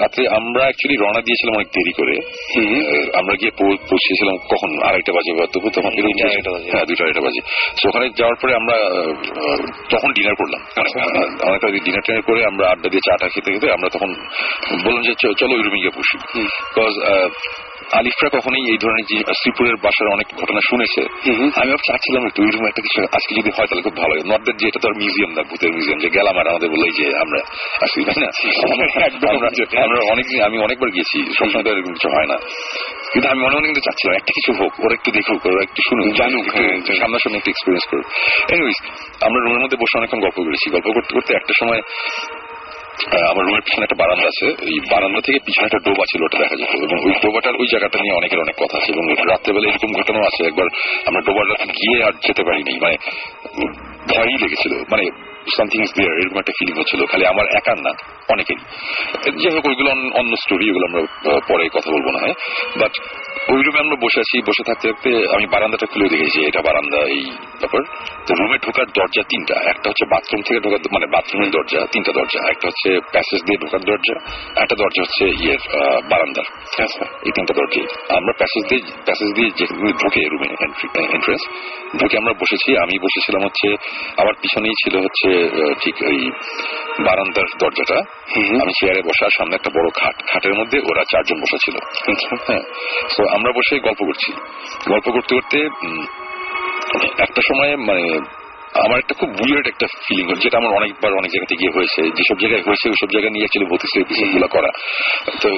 রাতে 0.00 0.22
আমরা 0.28 0.62
অ্যাকচুয়ালি 0.62 0.96
রওনা 0.96 1.20
দিয়েছিলাম 1.20 1.54
অনেক 1.54 1.68
দেরি 1.76 1.92
করে। 1.92 2.16
আমরা 3.18 3.34
গিয়ে 3.40 3.52
পৌঁছেছিলাম 3.60 4.36
কখন? 4.36 4.70
আড়াইটা 4.82 5.12
বাজে 5.12 5.32
বা 5.32 5.46
তবু 5.52 5.70
তখন। 5.70 5.90
দুইটা 5.90 6.24
আড়াইটা 6.26 6.50
বাজে। 6.50 6.70
হ্যাঁ 6.70 6.84
দুটো 6.84 7.04
আড়াইটা 7.04 7.20
বাজে। 7.20 7.40
So, 7.82 7.88
ওখানে 7.88 8.06
যাওয়ার 8.16 8.36
পরে 8.42 8.54
আমরা 8.54 8.76
তখন 9.90 10.12
ডিনার 10.12 10.34
করলাম। 10.34 10.60
অনেকটা 11.48 11.68
ডিনার 11.68 12.00
টিনার 12.06 12.22
করে 12.22 12.44
আমরা 12.44 12.70
আড্ডা 12.70 12.88
দিয়ে 12.88 13.00
চাটা 13.10 13.28
খেতে 13.28 13.52
খেতে 13.52 13.72
আমরা 13.72 13.88
তখন 13.88 14.10
বললাম 14.88 15.02
যে 15.02 15.32
চলো 15.38 15.54
ওই 15.54 15.62
রুমে 15.62 15.78
গিয়ে 15.78 15.90
বসি। 15.96 16.18
বিকজ 16.18 16.92
আলিফরা 17.92 18.28
কখনোই 18.28 18.70
এই 18.70 18.78
ধরনের 18.78 19.04
যে 19.04 19.18
শ্রীপুরের 19.18 19.76
বাসার 19.76 20.08
অনেক 20.08 20.26
ঘটনা 20.36 20.60
শুনেছে। 20.70 21.02
আমি 21.60 21.72
চাচ্ছিলাম 21.72 22.26
একটু 22.26 22.42
ওই 22.42 22.50
রুমে 22.50 22.68
একটা 22.68 22.82
কিছু 22.82 23.02
আজকে 23.12 23.34
যদি 23.34 23.50
হয় 23.50 23.66
তাহলে 23.66 23.82
খুব 23.82 23.96
ভালো 23.96 24.14
হয়। 24.14 24.36
নট 24.36 24.42
দ্যাট 24.42 24.56
যে 24.56 24.68
এটা 24.68 24.80
তো 24.82 24.88
আর 24.88 24.94
মিউজিয়াম 24.94 25.30
না 25.32 25.42
ভূতের 25.42 25.72
মিউজিয়াম 25.72 25.98
যে 26.00 26.10
গেলাম 26.10 26.38
আর 26.38 26.48
আমাদের 26.48 26.70
বলল 26.70 26.84
এই 26.84 26.92
যে 26.92 27.18
আমরা 27.18 27.40
আসি। 27.82 28.04
তাই 28.04 28.22
না? 28.22 28.26
আমরা- 29.82 30.12
অনেক 30.12 30.42
আমি 30.42 30.58
অনেকবার 30.58 30.90
গেছি 30.90 31.32
সবসময় 31.38 31.62
তো 31.62 31.70
এরকম 31.70 31.92
কিছু 31.92 32.08
হয় 32.08 32.26
না। 32.26 32.36
কিন্তু 33.12 33.28
আমি 33.28 33.40
মনে 33.40 33.56
মনে 33.56 33.66
কিন্তু 33.66 33.80
চাচ্ছিলাম 33.80 34.16
একটা 34.16 34.32
কিছু 34.34 34.52
হোক 34.52 34.80
ওরা 34.84 34.94
একটু 34.94 35.10
দেখুক 35.10 35.46
ওরা 35.46 35.62
একটু 35.62 35.82
শুনুক 35.88 36.16
জানুক 36.16 36.44
হ্যাঁ, 36.52 37.00
সামনাসামনি 37.00 37.36
একটু 37.36 37.50
এক্সপিরিয়েন্স 37.50 37.90
করুক। 37.90 38.06
এনিওয়েজ 38.50 38.86
আমরা 39.22 39.44
রুমের 39.44 39.60
মধ্যে 39.60 39.76
বসে 39.76 39.98
অনেকক্ষণ 39.98 40.20
গল্প 40.20 40.42
করেছি। 40.42 40.70
গল্প 40.70 40.84
করতে 40.84 41.14
করতে 41.14 41.34
একটা 41.34 41.54
সময় 41.60 41.80
আমার 43.06 43.46
রুমের 43.46 43.60
পিছনে 43.60 43.84
একটা 43.84 43.96
বারান্দা 43.98 44.26
আছে। 44.26 44.46
এই 44.46 44.80
বারান্দা 44.90 45.20
থেকে 45.20 45.38
পিছনে 45.38 45.64
একটা 45.64 45.78
ডোবা 45.78 46.04
ছিল 46.04 46.24
ওটা 46.24 46.38
দেখা 46.38 46.56
যেত 46.56 46.68
এবং 46.68 47.04
ওই 47.04 47.12
ডোবাটার 47.12 47.56
ওই 47.56 47.66
জায়গাটা 47.66 47.98
নিয়ে 48.02 48.14
অনেকের 48.14 48.38
অনেক 48.38 48.54
কথা 48.58 48.78
আছে। 48.78 48.92
এবং 48.92 49.14
রাত্রেবেলা 49.30 49.68
এরকম 49.68 49.92
ঘটনাও 49.92 50.22
আছে। 50.22 50.46
একবার 50.46 50.66
আমরা 51.06 51.20
ডোবাটা 51.20 51.64
গিয়ে 51.64 52.04
আর 52.04 52.12
যেতে 52.12 52.44
পারিনি। 52.44 52.78
মানে 52.80 52.96
ভয়ই 54.08 54.36
লেগেছিল। 54.42 54.72
মানে 54.78 55.04
সামথিং 55.56 55.82
ইজ 55.82 55.92
দেয়ার 55.96 56.18
এরকম 56.18 56.38
একটা 56.38 56.52
ফিলিং 56.58 56.80
হচ্ছিল। 56.80 57.06
খালি 57.06 57.26
আমার 57.26 57.46
একার 57.56 57.78
না, 57.78 57.90
অনেকেরই। 58.28 59.42
যাই 59.42 59.52
হোক, 59.52 59.66
ওইগুলো 59.66 59.90
অন্য- 59.90 60.18
অন্য 60.18 60.36
স্টোরি 60.36 60.70
ওগুলো 60.70 60.86
আমরা 60.86 61.40
পরে 61.48 61.68
কথা 61.68 61.90
বলব 61.90 62.10
না 62.10 62.18
হয়। 62.18 62.32
বাট 62.80 62.90
ওই 63.52 63.60
রুমে 63.66 63.80
আমরা 63.84 63.96
বসে 64.04 64.18
আছি, 64.24 64.36
বসে 64.48 64.62
থাকতে 64.68 64.86
থাকতে 64.90 65.10
আমি 65.34 65.46
বারান্দাটা 65.54 65.86
খুলে 65.92 66.06
দেখেছি, 66.14 66.38
এটা 66.48 66.60
বারান্দা, 66.68 67.00
এই 67.14 67.22
ব্যাপার 67.60 67.82
তো 68.26 68.32
রুমে 68.40 68.56
ঢোকার 68.66 68.88
দরজা 68.98 69.22
তিনটা, 69.32 69.56
একটা 69.72 69.86
হচ্ছে 69.90 70.04
বাথরুম 70.12 70.40
থেকে 70.46 70.58
ঢোকার 70.64 70.80
মানে 70.96 71.06
বাথরুমের 71.14 71.50
দরজা, 71.56 71.80
তিনটা 71.94 72.12
দরজা, 72.18 72.40
একটা 72.52 72.66
হচ্ছে 72.70 72.88
প্যাসেজ 73.14 73.40
দিয়ে 73.46 73.58
ঢোকার 73.62 73.82
দরজা, 73.90 74.16
একটা 74.62 74.74
দরজা 74.82 75.00
হচ্ছে 75.04 75.24
ইয়ের 75.42 75.62
বারান্দার 76.10 76.46
এই 77.26 77.32
তিনটা 77.36 77.54
দরজাই। 77.58 77.86
আমরা 78.18 78.32
প্যাসেজ 78.40 78.62
দিয়ে 78.70 78.82
প্যাসেজ 79.06 79.30
দিয়ে 79.36 79.48
ঢুকে 80.00 80.22
রুমে 80.32 80.48
এন্ট্রেন্স 81.16 81.42
ঢুকে 81.98 82.16
আমরা 82.22 82.32
বসেছি, 82.42 82.70
আমি 82.84 82.94
বসেছিলাম 83.06 83.42
হচ্ছে, 83.46 83.68
আমার 84.20 84.34
পিছনেই 84.42 84.76
ছিল 84.82 84.94
হচ্ছে 85.04 85.28
ঠিক 85.82 85.96
এই 86.12 86.20
বারান্দার 87.06 87.48
দরজাটা 87.62 87.98
আমি 88.36 88.72
চেয়ারে 88.80 89.02
বসা 89.02 89.26
সামনে 89.38 89.54
একটা 89.54 89.70
বড় 89.70 89.88
খাট। 89.94 90.16
খাটের 90.26 90.54
মধ্যে 90.54 90.78
ওরা 90.78 91.02
চারজন 91.10 91.38
বসা 91.40 91.58
ছিল 91.64 91.76
হ্যাঁ 92.46 92.64
তো 93.16 93.22
আমরা 93.34 93.50
বসে 93.52 93.74
গল্প 93.78 94.00
করছি। 94.04 94.30
গল্প 94.88 95.06
করতে 95.10 95.32
করতে 95.34 95.58
একটা 97.18 97.40
সময় 97.48 97.76
মানে 97.76 98.04
আমার 98.84 98.98
একটা 98.98 99.14
খুব 99.14 99.28
বুয়েট 99.28 99.66
একটা 99.66 99.86
ফিলিং 99.86 100.26
হল 100.26 100.34
যেটা 100.34 100.58
আমার 100.58 100.72
অনেকবার 100.72 101.12
অনেক 101.12 101.30
জায়গাতে 101.30 101.56
গিয়ে 101.56 101.72
হয়েছে। 101.78 102.02
যেসব 102.02 102.38
জায়গায় 102.38 102.62
হয়েছে 102.62 102.88
ওইসব 102.88 103.06
জায়গায় 103.12 103.30
নিয়ে 103.30 103.46
ছিল 103.46 103.64
ভৌতিক 103.64 104.06
এপিসোডগুলো 104.06 104.48
করা। 104.48 104.68
তো 105.40 105.48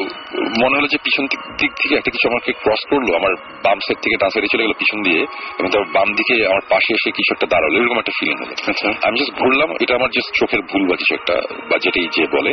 মনে 0.62 0.76
হলো 0.76 0.86
যে 0.86 0.98
পিছন 0.98 1.26
দিক- 1.26 1.72
থেকে 1.82 1.94
একটা 1.94 2.10
কিছু 2.10 2.28
আমাকে 2.28 2.52
ক্রস 2.52 2.88
করল 2.90 3.14
আমার 3.14 3.34
বাম 3.64 3.78
সাইড 3.78 3.98
থেকে 3.98 4.16
ডান 4.16 4.28
সাইডে 4.28 4.48
চলে 4.52 4.62
গেলো 4.62 4.72
পিছন 4.72 5.02
দিয়ে 5.02 5.22
এবং 5.58 5.70
তার 5.70 5.84
বাম 5.84 6.14
দিকে 6.14 6.46
আমার 6.46 6.60
পাশে 6.68 6.94
এসে 6.94 7.10
কিছু 7.10 7.34
একটা 7.34 7.46
দাঁড়াল 7.46 7.82
এরকম 7.82 7.98
একটা 7.98 8.12
ফিলিং 8.20 8.36
হলো। 8.44 8.54
আমি 9.02 9.18
জাস্ট 9.18 9.34
ঘুরলাম 9.34 9.70
এটা 9.80 9.94
আমার 9.94 10.08
জাস্ট 10.08 10.40
চোখের 10.40 10.60
ভুল 10.60 10.86
বা 10.86 10.96
কিছু 10.96 11.14
একটা 11.14 11.34
বা 11.70 11.78
যেটাই 11.78 12.08
যে 12.12 12.26
বলে। 12.26 12.50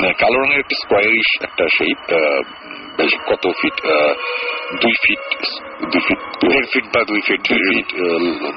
মানে 0.00 0.12
কালো 0.12 0.42
রঙের 0.42 0.58
একটা 0.58 0.76
স্কোয়ারিশ 0.82 1.42
একটা 1.42 1.64
শেপ 1.68 1.98
কত 3.30 3.44
ফিট 3.60 3.76
দুই 4.82 4.94
ফিট 5.04 5.22
দুই 5.92 6.02
ফিট 6.06 6.20
দেড় 6.42 6.66
ফিট 6.72 6.86
বা 6.94 7.00
দুই 7.10 7.20
ফিট 7.26 7.40
দুই 7.48 7.60
ফিট 7.68 7.88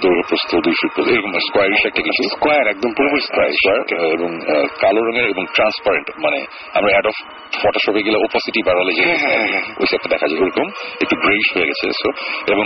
দৈর্ঘ্য 0.01 0.23
প্রস্থ 0.29 0.51
দুই 0.65 0.75
ফিট 0.79 0.93
এরকম 1.13 1.31
স্কোয়ারিশ 1.47 1.81
একটা 1.89 2.01
কিছু। 2.07 2.21
স্কোয়ার 2.35 2.65
একদম 2.67 2.91
পুরোপুরি 2.97 3.21
স্কোয়ার 3.27 3.49
এবং 4.17 4.29
কালো 4.83 5.01
রঙের 5.07 5.27
এবং 5.33 5.43
ট্রান্সপারেন্ট 5.55 6.07
মানে 6.25 6.39
আমরা 6.77 6.91
অ্যাড 6.91 7.05
অফ 7.11 7.15
ফটোশপে 7.61 8.01
গেলে 8.07 8.17
ওপাসিটি 8.25 8.59
বাড়ালে 8.67 8.91
যে 8.99 9.05
ওই 9.79 9.85
সেটটা 9.91 10.07
দেখা 10.13 10.27
যায় 10.29 10.39
ওরকম 10.41 10.67
একটু 11.03 11.15
গ্রেইশ 11.23 11.47
হয়ে 11.55 11.67
গেছে 11.69 11.85
এবং 12.53 12.65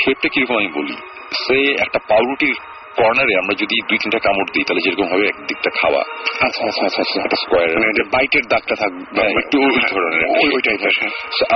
শেপটা 0.00 0.28
কীরকম 0.34 0.56
আমি 0.56 0.70
বলি? 0.78 0.96
সে 1.42 1.58
একটা 1.84 1.98
পাউরুটির 2.10 2.58
কর্নারে 3.00 3.34
আমরা 3.42 3.54
যদি 3.62 3.76
দুই 3.88 3.98
তিনটা 4.02 4.20
কামড় 4.26 4.48
দিই 4.54 4.64
তাহলে 4.66 4.82
যেরকম 4.84 5.06
হবে 5.12 5.24
একদিকটা 5.32 5.70
খাওয়া। 5.80 6.02
আচ্ছা 6.46 6.62
আচ্ছা 6.68 6.82
আচ্ছা 6.86 7.18
একটা 7.24 7.38
স্কোয়ার 7.42 7.68
মানে 7.78 7.92
বাইটের 8.14 8.44
দাগটা 8.52 8.74
থাকবে 8.74 9.22
একটু 9.42 9.56
ওই 9.66 9.80
ধরনের 9.90 10.24
ওই 10.54 10.62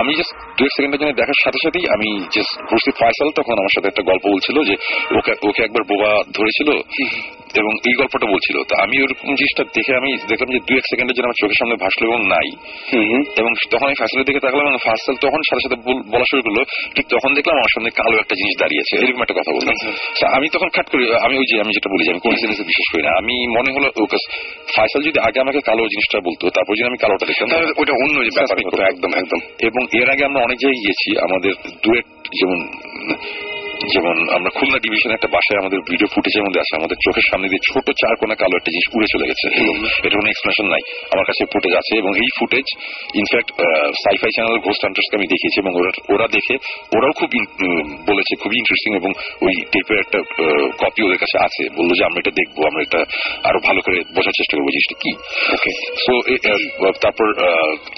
আমি 0.00 0.12
জাস্ট 0.14 0.32
দু 0.56 0.62
এক 0.64 0.72
সেকেন্ডের 0.76 1.00
জন্য 1.00 1.12
দেখার 1.12 1.38
সাথে 1.44 1.58
সাথেই 1.64 1.84
আমি 1.94 2.08
জাস্ট 2.34 2.52
ঘুরছি 2.68 2.90
ফয়সাল 3.00 3.28
তখন 3.38 3.54
আমার 3.58 3.72
সাথে 3.76 3.88
একটা 3.88 4.02
গল্প 4.10 4.24
বলছিল 4.34 4.56
যে 4.68 4.74
ওকে 5.18 5.32
ওকে 5.48 5.60
একবার 5.64 5.82
বোবা 5.90 6.10
ধরেছিল 6.32 6.68
এবং 7.54 7.72
এই 7.86 7.92
গল্পটা 7.92 8.26
বলছিল। 8.26 8.56
তো 8.62 8.82
আমি 8.82 9.02
ওরকম 9.02 9.28
জিনিসটা 9.34 9.64
দেখে 9.64 9.96
আমি 9.96 10.16
দেখলাম 10.28 10.50
যে 10.52 10.58
দু 10.58 10.74
এক 10.76 10.84
সেকেন্ডের 10.90 11.16
জন্য 11.16 11.26
আমার 11.26 11.40
চোখের 11.40 11.58
সামনে 11.58 11.76
ভাসলো 11.76 12.04
এবং 12.10 12.20
নাই। 12.28 12.48
এবং 13.38 13.52
তখন 13.70 13.86
আমি 13.86 13.94
ফ্যাসলের 13.94 14.24
দিকে 14.24 14.40
তাকালাম 14.40 14.66
এবং 14.66 14.76
ফাসল 14.84 15.14
তখন 15.14 15.40
সাথে 15.50 15.62
সাথে 15.62 15.76
বল- 15.84 16.22
শুরু 16.30 16.42
করল 16.42 16.64
ঠিক 16.96 17.06
তখন 17.08 17.34
দেখলাম 17.34 17.56
আমার 17.56 17.72
সামনে 17.74 17.90
কালো 17.90 18.18
একটা 18.18 18.34
জিনিস 18.34 18.58
দাঁড়িয়েছে 18.58 18.92
এরকম 18.96 19.22
একটা 19.22 19.34
কথা 19.34 19.52
বললাম 19.52 19.74
So, 20.20 20.26
আমি 20.36 20.48
তখন 20.48 20.68
খাট 20.68 20.90
করি 20.90 21.14
আমি 21.14 21.38
ওই 21.38 21.44
যে 21.44 21.60
আমি 21.60 21.72
যেটা 21.72 21.88
বলি 21.92 22.04
যে 22.04 22.10
আমি 22.10 22.20
কোন 22.20 22.34
জিনিসে 22.34 22.62
বিশেষ 22.62 22.92
করি 22.92 23.02
না। 23.02 23.10
আমি 23.18 23.58
মনে 23.58 23.72
হলো 23.72 24.02
ওকে 24.02 24.16
ফাইসাল 24.76 25.02
যদি 25.02 25.20
আগে 25.20 25.40
আমাকে 25.40 25.60
কালো 25.60 25.82
জিনিসটা 25.82 26.20
বলতো 26.20 26.50
তারপর 26.50 26.74
যদি 26.74 26.86
আমি 26.86 26.96
কালোটা 26.96 27.26
দেখতাম 27.26 27.48
ওটা 27.76 27.92
অন্য 27.92 28.18
ব্যাপার 28.18 28.66
হতো 28.66 28.82
একদম 28.82 29.10
একদম। 29.14 29.38
এবং 29.60 30.02
এর 30.02 30.10
আগে 30.10 30.24
আমরা 30.24 30.42
অনেক 30.42 30.58
জায়গায় 30.58 30.80
গিয়েছি 30.82 31.08
আমাদের 31.18 31.52
ডুয়েট 31.84 32.04
যেমন 32.40 32.58
যেমন 33.94 34.16
আমরা 34.36 34.50
খুলনা 34.56 34.78
ডিভিশনে 34.84 35.14
একটা 35.14 35.30
বাসায় 35.36 35.60
আমাদের 35.62 35.78
ভিডিও 35.90 36.08
ফুটেজের 36.14 36.44
মধ্যে 36.46 36.60
আছে 36.64 36.72
আমাদের 36.80 36.96
চোখের 37.06 37.26
সামনে 37.30 37.46
দিয়ে 37.50 37.62
ছোট 37.70 37.86
চার 38.00 38.14
কোনা 38.20 38.34
কালো 38.42 38.54
একটা 38.56 38.70
জিনিস 38.74 38.86
উড়ে 38.96 39.08
চলে 39.12 39.26
গেছে। 39.30 39.46
এবং 39.62 39.74
এটা 40.06 40.16
কোনো 40.20 40.30
এক্সপ্লেনেশন 40.32 40.66
নাই। 40.74 40.82
আমার 41.14 41.26
কাছে 41.30 41.42
ফুটেজ 41.52 41.74
আছে 41.80 41.92
এবং 42.02 42.10
এই 42.22 42.28
footage 42.38 42.66
in fact 43.20 43.50
sci fi 44.04 44.30
channel 44.36 44.56
ghost 44.66 44.82
হান্টার্সকে 44.84 45.16
আমি 45.18 45.26
দেখিয়েছি 45.32 45.58
এবং 45.62 45.72
ওরা 45.80 45.90
ওরা 46.14 46.26
দেখে 46.36 46.54
ওরাও 46.96 47.12
খুব 47.18 47.30
বলেছে 48.10 48.32
খুবই 48.42 48.56
ইন্টারেস্টিং 48.62 48.92
এবং 49.00 49.10
ওই 49.46 49.54
টেপের 49.72 49.98
একটা 50.04 50.18
কপি 50.82 51.00
ওদের 51.06 51.18
কাছে 51.18 51.36
আছে। 51.46 51.62
বলল 51.78 51.90
যে 51.98 52.02
আমরা 52.08 52.18
এটা 52.22 52.32
দেখব 52.40 52.56
আমরা 52.70 52.82
এটা 52.82 53.00
আরও 53.48 53.58
ভালো 53.68 53.80
করে 53.86 53.98
বোঝার 54.16 54.36
চেষ্টা 54.38 54.54
করব 54.56 54.68
জিনিসটা 54.76 54.96
কি? 55.02 55.12
ওকে 55.56 55.72
সো 56.04 56.12
তারপর 57.04 57.26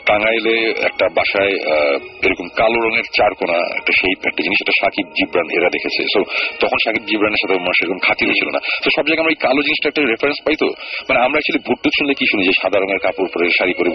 টাঙ্গাইলে 0.09 0.55
একটা 0.89 1.07
বাসায় 1.19 1.55
আহ, 1.75 1.95
এরকম 2.27 2.47
কালো 2.61 2.79
রঙের 2.81 3.07
চার 3.17 3.31
কোনা 3.35 3.57
একটা 3.79 3.93
শেপ 3.99 4.19
একটা 4.31 4.43
জিনিস 4.43 4.59
এটা 4.63 4.75
সাকিব 4.81 5.07
জিব্রান 5.19 5.49
এরা 5.57 5.69
দেখেছে। 5.85 6.03
সো 6.15 6.21
তখন 6.63 6.79
সাকিব 6.85 7.05
জিব্রানের 7.11 7.41
সাথে 7.43 7.55
আমার 7.63 7.75
সেরকম 7.79 7.99
খাতির 8.07 8.31
ছিল 8.39 8.49
না। 8.57 8.61
তো 8.83 8.89
সব 8.97 9.05
জায়গায় 9.09 9.23
আমরা 9.25 9.35
এই 9.37 9.41
কালো 9.47 9.61
জিনিসটা 9.67 9.87
একটা 9.91 10.03
রেফারেন্স 10.13 10.39
পাই 10.45 10.57
তো। 10.63 10.69
মানে 11.09 11.19
আমরা 11.27 11.37
অ্যাকচুয়ালি 11.37 11.63
ভুট্টু 11.69 11.89
শুনলে 11.97 12.15
কি 12.19 12.25
শুনি 12.31 12.43
যে 12.49 12.55
সাদা 12.61 12.79
রঙের 12.79 13.01
কাপড় 13.05 13.29
পরে 13.35 13.45
শাড়ি 13.59 13.73
পরে 13.79 13.89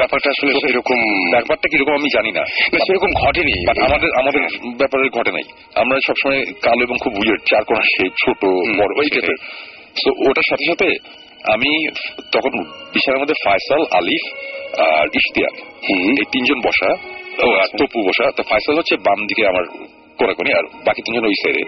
ব্যাপারটা 0.00 0.28
আসলে 0.34 0.52
সেরকম 0.62 0.98
ব্যাপারটা 1.34 1.66
কীরকম 1.72 1.94
আমি 2.00 2.08
জানি 2.16 2.30
না। 2.38 2.42
সেরকম 2.86 3.10
ঘটেনি। 3.22 3.54
আমাদের 3.88 4.10
আমাদের 4.20 4.42
ব্যাপারে 4.80 5.02
ঘটে 5.18 5.32
নাই। 5.36 5.46
আমরা 5.82 5.96
সবসময় 6.06 6.40
কালো 6.66 6.80
এবং 6.86 6.96
খুব 7.04 7.12
উইয়ার্ড 7.20 7.42
চার 7.50 7.62
কোনা 7.68 7.82
শেপ 7.92 8.12
ছোট 8.22 8.40
বড় 8.80 8.92
এই 9.04 9.10
টাইপের 9.14 9.38
তো 10.02 10.10
ওটার 10.28 10.46
সাথে 10.50 10.64
সাথে 10.70 10.88
আমি 11.54 11.70
তখন 12.34 12.52
বিছানার 12.92 13.20
মধ্যে 13.22 13.36
ফায়সাল 13.44 13.82
আলিফ 13.98 14.24
আর 14.88 15.06
ইশতিয়াক। 15.20 15.54
এই 15.92 16.26
তিনজন 16.32 16.58
বসা 16.66 16.90
ও 17.44 17.46
আর 17.62 17.68
তপু 17.78 17.98
বসা। 18.08 18.26
তো 18.36 18.42
ফায়সাল 18.50 18.74
হচ্ছে 18.80 18.94
বাম 19.06 19.20
দিকে 19.30 19.42
আমার 19.52 19.64
কোনে 20.18 20.34
কোনে 20.34 20.50
আর 20.58 20.64
বাকি 20.84 21.02
তিনজন 21.02 21.24
ওই 21.24 21.34
সাইডে 21.42 21.62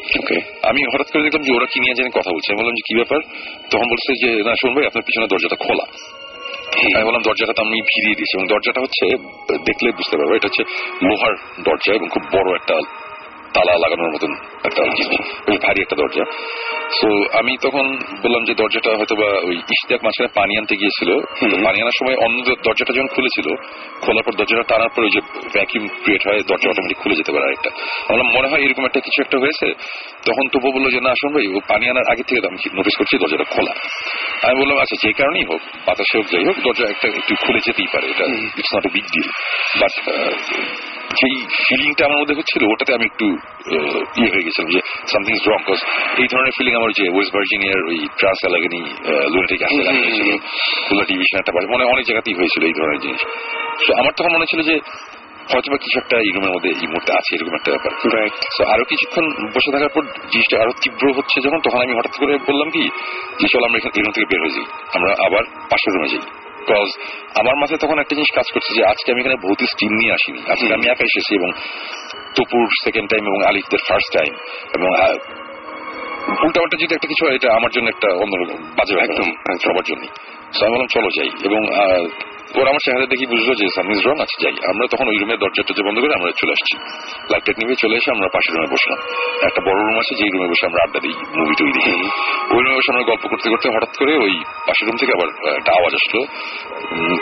আমি 0.63 0.81
হঠাৎ 0.95 1.09
করে 1.13 1.23
দেখলাম 1.23 1.43
যে 1.43 1.53
ওরা 1.53 1.67
কি 1.67 1.81
নিয়ে 1.81 1.95
জানি 1.95 2.11
কথা 2.11 2.31
বলছে। 2.31 2.49
আমি 2.53 2.59
বললাম 2.61 2.75
যে 2.75 2.83
কি 2.89 2.95
ব্যাপার? 2.95 3.21
তখন 3.71 3.87
বলছে 3.91 4.11
যে 4.27 4.43
না 4.43 4.55
শুন 4.61 4.75
ভাই 4.75 4.87
আপনার 4.87 5.03
পিছনে 5.03 5.27
দরজাটা 5.27 5.57
খোলা। 5.57 5.87
আমি 6.97 7.05
বললাম 7.05 7.23
দরজাটা 7.23 7.53
তো 7.53 7.63
আমি 7.63 7.81
ফিরিয়ে 7.81 8.15
দিয়েছি 8.15 8.39
এবং 8.39 8.47
দরজাটা 8.47 8.81
হচ্ছে 8.81 9.05
দেখলে 9.65 9.91
বুঝতে 9.93 10.17
পারব 10.17 10.31
এটা 10.33 10.47
হচ্ছে 10.47 10.65
লোহার 11.03 11.35
দরজা 11.65 11.95
এবং 11.95 12.09
খুব 12.09 12.23
বড় 12.33 12.55
একটা 12.55 12.77
তালা 13.55 13.75
লাগানোর 13.85 14.11
মতন 14.15 14.33
একটা 14.69 14.83
জিনিস 14.99 15.09
ভারী 15.65 15.81
একটা 15.83 15.97
দরজা। 16.01 16.25
তো 17.01 17.09
আমি 17.41 17.53
তখন 17.63 17.87
বললাম 18.23 18.43
যে 18.49 18.55
দরজাটা 18.61 18.91
হয়তো 18.99 19.15
বা 19.21 19.29
ওই 19.49 19.57
ইশতিয়াক 19.75 20.01
মাঝখানে 20.07 20.31
পানি 20.39 20.53
আনতে 20.61 20.75
গিয়েছিল। 20.81 21.11
পানি 21.67 21.79
আনার 21.83 21.97
সময় 22.01 22.17
অন্য 22.27 22.39
দরজাটা 22.67 22.93
যখন 22.97 23.11
খুলেছিল 23.15 23.49
খোলার 24.05 24.25
পর 24.27 24.35
দরজাটা 24.41 24.65
টানার 24.71 24.91
পর 24.95 25.03
ওই 25.03 25.13
যে 25.17 25.21
ভ্যাকিউম 25.55 25.85
ক্রিয়েট 26.03 26.23
হয় 26.29 26.41
দরজা 26.51 26.69
অটোমেটিক 26.71 26.99
খুলে 27.03 27.15
যেতে 27.21 27.31
পারে 27.35 27.45
আরেকটা। 27.49 27.71
আমার 28.09 28.27
মনে 28.37 28.49
হয় 28.51 28.63
এরকম 28.67 28.85
একটা 28.85 29.01
কিছু 29.07 29.19
একটা 29.23 29.37
হয়েছে। 29.39 29.67
তখন 30.29 30.45
তবু 30.53 30.69
বলল 30.77 30.87
যে 30.95 31.01
না 31.07 31.11
আসুন 31.17 31.31
ভাই 31.35 31.47
ও 31.57 31.59
পানি 31.71 31.85
আনার 31.93 32.07
আগে 32.13 32.25
থেকে 32.29 32.41
আমি 32.51 32.59
নোটিস 32.79 32.95
করছি 32.99 33.15
দরজাটা 33.23 33.47
খোলা। 33.55 33.73
আমি 34.47 34.57
বললাম 34.61 34.77
আচ্ছা 34.79 34.97
যে 35.05 35.11
কারণেই 35.19 35.45
হোক 35.51 35.63
বাতাসে 35.87 36.15
হোক 36.19 36.27
যাই 36.33 36.45
হোক 36.49 36.57
দরজা 36.67 36.85
একটা 36.95 37.07
একটু 37.21 37.35
খুলে 37.45 37.61
যেতেই 37.67 37.89
পারে। 37.95 38.07
এটা 38.13 38.25
it's 38.61 38.71
not 38.77 38.85
a 38.89 38.91
big 38.97 39.07
deal 39.15 39.29
but 39.81 39.95
যেই 41.21 41.37
ফিলিংটা 41.67 42.03
আমার 42.09 42.19
মধ্যে 42.21 42.37
হচ্ছিল 42.39 42.63
ওটাতে 42.73 42.93
আমি 42.99 43.05
একটু 43.11 43.27
ইয়ে 44.21 44.31
হয়ে 44.33 44.45
গেছিলাম 44.47 44.69
যে 44.75 44.81
সামথিং 45.13 45.33
ইজ 45.39 45.45
রং 45.53 45.61
কজ 45.69 45.81
এই 46.23 46.29
ধরনের 46.33 46.55
ফিলিং 46.59 46.73
আমার 46.81 46.91
যে 46.99 47.05
ওয়েস্ট 47.15 47.33
ভার্জিনিয়ার 47.37 47.81
ওই 47.91 47.99
ট্রান্স 48.19 48.41
অ্যালাগনি 48.45 48.81
লুনেটিক 49.33 49.61
অ্যাসেলানি 49.63 50.01
হয়েছিল 50.05 50.31
খুলনা 50.87 51.05
ডিভিশন 51.11 51.37
একটা 51.43 51.53
বাড়ি 51.57 51.67
মানে 51.75 51.85
অনেক 51.93 52.05
জায়গাতেই 52.09 52.37
হয়েছিল 52.41 52.63
এই 52.71 52.75
ধরনের 52.79 53.01
জিনিস। 53.05 53.21
তো 53.87 53.91
আমার 54.01 54.13
তখন 54.19 54.33
মনে 54.37 54.47
ছিল 54.51 54.61
যে 54.71 54.75
হয়তো 55.53 55.69
বা 55.73 55.79
কিছু 55.85 55.97
একটা 56.03 56.17
এই 56.27 56.31
রুমের 56.35 56.53
মধ্যে 56.55 56.71
এই 56.83 56.89
মুহূর্তে 56.93 57.13
আছে 57.21 57.31
এরকম 57.37 57.55
একটা 57.59 57.71
ব্যাপার। 57.75 57.93
আরও 58.75 58.85
কিছুক্ষণ 58.91 59.25
বসে 59.55 59.71
থাকার 59.75 59.93
পর 59.95 60.03
জিনিসটা 60.33 60.57
আরও 60.63 60.73
তীব্র 60.83 61.05
হচ্ছে 61.19 61.37
যখন 61.47 61.61
তখন 61.67 61.81
আমি 61.85 61.95
হঠাৎ 61.99 62.15
করে 62.21 62.33
বললাম 62.49 62.69
কি 62.75 62.85
যে 63.41 63.47
চল 63.53 63.63
আমরা 63.69 63.79
এখান 63.81 63.93
এখান 64.01 64.13
থেকে 64.17 64.27
বের 64.31 64.41
হয়ে 64.45 64.55
যাই। 64.57 64.67
আমরা 64.97 65.11
আবার 65.27 65.43
পাশের 65.71 65.93
রুমে 65.95 66.09
যাই। 66.13 66.25
বিকজ 66.65 66.89
আমার 67.41 67.57
মাথায় 67.61 67.81
তখন 67.85 67.97
একটা 67.99 68.15
জিনিস 68.19 68.31
কাজ 68.39 68.47
করছে 68.55 68.71
যে 68.79 68.83
আজকে 68.93 69.09
আমি 69.13 69.21
এখানে 69.23 69.37
ভৌতিক 69.45 69.71
টিম 69.79 69.93
নিয়ে 70.01 70.13
আসিনি। 70.19 70.41
আজকে 70.53 70.73
আমি 70.79 70.87
একা 70.93 71.05
এসেছি 71.11 71.33
এবং 71.41 71.51
তপুর 72.37 72.65
সেকেন্ড 72.85 73.07
টাইম 73.11 73.23
এবং 73.31 73.41
আলিফদের 73.49 73.83
ফার্স্ট 73.89 74.11
টাইম 74.17 74.33
এবং 74.77 74.89
উল্টাপাল্টা 76.47 76.77
যদি 76.83 76.93
একটা 76.95 77.09
কিছু 77.13 77.23
এটা 77.37 77.49
আমার 77.59 77.71
জন্য 77.75 77.87
একটা 77.95 78.09
অন্যরকম 78.23 78.59
বাজে 78.79 78.95
একদম 79.07 79.29
সবার 79.65 79.85
জন্য 79.91 80.05
আমি 80.63 80.71
বললাম 80.73 80.91
চলো 80.97 81.11
যাই। 81.17 81.31
এবং 81.49 81.61
ওরা 82.59 82.69
আমার 82.73 82.83
চেহারা 82.85 83.07
দেখি 83.13 83.27
বুঝলো 83.33 83.53
যে 83.61 83.67
সামথিং 83.77 83.99
রং 84.09 84.17
আছে 84.25 84.37
যাই 84.45 84.55
আমরা 84.71 84.85
তখন 84.93 85.07
ওই 85.13 85.17
রুমের 85.21 85.39
দরজা 85.43 85.63
টরজা 85.69 85.83
বন্ধ 85.87 85.99
করে 86.03 86.15
আমরা 86.19 86.31
চলে 86.41 86.53
আসছি। 86.57 86.75
লাইট 87.31 87.43
টাইট 87.47 87.57
নিভে 87.61 87.77
চলে 87.83 87.95
এসে 88.01 88.11
আমরা 88.17 88.29
পাশের 88.35 88.53
রুমে 88.55 88.69
বসলাম। 88.75 88.99
একটা 89.49 89.61
বড় 89.69 89.79
রুম 89.87 89.97
আছে 90.03 90.13
যেই 90.19 90.31
রুমে 90.35 90.49
বসে 90.53 90.65
আমরা 90.71 90.81
আড্ডা 90.87 91.01
দিই 91.05 91.17
মুভি 91.39 91.55
টুভি 91.59 91.73
দেখি। 91.77 91.93
ওই 92.55 92.61
রুমে 92.65 92.77
বসে 92.79 92.91
আমরা 92.93 93.05
গল্প 93.11 93.25
করতে 93.33 93.47
করতে 93.53 93.67
হঠাৎ 93.77 93.93
করে 94.01 94.13
ওই 94.25 94.33
পাশের 94.67 94.85
রুম 94.89 94.97
থেকে 95.01 95.13
আবার 95.17 95.29
একটা 95.59 95.71
আওয়াজ 95.79 95.93
আসলো। 96.01 96.21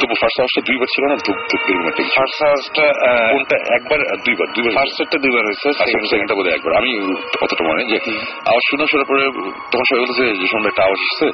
তবু 0.00 0.14
ফার্স্ট 0.20 0.38
আওয়াজটা 0.40 0.60
দুইবার 0.68 0.88
ছিল 0.94 1.04
না 1.10 1.16
ধূপ 1.26 1.38
ধূপ 1.50 1.62
এরকম 1.70 1.86
একটা 1.92 2.02
ফার্স্ট 2.16 2.38
আওয়াজটা 2.48 2.84
কোনটা? 3.32 3.56
একবার 3.76 3.98
দুইবার 4.26 4.46
দুইবার 4.54 4.72
ফার্স্ট 4.76 4.94
সেটটা 4.98 5.18
দুইবার 5.24 5.42
হয়েছে 5.48 5.68
সেকেন্ডটা 6.12 6.34
বোধহয় 6.38 6.54
একবার। 6.58 6.72
আমি 6.80 6.90
অতটা 7.44 7.62
মনে 7.68 7.82
যে 7.90 7.98
আওয়াজ 8.50 8.62
শুনে 8.70 8.84
শোনার 8.92 9.06
পরে 9.10 9.22
তখন 9.70 9.84
সবাই 9.88 10.00
বলতেছে 10.02 10.24
যে 10.40 10.46
শুনলে 10.52 10.68
একটা 10.72 10.82
আওয়াজ 10.86 11.00
আসছে। 11.06 11.26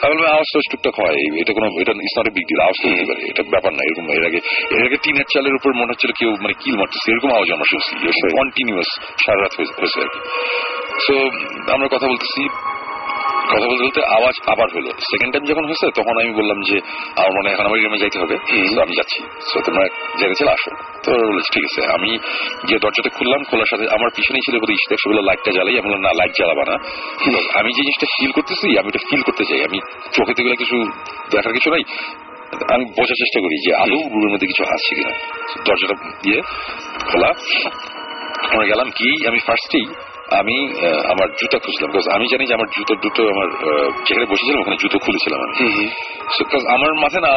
তাহলে 0.00 0.14
বললাম 0.18 0.32
আওয়াজ 0.36 0.48
তো 0.54 0.58
টুকটাক 0.72 0.94
হয় 1.00 1.18
এটা 1.40 1.52
কোনো 1.56 1.66
এটা 1.82 1.92
it's 2.06 2.14
not 2.18 2.26
a 2.30 2.32
big 2.36 2.46
deal 2.50 2.60
আওয়াজ 2.66 2.76
তো 2.82 2.86
হতে 2.90 3.04
পারে 3.10 3.20
এটা 3.40 3.50
ব্যাপার 3.54 3.72
না 3.76 3.82
এরকম 3.88 4.06
এর 4.16 4.24
আগে 4.28 4.40
এর 4.76 4.82
আগে 4.86 4.96
টিনের 5.04 5.28
চালের 5.32 5.54
উপর 5.58 5.70
মনে 5.80 5.90
হচ্ছিল 5.92 6.10
কেউ 6.20 6.30
মানে 6.44 6.54
কিল 6.62 6.74
মারতেছে 6.80 7.08
এরকম 7.12 7.30
আওয়াজ 7.36 7.48
আমরা 7.56 7.66
শুনছি 7.72 7.92
কন্টিনিউয়াস 8.38 8.90
সারা 9.22 9.38
রাত 9.42 9.52
হয়েছে 9.58 9.98
আর 10.04 10.08
কি। 10.14 10.20
সো 11.04 11.14
আমরা 11.74 11.86
কথা 11.94 12.06
বলতেছি 12.12 12.42
কথা 13.52 13.66
বলতে 13.70 13.82
বলতে 13.86 14.00
আওয়াজ 14.18 14.36
আবার 14.52 14.68
হলো। 14.76 14.90
সেকেন্ড 15.10 15.30
টাইম 15.32 15.44
যখন 15.50 15.64
হয়েছে 15.68 15.86
তখন 15.98 16.14
আমি 16.22 16.32
বললাম 16.40 16.58
যে 16.68 16.76
আমার 17.20 17.32
মনে 17.36 17.48
এখন 17.54 17.64
আমার 17.68 17.78
রুমে 17.84 18.02
যাইতে 18.02 18.18
হবে 18.22 18.34
আমি 18.84 18.94
যাচ্ছি। 18.98 19.20
তো 19.52 19.58
তোমরা 19.66 19.84
জেনেছিল 20.20 20.48
আসো। 20.56 20.70
তো 21.04 21.10
বলেছে 21.30 21.50
ঠিক 21.54 21.64
আছে। 21.68 21.80
আমি 21.96 22.10
যে 22.68 22.76
দরজাটা 22.84 23.10
খুললাম 23.16 23.40
খোলার 23.48 23.68
সাথে 23.72 23.84
আমার 23.96 24.10
পিছনেই 24.16 24.44
ছিল 24.46 24.54
বোধহয় 24.62 24.78
ইস্তেক 24.80 24.98
সেগুলো 25.02 25.20
লাইটটা 25.28 25.50
জ্বালাই 25.56 25.74
আমি 25.80 25.86
বললাম 25.88 26.02
না 26.06 26.12
লাইট 26.20 26.32
জ্বালাবা 26.38 26.64
না। 26.70 26.76
আমি 27.60 27.70
যে 27.76 27.82
জিনিসটা 27.86 28.06
ফিল 28.14 28.32
করতেছি 28.38 28.66
আমি 28.80 28.88
এটা 28.92 29.00
ফিল 29.08 29.22
করতে 29.28 29.44
চাই 29.48 29.60
আমি 29.68 29.78
চোখে 30.16 30.34
থেকে 30.38 30.50
কিছু 30.62 30.76
দেখার 31.32 31.52
কিছু 31.56 31.68
নাই। 31.74 31.82
আমি 32.74 32.84
বোঝার 32.96 33.18
চেষ্টা 33.22 33.38
করি 33.44 33.56
যে 33.66 33.70
আদৌ 33.82 34.00
রুমের 34.12 34.30
মধ্যে 34.32 34.48
কিছু 34.50 34.62
আছে 34.74 34.92
কিনা। 34.98 35.12
দরজাটা 35.66 35.96
দিয়ে 36.24 36.38
খোলা। 37.08 37.30
আমরা 38.52 38.64
গেলাম 38.70 38.88
কি 38.98 39.08
আমি 39.28 39.38
ফার্স্টেই 39.46 39.86
আমি 40.40 40.56
আমার 41.12 41.28
জুতা 41.40 41.58
খুঁজলাম 41.64 41.88
বিকজ 41.92 42.06
আমি 42.16 42.26
জানি 42.32 42.44
যে 42.48 42.54
আমার 42.58 42.68
জুতো 42.76 42.92
দুটো 43.04 43.22
আমার 43.32 43.48
যেখানে 44.06 44.26
বসেছিলাম 44.32 44.60
ওখানে 44.62 44.78
জুতো 44.82 44.96
খুলেছিলাম 45.04 45.40
আমি। 45.46 45.54
আমার 46.76 46.92
মাথায় 47.04 47.22
না 47.26 47.30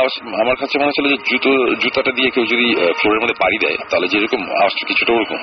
আমার 0.44 0.56
কাছে 0.62 0.76
মনে 0.80 0.90
হচ্ছিল 0.90 1.06
যে 1.14 1.18
জুতো 1.30 1.52
জুতাটা 1.84 2.12
দিয়ে 2.18 2.30
কেউ 2.34 2.46
যদি 2.54 2.66
ফ্লোরের 3.00 3.22
মধ্যে 3.24 3.38
বাড়ি 3.44 3.58
দেয় 3.64 3.78
তাহলে 3.90 4.08
যেরকম 4.14 4.42
আওয়াজটা 4.62 4.84
কিছুটা 4.90 5.12
ওরকম। 5.18 5.40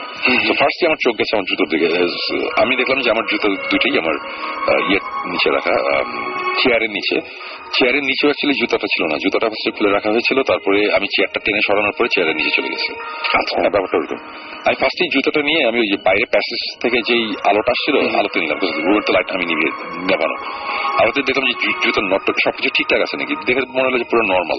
তো 0.47 0.53
ফার্স্টে 0.61 0.85
আমার 0.89 1.01
চোখ 1.05 1.15
গেছে 1.21 1.33
আমার 1.37 1.47
জুতোর 1.51 1.69
দিকে। 1.73 1.89
আমি 2.63 2.73
দেখলাম 2.81 2.99
যে 3.05 3.11
আমার 3.15 3.27
জুতো 3.31 3.49
দুটোই 3.71 3.95
আমার 4.03 4.17
ইয়ে 4.91 5.01
নিচে 5.33 5.49
রাখা 5.57 5.75
চেয়ারের 6.59 6.91
নিচে। 6.91 7.17
চেয়ারের 7.79 8.03
নিচে 8.03 8.25
অ্যাকচুয়ালি 8.27 8.57
জুতাটা 8.61 8.87
ছিল 8.87 9.03
না। 9.07 9.17
জুতাটা 9.25 9.47
ফার্স্টে 9.47 9.71
খুলে 9.71 9.91
রাখা 9.91 10.11
হয়েছিল 10.11 10.43
তারপরে 10.43 10.79
আমি 10.93 11.07
চেয়ারটা 11.07 11.41
টেনে 11.45 11.61
সরানোর 11.67 11.95
পরে 11.99 12.09
চেয়ারের 12.15 12.37
নিচে 12.37 12.51
চলে 12.57 12.69
গেছে। 12.69 12.91
আচ্ছা। 13.39 13.57
ব্যাপারটা 13.61 13.97
ওরকম। 13.99 14.19
আমি 14.67 14.77
ফার্স্টেই 14.81 15.09
জুতোটা 15.15 15.43
নিয়ে 15.43 15.69
আমি 15.69 15.79
ওই 15.79 15.87
যে 15.87 15.97
বাইরে 16.05 16.25
প্যাসেজ 16.31 16.63
থেকে 16.83 16.99
যেই 17.09 17.25
আলোটা 17.45 17.71
আসছিল 17.71 18.19
আলোতে 18.19 18.41
নিলাম 18.41 18.59
রুমের 18.59 19.03
তো 19.07 19.13
লাইট 19.13 19.31
আমি 19.31 19.45
নিভে 19.45 19.69
নেবানো। 20.11 20.37
আলোতে 21.03 21.23
দেখলাম 21.23 21.45
যে 21.51 21.73
জুতোর 21.85 22.05
নট 22.05 22.27
সবকিছু 22.45 22.69
ঠিকঠাক 22.75 23.01
আছে 23.01 23.17
নাকি? 23.17 23.35
দেখে 23.47 23.61
মনে 23.61 23.87
হলো 23.89 23.99
যে 23.99 24.05
পুরো 24.05 24.23
নর্মাল 24.23 24.59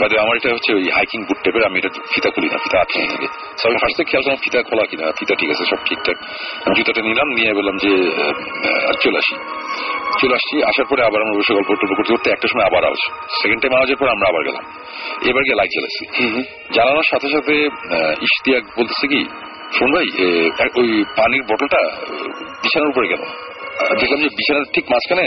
বাদে 0.00 0.18
আমার 0.18 0.36
এটা 0.36 0.54
হচ্ছে 0.54 0.74
ওই 0.74 0.90
হাইকিং 0.90 1.24
বুট 1.24 1.38
টাইপের 1.44 1.64
আমি 1.64 1.78
এটা 1.78 1.88
ফিতা 2.14 2.30
খুলি 2.30 2.48
না 2.48 2.58
ফিতা 2.58 2.80
আটকে 2.80 3.06
থাকে 3.06 3.26
So 3.60 3.68
আমি 3.68 3.78
ফার্স্টে 3.78 4.04
খেয়াল 4.04 4.22
করলাম 4.22 4.38
ফিতা 4.44 4.62
খোলা 4.62 4.84
কিনা 4.90 5.12
ফিতা 5.18 5.34
ঠিক 5.34 5.50
আছে 5.50 5.64
সব 5.64 5.76
ঠিকঠাক। 5.84 6.16
আমি 6.66 6.74
জুতোটা 6.74 7.02
নিলাম 7.02 7.28
নিয়ে 7.28 7.54
বললাম 7.54 7.76
যে 7.76 7.90
চলে 9.00 9.18
আসি। 9.18 9.34
চলে 10.20 10.34
আসছি 10.34 10.62
আসার 10.62 10.84
পরে 10.90 11.02
আবার 11.02 11.22
আমরা 11.28 11.38
বসে 11.38 11.52
গল্প 11.54 11.70
টল্প 11.74 11.92
করতে 11.94 12.12
করতে 12.12 12.28
একটা 12.30 12.48
সময় 12.48 12.66
আবার 12.66 12.82
আওয়াজ 12.84 13.00
সেকেন্ড 13.42 13.60
টাইম 13.62 13.74
আওয়াজের 13.74 13.96
পর 13.96 14.08
আমরা 14.08 14.26
আবার 14.28 14.42
গেলাম। 14.44 14.64
এবার 15.28 15.42
গিয়ে 15.42 15.56
লাইট 15.56 15.70
জ্বালাচ্ছি। 15.70 16.04
জ্বালানোর 16.72 17.06
সাথে 17.10 17.28
সাথে 17.28 17.54
ইশতিয়াক 18.20 18.64
বলতেছে 18.78 19.06
কি 19.08 19.20
শোন 19.72 19.88
ভাই 19.92 20.06
ওই 20.76 20.88
পানির 21.16 21.42
বোতলটা 21.42 21.80
আহ, 21.84 21.96
বিছানার 22.62 22.88
উপরে 22.88 23.08
গেল। 23.08 23.22
দেখলাম 24.00 24.20
যে 24.22 24.28
বিছানার 24.28 24.64
ঠিক 24.74 24.84
মাঝখানে 24.90 25.24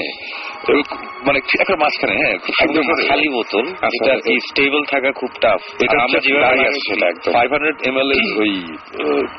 মানে 1.26 1.39
একটা 1.60 1.76
মাঝখানে 1.76 2.14
হ্যাঁ 2.18 2.36
খুব 2.38 2.54
সুন্দর 2.60 2.84
খালি 3.10 3.28
বোতল। 3.30 3.66
আচ্ছা, 3.82 4.04
এটা 4.06 4.14
এই 4.26 4.38
স্টেবল 4.39 4.82
থাকা 4.84 5.10
খুব 5.12 5.32
টাফ 5.41 5.60
এটা 5.84 5.97
আমরা 6.04 6.20
যেভাবে 6.20 6.66
সেটা 6.88 7.06
একদম। 7.08 7.32
ফাইভ 7.34 7.49
হান্ড্রেড 7.52 7.78
এম 7.88 7.95
এল 7.97 8.10
ওই 8.38 8.52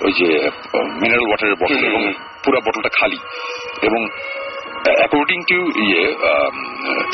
ওই 0.05 0.13
যে 0.13 0.29
মিনারেল 1.01 1.27
ওয়াটারের 1.29 1.57
বটল 1.57 1.83
এবং। 1.85 2.03
পুরো 2.45 2.59
বটলটা 2.61 2.91
খালি। 3.01 3.19
এবং 3.83 4.01
অ্যাকর্ডিং 4.91 5.41
টু 5.49 5.81
ইয়ে 5.81 6.03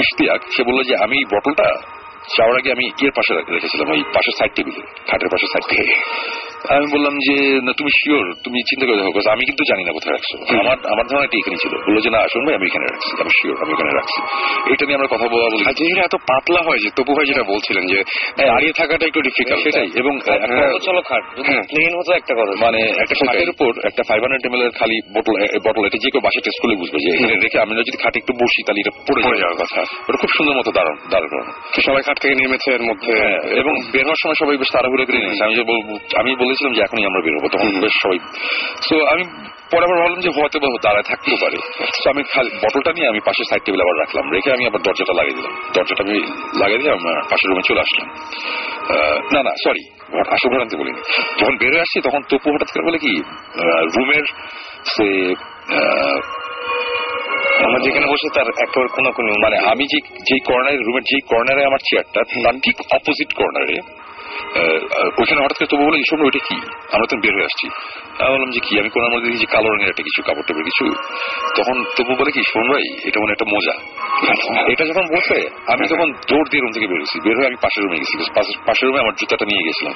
ইশতিয়াক, 0.01 0.43
সে 0.57 0.62
বলল 0.62 0.83
যে 0.83 0.97
আমি 0.97 1.37
বটলটা 1.37 1.83
চাওয়ার 2.37 2.57
আগে 2.57 2.73
আমি 2.73 2.87
ইয়ের 2.87 3.12
পাশে 3.16 3.35
রেখে- 3.35 3.55
রেখেছিলাম 3.55 3.91
ওই 3.91 4.03
পাশের 4.03 4.33
সাইড 4.39 4.53
টেবিলে 4.55 4.81
খাটের 5.11 5.29
পাশের 5.29 5.49
সাইড 5.53 5.77
টেবিলে 5.77 5.97
আমি 6.69 6.87
বললাম 6.93 7.15
যে 7.19 7.35
না 7.61 7.73
তুমি 7.73 7.91
শিওর 7.99 8.25
তুমি 8.45 8.59
চিন্তা 8.63 8.85
করে 8.87 8.97
দেখো 8.97 9.31
আমি 9.31 9.45
কিন্তু 9.45 9.63
জানি 9.69 9.83
না 9.85 9.93
কোথায় 9.93 10.13
রাখছো 10.13 10.35
আমার 10.61 10.77
আমার 10.93 11.07
ধারণা 11.07 11.25
এটা 11.25 11.37
এখানে 11.39 11.57
ছিল। 11.57 11.73
বলল 11.87 11.99
যে 12.01 12.11
না 12.11 12.19
আসুন 12.19 12.45
ভাই 12.45 12.55
আমি 12.55 12.67
এখানে 12.67 12.85
রাখছি 12.85 13.11
আমি 13.21 13.31
শিওর 13.39 13.57
আমি 13.63 13.73
এখানে 13.73 13.93
রাখছি। 13.95 14.19
এটা 14.73 14.85
নিয়ে 14.87 14.95
আমরা 14.95 15.09
কথা 15.11 15.27
বলা 15.29 15.47
বলি। 15.49 15.65
আর 15.67 15.73
জিনিসটা 15.73 16.03
এত 16.05 16.17
পাতলা 16.29 16.61
হয় 16.63 16.79
যে 16.79 16.89
তপু 16.97 17.13
ভাই 17.15 17.27
যেটা 17.27 17.43
বলছিলেন 17.43 17.85
যে 17.87 17.99
দাঁড়িয়ে 18.47 18.73
থাকাটা 18.73 19.07
একটু 19.07 19.21
ডিফিকাল্ট 19.21 19.63
সেটাই। 19.63 19.89
এবং 19.97 20.13
চলো 20.83 21.01
খাট 21.03 21.23
হ্যাঁ। 21.47 21.63
প্লেন 21.63 21.93
হতো 21.99 22.13
একটা 22.13 22.35
কথা 22.35 22.55
মানে 22.67 22.81
একটা 23.03 23.15
খাটের 23.27 23.49
উপর 23.51 23.71
একটা 23.85 24.03
ফাইভ 24.09 24.21
হান্ড্রেড 24.23 24.47
এম 24.47 24.55
এর 24.61 24.71
খালি 24.71 24.97
বোতল 25.15 25.35
বটল 25.65 25.85
এটা 25.87 25.99
যে 25.99 26.09
কেউ 26.11 26.21
বাসা 26.21 26.41
টেস্ট 26.45 26.63
করলে 26.63 26.77
বুঝবে 26.77 26.99
যে 26.99 27.09
এখানে 27.15 27.35
রেখে 27.41 27.61
আমরা 27.61 27.77
যদি 27.81 27.99
খাটে 28.03 28.19
একটু 28.19 28.33
বসি 28.33 28.61
তাহলে 28.63 28.81
এটা 28.81 28.93
পড়ে 29.09 29.39
যাওয়ার 29.39 29.57
কথা। 29.57 29.81
ওটা 30.09 30.19
খুব 30.19 30.31
সুন্দর 30.37 30.55
মতো 30.57 30.71
দাঁড়ানো 30.71 30.99
দাঁড়ানো 31.11 31.39
তো 31.75 31.83
সবাই 31.83 32.03
খাট 32.03 32.19
থেকে 32.21 32.35
নেমেছে 32.35 32.69
এর 32.73 32.83
মধ্যে। 32.83 33.13
হ্যাঁ, 33.19 33.39
এবং 33.61 33.73
বের 33.93 34.05
হওয়ার 34.05 34.21
সময় 34.23 34.39
সবাই 34.39 34.57
বেশ 34.57 34.71
তাড়াহুড়ো 34.73 35.07
করে 35.07 35.19
নিয়েছে 35.19 35.45
আমি 35.45 35.55
যে 35.55 35.63
বল- 35.63 35.99
আমি 36.19 36.31
বলেছিলাম 36.49 36.73
যে 36.77 36.81
এখনই 36.87 37.05
আমরা 37.11 37.21
বেরোবো 37.27 37.49
তখন 37.55 37.69
বেশ 37.85 37.95
সবাই 38.03 38.19
তো 38.89 38.95
আমি 39.13 39.23
পরে 39.73 39.85
আবার 39.87 39.99
ভাবলাম 40.03 40.21
যে 40.25 40.31
হয়তো 40.37 40.57
বা 40.63 40.69
দাঁড়ায় 40.87 41.07
থাকতেও 41.11 41.37
পারে। 41.43 41.59
তো 42.03 42.07
আমি 42.13 42.23
খালি 42.33 42.51
বটলটা 42.63 42.91
নিয়ে 42.97 43.09
আমি 43.13 43.21
পাশের 43.27 43.47
সাইড 43.51 43.63
টেবিল 43.65 43.81
আবার 43.85 43.97
রাখলাম। 44.03 44.25
রেখে 44.35 44.51
আমি 44.57 44.65
আবার 44.69 44.81
দরজাটা 44.87 45.15
লাগিয়ে 45.20 45.37
দিলাম। 45.39 45.55
দরজাটা 45.77 46.03
আমি 46.07 46.16
লাগিয়ে 46.61 46.81
দিয়ে 46.83 46.93
আমার 46.99 47.15
পাশের 47.31 47.49
রুমে 47.51 47.65
চলে 47.69 47.81
আসলাম। 47.87 48.07
না 49.35 49.41
না 49.47 49.53
সরি 49.65 49.83
আসল 50.35 50.49
ঘটনাতে 50.53 50.77
বলিনি। 50.81 51.01
যখন 51.39 51.55
বের 51.61 51.75
আসছি 51.85 51.99
তখন 52.07 52.20
তপু 52.31 52.49
হঠাৎ 52.55 52.70
করে 52.73 52.85
বলে 52.89 52.99
কি 53.05 53.12
রুমের 53.95 54.27
সে 54.93 55.09
আমরা 57.66 57.79
যেখানে 57.87 58.07
বসে 58.12 58.29
তার 58.37 58.49
একেবারে 58.65 58.91
কোনো 58.97 59.11
কোনো 59.16 59.31
মানে 59.45 59.57
আমি 59.70 59.85
যে 59.93 59.99
যেই 60.29 60.41
কর্নারে 60.49 60.79
রুমের 60.87 61.05
যেই 61.11 61.23
কর্নারে 61.31 61.62
আমার 61.69 61.83
চেয়ারটা 61.89 62.20
তার 62.45 62.57
ঠিক 62.65 62.77
অপোজিট 62.97 63.31
কর্নারে 63.41 63.77
ওইখানে 65.19 65.40
হঠাৎ 65.44 65.59
করে 65.59 65.66
তবু 65.66 65.86
বলে 65.86 65.98
এই 65.98 66.24
ওইটা 66.24 66.39
কি? 66.39 66.56
আমরা 66.93 67.06
তো 67.10 67.16
বের 67.16 67.35
হয়ে 67.35 67.44
আসছি। 67.44 67.69
আমি 68.19 68.32
বললাম 68.32 68.51
যে 68.51 68.60
কি? 68.60 68.81
আমি 68.81 68.89
কোনো 68.89 69.16
মধ্যে 69.16 69.32
দেখি 69.32 69.47
কালো 69.47 69.69
রঙের 69.69 69.89
একটা 69.89 70.02
কিছু 70.02 70.23
কাপড় 70.23 70.43
টাপড় 70.43 70.62
কিছু। 70.62 70.93
তখন 71.56 71.85
তবু 71.97 72.15
বলে 72.15 72.31
কি 72.32 72.43
শোন 72.52 72.73
ভাই 72.73 72.98
এটা 73.05 73.20
মানে 73.20 73.32
একটা 73.32 73.44
মজা। 73.44 73.73
এটা 74.73 74.85
যখন 74.85 75.02
বলছে 75.02 75.48
আমি 75.66 75.89
তখন 75.89 76.12
দৌড় 76.12 76.48
দিয়ে 76.51 76.60
রুম 76.60 76.73
থেকে 76.73 76.86
বেরোছি 76.86 77.20
বের 77.20 77.36
হয়ে 77.36 77.47
আমি 77.47 77.56
পাশের 77.56 77.85
রুমে 77.85 77.97
গেছি। 77.97 78.31
পাশের- 78.36 78.86
রুমে 78.86 79.01
আমার 79.01 79.12
জুতাটা 79.15 79.44
নিয়ে 79.44 79.62
গেছিলাম। 79.62 79.94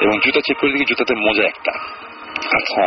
এবং 0.00 0.20
জুতা 0.24 0.40
চেক 0.40 0.56
করে 0.56 0.72
দেখি 0.72 0.84
জুতাতে 0.84 1.14
মোজা 1.14 1.42
একটা। 1.46 1.72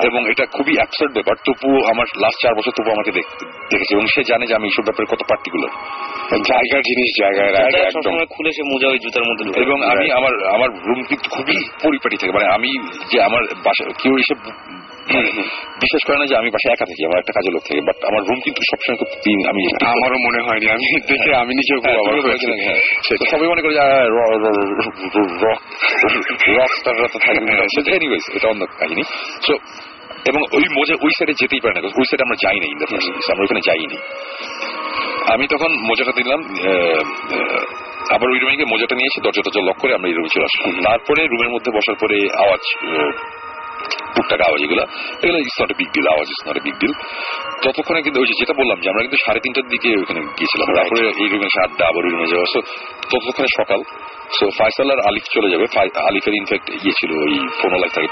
এবং 0.03 0.29
এটা 0.29 0.45
খুবই 0.45 0.73
অ্যাবসার্ড 0.73 1.13
ব্যাপার। 1.13 1.35
তবু 1.45 1.89
আমার 1.89 2.05
লাস্ট 2.17 2.39
চার 2.43 2.55
বছর 2.55 2.71
তবু 2.71 2.91
আমাকে 2.91 3.11
দেখ- 3.11 3.45
দেখেছে 3.71 3.95
এবং 3.95 4.07
সে 4.07 4.23
জানে 4.23 4.47
যে 4.47 4.55
আমি 4.55 4.65
এইসব 4.67 4.83
ব্যাপারে 4.83 5.15
কত 5.15 5.19
পার্টিকুলার 5.29 5.69
জায়গার 6.41 6.81
জিনিস 6.81 7.09
জায়গায় 7.21 8.25
খুলে 8.25 8.51
সে 8.51 8.63
মোজা 8.63 8.87
ওই 8.87 8.99
জুতার 8.99 9.23
মধ্যে 9.23 9.61
এবং 9.61 9.83
আমি 9.83 10.11
আমার 10.11 10.49
আমার 10.53 10.69
রুম 10.69 11.03
কিন্তু 11.03 11.29
খুবই 11.29 11.69
পরিপাটি 11.83 12.17
থাকে। 12.17 12.31
মানে 12.31 12.47
আমি 12.53 12.87
যে 13.11 13.21
আমার 13.21 13.41
বাসা 13.43 13.85
কেউ 14.03 14.17
এসে 14.17 14.33
বিশ্বাস 15.83 16.07
করে 16.07 16.17
না 16.17 16.25
যে 16.25 16.35
আমি 16.35 16.49
বাসায় 16.49 16.73
একা 16.73 16.85
থাকি 16.85 17.05
আমার 17.05 17.19
একটা 17.19 17.31
কাজের 17.31 17.53
লোক 17.53 17.67
থাকে 17.67 17.81
বাট 17.81 18.05
আমার 18.05 18.23
রুম 18.23 18.39
কিন্তু 18.43 18.61
সবসময় 18.71 18.97
খুব 18.97 19.07
আমি 19.47 19.67
আমারও 19.85 20.17
মনে 20.17 20.41
হয়নি 20.41 20.69
আমি 20.69 21.01
দেখে 21.07 21.35
আমি 21.35 21.55
নিজেও 21.55 21.77
খুব 21.77 21.89
হ্যাঁ, 21.89 21.99
অবাক 21.99 22.13
হয়েছি। 22.13 22.27
বলেছিলে, 22.27 22.65
হ্যাঁ। 22.65 22.79
সবাই 23.31 23.47
মনে 23.47 23.61
করে 23.61 23.73
যে 23.73 23.79
রক 26.55 26.79
স্টাররা 26.79 27.07
তো 27.07 27.19
থাকে 27.19 27.39
সেটা 27.75 27.95
এনিওয়েজ 27.95 28.21
এটা 28.33 28.47
অন্য 28.47 28.65
কাহিনী। 28.79 29.01
সো 29.47 29.57
এবং 30.25 30.41
ওই 30.51 30.63
মোজা 30.71 30.95
ওই 31.01 31.11
সাইডে 31.17 31.33
যেতেই 31.33 31.59
পারে 31.59 31.73
না 31.73 31.89
ওই 31.95 32.05
সাইডে 32.05 32.23
আমরা 32.23 32.35
যাই 32.43 32.59
না 32.59 32.65
ইন 32.65 32.77
দ্য 32.77 32.85
ফার্স্ট 32.85 33.31
আমরা 33.31 33.43
ওখানে 33.43 33.61
যাইনি। 33.61 33.97
আমি 35.33 35.47
তখন 35.47 35.91
মজাটা 35.91 36.11
দিলাম 36.11 36.43
আবার 38.09 38.29
ওই 38.29 38.39
রুমে 38.39 38.55
গিয়ে 38.55 38.65
মোজাটা 38.65 38.95
নিয়ে 38.95 39.05
এসে 39.05 39.21
দরজা 39.21 39.41
টরজা 39.41 39.61
লক 39.61 39.77
করে 39.77 39.93
আমরা 39.93 40.07
এই 40.07 40.13
রুমে 40.13 40.27
চলে 40.33 40.43
আসলাম। 40.43 40.83
তারপরে 40.83 41.27
রুমের 41.27 41.49
মধ্যে 41.49 41.71
বসার 41.71 41.95
পরে 41.99 42.29
আওয়াজ 42.37 42.59
টুকটাক 44.15 44.41
আওয়াজ 44.41 44.61
এগুলো 44.63 44.83
এগুলো 45.23 45.37
it's 45.39 45.57
not 45.61 45.69
a 45.71 45.75
big 45.77 45.89
deal 45.93 46.07
আওয়াজ 46.07 46.27
it's 46.33 46.43
not 46.49 46.57
a 46.57 46.63
big 46.63 46.75
deal 46.79 46.93
ততক্ষণে 47.63 48.01
কিন্তু 48.01 48.19
ওই 48.19 48.27
যেটা 48.39 48.53
বললাম 48.53 48.77
যে 48.81 48.87
আমরা 48.89 49.01
কিন্তু 49.01 49.17
সাড়ে 49.25 49.39
তিনটার 49.39 49.67
দিকে 49.69 49.89
ওখানে 50.01 50.21
গিয়েছিলাম। 50.37 50.67
তারপরে 50.75 51.01
এই 51.23 51.27
রুমে 51.29 51.45
এসে 51.45 51.59
আড্ডা 51.63 51.83
আবার 51.87 52.03
ওই 52.05 52.11
রুমে 52.11 52.27
যাওয়া। 52.27 52.47
সো 52.53 52.59
ততক্ষণে 53.11 53.49
সকাল। 53.57 53.79
সো 54.31 54.49
আলিফ 55.07 55.23
চলে 55.23 55.49
যাবে। 55.49 55.65
আলিফের 55.99 56.33
ইনফ্যাক্ট 56.33 56.69
ইয়ে 56.69 56.91
ছিল 56.91 57.11
ওই 57.11 57.39
থাকে। 57.89 58.07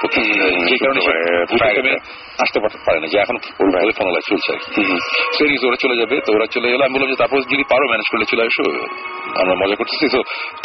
কারণে 0.78 1.98
আসতে 2.40 2.60
পারে 2.60 3.00
না 3.00 3.08
যে 3.08 3.20
এখন 3.20 3.38
চলছে 4.30 4.54
আর 4.54 4.58
কি। 4.58 4.84
সিরিজ 5.38 5.66
ওরা 5.66 5.76
চলে 5.76 5.96
যাবে। 5.98 6.22
তো 6.26 6.34
ওরা 6.36 6.46
চলে 6.46 6.72
গেলো। 6.72 6.84
আমি 6.84 6.94
বললাম 6.94 7.10
যে 7.10 7.16
তারপর 7.16 7.38
যদি 7.38 7.64
পারো 7.64 7.88
ম্যানেজ 7.88 8.12
করলে 8.12 8.26
চলে 8.26 8.44
আসো। 8.44 8.64
আমরা 9.42 9.56
মজা 9.56 9.76
করতেছি। 9.76 10.08
তো 10.12 10.18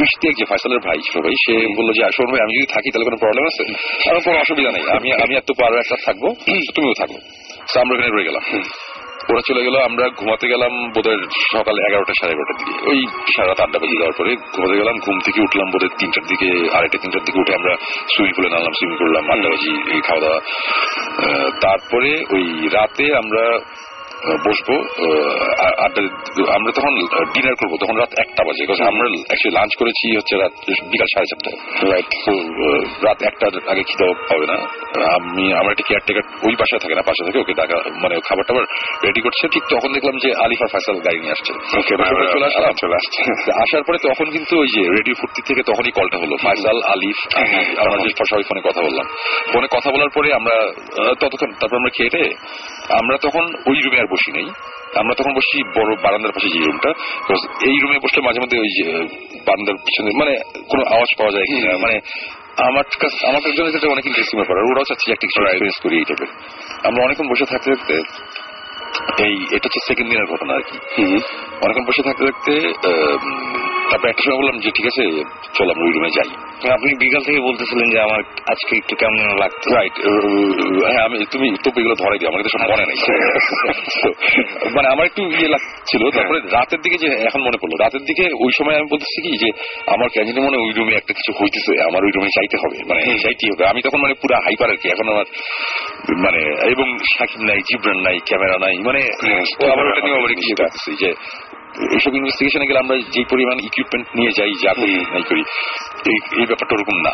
ইশতিয়াক 0.03 0.37
যে 0.37 0.45
ফয়সালের 0.45 0.79
ভাই 0.79 0.99
ছিল 0.99 1.23
ভাই 1.23 1.33
সে 1.33 1.67
বলল 1.77 1.93
যে 1.93 2.05
আসো 2.05 2.23
ভাই 2.31 2.41
আমি 2.41 2.57
যদি 2.57 2.67
থাকি 2.67 2.91
তাহলে 2.91 3.05
কোনো 3.05 3.17
প্রবলেম 3.17 3.45
আছে? 3.45 3.65
আমার 4.11 4.21
কোনো 4.25 4.39
অসুবিধা 4.39 4.71
নেই। 4.71 4.83
আমি 4.91 5.23
আমি 5.23 5.37
এত 5.37 5.53
পারো 5.61 5.77
একটা 5.77 5.97
থাকব। 6.07 6.35
তুমিও 6.75 6.93
থাকো। 6.99 7.15
আমরা 7.81 7.99
এখানে 7.99 8.17
রয়ে 8.17 8.25
গেলাম। 8.25 8.63
ওরা 9.31 9.43
চলে 9.49 9.63
গেল, 9.67 9.77
আমরা 9.89 10.05
ঘুমাতে 10.21 10.47
গেলাম 10.53 10.73
বোধহয় 10.95 11.21
সকাল 11.53 11.77
এগারোটা, 11.89 12.15
সাড়ে 12.21 12.33
এগারোটার 12.35 12.59
দিকে। 12.61 12.73
ওই 12.91 12.99
সারা 13.35 13.53
আড্ডা 13.65 13.79
বাজে 13.83 13.97
যাওয়ার 14.01 14.17
পরে 14.19 14.31
ঘুমাতে 14.55 14.77
গেলাম, 14.81 14.97
ঘুম 15.05 15.17
থেকে 15.27 15.39
উঠলাম 15.47 15.67
বোধহয় 15.73 15.93
তিনটার 16.01 16.25
দিকে, 16.31 16.49
আড়াইটা, 16.77 16.99
তিনটার 17.03 17.25
দিকে 17.27 17.39
উঠে 17.43 17.53
আমরা 17.59 17.73
সুইমিং 18.13 18.33
পুলে 18.37 18.49
নামলাম, 18.55 18.75
সুইমিং 18.79 18.97
করলাম 19.03 19.25
আড্ডা 19.33 19.49
বাজি 19.53 19.73
খাওয়া 20.09 20.23
দাওয়া। 20.25 20.39
তারপরে 21.65 22.11
ওই 22.35 22.45
রাতে 22.77 23.07
আমরা 23.23 23.45
বসবো 24.45 24.75
আমরা 26.57 26.71
তখন 26.77 26.93
ডিনার 27.35 27.55
করব 27.61 27.73
তখন 27.83 27.97
রাত 28.03 28.13
একটা 28.25 28.43
বাজে 28.47 28.63
কারণ 28.69 28.83
আমরা 28.93 29.05
অ্যাকচুয়ালি 29.29 29.57
লাঞ্চ 29.59 29.73
করেছি 29.81 30.07
হচ্ছে 30.19 30.35
রাত 30.43 30.55
বিকাল 30.93 31.09
সাড়ে 31.15 31.29
চারটায়। 31.31 31.59
রাইট 31.93 32.11
রাত 33.07 33.19
একটার 33.29 33.55
আগে 33.73 33.83
খিদে 33.89 34.07
পাবে 34.31 34.47
না। 34.53 34.57
আমি 35.17 35.45
আমার 35.61 35.71
একটা 35.75 35.87
কেয়ারটেকার 35.89 36.25
ওই 36.47 36.55
বাসায় 36.61 36.81
থাকে 36.83 36.95
না 36.99 37.03
পাশে 37.09 37.23
থেকে 37.27 37.39
ওকে 37.43 37.55
ডাকা 37.61 37.77
মানে 38.03 38.15
খাবার 38.29 38.45
টাবার 38.49 38.65
রেডি 39.07 39.21
করছে। 39.27 39.45
ঠিক 39.55 39.65
তখন 39.75 39.91
দেখলাম 39.97 40.17
যে 40.25 40.31
আলিফ 40.45 40.61
ফাইসাল 40.73 40.97
গাড়ি 41.07 41.19
নিয়ে 41.23 41.35
আসছে। 41.37 41.53
চলে 41.89 42.47
আসলাম। 42.51 42.75
চলে 42.83 42.97
আসছে। 43.01 43.21
আসার 43.63 43.83
পরে 43.87 43.99
তখন 44.09 44.27
কিন্তু 44.31 44.53
ওই 44.63 44.69
যে 44.75 44.83
রেডিও 44.97 45.17
ফুর্তি 45.21 45.41
থেকে 45.49 45.63
তখনই 45.71 45.93
কলটা 45.99 46.19
হলো। 46.23 46.35
ফাইসাল 46.45 46.79
আলিফ 46.95 47.19
আমি, 47.41 47.59
আমরা 47.83 47.97
সবাই 48.31 48.45
ফোনে 48.49 48.63
কথা 48.69 48.81
বললাম। 48.87 49.07
ফোনে 49.53 49.69
কথা 49.77 49.89
বলার 49.95 50.11
পরে 50.15 50.29
আমরা 50.39 50.57
ততক্ষণ 51.21 51.51
তারপর 51.61 51.77
আমরা 51.77 51.93
খেয়ে 51.97 52.11
আমরা 52.99 53.17
তখন 53.25 53.45
ওই 53.71 53.79
রুমে 53.85 53.99
আর 54.03 54.09
বসি 54.15 54.31
নাই। 54.37 54.47
আমরা 55.01 55.15
তখন 55.19 55.33
বসি 55.39 55.57
বড় 55.79 55.91
বারান্দার 56.05 56.33
পাশে 56.37 56.49
যে 56.55 56.59
রুমটা 56.59 56.91
এই 57.69 57.77
রুমে 57.83 57.99
বসলে 58.05 58.21
মাঝে 58.27 58.41
মধ্যে 58.43 58.59
ওই 58.65 58.71
বারান্দার 59.47 59.77
পিছনে 59.87 60.11
মানে 60.21 60.33
কোনো 60.71 60.83
আওয়াজ 60.95 61.11
পাওয়া 61.19 61.33
যায় 61.35 61.47
কিনা। 61.51 61.73
মানে 61.85 61.97
আমার 62.69 62.85
কাছে 63.03 63.19
আমার 63.29 63.43
জন্য 63.57 63.69
যেটা 63.75 63.87
অনেক 63.95 64.05
ইন্টারেস্টিং 64.09 64.37
ব্যাপার 64.41 64.57
ওরাও 64.71 64.89
চাচ্ছে 64.89 65.07
একটা 65.15 65.27
কিছু 65.31 65.39
এক্সপিরিয়েন্স 65.43 65.79
করি 65.85 65.95
এই 66.01 66.07
টাইপের 66.09 66.31
আমরা 66.89 67.01
অনেকক্ষণ 67.07 67.29
বসে 67.33 67.47
থাকতে 67.53 67.69
থাকতে 67.73 67.97
এই 69.27 69.35
এটা 69.55 69.65
হচ্ছে 69.67 69.81
সেকেন্ড 69.89 70.09
দিনের 70.11 70.29
ঘটনা 70.33 70.53
আর 70.59 70.63
কি। 70.69 70.77
অনেকক্ষণ 71.65 71.85
বসে 71.91 72.03
থাকতে 72.09 72.23
থাকতে 72.29 72.55
তারপর 73.91 74.09
একটা 74.09 74.23
সময় 74.23 74.39
বললাম 74.39 74.59
যে 74.59 74.71
ঠিক 74.71 74.87
আছে 74.87 75.03
চল 75.55 75.71
আমরা 75.71 75.85
ওই 75.87 75.93
রুমে 75.93 76.11
যাই। 76.11 76.31
আপনি 76.71 76.95
বিকাল 76.95 77.23
থেকে 77.25 77.41
বলতেছিলেন 77.41 77.91
যে 77.91 78.01
আমার 78.01 78.21
আজকে 78.47 78.77
একটু 78.77 78.95
কেমন 78.97 79.19
লাগতো 79.39 79.75
রাইট 79.75 79.93
হ্যাঁ 80.85 81.05
আমি 81.05 81.25
তুমি 81.31 81.47
তো 81.65 81.71
এগুলো 81.81 81.95
ধরাই 81.95 82.27
আমার 82.27 82.43
তো 82.43 82.49
সব 82.49 82.61
মনে 82.71 82.85
নেই। 82.87 82.99
মানে 84.77 84.89
আমার 84.89 85.07
একটু 85.07 85.23
ইয়ে 85.23 85.49
লাগছিল 85.49 86.11
তারপরে 86.11 86.41
রাতের 86.51 86.81
দিকে 86.81 86.97
যে 86.99 87.09
এখন 87.25 87.41
মনে 87.41 87.57
পড়ল 87.57 87.75
রাতের 87.81 88.01
দিকে 88.01 88.25
ওই 88.35 88.53
সময় 88.59 88.77
আমি 88.77 88.87
বলতেছি 88.91 89.19
কি 89.23 89.33
যে 89.39 89.49
আমার 89.87 90.09
কেন 90.09 90.27
মনে 90.41 90.57
হয় 90.57 90.65
ওই 90.67 90.73
রুমে 90.73 90.95
একটা 90.95 91.13
কিছু 91.13 91.33
হইতেছে 91.33 91.83
আমার 91.83 92.05
ওই 92.05 92.11
রুমে 92.11 92.29
চাইতে 92.37 92.57
হবে। 92.57 92.79
মানে 92.89 93.01
যাইতেই 93.25 93.51
হবে 93.51 93.65
আমি 93.67 93.83
তখন 93.83 94.01
মানে 94.01 94.15
পুরো 94.15 94.35
হাইপার 94.45 94.71
আর 94.71 94.77
কি 94.77 94.89
এখন 94.89 95.09
আমার 95.09 95.27
মানে 96.19 96.41
এবং 96.71 96.99
সাকিব 97.19 97.41
নাই 97.41 97.59
জিবরান 97.59 97.99
নাই 97.99 98.19
ক্যামেরা 98.27 98.59
নাই 98.59 98.77
মানে 98.79 99.01
ও 99.61 99.71
আবার 99.71 99.87
ওটা 99.87 100.01
নিয়ে 100.01 100.17
আবার 100.17 100.31
ইয়ে 100.31 100.97
যে 100.97 101.15
এইসব 101.79 102.15
ইনভেস্টিগেশনে 102.15 102.67
গেলে 102.67 102.79
আমরা 102.79 102.97
যে 102.97 103.25
পরিমাণ 103.31 103.59
ইকুইপমেন্ট 103.59 104.09
নিয়ে 104.17 104.31
যাই 104.39 104.53
যা 104.63 104.75
করি 104.75 104.95
নাই 105.13 105.23
করি। 105.23 105.43
এই 106.41 106.47
ব্যাপারটা 106.47 106.75
ওরকম 106.75 107.01
না। 107.01 107.11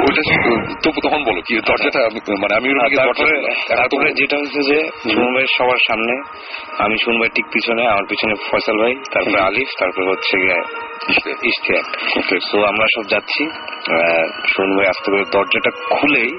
ওইটা 0.00 0.22
তখন 1.02 1.24
বলো 1.24 1.40
কি 1.40 1.58
দরজাটা 1.58 1.98
আমি- 1.98 2.38
মানে 2.38 2.54
আমি 2.54 2.68
তারপরে 3.68 4.12
যেটা 4.12 4.38
হচ্ছে 4.38 4.62
যে 4.62 4.88
সুমন 5.12 5.34
ভাই 5.34 5.44
সবার 5.58 5.76
সামনে 5.86 6.22
আমি 6.78 6.96
সুমন 6.98 7.18
ভাই 7.20 7.28
ঠিক 7.28 7.46
পিছনে 7.52 7.86
আমার 7.86 8.04
পিছনে 8.08 8.34
ফয়সাল 8.50 8.78
ভাই 8.78 8.94
তারপরে 9.12 9.40
আলিফ 9.40 9.68
তারপরে 9.78 10.06
হচ্ছে 10.10 10.38
গিয়ে 10.38 10.62
ইশতিয়াক। 11.42 11.84
তো 12.52 12.64
আমরা 12.64 12.86
সব 12.94 13.08
যাচ্ছি 13.08 13.44
সুমন 14.48 14.76
ভাই 14.76 14.86
আস্তে 14.86 15.12
করে 15.12 15.24
দরজাটা 15.32 15.70
খুলেই 15.70 16.38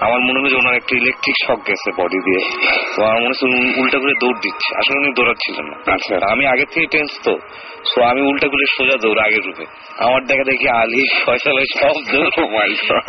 আমার 0.00 0.20
মনে 0.20 0.40
হয় 0.40 0.56
ওনার 0.56 0.74
একটা 0.74 0.96
ইলেকট্রিক 0.96 1.36
শক 1.46 1.68
গেছে 1.68 2.02
বডি 2.02 2.18
দিয়ে। 2.18 2.70
তো 2.96 3.04
আমার 3.04 3.16
মনে 3.16 3.28
হচ্ছে 3.28 3.80
উল্টা 3.80 3.98
করে 3.98 4.12
দৌড় 4.20 4.38
দিচ্ছে। 4.38 4.78
আসলে 4.78 4.98
উনি 4.98 5.12
দৌড়াচ্ছিলেন 5.12 5.64
না। 5.64 5.92
আচ্ছা। 5.92 6.32
আমি 6.32 6.46
আগে 6.46 6.64
থেকে 6.64 6.86
টেন্স 6.86 7.20
তো। 7.24 7.38
সো 7.84 8.02
আমি 8.02 8.22
উল্টা 8.22 8.48
করে 8.48 8.64
সোজা 8.78 8.96
দৌড় 9.02 9.20
আগের 9.22 9.40
রূপে। 9.46 9.64
আমার 9.98 10.26
দেখা 10.26 10.44
দেখি 10.44 10.68
আলি 10.68 11.24
ফয়সাল 11.24 11.64
সব 11.80 12.12
দৌড়। 12.12 12.30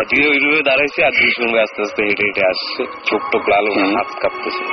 দিয়ে 0.09 0.29
ওই 0.29 0.39
রুমে 0.39 0.61
দাঁড়াইছে 0.61 1.05
আর 1.05 1.11
দুই 1.11 1.29
শুনবে 1.29 1.61
আস্তে 1.61 1.81
আস্তে 1.81 2.03
হেঁটে 2.03 2.23
হেঁটে 2.25 2.41
আসছে। 2.45 2.83
চোখ 3.05 3.21
টোক 3.31 3.49
লাল 3.49 3.95
হাত 3.95 4.07
কাঁপতেছে। 4.19 4.63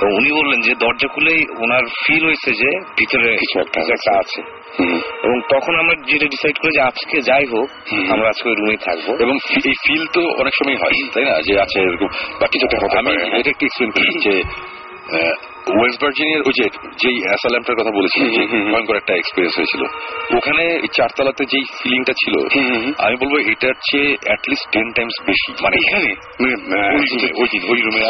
তো 0.00 0.06
উনি 0.06 0.32
বললেন 0.32 0.60
যে 0.60 0.74
দরজা 0.74 1.08
খুলেই 1.08 1.46
ওনার 1.58 1.80
ফিল 2.06 2.24
হয়েছে 2.24 2.52
যে 2.52 2.80
ভিতরে 2.98 3.36
কিছু 3.36 3.60
একটা 3.60 4.18
আছে। 4.18 4.59
এবং 5.24 5.40
তখন 5.54 5.74
আমরা 5.74 5.94
যেটা 6.06 6.26
ডিসাইড 6.26 6.56
করি 6.58 6.70
যে 6.74 6.80
আজকে 6.80 7.20
যাই 7.20 7.44
হোক 7.44 7.68
আমরা 8.10 8.28
আজকে 8.28 8.48
ওই 8.48 8.54
রুমেই 8.54 8.76
থাকব। 8.76 9.20
এবং 9.20 9.34
এই 9.66 9.74
ফিল 9.86 10.06
তো 10.06 10.20
অনেক 10.20 10.54
সময় 10.54 10.76
হয় 10.76 11.08
তাই 11.14 11.24
না? 11.24 11.40
যে 11.46 11.60
আছে 11.60 11.80
এরকম 11.80 12.06
বা 12.40 12.46
কিছু 12.46 12.66
একটা 12.66 12.78
হতে 12.82 12.98
আমি 12.98 13.10
এটা 13.40 13.50
একটু 13.50 13.66
এক্সপ্লেন 13.66 13.90
করি 13.90 14.18
যে 14.18 14.42
ওয়েস্ট 15.78 16.02
ভার্জিনিয়ার 16.02 16.42
ওই 16.46 16.52
যে 16.62 16.64
যেই 17.02 17.22
অ্যাসালামটার 17.22 17.76
কথা 17.76 17.90
বলেছিলাম 17.90 18.28
যে 18.30 18.72
ভয়ঙ্কর 18.72 18.96
একটা 18.96 19.14
এক্সপিরিয়েন্স 19.14 19.56
হয়েছিল। 19.56 19.82
ওখানে 20.36 20.80
চারতলাতে 20.96 21.44
যেই 21.44 21.64
ফিলিংটা 21.82 22.12
ছিল 22.12 22.34
আমি 22.98 23.16
বলব 23.16 23.34
এটার 23.48 23.74
চেয়ে 23.90 24.16
অ্যাটলিস্ট 24.24 24.70
টেন 24.72 24.92
টাইমস 24.92 25.22
বেশি। 25.26 25.52
মানে 25.62 25.76
এখানে? 25.76 26.10
ওই 26.44 27.00
রুমে 27.04 27.42
ওই 27.42 27.48
দিন 27.52 27.62
ওই 27.70 27.80
রুমে 27.80 28.06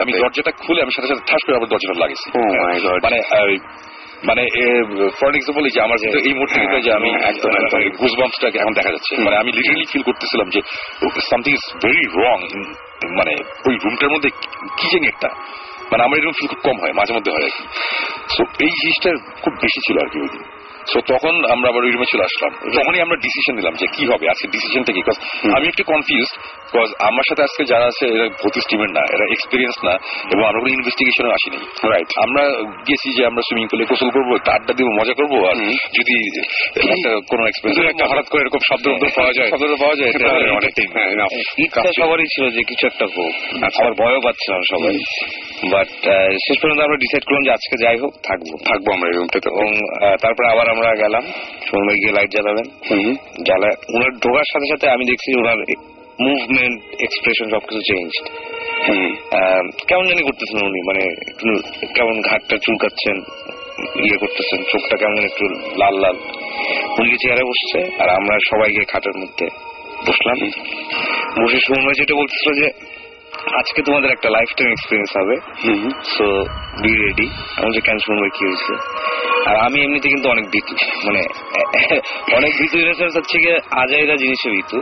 আমি 0.00 0.12
দরজাটা 0.12 0.50
খুলে 0.50 0.82
আমি 0.82 0.90
সাথে 0.90 1.08
সাথে 1.08 1.20
ঠাস 1.26 1.46
করে 1.46 1.56
আবার 1.56 1.68
দরজাটা 1.68 2.00
লাগাইছি 2.00 2.30
Oh. 2.34 2.94
মানে 3.02 3.18
মানে 4.28 4.42
ফর 5.18 5.30
এক্সাম্পল 5.38 5.64
যে 5.76 5.80
আমার 5.86 5.98
এই 6.28 6.34
মুহূর্তে 6.38 6.80
যে 6.86 6.90
আমি 6.98 7.10
একদম 7.30 7.50
গুজবাম্পসটাকে 8.00 8.58
এখন 8.62 8.74
দেখা 8.78 8.90
যাচ্ছে। 8.94 9.12
মানে 9.26 9.36
আমি 9.42 9.50
লিটারালি 9.56 9.86
ফিল 9.92 10.04
করতেছিলাম 10.08 10.48
যে 10.54 10.60
সামথিং 11.30 11.52
ইজ 11.58 11.64
ভেরি 11.84 12.04
রং 12.22 12.38
মানে 13.18 13.32
ওই 13.68 13.74
রুমটার 13.84 14.10
মধ্যে 14.14 14.30
কি 14.78 14.86
জানি 14.92 15.06
একটা। 15.14 15.30
মানে 15.90 16.02
আমার 16.06 16.16
এরকম 16.18 16.34
ফিল 16.38 16.48
খুব 16.52 16.62
কম 16.68 16.76
হয় 16.82 16.94
মাঝে 17.00 17.12
মধ্যে 17.16 17.32
হয় 17.34 17.46
আর 17.48 17.54
কি। 17.56 17.64
সো 18.34 18.42
এই 18.64 18.72
জিনিসটা 18.80 19.10
খুব 19.42 19.54
বেশি 19.64 19.80
ছিল 19.86 19.96
আর 20.04 20.08
কি 20.12 20.18
ওই 20.24 20.30
দিন। 20.34 20.44
সো 20.92 20.98
তখন 21.12 21.34
আমরা 21.54 21.66
আবার 21.72 21.82
ওই 21.86 21.92
রুমে 21.94 22.08
চলে 22.12 22.24
আসলাম। 22.28 22.52
তখনই 22.76 23.00
আমরা 23.06 23.16
ডিসিশন 23.26 23.54
নিলাম 23.58 23.74
যে 23.80 23.86
কি 23.96 24.02
হবে 24.10 24.24
আজকে 24.32 24.46
ডিসিশনটা 24.54 24.92
কি 24.96 25.00
বিকজ 25.04 25.16
আমি 25.56 25.66
একটু 25.72 25.82
কনফিউজ 25.92 26.28
বিকজ 26.66 26.90
আমার 27.08 27.24
সাথে 27.28 27.42
আজকে 27.46 27.62
যারা 27.72 27.86
আছে 27.92 28.04
এরা 28.14 28.26
ভর্তি 28.42 28.60
স্টিমের 28.64 28.90
না 28.96 29.02
এরা 29.14 29.24
এক্সপিরিয়েন্স 29.34 29.76
না 29.88 29.94
এবং 30.32 30.42
আমরা 30.48 30.60
কোনো 30.62 30.72
ইনভেস্টিগেশনে 30.78 31.30
আসিনি। 31.38 31.58
রাইট 31.92 32.10
আমরা 32.24 32.42
গেছি 32.88 33.08
যে 33.16 33.22
আমরা 33.30 33.42
সুইমিং 33.46 33.66
পুলে 33.70 33.84
গোসল 33.90 34.10
করব 34.16 34.30
আড্ডা 34.56 34.72
দিব 34.78 34.88
মজা 35.00 35.14
করব 35.20 35.32
আর 35.50 35.56
যদি 35.96 36.14
একটা 36.92 37.10
কোনো 37.30 37.42
এক্সপিরিয়েন্স 37.50 37.88
একটা 37.92 38.06
হঠাৎ 38.10 38.26
করে 38.30 38.40
এরকম 38.44 38.62
শব্দ 38.70 38.84
পাওয়া 39.18 39.32
যায় 39.38 39.48
শব্দ 39.52 39.74
পাওয়া 39.82 39.96
যায় 40.00 40.10
তাহলে 40.22 40.48
অনেক 40.60 40.72
ইচ্ছা 41.64 41.90
সবারই 42.00 42.28
ছিল 42.34 42.44
যে 42.56 42.60
কিছু 42.70 42.84
একটা 42.90 43.04
হোক 43.14 43.32
আবার 43.78 43.92
ভয়ও 44.00 44.20
পাচ্ছিলাম 44.26 44.60
সবাই। 44.72 44.94
বাট 45.72 45.90
শেষ 46.44 46.56
পর্যন্ত 46.60 46.80
আমরা 46.86 46.98
ডিসাইড 47.04 47.22
করলাম 47.26 47.42
যে 47.46 47.52
আজকে 47.58 47.74
যাই 47.84 47.98
হোক 48.02 48.12
থাকব। 48.28 48.50
থাকব 48.68 48.86
আমরা 48.96 49.08
এই 49.10 49.16
রুমটাতে 49.18 49.48
এবং 49.54 49.70
তারপরে 50.22 50.46
আবার 50.52 50.66
আমরা 50.74 50.88
গেলাম। 51.02 51.24
সময় 51.68 51.96
গিয়ে 52.00 52.14
লাইট 52.16 52.30
জ্বালাবেন 52.36 52.66
জ্বালা 53.46 53.68
ওনার 53.94 54.12
ঢোকার 54.22 54.46
সাথে 54.52 54.66
সাথে 54.72 54.86
আমি 54.94 55.04
দেখছি 55.10 55.28
ওনার 55.42 55.58
মুভমেন্ট 56.26 56.78
এক্সপ্রেশন 57.06 57.46
সবকিছু 57.54 57.80
চেঞ্জ 57.90 58.10
কেমন 59.88 60.04
জানি 60.10 60.22
করতেছেন 60.28 60.58
উনি 60.70 60.80
মানে 60.88 61.02
একটু 61.30 61.48
কেমন 61.96 62.16
ঘাটটা 62.28 62.56
চুলকাচ্ছেন 62.64 63.16
ইয়ে 64.04 64.16
করতেছেন 64.22 64.60
চোখটা 64.72 64.96
কেমন 65.02 65.20
একটু 65.30 65.44
লাল 65.80 65.94
লাল। 66.04 66.16
উনি 67.00 67.16
চেয়ারে 67.22 67.44
বসছে 67.50 67.78
আর 68.02 68.08
আমরা 68.18 68.34
সবাই 68.50 68.70
গিয়ে 68.74 68.90
খাটের 68.92 69.16
মধ্যে 69.22 69.46
বসলাম। 70.08 70.38
বসে 71.40 71.58
সময় 71.68 71.96
যেটা 72.00 72.14
বলতেছিল 72.20 72.50
যে 72.60 72.66
আজকে 73.52 73.82
তোমাদের 73.82 74.10
একটা 74.10 74.30
লাইফ 74.30 74.48
টাইম 74.56 74.70
এক্সপিরিয়েন্স 74.70 75.10
হবে। 75.16 75.36
সো 76.16 76.26
বি 76.82 76.92
রেডি 77.04 77.26
আমি 77.56 77.70
যে 77.72 77.80
কেন 77.80 77.98
শুনব 77.98 78.22
কি 78.36 78.44
হয়েছে? 78.46 78.72
আর 79.46 79.56
আমি 79.56 79.82
এমনিতে 79.84 80.08
কিন্তু 80.08 80.28
অনেক 80.28 80.44
ভীতু। 80.50 80.74
মানে 81.06 81.20
অনেক 82.38 82.52
ভীতু 82.58 82.78
ইনোসেন্স 82.78 83.16
হচ্ছে 83.16 83.38
গিয়ে 83.38 83.58
আজাইরা 83.70 84.16
জিনিসে 84.16 84.50
ভীতু। 84.50 84.78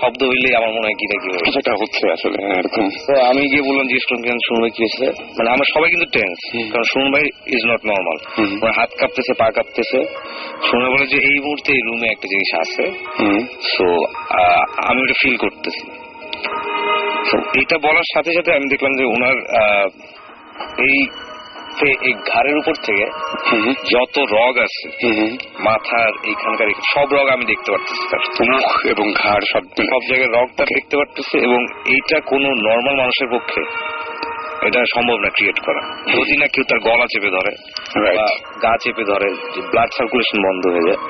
শব্দ 0.00 0.24
হইলেই 0.24 0.54
আমার 0.54 0.68
মনে 0.68 0.86
হয় 0.86 0.94
কি 0.94 1.06
না 1.06 1.16
কি 1.22 1.28
হয় 1.28 1.52
সেটা 1.52 1.72
হচ্ছে 1.72 2.12
আসলে 2.12 2.36
হ্যাঁ, 2.42 2.58
এরকম। 2.58 2.88
তো 3.06 3.12
আমি 3.22 3.40
গিয়ে 3.48 3.62
বললাম 3.62 3.86
জিজ্ঞেস 3.86 4.04
করলাম 4.04 4.22
কেন 4.22 4.38
শুনবে 4.48 4.70
কি 4.70 4.82
হয়েছে? 4.82 5.06
মানে 5.38 5.50
আমরা 5.50 5.64
সবাই 5.74 5.90
কিন্তু 5.90 6.06
টেন্স 6.12 6.38
কারণ 6.72 6.84
শুনুন 6.84 7.12
ভাই 7.12 7.24
ইজ 7.46 7.62
নট 7.66 7.82
নর্মাল। 7.84 8.18
আমার 8.62 8.72
হাত 8.72 8.90
কাঁপতেছে 8.98 9.34
পা 9.34 9.50
কাঁপতেছে। 9.50 9.98
শুনে 10.70 10.88
বলে 10.90 11.06
যে 11.06 11.16
এই 11.16 11.38
মুহূর্তে 11.40 11.72
এই 11.72 11.82
রুমে 11.86 12.06
একটা 12.10 12.26
জিনিস 12.28 12.50
আছে। 12.54 12.84
সো 13.74 13.84
আমি 14.82 15.02
ওটা 15.02 15.14
ফিল 15.22 15.36
করতেছি। 15.36 16.05
এটা 17.54 17.78
বলার 17.78 18.08
সাথে 18.14 18.30
সাথে 18.32 18.52
আমি 18.52 18.66
দেখলাম 18.68 18.92
যে 18.96 19.04
ওনার 19.04 19.36
এই 20.78 21.06
এই 22.04 22.12
ঘাড়ের 22.12 22.56
উপর 22.58 22.74
থেকে 22.84 23.04
যত 23.84 24.18
রগ 24.18 24.58
আছে 24.58 24.86
মাথার 25.58 26.12
এইখানকার 26.22 26.66
সব 26.94 27.06
রগ 27.12 27.28
আমি 27.28 27.44
দেখতে 27.44 27.72
পারতেছি 27.72 28.04
তার। 28.10 28.20
মুখ 28.50 28.86
এবং 28.86 29.12
ঘাড় 29.12 29.44
সব 29.52 29.62
সব 29.90 30.02
জায়গায় 30.08 30.42
রগটা 30.42 30.64
দেখতে 30.74 30.96
পারতেছি 30.96 31.38
এবং 31.38 31.66
এইটা 31.86 32.20
কোনো 32.20 32.48
নর্মাল 32.48 32.96
মানুষের 32.96 33.28
পক্ষে 33.32 33.60
এটা 34.68 34.80
সম্ভব 34.94 35.18
না 35.24 35.30
ক্রিয়েট 35.36 35.58
করা। 35.66 35.82
যদি 36.16 36.34
না 36.40 36.46
কেউ 36.52 36.64
তার 36.70 36.80
গলা 36.88 37.06
চেপে 37.12 37.30
ধরে. 37.36 37.52
বা 38.16 38.26
গা 38.62 38.72
চেপে 38.82 39.04
ধরে 39.04 39.28
ব্লাড 39.72 39.90
সার্কুলেশন 39.96 40.38
বন্ধ 40.46 40.62
হয়ে 40.74 40.86
যায় 40.88 41.00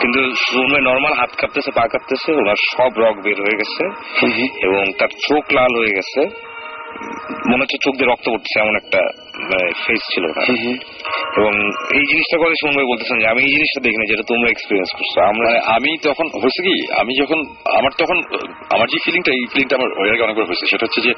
কিন্তু 0.00 0.20
সুমে 0.46 0.80
নর্মাল 0.88 1.14
হাত 1.20 1.32
কাঁপতেছে 1.40 1.70
পা 1.70 1.84
কাঁপতেছে 1.92 2.30
ওনার 2.40 2.58
সব 2.72 2.92
রক 3.02 3.16
বের 3.24 3.38
হয়ে 3.44 3.58
গেছে 3.60 3.84
এবং 4.66 4.82
তার 4.98 5.12
চোখ 5.28 5.44
লাল 5.56 5.72
হয়ে 5.80 5.94
গেছে। 5.96 6.20
মনে 7.50 7.62
হচ্ছে 7.62 7.78
চোখ 7.84 7.94
দিয়ে 7.98 8.10
রক্ত 8.10 8.26
পড়ছে 8.28 8.56
এমন 8.60 8.74
একটা 8.76 9.00
ফেস 9.86 10.02
ছিল 10.14 10.24
ওনার 10.24 10.44
এবং 11.38 11.52
এই 11.94 12.04
জিনিসটা 12.10 12.36
করে 12.38 12.54
বলতেছেন 12.84 13.18
যে 13.20 13.26
আমি 13.26 13.42
এই 13.42 13.48
জিনিসটা 13.48 13.80
দেখিনি 13.80 14.06
যেটা 14.10 14.22
তোমরা 14.22 14.50
এক্সপিরিয়েন্স 14.50 14.90
করছ। 14.96 15.18
আমরা 15.18 15.48
মানে 15.48 15.60
আমি 15.76 15.98
তখন 16.02 16.26
হয়েছে 16.40 16.62
কি 16.62 16.92
আমি 17.00 17.20
যখন 17.22 17.38
আমার 17.78 17.90
তখন 17.98 18.22
আমার 18.70 18.88
যে 18.88 18.98
ফিলিংটা 19.04 19.32
এই 19.32 19.46
ফিলিংটা 19.52 19.76
আমার 19.76 19.90
ওই 19.98 20.10
আগে 20.10 20.22
অনেকবার 20.22 20.46
হয়েছে। 20.46 20.66
সেটা 20.66 20.86
হচ্ছে 20.86 21.00
যে 21.00 21.12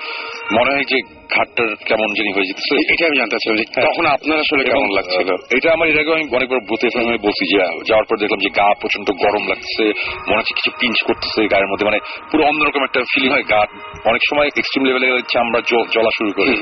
মনে 0.53 0.71
হয় 0.71 0.85
যে 0.85 0.99
ঘাটটার 1.35 1.77
কেমন 1.87 2.15
জানি 2.15 2.33
হয়ে 2.33 2.47
যেতেছে। 2.47 2.93
এটা 2.93 3.07
আমি 3.07 3.17
জানতে 3.17 3.31
চাচ্ছিলাম 3.31 3.57
যে 3.57 3.65
তখন 3.83 4.07
আপনার 4.07 4.39
আসলে 4.39 4.65
কেমন 4.65 4.89
লাগছিল? 4.95 5.57
এটা 5.57 5.73
আমার 5.73 5.89
এর 5.89 5.99
আগে 5.99 6.13
আমি 6.13 6.29
অনেকবার 6.37 6.61
ভূতে 6.69 6.89
আমি 6.99 7.19
বলছি 7.19 7.55
যে 7.55 7.59
যাওয়ার 7.59 8.05
পর 8.05 8.17
দেখলাম 8.17 8.39
যে 8.39 8.51
গা 8.51 8.75
প্রচণ্ড 8.81 9.11
গরম 9.11 9.49
লাগছে। 9.49 9.85
মনে 10.29 10.37
হচ্ছে 10.37 10.55
কিছু 10.55 10.71
পিঞ্চ 10.81 11.03
করতেছে 11.03 11.49
গায়ের 11.49 11.67
মধ্যে। 11.67 11.85
মানে 11.85 11.99
পুরো 12.33 12.45
অন্যরকম 12.45 12.83
একটা 12.85 13.01
ফিলিং 13.15 13.31
হয় 13.31 13.43
গা। 13.43 13.67
অনেক 14.05 14.21
সময় 14.31 14.49
এক্সট্রিম 14.57 14.85
লেভেলে 14.85 15.23
চামড়া 15.29 15.61
জ্বলা 15.93 16.11
শুরু 16.19 16.33
করে। 16.33 16.53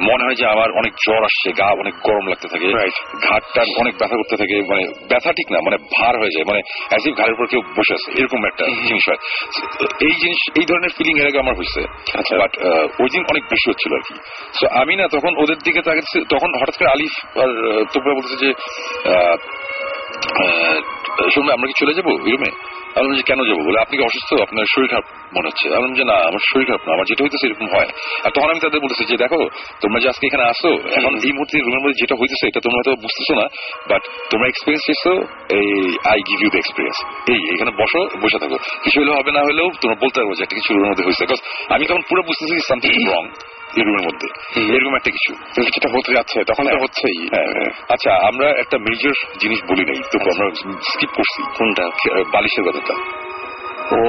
মনে 0.00 0.24
হয় 0.24 0.34
যে 0.34 0.46
আমার 0.46 0.81
অনেক 0.82 0.94
জ্বর 1.04 1.22
আসছে 1.22 1.48
গা 1.52 1.68
অনেক 1.82 1.94
গরম 2.02 2.24
লাগতে 2.28 2.46
থাকে. 2.52 2.66
ঘাটটা 3.26 3.60
অনেক 3.82 3.94
ব্যথা 4.00 4.16
করতে 4.16 4.34
থাকে 4.36 4.54
মানে 4.72 4.84
ব্যথা 5.10 5.30
ঠিক 5.32 5.48
না 5.52 5.58
মানে 5.66 5.76
ভার 5.94 6.14
হয়ে 6.18 6.34
যায় 6.34 6.46
মানে 6.50 6.60
অ্যাজ 6.90 7.02
ইফ 7.06 7.14
ঘাড়ের 7.18 7.34
উপর 7.34 7.46
কেউ 7.46 7.60
বসে 7.76 7.92
আছে 7.94 8.08
এরকম 8.18 8.40
একটা 8.46 8.64
জিনিস 8.86 9.04
হয় 9.08 9.20
এই 10.00 10.14
জিনিস 10.22 10.40
এই 10.60 10.66
ধরনের 10.66 10.92
ফিলিং 10.96 11.14
এর 11.18 11.26
আগে 11.26 11.38
আমার 11.38 11.54
হয়েছে 11.54 11.80
আচ্ছা। 12.18 12.34
বাট 12.38 12.52
ওই 13.02 13.08
দিন 13.12 13.22
অনেক 13.28 13.44
বেশি 13.50 13.66
হচ্ছিল 13.70 13.92
আর 13.94 14.04
কি 14.08 14.14
সো 14.58 14.64
আমি 14.82 14.94
না 14.96 15.04
তখন 15.08 15.32
ওদের 15.42 15.58
দিকে 15.64 15.80
তাকাচ্ছি 15.82 16.16
তখন 16.28 16.50
হঠাৎ 16.60 16.74
করে 16.78 16.88
আলিফ 16.88 17.14
আর 17.42 17.50
তোমরা 17.92 18.12
বলতেছে 18.14 18.36
যে 18.42 18.50
আমরা 21.52 21.66
কি 21.68 21.74
চলে 21.78 21.92
যাব 21.92 22.08
রুমে 22.24 22.50
আমি 22.96 23.16
যে 23.16 23.22
কেন 23.22 23.40
যাব? 23.44 23.58
বলে 23.66 23.78
আপনি 23.80 23.94
কি 23.98 24.04
অসুস্থ? 24.04 24.30
আপনার 24.42 24.64
শরীর 24.74 24.88
খারাপ 24.88 25.06
মনে 25.36 25.48
হচ্ছে। 25.48 25.66
আমি 25.76 25.94
যে 25.94 26.04
না 26.04 26.16
আমার 26.28 26.42
শরীর 26.52 26.66
খারাপ 26.66 26.82
না 26.86 26.92
আমার 26.94 27.06
যেটা 27.08 27.24
হইতেছে 27.24 27.46
এরকম 27.46 27.66
হয়। 27.66 27.88
আর 28.24 28.30
তখন 28.30 28.48
আমি 28.50 28.60
তাদের 28.60 28.80
বলতেছি 28.80 29.04
যে 29.04 29.16
দেখো 29.16 29.48
তোমরা 29.80 30.00
যে 30.00 30.08
আজকে 30.08 30.26
এখানে 30.26 30.44
আসো 30.44 30.70
এখন 30.98 31.12
এই 31.26 31.32
মুহূর্তে 31.32 31.58
রুমের 31.58 31.80
মধ্যে 31.80 31.98
যেটা 32.00 32.14
হইতেছে 32.20 32.46
এটা 32.46 32.60
তোমরা 32.60 32.82
তো 32.84 32.96
বুঝতেছো 32.96 33.34
না 33.34 33.46
বাট 33.88 34.02
তোমরা 34.30 34.46
এক্সপিরিয়েন্স 34.48 34.84
এসো 34.90 35.14
এই 35.48 35.98
I 36.12 36.18
give 36.18 36.38
you 36.42 36.50
the 36.50 36.58
experience 36.58 36.98
এই 37.30 37.54
এখানে 37.54 37.70
বসো 37.70 38.00
বসে 38.22 38.38
থাকো। 38.38 38.56
কিছু 38.82 39.00
হলেও 39.00 39.14
হবে 39.14 39.32
না 39.32 39.40
হলেও 39.40 39.70
তোমরা 39.80 39.96
বলতে 40.00 40.20
পারব 40.20 40.32
যে 40.34 40.42
একটা 40.42 40.56
কিছু 40.56 40.74
রুমের 40.74 40.90
মধ্যে 40.90 41.04
হয়েছে 41.04 41.22
Because 41.22 41.42
আমি 41.68 41.84
তখন 41.86 42.02
পুরো 42.08 42.22
বুঝতেছি 42.22 42.68
সামথিং 42.68 42.90
রং 42.90 43.28
রুমের 43.80 44.02
মধ্যে। 44.06 44.28
এরকম 44.76 44.94
একটা 44.94 45.10
কিছু 45.10 45.30
হতে 45.94 46.10
যাচ্ছে 46.16 46.38
তখন 46.50 46.64
তো 46.72 46.76
হচ্ছেই। 46.82 47.18
হ্যাঁ, 47.34 47.68
আচ্ছা 47.88 48.10
আমরা 48.28 48.48
একটা 48.62 48.76
মেজর 48.78 49.14
জিনিস 49.38 49.60
বলি 49.70 49.84
নাই 49.84 50.00
তো 50.12 50.16
আমরা 50.34 50.46
স্কিপ 50.92 51.10
করছি। 51.18 51.40
কোনটা? 51.58 51.84
বালিশের 52.32 52.64
কথাটা। 52.64 52.94
ও 53.92 54.00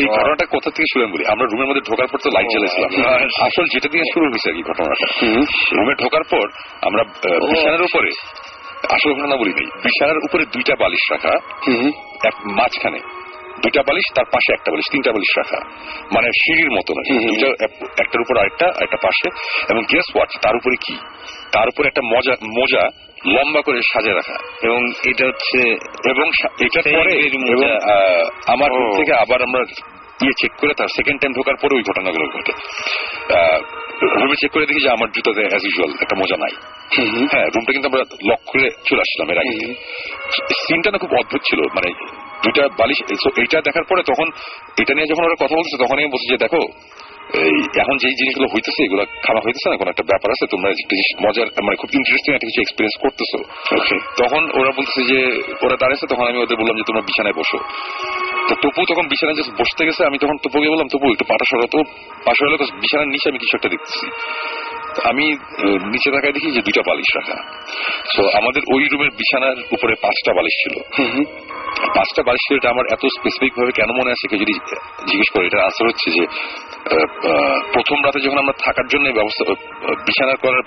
এই 0.00 0.06
ঘটনাটা 0.06 0.46
কোথা 0.46 0.70
থেকে 0.70 0.88
শুরু 0.92 1.02
বলি? 1.06 1.24
আমরা 1.32 1.46
রুমের 1.46 1.66
মধ্যে 1.66 1.84
ঢোকার 1.90 2.06
পর 2.06 2.18
তো 2.24 2.30
লাইট 2.30 2.48
জ্বালাইছিলাম। 2.50 2.90
আসল 3.46 3.64
যেটা 3.74 3.88
দিয়ে 3.88 4.04
শুরু 4.12 4.24
হয়েছে 4.26 4.48
আর 4.50 4.56
কি 4.56 4.62
ঘটনাটা। 4.62 5.06
রুমে 5.76 5.94
ঢোকার 6.02 6.24
পর 6.30 6.46
আমরা 6.82 7.02
বিছানার 7.50 7.82
উপরে 7.82 8.10
আসল 8.94 9.10
ঘটনা 9.14 9.36
বলি 9.36 9.52
নাই। 9.58 9.68
বিছানার 9.84 10.16
উপরে 10.16 10.44
দুইটা 10.52 10.74
বালিশ 10.80 11.04
রাখা 11.10 11.34
এক 12.28 12.34
মাঝখানে। 12.58 13.00
দুইটা 13.60 13.82
বালিশ 13.82 14.12
তার 14.14 14.24
পাশে 14.24 14.52
একটা 14.52 14.70
বালিশ 14.72 14.92
তিনটা 14.92 15.12
বালিশ 15.12 15.38
রাখা। 15.38 15.60
মানে 16.14 16.28
সিঁড়ির 16.28 16.70
মতো 16.70 16.94
দুইটা 16.94 17.66
একটার 18.02 18.20
উপর 18.20 18.38
আরেকটা 18.38 18.66
একটা 18.80 18.96
পাশে। 19.02 19.28
এবং 19.70 19.82
গেস 19.82 20.16
ওয়াট 20.16 20.28
তার 20.42 20.56
উপরে 20.56 20.76
কি? 20.86 20.96
তার 21.52 21.68
উপরে 21.68 21.86
একটা 21.88 22.02
মজা 22.04 22.34
মোজা 22.58 22.88
লম্বা 23.26 23.60
করে 23.60 23.80
সাজে 23.82 24.12
রাখা। 24.12 24.36
এবং 24.62 24.80
এটা 25.06 25.26
হচ্ছে 25.26 25.58
এবং 26.10 26.30
সেই 26.32 26.94
পরে 26.94 27.12
এবং 27.26 27.40
আমার 28.46 28.70
থেকে 28.96 29.12
আবার 29.14 29.42
আমরা 29.42 29.62
ইয়ে 30.22 30.32
চেক 30.40 30.52
করে 30.60 30.74
তার 30.74 30.88
সেকেন্ড 30.88 31.20
টাইম 31.20 31.32
ঢোকার 31.32 31.54
পরে 31.62 31.76
ওই 31.76 31.82
ঘটনাগুলো 31.82 32.24
ঘটে। 32.26 32.52
রুমে 34.02 34.36
চেক 34.40 34.50
করে 34.50 34.66
দেখি 34.66 34.80
যে 34.80 34.90
আমার 34.90 35.10
জুতাতে 35.10 35.40
অ্যাজ 35.40 35.64
ইউজুয়াল 35.64 35.90
একটা 36.00 36.16
মজা 36.16 36.36
নাই। 36.36 36.54
হ্যাঁ 37.32 37.44
রুমটা 37.44 37.72
কিন্তু 37.72 37.88
আমরা 37.88 38.02
লক 38.30 38.40
করে 38.46 38.70
চলে 38.86 39.00
আসলাম 39.00 39.30
এর 39.30 39.38
আগে। 39.38 39.74
সিনটা 40.66 40.90
না 40.90 40.98
খুব 40.98 41.14
অদ্ভুত 41.14 41.40
ছিল। 41.50 41.60
মানে 41.60 41.90
দুইটা 42.42 42.62
বালিশ 42.80 42.98
এইটা 43.42 43.58
দেখার 43.68 43.84
পরে 43.90 44.02
তখন 44.10 44.26
এটা 44.82 44.92
নিয়ে 44.94 45.10
যখন 45.12 45.24
ওরা 45.28 45.36
কথা 45.42 45.54
বলছে 45.60 45.76
তখন 45.82 45.96
আমি 46.00 46.10
বলছি 46.14 46.26
যে 46.32 46.38
দেখো 46.44 46.62
এই 47.46 47.56
এখন 47.82 47.94
যেই 48.02 48.14
জিনিসগুলো 48.20 48.48
হইতেছে 48.54 48.80
এগুলো 48.86 49.02
খাওয়া 49.24 49.40
হইতেছে 49.44 49.66
না 49.70 49.76
কোনো 49.80 49.90
একটা 49.90 50.04
ব্যাপার 50.10 50.28
আছে 50.34 50.44
তোমরা 50.52 50.68
একটা 50.70 50.84
জিনিস 50.90 51.08
মজার 51.24 51.48
মানে 51.66 51.76
খুব 51.80 51.90
ইন্টারেস্টিং 51.98 52.30
একটা 52.34 52.48
কিছু 52.48 52.60
এক্সপিরিয়েন্স 52.62 52.96
করতেছো। 53.04 53.38
তখন 54.20 54.42
ওরা 54.58 54.70
বলতেছে 54.78 55.02
যে 55.10 55.18
ওরা 55.64 55.76
দাঁড়িয়েছে 55.82 56.06
তখন 56.12 56.24
আমি 56.30 56.38
ওদের 56.44 56.56
বললাম 56.60 56.76
যে 56.80 56.84
তোমরা 56.88 57.02
বিছানায় 57.08 57.36
বসো। 57.40 57.58
তো 58.48 58.54
তপু 58.62 58.80
তখন 58.90 59.04
বিছানায় 59.12 59.36
জাস্ট 59.38 59.52
বসতে 59.60 59.82
গেছে 59.88 60.02
আমি 60.08 60.16
তখন 60.22 60.36
তপুকে 60.42 60.68
বললাম 60.72 60.88
তপু 60.92 61.06
একটু 61.14 61.24
পাটা 61.30 61.44
সরা 61.50 61.66
তো 61.74 61.78
পাশে 62.26 62.42
হলো 62.46 62.56
বিছানার 62.82 63.08
নিচে 63.14 63.26
আমি 63.30 63.38
কিছু 63.42 63.54
একটা 63.58 63.68
দেখতেছি। 63.74 64.06
আমি 65.10 65.24
নিচে 65.92 66.08
তাকায় 66.10 66.32
দেখি 66.32 66.48
যে 66.56 66.62
দুইটা 66.66 66.82
বালিশ 66.88 67.10
রাখা। 67.16 67.36
তো 68.16 68.22
আমাদের 68.38 68.62
ওই 68.74 68.82
রুমের 68.92 69.10
বিছানার 69.10 69.56
উপরে 69.72 69.94
পাঁচটা 70.02 70.32
বালিশ 70.36 70.54
ছিল। 70.62 70.74
পাঁচটা 71.96 72.22
বালিশ 72.26 72.42
ছিল 72.46 72.54
এটা 72.56 72.70
আমার 72.70 72.86
এত 72.92 73.04
স্পেসিফিক 73.18 73.52
ভাবে 73.58 73.72
কেন 73.72 73.90
মনে 74.00 74.10
আছে 74.10 74.24
কেউ 74.28 74.38
যদি 74.38 74.54
জিজ্ঞেস 75.10 75.28
করে 75.32 75.44
এটা 75.46 75.58
আনসার 75.64 75.86
হচ্ছে 75.88 76.08
যে 76.16 76.24
প্রথম 77.72 77.98
রাতে 78.04 78.18
যখন 78.20 78.38
আমরা 78.38 78.54
থাকার 78.64 78.86
জন্য 78.88 79.06
ব্যবস্থা 79.18 79.42
বিছানা 80.06 80.34
করার 80.42 80.64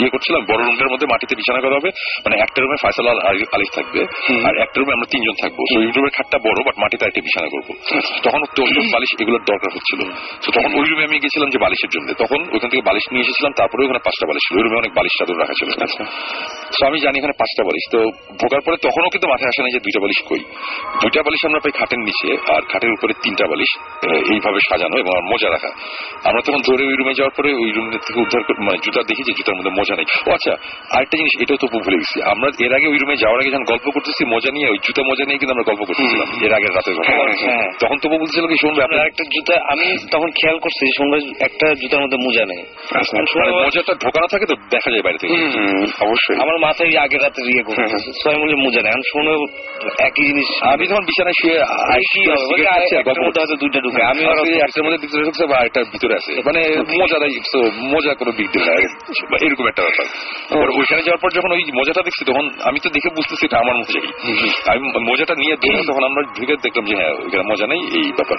ইয়ে 0.00 0.10
করছিলাম 0.14 0.42
বড় 0.50 0.60
রুমের 0.68 0.88
মধ্যে 0.92 1.06
মাটিতে 1.12 1.34
বিছানা 1.40 1.60
করা 1.64 1.74
হবে। 1.78 1.90
মানে 2.24 2.36
একটা 2.44 2.58
রুমে 2.62 2.78
ফাইসাল 2.82 3.06
আল 3.12 3.18
আলিফ 3.56 3.70
থাকবে 3.78 4.00
আর 4.48 4.54
একটা 4.64 4.76
রুমে 4.80 4.92
আমরা 4.96 5.08
তিনজন 5.12 5.36
থাকব। 5.42 5.58
তো 5.72 5.76
এই 5.86 5.90
রুমের 5.96 6.12
খাটটা 6.16 6.38
বড় 6.46 6.58
বাট 6.66 6.76
মাটিতে 6.82 7.04
একটা 7.08 7.20
বিছানা 7.26 7.48
করব। 7.54 7.68
তখন 8.24 8.40
তো 8.56 8.60
ওই 8.80 8.86
বালিশ 8.94 9.10
এগুলোর 9.22 9.42
দরকার 9.50 9.70
হচ্ছিল। 9.76 10.00
তো 10.44 10.48
তখন 10.56 10.70
ওই 10.80 10.86
রুমে 10.90 11.04
আমি 11.08 11.16
গেছিলাম 11.24 11.48
যে 11.54 11.58
বালিশের 11.64 11.90
জন্য। 11.94 12.08
তখন 12.22 12.40
ওইখান 12.54 12.68
থেকে 12.72 12.84
বালিশ 12.88 13.04
নিয়ে 13.12 13.24
এসেছিলাম 13.26 13.52
তারপরে 13.60 13.80
ওখানে 13.86 14.00
পাঁচটা 14.06 14.24
বালিশ 14.30 14.42
ছিল। 14.46 14.54
ওই 14.58 14.64
রুমে 14.66 14.78
অনেক 14.82 14.92
বালিশ 14.98 15.14
চাদর 15.18 15.36
রাখা 15.42 15.54
ছিল। 15.60 15.68
তো 16.78 16.82
আমি 16.88 16.98
জানি 17.04 17.16
এখানে 17.20 17.34
পাঁচটা 17.40 17.62
বালিশ। 17.68 17.84
তো 17.94 17.98
ঢোকার 18.40 18.62
পরে 18.66 18.76
তখনও 18.86 19.08
কিন্তু 19.14 19.26
মাথায় 19.32 19.50
আসে 19.52 19.60
না 19.64 19.68
যে 19.74 19.80
দুইটা 19.86 20.00
বালিশ 20.04 20.20
কই। 20.28 20.42
দুইটা 21.02 21.20
বালিশ 21.26 21.40
আমরা 21.48 21.60
পাই 21.64 21.72
খাটের 21.78 22.00
নিচে 22.08 22.28
আর 22.54 22.62
খাটের 22.70 22.92
উপরে 22.96 23.12
তিনটা 23.24 23.44
বালিশ 23.52 23.70
এইভাবে 24.32 24.58
সাজানো 24.68 24.96
এবং 25.02 25.12
মোজা 25.30 25.48
রাখা। 25.54 25.70
আমরা 26.28 26.40
তখন 26.46 26.60
ধরে 26.68 26.82
ওই 26.90 26.96
রুমে 27.00 27.14
যাওয়ার 27.18 27.34
পরে 27.38 27.50
ওই 27.62 27.70
রুম 27.76 27.86
থেকে 28.06 28.18
উদ্ধার 28.24 28.42
করে 28.46 28.58
মানে 28.66 28.78
জুতা 28.84 29.00
দেখি 29.10 29.22
যে 29.28 29.32
জুতার 29.38 29.56
মধ্যে 29.58 29.72
মোজা 29.78 29.87
মজা 29.88 29.96
নেই। 30.00 30.06
ও 30.26 30.30
আচ্ছা 30.36 30.52
আরেকটা 30.96 31.16
জিনিস 31.20 31.34
এটাও 31.42 31.58
তো 31.62 31.66
ভুলে 31.84 31.98
গেছি 32.02 32.16
আমরা 32.32 32.48
এর 32.66 32.72
আগে 32.74 32.86
ওই 32.92 32.98
রুমে 33.02 33.16
যাওয়ার 33.22 33.38
আগে 33.42 33.50
যখন 33.54 33.66
গল্প 33.72 33.86
করতেছি 33.94 34.22
মজা 34.34 34.50
নিয়ে 34.56 34.68
ওই 34.72 34.78
জুতা 34.86 35.02
মজা 35.10 35.24
নিয়ে 35.28 35.38
কিন্তু 35.40 35.52
আমরা 35.54 35.66
গল্প 35.70 35.82
করতেছিলাম 35.88 36.28
এর 36.46 36.52
আগের 36.58 36.72
রাতের 36.76 36.94
ঘটনা 36.98 37.22
হ্যাঁ। 37.42 37.68
তখন 37.82 37.96
তবু 38.02 38.16
বলছিল 38.22 38.44
কি 38.50 38.56
শুনবে 38.62 38.80
আপনার 38.86 39.00
একটা 39.10 39.24
জুতা 39.34 39.54
আমি 39.72 39.86
তখন 40.14 40.28
খেয়াল 40.38 40.56
করছি 40.64 40.84
সঙ্গে 40.98 41.18
একটা 41.46 41.66
জুতার 41.80 42.00
মধ্যে 42.02 42.18
মোজা 42.26 42.44
নেই। 42.52 42.62
মানে 43.36 43.50
মজাটা 43.64 43.92
ঢোকানো 44.04 44.26
থাকে 44.32 44.46
তো 44.50 44.54
দেখা 44.74 44.88
যায় 44.90 45.02
বাইরে 45.02 45.18
থেকে। 45.22 45.34
অবশ্যই। 46.06 46.36
আমার 46.44 46.56
মাথায় 46.66 46.90
আগের 47.04 47.20
রাতে 47.24 47.40
ইয়ে 47.52 47.62
করতেছে 47.62 47.98
সো 48.20 48.24
আমি 48.30 48.38
বলি 48.42 48.54
মোজা 48.64 48.80
নেই। 48.84 48.92
আমি 48.96 49.04
শুনে 49.12 49.32
একই 50.08 50.24
জিনিস 50.28 50.48
আমি 50.72 50.84
তখন 50.90 51.04
বিছানায় 51.10 51.36
শুয়ে 51.40 51.56
দুইটা 53.62 53.78
ঢুকে। 53.84 54.00
আমি 54.10 54.22
একটার 54.66 54.82
মধ্যে 54.84 54.98
ভিতরে 55.02 55.22
ঢুকছে 55.24 55.44
বা 55.50 55.56
একটা 55.68 55.80
ভিতরে 55.92 56.14
আছে। 56.14 56.32
মানে 56.46 56.60
মজা 57.00 57.16
নাই 57.22 57.30
মজা 57.92 58.12
কোনো 58.20 58.32
বিগ 58.38 58.48
ডিল 58.52 58.66
এরকম 59.44 59.66
একটা 59.68 59.77
ব্যাপার। 59.82 60.06
এবার 60.54 60.68
ওইখানে 60.70 61.02
যাওয়ার 61.02 61.20
পর 61.22 61.30
যখন 61.30 61.50
ওই 61.52 61.62
মজাটা 61.74 62.02
দেখছি 62.02 62.24
তখন 62.24 62.44
আমি 62.62 62.78
তো 62.80 62.88
দেখে 62.90 63.08
বুঝতেছি 63.08 63.46
এটা 63.46 63.58
আমার 63.58 63.76
মজাই 63.76 64.02
আমি 64.66 64.80
মজাটা 65.10 65.34
নিয়ে 65.34 65.56
দৌড়ে 65.56 65.82
তখন 65.88 66.04
আমরা 66.04 66.22
ঢুকে 66.22 66.54
দেখলাম 66.62 66.84
যে 66.84 66.94
হ্যাঁ 66.96 67.14
ওইখানে 67.24 67.44
মজা 67.52 67.66
নেই 67.66 67.80
এই 67.98 68.12
ব্যাপার। 68.12 68.38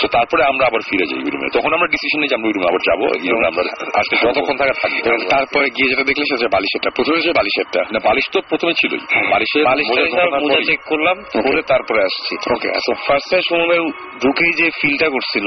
তো 0.00 0.08
তারপরে 0.08 0.44
আমরা 0.44 0.66
আবার 0.66 0.80
ফিরে 0.90 1.06
যাই 1.06 1.18
ওই 1.18 1.30
রুমে 1.30 1.48
তখন 1.52 1.74
আমরা 1.74 1.86
ডিসিশন 1.86 2.18
নিই 2.20 2.28
যে 2.28 2.34
আমরা 2.34 2.48
ওই 2.48 2.52
রুমে 2.52 2.68
আবার 2.68 2.82
যাব 2.88 3.00
আমরা 3.46 3.62
আজকে 3.94 4.16
যতক্ষণ 4.16 4.56
থাকা 4.56 4.72
থাকব। 4.72 5.28
তারপরে 5.30 5.70
গিয়ে 5.70 5.88
যেটা 5.90 6.04
দেখলে 6.04 6.24
সেটা 6.24 6.48
বালিশেরটা। 6.48 6.90
প্রথমে 6.90 7.20
যে 7.20 7.32
বালিশেরটা। 7.32 7.80
না 7.92 7.98
বালিশ 8.04 8.26
তো 8.32 8.40
প্রথমে 8.48 8.72
ছিলই। 8.72 8.98
বালিশের 9.30 9.64
বালিশটা 9.64 10.38
মজা 10.40 10.60
চেক 10.66 10.80
করলাম 10.86 11.16
করে 11.42 11.62
তারপরে 11.62 12.00
আসছি। 12.04 12.34
ওকে 12.54 12.68
ফার্স্ট 13.06 13.30
টাইম 13.30 13.42
সময় 13.48 13.90
ঢুকেই 14.22 14.52
যে 14.56 14.70
ফিলটা 14.80 15.08
করছিল 15.08 15.46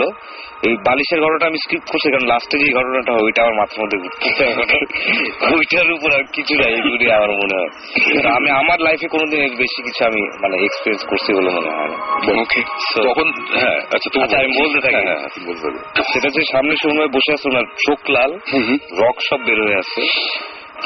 এই 0.64 0.76
বালিশের 0.86 1.22
ঘটনাটা 1.22 1.46
আমি 1.48 1.58
স্কিপ 1.58 1.84
করছি 1.92 2.12
কারণ 2.12 2.26
লাস্টে 2.28 2.58
যে 2.58 2.74
ঘটনাটা 2.74 3.14
হয় 3.14 3.24
ওইটা 3.24 3.42
আমার 3.44 3.54
মাথার 3.54 3.80
মধ্যে 3.84 3.98
ঘুরতেছে। 3.98 4.44
ওইটার 5.54 5.90
উপর 5.92 6.10
আর 6.14 6.24
কিছু 6.34 6.54
নাই 6.56 6.72
এগুলি 6.74 7.06
আমার 7.12 7.32
মনে 7.32 7.56
হয়। 7.60 7.72
আমি 8.38 8.50
আমার 8.52 8.78
লাইফে 8.82 9.08
কোনোদিন 9.08 9.40
বেশি 9.58 9.80
কিছু 9.84 10.02
আমি 10.06 10.22
মানে 10.44 10.56
এক্সপিরিয়েন্স 10.64 11.04
করছি 11.10 11.30
বলে 11.34 11.50
মনে 11.50 11.70
হয় 11.70 11.94
ওকে 12.42 12.62
তখন 13.08 13.28
হ্যাঁ 13.56 13.80
আচ্ছা 13.94 14.10
তুমি 14.10 14.24
আচ্ছা, 14.24 14.38
আমি 14.38 14.52
বলতে 14.60 14.80
থাকি। 14.82 14.96
হ্যাঁ, 14.96 15.20
হ্যাঁ, 15.20 15.30
বলতে 15.48 15.68
সেটা 16.14 16.30
যে 16.30 16.42
সামনে 16.52 16.74
সময় 16.84 17.08
বসে 17.08 17.32
আছে 17.34 17.46
ওনার 17.50 17.66
চোখ 17.86 18.00
লাল 18.10 18.32
রক 19.00 19.18
সব 19.30 19.40
বের 19.46 19.60
হয়ে 19.62 19.78
আছে 19.78 20.02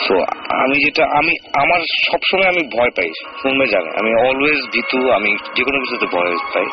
তো 0.06 0.16
আমি 0.64 0.86
যেটা 0.86 1.04
আমি 1.18 1.36
আমার 1.54 1.80
সবসময় 1.80 2.48
আমি 2.48 2.64
ভয় 2.64 2.90
পাই 2.90 3.10
শুনবে 3.42 3.68
জানে 3.68 3.90
আমি 3.90 4.30
অলওয়েজ 4.30 4.60
ভীতু 4.74 5.12
আমি 5.12 5.38
যে 5.56 5.64
কোনো 5.64 5.80
কিছুতে 5.80 6.06
ভয় 6.18 6.38
পাই। 6.54 6.66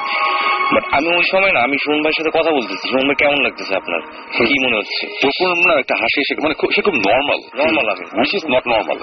বাট 0.75 0.85
আমি 0.93 1.17
ওই 1.17 1.23
সময় 1.31 1.53
না 1.53 1.61
আমি 1.61 1.77
ভাইয়ের 1.87 2.13
সাথে 2.13 2.39
কথা 2.39 2.51
বলতেছি। 2.51 3.07
ভাই 3.07 3.15
কেমন 3.19 3.43
লাগতেছে 3.43 3.77
আপনার? 3.77 4.01
কি 4.33 4.67
মনে 4.67 4.77
হচ্ছে? 4.77 5.07
তখন 5.07 5.69
না 5.69 5.79
একটা 5.79 5.95
হাসি 5.95 6.21
এসে 6.21 6.35
মানে 6.43 6.55
সে 6.75 6.83
খুব 6.83 6.95
নর্মাল 6.95 7.65
Normal 7.65 7.91
আমি। 7.91 8.21
উইচ 8.21 8.35
ইজ 8.35 8.47
নট 8.47 8.69
নর্মাল 8.69 8.99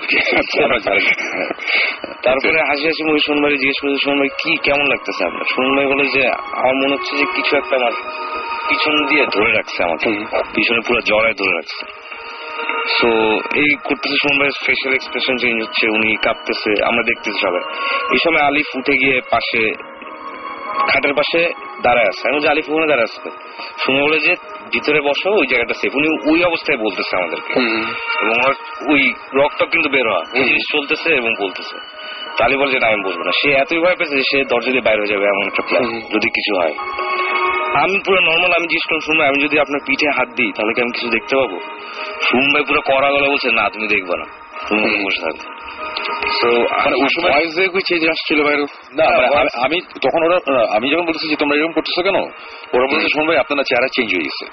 তারপরে 2.24 2.62
হাসি 2.62 2.86
হাসি 2.86 3.04
মুখে 3.04 3.42
ভাই 3.42 3.58
জিজ্ঞেস 3.58 3.82
করছে 3.82 4.20
ভাই 4.20 4.28
কি 4.28 4.58
কেমন 4.64 4.86
লাগতেছে 4.86 5.26
আপনার? 5.26 5.76
ভাই 5.76 5.86
বলে 5.86 6.06
যে 6.06 6.28
আমার 6.30 6.76
মনে 6.76 6.94
হচ্ছে 6.94 7.18
যে 7.18 7.26
কিছু 7.26 7.58
একটা 7.58 7.76
আমার 7.76 7.92
পিছন 8.70 9.06
দিয়ে 9.06 9.26
ধরে 9.26 9.52
রাখছে 9.52 9.84
আমাকে। 9.84 10.10
পিছনে 10.54 10.80
পুরো 10.88 11.02
জড়ায় 11.02 11.34
ধরে 11.34 11.54
রাখছে। 11.54 12.01
সো 13.00 13.10
এই 13.56 13.72
করতেছে 13.84 14.28
ভাইয়ের 14.28 14.58
ফেশিয়াল 14.66 14.94
এক্সপ্রেশন 14.96 15.38
চেঞ্জ 15.38 15.64
হচ্ছে 15.64 15.86
উনি 15.88 16.16
কাঁপতেছে 16.16 16.72
আমরা 16.84 17.04
দেখতেছি 17.04 17.40
সবাই। 17.42 17.62
এই 18.12 18.20
সময় 18.24 18.42
আলিফ 18.42 18.68
উঠে 18.76 18.94
গিয়ে 18.98 19.22
পাশে 19.30 19.74
খাটের 20.90 21.14
পাশে 21.14 21.54
দাঁড়ায় 21.82 22.08
আছে। 22.08 22.30
আমি 22.30 22.48
আলিফ 22.48 22.70
ওখানে 22.70 22.88
দাঁড়ায় 22.88 23.08
আছে 23.12 23.30
শুনে 23.86 24.02
বলে 24.02 24.20
যে 24.20 24.36
ভিতরে 24.74 25.02
বসো 25.02 25.30
ওই 25.32 25.48
জায়গাটা 25.48 25.74
সেফ 25.74 25.96
উনি 25.96 26.08
ওই 26.32 26.44
অবস্থায় 26.44 26.78
বলতেছে 26.78 27.16
আমাদেরকে। 27.16 27.54
এবং 28.24 28.36
ওই 28.94 29.14
রক্ত 29.34 29.64
কিন্তু 29.64 29.90
বের 29.90 30.10
হওয়া 30.10 30.24
চলতেছে 30.72 31.10
এবং 31.14 31.32
বলতেছে। 31.40 31.76
তালি 32.38 32.58
বলে 32.58 32.72
যে 32.72 32.80
না 32.80 32.88
আমি 32.88 33.04
বলব 33.04 33.20
না। 33.26 33.32
সে 33.42 33.52
এতই 33.52 33.78
ভয় 33.78 33.96
পেয়েছে 33.96 34.16
যে 34.16 34.24
সে 34.32 34.46
দরজা 34.46 34.72
দিয়ে 34.72 34.82
বাইরে 34.82 35.00
হয়ে 35.02 35.08
যাবে 35.08 35.26
এমন 35.26 35.48
একটা 35.48 35.62
প্ল্যান 35.68 36.02
যদি 36.10 36.30
কিছু 36.30 36.56
হয়। 36.60 36.74
আমি 37.76 38.00
পুরো 38.06 38.22
নর্মাল 38.22 38.52
আমি 38.52 38.68
জিজ্ঞেস 38.68 38.86
করলাম 38.88 39.00
শুনব 39.00 39.22
আমি 39.22 39.44
যদি 39.44 39.60
আপনার 39.60 39.80
পিঠে 39.86 40.10
হাত 40.10 40.30
দিই, 40.30 40.52
তাহলে 40.56 40.74
কি 40.74 40.82
আমি 40.82 40.92
কিছু 40.92 41.10
দেখতে 41.10 41.36
পাবো? 41.36 41.60
সুমাই 42.22 42.64
পুরো 42.64 42.82
করা 42.82 43.12
গলা 43.12 43.30
বলছে, 43.30 43.52
না, 43.52 43.70
তুমি 43.70 43.88
দেখবে 43.88 44.18
না। 44.18 44.26
তুমি 44.70 45.06
বসে 45.06 45.22
থাকবে। 45.22 45.61
মানে 46.78 46.96
ওই 46.96 47.10
সময় 47.10 47.32
ভয়েস 47.32 47.52
দিয়ে 47.56 47.68
কিছু 47.68 47.86
চেঞ্জ 47.90 48.04
আসছিল 48.10 48.40
বাইরে 48.44 48.64
না 48.96 49.06
মানে 49.12 49.28
আমি- 49.36 49.56
আমি 49.66 49.78
তখন 50.02 50.22
ওরা 50.24 50.38
আমি 50.76 50.86
যখন 50.92 51.06
বলতেছি 51.06 51.28
যে 51.30 51.36
তোমরা 51.36 51.56
এরকম 51.58 51.74
করতেছো 51.74 52.02
কেন? 52.02 52.18
ওরা 52.74 52.86
বলছে 52.88 53.08
শুন 53.14 53.24
ভাই 53.28 53.38
আপনার 53.38 53.66
চেহারা 53.70 53.88
চেঞ্জ 53.96 54.10
হয়ে 54.14 54.24
গেছে। 54.24 54.46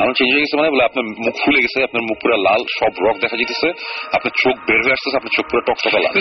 আমার 0.00 0.14
চেঞ্জ 0.14 0.30
হয়ে 0.32 0.42
গেছে 0.42 0.56
মানে 0.56 0.70
বলে 0.70 0.84
আপনার 0.84 1.04
মুখ 1.24 1.34
ফুলে 1.44 1.60
গেছে 1.60 1.78
আপনার 1.84 2.02
মুখ 2.02 2.16
পুরো 2.22 2.36
লাল 2.42 2.62
সব 2.78 2.92
রক 3.04 3.16
দেখা 3.20 3.36
যেতেছে 3.36 3.68
আপনার 4.12 4.32
চোখ 4.42 4.56
বের 4.66 4.80
হয়ে 4.84 4.92
আসতেছে 4.92 5.16
আপনার 5.16 5.32
চোখ 5.36 5.44
পুরো 5.50 5.62
টকটকা 5.66 5.98
লাল। 5.98 6.12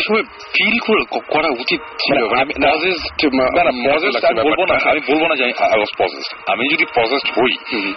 ফিল 0.53 0.77
করা 1.29 1.49
উচিত 1.59 1.81
ছিল 1.99 2.19
মানে 2.25 2.41
আমি 2.41 2.53
বলব 4.43 4.59
না 4.69 4.75
আমি 4.91 5.01
বলব 5.09 5.23
না 5.29 5.35
যে 5.35 5.43
আই 5.65 5.77
ওয়াজ 5.77 5.91
পজেস্ট 5.97 6.29
আমি 6.47 6.63
যদি 6.73 6.85
পজেস্ট 6.95 7.27
হই 7.37 7.51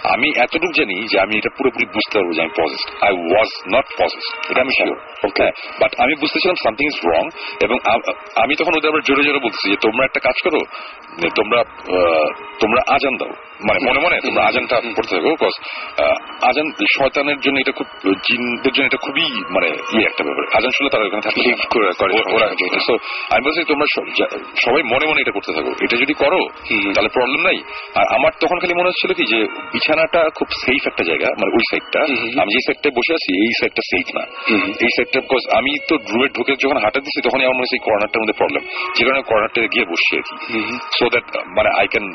আমি 0.05 0.27
এতটুকু 0.37 0.73
জানি 0.73 0.95
যে 1.07 1.17
আমি 1.19 1.33
এটা 1.37 1.49
পুরোপুরি 1.57 1.85
বুঝতে 1.85 2.13
পারব 2.19 2.29
যে 2.33 2.41
আমি 2.41 2.53
possessed 2.57 2.87
I 3.03 3.11
was 3.25 3.49
not 3.75 3.85
possessed 3.97 4.29
এটা 4.51 4.61
আমি 4.61 4.73
শিওর 4.77 4.97
ওকে 5.25 5.47
বাট 5.79 5.91
আমি 5.99 6.13
বুঝতেছিলাম 6.15 6.55
সামথিং 6.69 6.85
ইজ 6.91 6.97
রং 7.11 7.23
এবং 7.65 7.77
আমি 8.43 8.53
তখন 8.59 8.73
ওদের 8.77 8.91
আবার 8.91 9.03
জোরে 9.07 9.23
জোরে 9.27 9.41
বলছি 9.45 9.63
যে, 9.71 9.77
তোমরা 9.81 10.03
একটা 10.05 10.21
কাজ 10.27 10.37
করো, 10.45 10.61
তোমরা 11.35 11.59
তোমরা 12.59 12.81
আজান 12.95 13.15
দাও। 13.17 13.33
মানে 13.67 13.79
মনে 13.87 13.99
মনে 14.05 14.15
তোমরা 14.27 14.41
আজানটা 14.49 14.75
করতে 14.97 15.13
থাকো 15.15 15.29
বিকজ 15.35 15.55
আজান 16.49 16.67
শয়তানের 16.95 17.39
জন্য 17.45 17.57
এটা 17.63 17.73
খুব 17.79 17.87
জিনদের 18.27 18.73
জন্য 18.75 18.85
এটা 18.85 18.99
খুবই 19.05 19.25
মানে 19.55 19.69
ইয়ে 19.93 20.05
একটা 20.09 20.23
ব্যাপার। 20.27 20.43
আজান 20.57 20.71
শুনলে 20.75 20.89
তারা 20.93 21.03
ওখানে 21.07 21.23
থাকতে 21.27 21.41
করে 22.01 22.13
ওরা 22.35 22.47
So, 22.87 22.93
আমি 23.33 23.41
বলছি 23.45 23.61
তোমরা 23.71 23.87
সবাই 24.65 24.81
মনে 24.93 25.05
মনে 25.09 25.19
এটা 25.21 25.33
করতে 25.37 25.51
থাকো। 25.53 25.71
এটা 25.85 25.95
যদি 26.03 26.13
করো 26.13 26.41
তাহলে 26.95 27.09
প্রবলেম 27.09 27.41
নাই। 27.49 27.57
আর 27.99 28.05
আমার 28.17 28.31
তখন 28.41 28.57
খালি 28.61 28.73
মনে 28.73 28.89
হচ্ছিল 28.91 29.11
কি 29.19 29.23
যে 29.33 29.39
বিছানাটা 29.73 30.21
খুব 30.37 30.47
সেফ 30.63 30.81
একটা 30.91 31.03
জায়গা 31.09 31.29
মানে 31.39 31.51
ওই 31.57 31.63
সাইডটা 31.69 31.99
আমি 32.41 32.51
যে 32.55 32.61
সাইডটা 32.67 32.89
বসে 32.97 33.13
আছি 33.17 33.31
এই 33.45 33.51
সাইডটা 33.59 33.83
সেফ 33.91 34.07
না। 34.17 34.23
এই 34.85 34.91
সাইডটা 34.95 35.19
বিকজ 35.25 35.43
আমি 35.57 35.71
তো 35.89 35.93
রুমে 36.11 36.27
ঢুকে 36.35 36.53
যখন 36.63 36.77
হাঁটা 36.83 36.99
দিচ্ছি 37.03 37.19
তখনই 37.27 37.45
আমার 37.47 37.57
মনে 37.57 37.65
হচ্ছে 37.65 37.77
কর্নারটার 37.87 38.21
মধ্যে 38.21 38.37
প্রবলেম 38.41 38.63
যে 38.95 39.01
কারণে 39.05 39.21
কর্নারটা 39.29 39.59
গিয়ে 39.73 39.85
বসছি 39.91 40.11
আর 40.19 40.23
কি। 40.27 40.35
সো 40.97 41.05
দ্যাট 41.13 41.25
মানে 41.57 41.69
I 41.79 41.87
can 41.93 42.05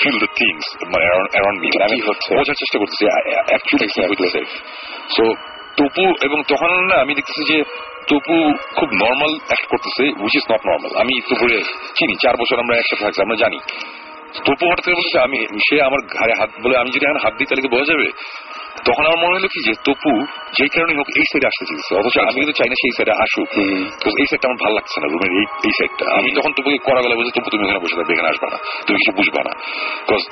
feel 0.00 0.16
the 0.22 0.30
things 0.40 0.64
মানে 0.92 1.04
অ্যারাউন্ড 1.32 1.58
মি 1.62 1.68
আমি 1.86 1.96
বোঝার 2.36 2.56
চেষ্টা 2.62 2.76
করতেছি 2.78 3.04
অ্যাকচুয়ালি 3.50 3.86
সো 5.16 5.24
টপু 5.76 6.04
এবং 6.26 6.38
তখন 6.48 6.70
না 6.90 6.96
আমি 7.04 7.12
দেখতেছি 7.18 7.42
যে 7.52 7.58
টপু 8.08 8.36
খুব 8.78 8.88
নর্মাল 9.02 9.32
অ্যাক্ট 9.48 9.66
করতেছে 9.72 10.04
উইচ 10.22 10.34
ইজ 10.38 10.44
নট 10.52 10.62
নর্মাল 10.70 10.92
আমি 11.02 11.14
টপুরে 11.28 11.58
চিনি 11.96 12.14
চার 12.22 12.34
বছর 12.40 12.56
আমরা 12.62 12.74
একসাথে 12.76 13.02
থাকছি 13.04 13.20
আমরা 13.26 13.36
জানি। 13.36 13.58
টপু 14.46 14.64
হঠাৎ 14.70 14.84
করে 14.84 14.96
বলতেছে 14.98 15.18
আমি 15.26 15.38
সে 15.66 15.76
আমার 15.88 16.00
ঘাড়ে 16.16 16.34
হাত 16.40 16.50
বলে 16.62 16.74
আমি 16.82 16.90
যদি 16.94 17.04
এখন 17.08 17.20
হাত 17.24 17.34
দিই 17.38 17.46
তাহলে 17.48 17.62
বোঝা 17.74 17.86
যাবে? 17.92 18.08
তখন 18.86 19.04
আমার 19.08 19.20
মনে 19.24 19.34
হলো 19.38 19.48
কি 19.54 19.60
যে 19.68 19.72
তপু 19.86 20.12
যেই 20.56 20.70
কারণে 20.74 20.92
হোক 20.98 21.08
এই 21.20 21.26
সাইডে 21.30 21.46
আসতে 21.50 21.64
চেয়েছে 21.68 21.92
অথচ 22.00 22.16
আমি 22.30 22.38
কিন্তু 22.40 22.54
চাই 22.58 22.68
না 22.70 22.76
সেই 22.82 22.92
সাইডে 22.96 23.12
আসুক। 23.24 23.50
এই 24.22 24.26
সাইডটা 24.30 24.46
আমার 24.48 24.60
ভালো 24.64 24.74
লাগছে 24.78 24.96
না 25.02 25.06
রুমের 25.12 25.30
এই 25.38 25.46
এই 25.68 25.74
সাইডটা 25.78 26.04
আমি 26.18 26.28
তখন 26.38 26.50
তপুকে 26.56 26.78
করা 26.88 27.00
গেলে 27.04 27.14
বলছি 27.18 27.32
তপু 27.36 27.48
তুমি 27.52 27.62
এখানে 27.66 27.80
বসে 27.84 27.96
থাকবে 27.98 28.12
এখানে 28.16 28.28
আসবে 28.32 28.46
না। 28.52 28.58
তুমি 28.86 28.96
কিছু 29.00 29.12
বুঝবে 29.18 29.40
না। 29.46 29.52
বিকজ 30.06 30.22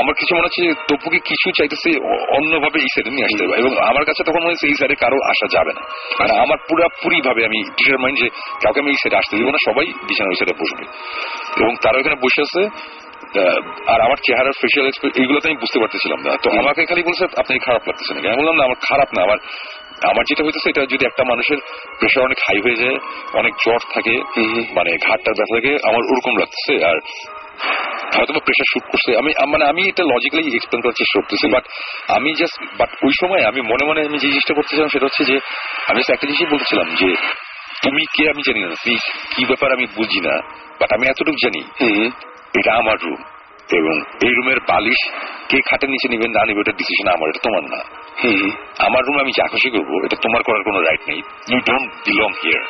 আমার 0.00 0.14
কিছু 0.14 0.32
মনে 0.36 0.46
হচ্ছে 0.48 0.62
তপুকে 0.88 1.18
কিছু 1.30 1.46
চাইতেছে 1.58 1.90
অন্যভাবে 2.36 2.78
এই 2.84 2.90
সাইডে 2.94 3.10
নিয়ে 3.10 3.26
আসতে 3.28 3.42
হবে। 3.44 3.54
এবং 3.62 3.72
আমার 3.90 4.04
কাছে 4.04 4.22
তখন 4.28 4.40
মনে 4.44 4.52
হচ্ছে 4.54 4.66
এই 4.66 4.76
সাইডে 4.80 4.94
কারও 4.94 5.20
আসা 5.32 5.46
যাবে 5.56 5.72
না। 5.78 5.82
মানে 6.20 6.32
আমার 6.44 6.58
পুরাপুরি 6.68 7.18
ভাবে 7.28 7.42
আমি 7.48 7.58
ডিটারমাইন্ড 7.78 8.16
যে 8.22 8.28
কাউকে 8.62 8.78
আমি 8.80 8.90
এই 8.94 8.98
সাইডে 9.02 9.16
আসতে 9.16 9.34
দিব 9.38 9.48
না 9.54 9.60
সবাই 9.68 9.86
বিছানা 10.08 10.28
ওই 10.32 10.38
সাইডে 10.40 10.54
বসবে। 10.62 10.84
এবং 11.62 11.72
তারা 11.82 11.96
ওখানে 12.00 12.16
বসে 12.24 12.40
আছে 12.46 12.62
আর 13.92 14.00
আমার 14.06 14.18
চেহারার 14.26 14.56
ফেশিয়াল 14.60 14.86
এইগুলোতে 15.20 15.46
আমি 15.50 15.58
বুঝতে 15.60 15.78
পারতেছিলাম 15.82 16.20
না। 16.26 16.32
তো 16.42 16.48
আমাকে 16.62 16.80
খালি 16.86 17.02
বলছে 17.02 17.24
আপনি 17.42 17.52
খারাপ 17.58 17.82
লাগতেছে 17.88 18.12
নাকি? 18.14 18.26
আমি 18.28 18.38
বললাম 18.40 18.56
না 18.58 18.64
আমার 18.64 18.78
খারাপ 18.88 19.08
না। 19.16 19.20
আমার 19.26 19.38
আমার 20.10 20.24
যেটা 20.28 20.42
হইতেছে 20.44 20.68
এটা 20.70 20.82
যদি 20.92 21.04
একটা 21.06 21.24
মানুষের 21.24 21.58
প্রেশার 21.98 22.22
অনেক 22.28 22.38
হাই 22.46 22.58
হয়ে 22.64 22.78
যায় 22.82 22.96
অনেক 23.40 23.54
জ্বর 23.64 23.80
থাকে 23.94 24.14
মানে 24.76 24.90
ঘাটটা 25.06 25.30
ব্যথা 25.36 25.54
থাকে 25.54 25.72
আমার 25.88 26.02
ওরকম 26.12 26.34
লাগতেছে। 26.40 26.74
আর 26.90 26.96
হয়তো 28.16 28.32
বা 28.36 28.42
প্রেশার 28.46 28.68
শুট 28.72 28.84
করছে। 28.92 29.10
আমি 29.20 29.30
মানে 29.52 29.64
আমি 29.72 29.82
এটা 29.90 30.02
লজিক্যালি 30.12 30.50
এক্সপ্লেন 30.58 30.80
করার 30.84 30.98
চেষ্টা 31.00 31.16
করতেছি 31.18 31.46
বাট 31.54 31.64
আমি 32.16 32.30
জাস্ট 32.40 32.56
বাট 32.80 32.90
ওই 33.06 33.12
সময় 33.20 33.42
আমি 33.50 33.60
মনে 33.70 33.84
মনে 33.88 34.00
আমি 34.08 34.18
যে 34.22 34.28
জিনিসটা 34.34 34.54
করতেছিলাম 34.58 34.88
সেটা 34.94 35.06
হচ্ছে 35.08 35.22
যে 35.30 35.36
আমি 35.90 35.98
একটা 36.14 36.26
জিনিসই 36.30 36.50
বলতেছিলাম 36.54 36.88
যে 37.00 37.08
তুমি 37.84 38.02
কে 38.14 38.22
আমি 38.32 38.42
জানি 38.48 38.60
না 38.62 38.68
তুমি 38.82 38.96
কি 39.34 39.42
ব্যাপার 39.50 39.68
আমি 39.76 39.86
বুঝি 39.96 40.20
না 40.26 40.34
বাট 40.80 40.90
আমি 40.96 41.04
এতটুকু 41.12 41.38
জানি। 41.44 41.60
এটা 42.58 42.70
আমার 42.80 42.96
রুম 43.04 43.20
এবং 43.80 43.94
এই 44.26 44.32
রুমের 44.36 44.60
বালিশ 44.70 45.00
কে 45.50 45.58
খাটের 45.68 45.90
নিচে 45.94 46.06
নিবেন 46.12 46.30
না 46.36 46.40
নিবে 46.48 46.60
ওটার 46.62 46.76
ডিসিশন 46.80 47.06
আমার 47.16 47.26
এটা 47.30 47.42
তোমার 47.46 47.64
না। 47.74 47.80
আমার 48.86 49.02
রুমে 49.06 49.20
আমি 49.24 49.32
যা 49.38 49.44
খুশি 49.52 49.68
করব 49.74 49.90
এটা 50.06 50.16
তোমার 50.24 50.40
করার 50.46 50.62
কোনো 50.68 50.78
রাইট 50.86 51.02
নেই। 51.10 51.20
You 51.50 51.58
don't 51.68 51.88
belong 52.06 52.30
here 52.42 52.62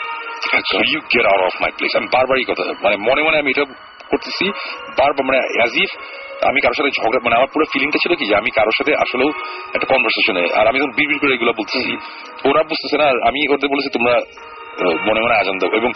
you 0.92 1.00
get 1.12 1.26
out 1.30 1.42
of 1.48 1.54
my 1.62 1.70
place 1.78 1.92
আমি 2.00 2.08
বারবার 2.14 2.36
এই 2.42 2.46
কথা 2.50 2.62
মানে 2.84 2.96
মনে 3.08 3.20
মনে 3.26 3.36
আমি 3.42 3.50
এটা 3.54 3.64
করতেছি। 4.12 4.46
বারবার 4.98 5.24
মানে 5.28 5.38
অ্যাজ 5.58 5.74
ইফ 5.84 5.90
আমি 6.50 6.58
কারোর 6.60 6.76
সাথে 6.78 6.90
ঝগড়া 6.98 7.20
মানে 7.24 7.36
আমার 7.36 7.50
পুরো 7.52 7.64
ফিলিংটা 7.72 7.98
ছিল 8.04 8.12
কি 8.14 8.24
যে 8.30 8.34
আমি 8.40 8.50
কারোর 8.50 8.76
সাথে 8.78 8.92
আসলেও 9.04 9.30
একটা 9.74 9.86
কনভারসেশনে 9.92 10.44
আর 10.58 10.64
আমি 10.70 10.76
যখন 10.80 10.92
বিড় 10.98 11.18
করে 11.22 11.32
এগুলো 11.36 11.52
বলতেছি, 11.60 11.92
ওরা 12.48 12.60
বুঝতেছে 12.70 12.96
না 13.02 13.06
আমি 13.28 13.40
ওদের 13.54 13.68
বলেছি, 13.72 13.88
তোমরা 13.96 14.14
মনে 15.06 15.20
মনে 15.20 15.34
আজান 15.34 15.56
দেবো 15.58 15.74
এবং 15.76 15.90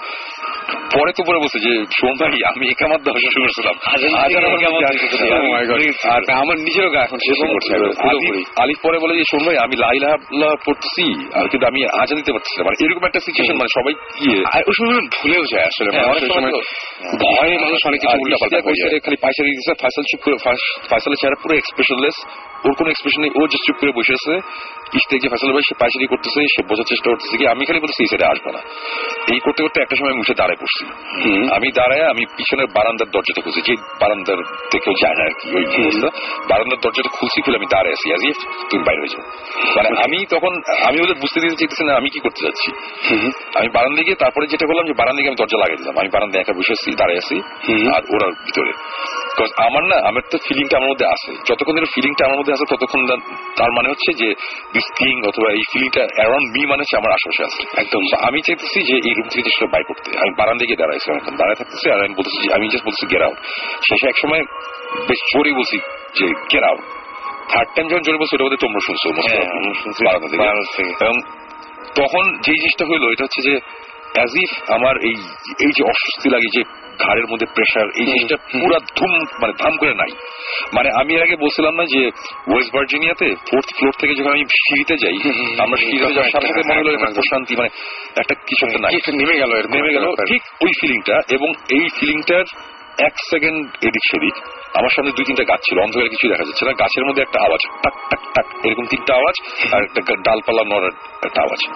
পরে 0.94 1.12
তো 1.12 1.22
পরে 1.24 1.38
বলছে 1.38 1.58
যে 1.58 1.72
শোন 2.00 2.12
ভাই 2.20 2.40
আমি 2.46 2.64
একামাত 2.68 3.00
দেওয়া 3.02 3.18
শুরু 3.26 3.42
করছিলাম 3.44 3.74
আমার. 4.68 4.90
আর 6.12 6.20
নিজেরও 6.58 6.90
গা 6.90 7.00
এখন 7.02 7.18
শেষ 7.18 7.38
করছে। 7.54 7.72
আলিফ- 8.62 8.82
পরে 8.82 8.98
বলে 8.98 9.14
যে 9.16 9.24
শোন 9.30 9.42
ভাই 9.46 9.56
আমি 9.56 9.76
লাইলা 9.76 10.10
পড়তেছি 10.66 11.04
আর 11.34 11.48
কিন্তু 11.48 11.66
আমি 11.66 11.80
আজান 12.02 12.16
দিতে 12.16 12.32
পারছি 12.32 12.52
না 12.58 12.62
মানে 12.64 12.76
এরকম 12.84 13.04
একটা 13.06 13.20
সিচুয়েশন 13.20 13.56
মানে 13.56 13.70
সবাই 13.74 13.94
ইয়ে। 14.20 14.38
ওই 14.68 14.74
সময় 14.78 15.00
ভুলেও 15.16 15.44
যায় 15.52 15.66
আসলে 15.66 15.90
হ্যাঁ, 15.90 16.06
ভয়ে 17.22 17.56
মানুষ 17.58 17.80
অনেক 17.86 18.00
কিছু 18.00 18.16
উল্টা 18.20 18.36
পাল্টা 18.40 18.58
খালি 19.04 19.16
পয়সা 19.16 19.40
দিয়ে 19.42 19.54
দিচ্ছে 19.54 19.72
ফয়সাল 19.82 20.04
চুপ 20.10 20.20
করে 20.24 20.36
ফয়সালের 20.90 21.18
চেহারা 21.20 21.38
পুরো 21.42 21.54
এক্সপ্রেশনলেস 21.56 22.16
ওর 22.66 22.74
কোনো 22.78 22.88
এক্সপ্রেশন 22.90 23.20
নেই 23.24 23.32
ও 23.38 23.40
জাস্ট 23.52 23.64
চুপ 23.66 23.76
করে 23.80 23.92
বসে 23.98 24.12
আছে 24.18 24.32
ইশতিয়াক 24.98 25.20
যে 25.24 25.28
ফয়সাল 25.32 25.50
ভাই 25.56 25.64
সে 25.68 25.74
পায়চারি 25.82 26.06
করতেছে 26.12 26.40
সে 26.54 26.60
বোঝার 26.70 26.88
চেষ্টা 26.92 27.08
করতেছে 27.12 27.34
কি 27.40 27.44
আমি 27.54 27.62
খালি 27.68 27.80
বলছি 27.84 27.98
এই 28.04 28.08
সাইডে 28.10 28.26
আসবে 28.32 28.50
না। 28.56 28.60
এই 29.34 29.40
করতে 29.44 29.60
করতে 29.64 29.78
একটা 29.84 29.96
সময় 29.98 30.12
আমি 30.14 30.20
উঠে 30.24 30.34
দাঁড়ায় 30.40 30.58
পড়ছি। 30.62 30.82
আমি 31.56 31.68
দাঁড়ায় 31.78 32.04
আমি 32.12 32.22
পিছনের 32.36 32.68
বারান্দার 32.76 33.08
দরজাটা 33.14 33.40
খুলছি 33.44 33.60
যে 33.68 33.74
বারান্দার 34.02 34.38
থেকেও 34.72 34.94
যায় 35.02 35.16
না 35.18 35.22
আর 35.28 35.34
কি 35.40 35.46
ওই 35.56 35.64
অবস্থা। 35.80 36.08
বারান্দার 36.50 36.78
দরজাটা 36.84 37.10
খুলছি 37.16 37.38
খুলে 37.44 37.56
আমি 37.60 37.68
দাঁড়ায় 37.74 37.94
আছি 37.96 38.06
আজ 38.14 38.22
তুমি 38.70 38.82
বাইরে 38.88 39.00
হয়ে 39.02 39.12
যাও। 39.14 39.24
মানে 39.76 39.88
আমি 40.04 40.18
তখন 40.34 40.52
আমি 40.88 40.96
ওদের 41.04 41.16
বুঝতে 41.22 41.38
দিতে 41.42 41.56
চাইতেছি 41.60 41.82
না 41.88 41.92
আমি 42.00 42.08
কি 42.14 42.20
করতে 42.24 42.40
যাচ্ছি? 42.46 42.68
আমি 43.58 43.68
বারান্দায় 43.76 44.04
গিয়ে 44.06 44.18
তারপরে 44.22 44.44
যেটা 44.52 44.64
করলাম 44.68 44.84
যে 44.90 44.94
বারান্দায় 45.00 45.24
আমি 45.30 45.38
দরজা 45.42 45.58
লাগিয়ে 45.62 45.78
দিলাম। 45.80 45.94
আমি 46.02 46.10
বারান্দায় 46.16 46.40
একা 46.42 46.54
বসে 46.58 46.72
আছি 46.76 46.88
দাঁড়িয়ে 47.00 47.20
আছি 47.22 47.36
আর 47.96 48.02
ওরা 48.14 48.26
ভিতরে। 48.46 48.72
আমার 49.66 49.84
না 49.90 49.96
আমার 50.08 50.22
তো 50.32 50.36
ফিলিংটা 50.46 50.74
আমার 50.78 50.90
মধ্যে 50.92 51.06
আছে। 51.14 51.30
যতক্ষণ 51.48 51.76
ফিলিংটা 51.94 52.22
আমার 52.28 52.38
মধ্যে 52.40 52.53
আছে 52.54 52.66
ততক্ষণ 52.70 53.00
তার 53.56 53.70
মানে 53.72 53.88
হচ্ছে 53.88 54.10
যে 54.12 54.28
দিস 54.72 54.86
থিং 54.96 55.14
অথবা 55.28 55.48
এই 55.52 55.62
ফিলিংটা 55.72 56.02
অ্যারাউন্ড 56.14 56.46
মি 56.54 56.62
মানে 56.66 56.80
হচ্ছে 56.82 56.96
আমার 56.96 57.12
আশেপাশে 57.12 57.42
আছে 57.44 57.60
একদম 57.80 58.02
আমি 58.20 58.38
চাইতেছি 58.40 58.78
যে 58.82 58.94
এই 59.08 59.14
রুম 59.14 59.28
থেকে 59.28 59.42
জিনিসটা 59.42 59.66
বাই 59.66 59.82
করতে 59.88 60.08
আমি 60.18 60.32
বারান্দায় 60.36 60.66
গিয়ে 60.66 60.76
দাঁড়াইছি 60.76 61.06
এখন 61.10 61.34
দাঁড়ায় 61.36 61.54
থাকতেছি 61.54 61.86
আর 61.90 61.98
আমি 62.04 62.14
বলতেছি 62.14 62.52
আমি 62.52 62.64
জাস্ট 62.68 62.86
বলছি 62.86 63.04
গেট 63.06 63.22
আউট 63.22 63.38
শেষে 63.88 64.06
এক 64.08 64.18
সময় 64.18 64.42
বেশ 65.08 65.20
জোরে 65.32 65.52
বলছি 65.52 65.78
যে 66.14 66.26
গেট 66.52 66.62
আউট 66.62 66.82
থার্ড 67.48 67.68
টাইম 67.74 67.86
যখন 67.88 68.02
জোরে 68.02 68.18
বলছি 68.18 68.34
ওটা 68.34 68.44
বোধহয় 68.44 68.56
তোমরা 68.56 68.80
শুনছো 68.86 69.08
হ্যাঁ। 69.28 69.46
বারান্দা। 70.04 70.36
বারান্দা। 70.38 71.04
এবং 71.04 71.16
তখন 71.94 72.24
যে 72.42 72.52
জিনিসটা 72.52 72.84
হইল 72.86 73.04
এটা 73.12 73.24
হচ্ছে 73.24 73.40
যে 73.42 73.54
অ্যাজ 74.14 74.32
ইফ 74.36 74.50
আমার 74.70 74.94
এই 75.02 75.16
এই 75.60 75.72
যে 75.76 75.82
অস্বস্তি 75.84 76.28
লাগে 76.30 76.48
যে 76.54 76.62
ঘাড়ের 76.98 77.26
মধ্যে 77.30 77.46
প্রেশার 77.54 77.86
এই 77.96 78.06
জিনিসটা 78.06 78.36
পুরো 78.52 78.76
ধুম 78.96 79.12
মানে 79.42 79.52
ধাম 79.58 79.74
করে 79.76 79.94
নাই। 79.94 80.12
মানে 80.74 80.88
আমি 81.00 81.10
এর 81.14 81.22
আগে 81.22 81.36
বলছিলাম 81.36 81.74
না 81.74 81.84
যে 81.84 82.02
ওয়েস্ট 82.50 82.70
ভার্জিনিয়াতে 82.74 83.28
ফোর্থ 83.50 83.68
ফ্লোর 83.76 83.94
থেকে 84.00 84.14
যখন 84.14 84.30
আমি 84.30 84.44
সিঁড়িতে 84.64 84.94
যাই 84.96 85.16
আমরা 85.58 85.76
সিঁড়িতে 85.76 86.12
যাওয়ার 86.14 86.32
সাথে 86.32 86.46
সাথে 86.46 86.62
মনে 86.68 86.80
হলো 86.80 86.90
একটা 86.92 87.10
প্রশান্তি 87.14 87.52
মানে 87.56 87.70
একটা 88.16 88.34
কিছু 88.46 88.62
একটা 88.66 88.78
নাই। 88.78 88.92
নেমে 89.12 89.36
গেল 89.38 89.52
নেমে 89.68 89.90
গেল 89.92 90.06
ঠিক 90.28 90.42
ওই 90.62 90.72
ফিলিংটা 90.80 91.16
এবং 91.30 91.48
এই 91.68 91.84
ফিলিংটার 91.98 92.44
এক 93.02 93.12
সেকেন্ড 93.30 93.66
এদিক 93.66 94.10
সেদিক। 94.10 94.34
আমার 94.74 94.88
সামনে 94.88 95.10
দুই 95.10 95.24
তিনটা 95.24 95.44
গাছ 95.44 95.60
ছিল 95.60 95.78
অন্ধকারে 95.78 96.08
কিছু 96.08 96.28
দেখা 96.28 96.44
যাচ্ছে 96.44 96.64
না। 96.64 96.72
গাছের 96.72 97.04
মধ্যে 97.04 97.22
একটা 97.22 97.40
আওয়াজ 97.40 97.80
টাক 97.82 97.94
টাক 98.10 98.20
টাক 98.34 98.66
এরকম 98.66 98.84
তিনটা 98.84 99.14
আওয়াজ 99.14 99.34
আর 99.72 99.82
একটা 99.82 100.16
ডালপালা 100.16 100.64
নড়ার 100.64 100.90
একটা 101.24 101.42
আওয়াজ। 101.42 101.68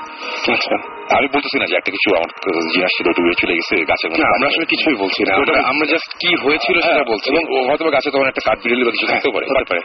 আচ্ছা। 0.51 0.77
আমি 1.19 1.29
বলতেছি 1.35 1.59
না 1.59 1.67
যে 1.67 1.77
একটা 1.77 1.91
কিছু 1.91 2.17
আমার 2.17 2.53
জিনিস 2.69 2.97
ছিল 2.97 3.13
ডুবে 3.13 3.33
চলে 3.41 3.55
গেছে 3.55 3.85
গাছের 3.85 4.11
মধ্যে 4.11 4.27
আমরা 4.27 4.47
আসলে 4.47 4.65
কিছুই 4.65 4.95
বলছি 4.95 5.23
না। 5.23 5.37
ওটা- 5.37 5.65
আমরা- 5.65 5.89
জাস্ট 5.89 6.13
কি 6.13 6.37
হয়েছিল 6.37 6.81
সেটা 6.81 6.95
হ্যাঁ, 6.95 7.05
বলছি। 7.05 7.37
এবং 7.37 7.69
হয়তো 7.69 7.85
গাছে 7.85 8.11
তোমার 8.11 8.29
একটা 8.29 8.41
কাঠ 8.45 8.65
বিড়ালি 8.65 8.85
বা 8.85 8.91
কিছু 8.91 9.07
থাকতে 9.07 9.31
পারে 9.31 9.47
হতে 9.47 9.65
পারে। 9.69 9.81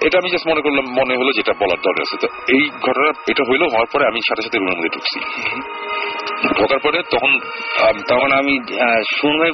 এটা 0.00 0.18
আমি 0.18 0.30
জাস্ট 0.30 0.46
মনে 0.48 0.60
করলাম 0.60 0.84
মনে 0.94 1.16
হলো 1.16 1.32
যেটা 1.32 1.52
বলার 1.52 1.80
দরকার 1.82 2.02
আছে। 2.02 2.16
তো 2.20 2.28
এই 2.48 2.70
ঘটনা 2.82 3.12
এটা 3.26 3.42
হইল 3.50 3.62
হওয়ার 3.62 3.86
পরে 3.92 4.06
আমি 4.06 4.20
সাথে 4.28 4.42
সাথে 4.42 4.58
রুমের 4.58 4.76
মধ্যে 4.76 4.88
ঢুকছি। 4.88 5.20
ঢোকার 6.58 6.78
পরে 6.78 7.02
তখন 7.10 7.40
তখন 8.08 8.32
আমি 8.32 8.58
আহ, 8.58 9.02
ভাই 9.38 9.52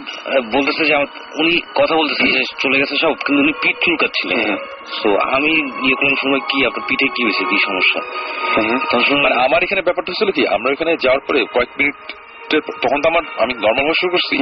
বলতেছে 0.53 0.85
যে 0.85 0.95
উনি 1.35 1.61
কথা 1.75 1.97
বলতেছে 1.97 2.25
যে 2.33 2.43
চলে 2.59 2.79
গেছে 2.79 2.97
সব 2.97 3.13
কিন্তু 3.27 3.43
উনি 3.43 3.53
পিঠ 3.63 3.77
চুলকাচ্ছিলেন। 3.85 4.57
তো 5.03 5.17
আমি 5.37 5.53
ইয়ে 5.83 5.95
করলাম 5.95 6.15
সময় 6.15 6.41
কি 6.41 6.67
আপনার 6.67 6.87
পিঠে 6.89 7.09
কি 7.09 7.23
হয়েছে 7.25 7.45
কি 7.45 7.57
সমস্যা? 7.59 8.01
তখন 8.91 9.03
শুনলাম 9.03 9.23
মানে 9.23 9.35
আমার 9.35 9.63
এখানে 9.63 9.83
ব্যাপারটা 9.83 10.11
হচ্ছিল 10.13 10.31
কি 10.31 10.47
আমরা 10.47 10.73
এখানে 10.73 10.97
যাওয়ার 10.97 11.21
পরে 11.21 11.45
কয়েক 11.55 11.69
মিনিট 11.79 11.95
তখন 12.83 13.01
তো 13.01 13.09
আমার 13.09 13.23
আমি 13.39 13.55
নর্মাল 13.55 13.85
হওয়া 13.85 13.95
শুরু 14.01 14.11
করছি। 14.11 14.37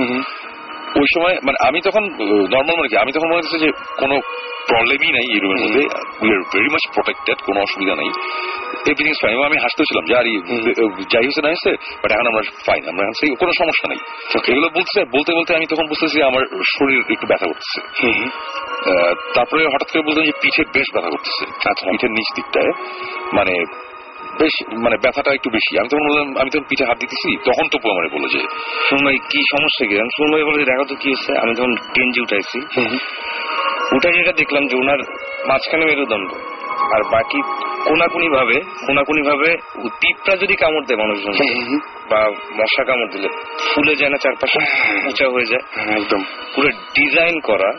ওই 0.97 1.07
সময় 1.15 1.35
মানে 1.43 1.69
আমি 1.69 1.81
তখন 1.85 2.05
নর্মাল 2.55 2.77
মানে 2.77 2.89
কি 2.89 2.97
আমি 2.97 3.13
তখন 3.13 3.29
মনে 3.31 3.43
হচ্ছে 3.43 3.59
যে 3.59 3.71
কোনো 3.99 4.21
প্রবলেমই 4.69 5.13
নাই 5.17 5.27
এই 5.35 5.41
রুমের 5.41 5.61
মধ্যে। 5.65 5.83
We 6.23 6.29
are 6.35 6.41
very 6.53 6.69
much 6.75 6.85
protected 6.95 7.39
কোনো 7.47 7.61
অসুবিধা 7.61 7.95
নাই। 7.95 8.11
এভরিথিং 8.91 9.15
ফাইন 9.23 9.45
আমি 9.45 9.57
হাসতেছিলাম 9.57 10.05
যে 10.05 10.15
আর 10.17 10.27
যাই 11.13 11.25
হয়েছে 11.27 11.43
না 11.43 11.49
হয়েছে 11.49 11.71
বাট 12.03 12.11
এখন 12.13 12.27
আমরা 12.27 12.43
ফাইন 12.67 12.83
আমরা 12.89 13.03
এখন 13.03 13.17
সেই 13.21 13.31
কোনো 13.37 13.53
সমস্যা 13.59 13.87
নাই। 13.89 14.01
এগুলো 14.53 14.69
বলছে 14.75 15.05
বলতে 15.05 15.31
বলতে 15.35 15.57
আমি 15.57 15.67
তখন 15.67 15.87
বুঝতেছি 15.89 16.17
যে 16.19 16.25
আমার 16.25 16.43
শরীর 16.79 17.01
একটু 17.11 17.27
ব্যথা 17.27 17.47
করতেছে। 17.47 17.81
তারপরে 19.35 19.67
হঠাৎ 19.67 19.89
করে 19.91 20.03
বললাম 20.03 20.25
যে 20.25 20.33
পিঠে 20.41 20.63
বেশ 20.73 20.89
ব্যথা 20.95 21.09
করতেছে। 21.09 21.45
আচ্ছা। 21.71 21.91
পিঠের 21.91 22.11
নিচ 22.11 22.29
দিকটায় 22.37 22.73
মানে 23.33 23.65
বেশ 24.39 24.55
মানে 24.85 24.97
ব্যথাটা 25.03 25.31
একটু 25.33 25.49
বেশি। 25.51 25.73
আমি 25.81 25.89
তখন 25.89 26.05
বললাম 26.09 26.27
আমি 26.41 26.51
তখন 26.51 26.65
পিঠে 26.69 26.85
হাত 26.85 26.99
দিতেছি 26.99 27.31
তখন 27.49 27.67
তো 27.73 27.77
আমার 27.91 28.07
বলল 28.15 28.27
যে 28.35 28.41
শুন 28.89 29.01
ভাই 29.05 29.17
কি 29.31 29.41
সমস্যা 29.53 29.85
কি? 29.89 29.95
আমি 30.01 30.13
শুন 30.17 30.29
ভাই 30.33 30.45
বলে 30.45 30.65
দেখো 30.65 30.85
তো 30.85 30.95
কি 30.95 31.09
হচ্ছে। 31.15 31.33
আমি 31.43 31.53
তখন 31.55 31.73
গেঞ্জি 31.97 32.21
উঠাইছি 32.21 32.59
উঠে 33.97 34.09
যেটা 34.13 34.33
দেখলাম 34.33 34.67
যে 34.67 34.75
ওনার 34.77 35.01
মাঝখানে 35.49 35.85
মেরুদণ্ড। 35.87 36.31
আর 36.95 37.03
বাকি 37.13 37.41
কোনাকুনি 37.85 38.29
ভাবে 38.29 38.57
কোনাকুনি 38.87 39.23
ভাবে 39.23 39.51
পিঁপড়া 40.01 40.35
যদি 40.37 40.55
কামড় 40.57 40.85
দেয় 40.87 40.99
মানুষজন 40.99 41.33
বা 42.11 42.21
মশা 42.31 42.83
কামড় 42.85 43.11
দিলে 43.13 43.29
ফুলে 43.75 43.95
যায় 43.97 44.11
না 44.11 44.17
চারপাশে 44.17 44.59
উঁচা 45.07 45.27
হয়ে 45.29 45.45
যায়। 45.45 45.65
একদম। 45.99 46.21
পুরো 46.55 46.69
ডিজাইন 46.69 47.41
করা 47.41 47.71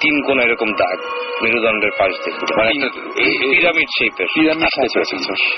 তিন 0.00 0.14
কোনা 0.26 0.42
এরকম 0.42 0.70
দাগ 0.72 0.98
মেরুদণ্ডের 1.42 1.92
পাশ 1.98 2.12
দিয়ে। 2.22 2.36
মানে 2.58 2.70
একটা 2.70 2.88
পিরামিড 3.52 3.88
শেপের 3.98 4.26
পিরামিড। 4.34 4.72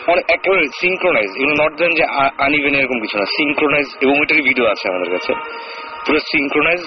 মানে 0.09 0.21
একেবারে 0.29 0.65
সিঙ্ক্রোনাইজ 0.83 1.31
এগুলো 1.37 1.55
নট 1.63 1.73
দেন 1.79 1.91
যে 1.95 2.05
আনিবেন 2.39 2.75
এরকম 2.75 2.99
কিছু 3.01 3.17
না 3.19 3.27
সিঙ্ক্রোনাইজ 3.39 3.89
এবং 4.01 4.15
এটারই 4.23 4.43
ভিডিও 4.43 4.67
আছে 4.67 4.85
আমাদের 4.89 5.11
কাছে 5.11 5.33
পুরো 6.07 6.19
সিঙ্ক্রোনাইজ 6.33 6.83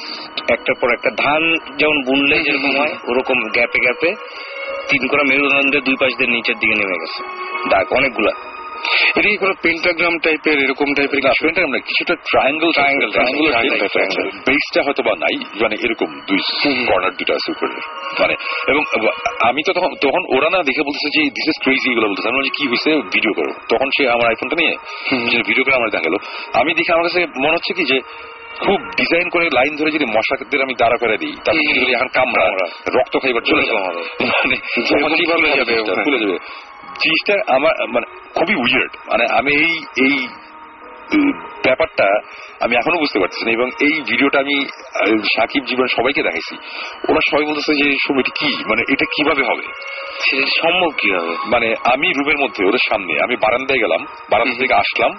একটার 0.52 0.76
পর 0.82 0.90
একটা 0.94 1.12
ধান 1.18 1.44
যেমন 1.78 1.98
বুনলে 2.06 2.38
যেরকম 2.44 2.72
হয় 2.80 2.94
ওরকম 3.08 3.38
গ্যাপে 3.54 3.80
গ্যাপে 3.80 4.10
তিন 4.90 5.04
কোনা 5.08 5.24
মেরুদণ্ডের 5.24 5.82
দুই 5.82 5.96
পাশ 6.00 6.12
দিয়ে 6.18 6.32
নিচের 6.32 6.58
দিকে 6.60 6.76
নেমে 6.76 6.98
গেছে 7.00 7.20
দাগ 7.70 7.88
অনেকগুলা 7.92 8.34
এটা 9.18 9.30
কোনো 9.40 9.54
পেন্টাগ্রাম 9.64 10.18
টাইপের 10.18 10.58
এরকম 10.66 10.94
টাইপের 10.94 11.20
না 11.26 11.32
ফ্রেন্ড 11.40 11.58
আমরা 11.60 11.80
কিছুটা 11.80 12.16
ট্রায়াঙ্গেল 12.30 12.72
ট্রায়াঙ্গেল 12.72 13.10
triangle. 13.16 14.30
বেসটা 14.48 14.80
হয়তো 14.86 15.02
বা 15.04 15.14
নাই 15.16 15.36
মানে 15.62 15.76
এরকম 15.86 16.10
দুই 16.28 16.40
কর্নার 16.90 17.14
দুটো 17.20 17.34
আছে 17.34 17.52
উপরে। 17.52 17.76
মানে 18.20 18.34
এবং 18.72 18.84
আমি 19.50 19.62
তো 19.68 19.74
তখন 19.74 19.92
তখন 20.02 20.24
ওরা 20.36 20.50
না 20.50 20.64
দেখে 20.64 20.84
বলতেছে 20.84 21.10
যে 21.16 21.22
দিস 21.30 21.48
ইজ 21.52 21.58
ক্রেজি 21.64 21.92
এগুলো 21.92 22.08
বলতেছে। 22.08 22.28
আমি 22.30 22.50
কি 22.58 22.68
হয়েছে 22.68 22.92
ভিডিও 23.16 23.34
করো। 23.34 23.52
তখন 23.70 23.90
সে 23.98 24.10
আমার 24.10 24.28
আইফোনটা 24.28 24.56
নিয়ে 24.56 24.74
ভিডিও 25.50 25.64
করে 25.64 25.76
আমার 25.76 25.90
দেখাল। 25.90 26.16
আমি 26.54 26.74
দেখে 26.74 26.92
আমার 26.94 27.06
কাছে 27.08 27.26
মনে 27.44 27.56
হচ্ছে 27.56 27.74
কি 27.74 27.84
যে 27.86 28.00
খুব 28.60 28.80
ডিজাইন 28.98 29.30
করে 29.30 29.46
লাইন 29.54 29.76
ধরে 29.76 29.92
যদি 29.92 30.06
মশাদের 30.06 30.62
আমি 30.62 30.74
দাঁড়া 30.74 30.98
করে 30.98 31.18
দিই 31.18 31.36
তাহলে 31.46 31.62
এখন 31.96 32.08
কামড়া 32.08 32.46
রক্ত 32.96 33.18
খাইবার 33.18 33.42
চলে 33.42 33.64
যাবে 33.68 33.82
মানে 34.22 34.56
খুলে 36.04 36.20
যাবে। 36.26 36.38
জিনিসটা 37.04 37.36
আমার 37.56 37.74
মানে 37.94 38.08
খুবই 38.38 38.56
উইয়ার্ড 38.64 38.94
মানে 39.10 39.26
আমি 39.40 39.54
এই 39.56 39.78
এই 40.08 40.16
ব্যাপারটা 41.66 42.08
আমি 42.66 42.74
এখনও 42.76 43.02
বুঝতে 43.04 43.20
পারছি 43.20 43.42
না 43.46 43.52
এবং 43.58 43.68
এই 43.88 43.96
ভিডিওটা 44.10 44.38
আমি 44.40 44.56
সাকিব 45.36 45.64
জীবন 45.70 45.88
সবাইকে 45.98 46.22
দেখাইছি। 46.24 46.56
ওরা 47.10 47.22
সবাই 47.30 47.46
বলতেছে 47.46 47.74
যে 47.82 47.86
এটা 48.22 48.32
কি? 48.40 48.52
মানে 48.70 48.82
এটা 48.94 49.06
কীভাবে 49.16 49.44
হবে? 49.50 49.66
সেটা 50.26 50.46
সম্ভব 50.62 50.92
কি 50.98 51.08
হবে 51.16 51.34
মানে 51.54 51.68
আমি 51.94 52.08
রুমের 52.18 52.38
মধ্যে 52.44 52.62
ওদের 52.66 52.84
সামনে 52.90 53.14
আমি 53.26 53.36
বারান্দায় 53.36 53.82
গেলাম 53.84 54.02
বারান্দা 54.32 54.56
থেকে 54.62 54.76
আসলাম 54.84 55.12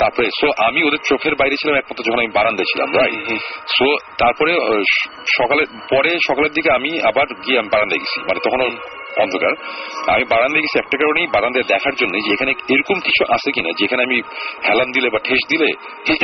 তারপরে 0.00 0.26
সো 0.40 0.46
আমি 0.68 0.80
ওদের 0.88 1.02
চোখের 1.10 1.34
বাইরে 1.34 1.56
ছিলাম 1.60 1.76
একমাত্র 1.76 2.06
যখন 2.08 2.20
আমি 2.24 2.32
বারান্দায় 2.38 2.68
ছিলাম 2.72 2.88
রাইট 3.00 3.26
সো 3.76 3.86
তারপরে 4.18 4.52
সকালে 5.36 5.62
পরে 5.90 6.10
সকালের 6.28 6.52
দিকে 6.52 6.70
আমি 6.78 6.90
আবার 7.00 7.26
গিয়ে 7.44 7.58
আমি 7.60 7.70
বারান্দায় 7.74 8.00
গেছি। 8.02 8.18
মানে 8.20 8.40
তখন 8.46 8.60
অন্ধকার। 9.18 9.52
আমি 10.14 10.24
বারান্দায় 10.24 10.62
গেছি 10.62 10.78
একটা 10.78 10.96
কারণেই 10.96 11.26
বারান্দায় 11.26 11.66
দেখার 11.68 11.94
জন্য 11.94 12.14
যে 12.24 12.30
এখানে 12.32 12.52
এরকম 12.68 13.00
কিছু 13.00 13.22
আছে 13.28 13.52
কিনা, 13.52 13.70
যেখানে 13.78 14.02
আমি 14.02 14.22
হেলান 14.68 14.88
দিলে 14.92 15.08
বা 15.10 15.18
ঠেস 15.18 15.42
দিলে 15.48 15.68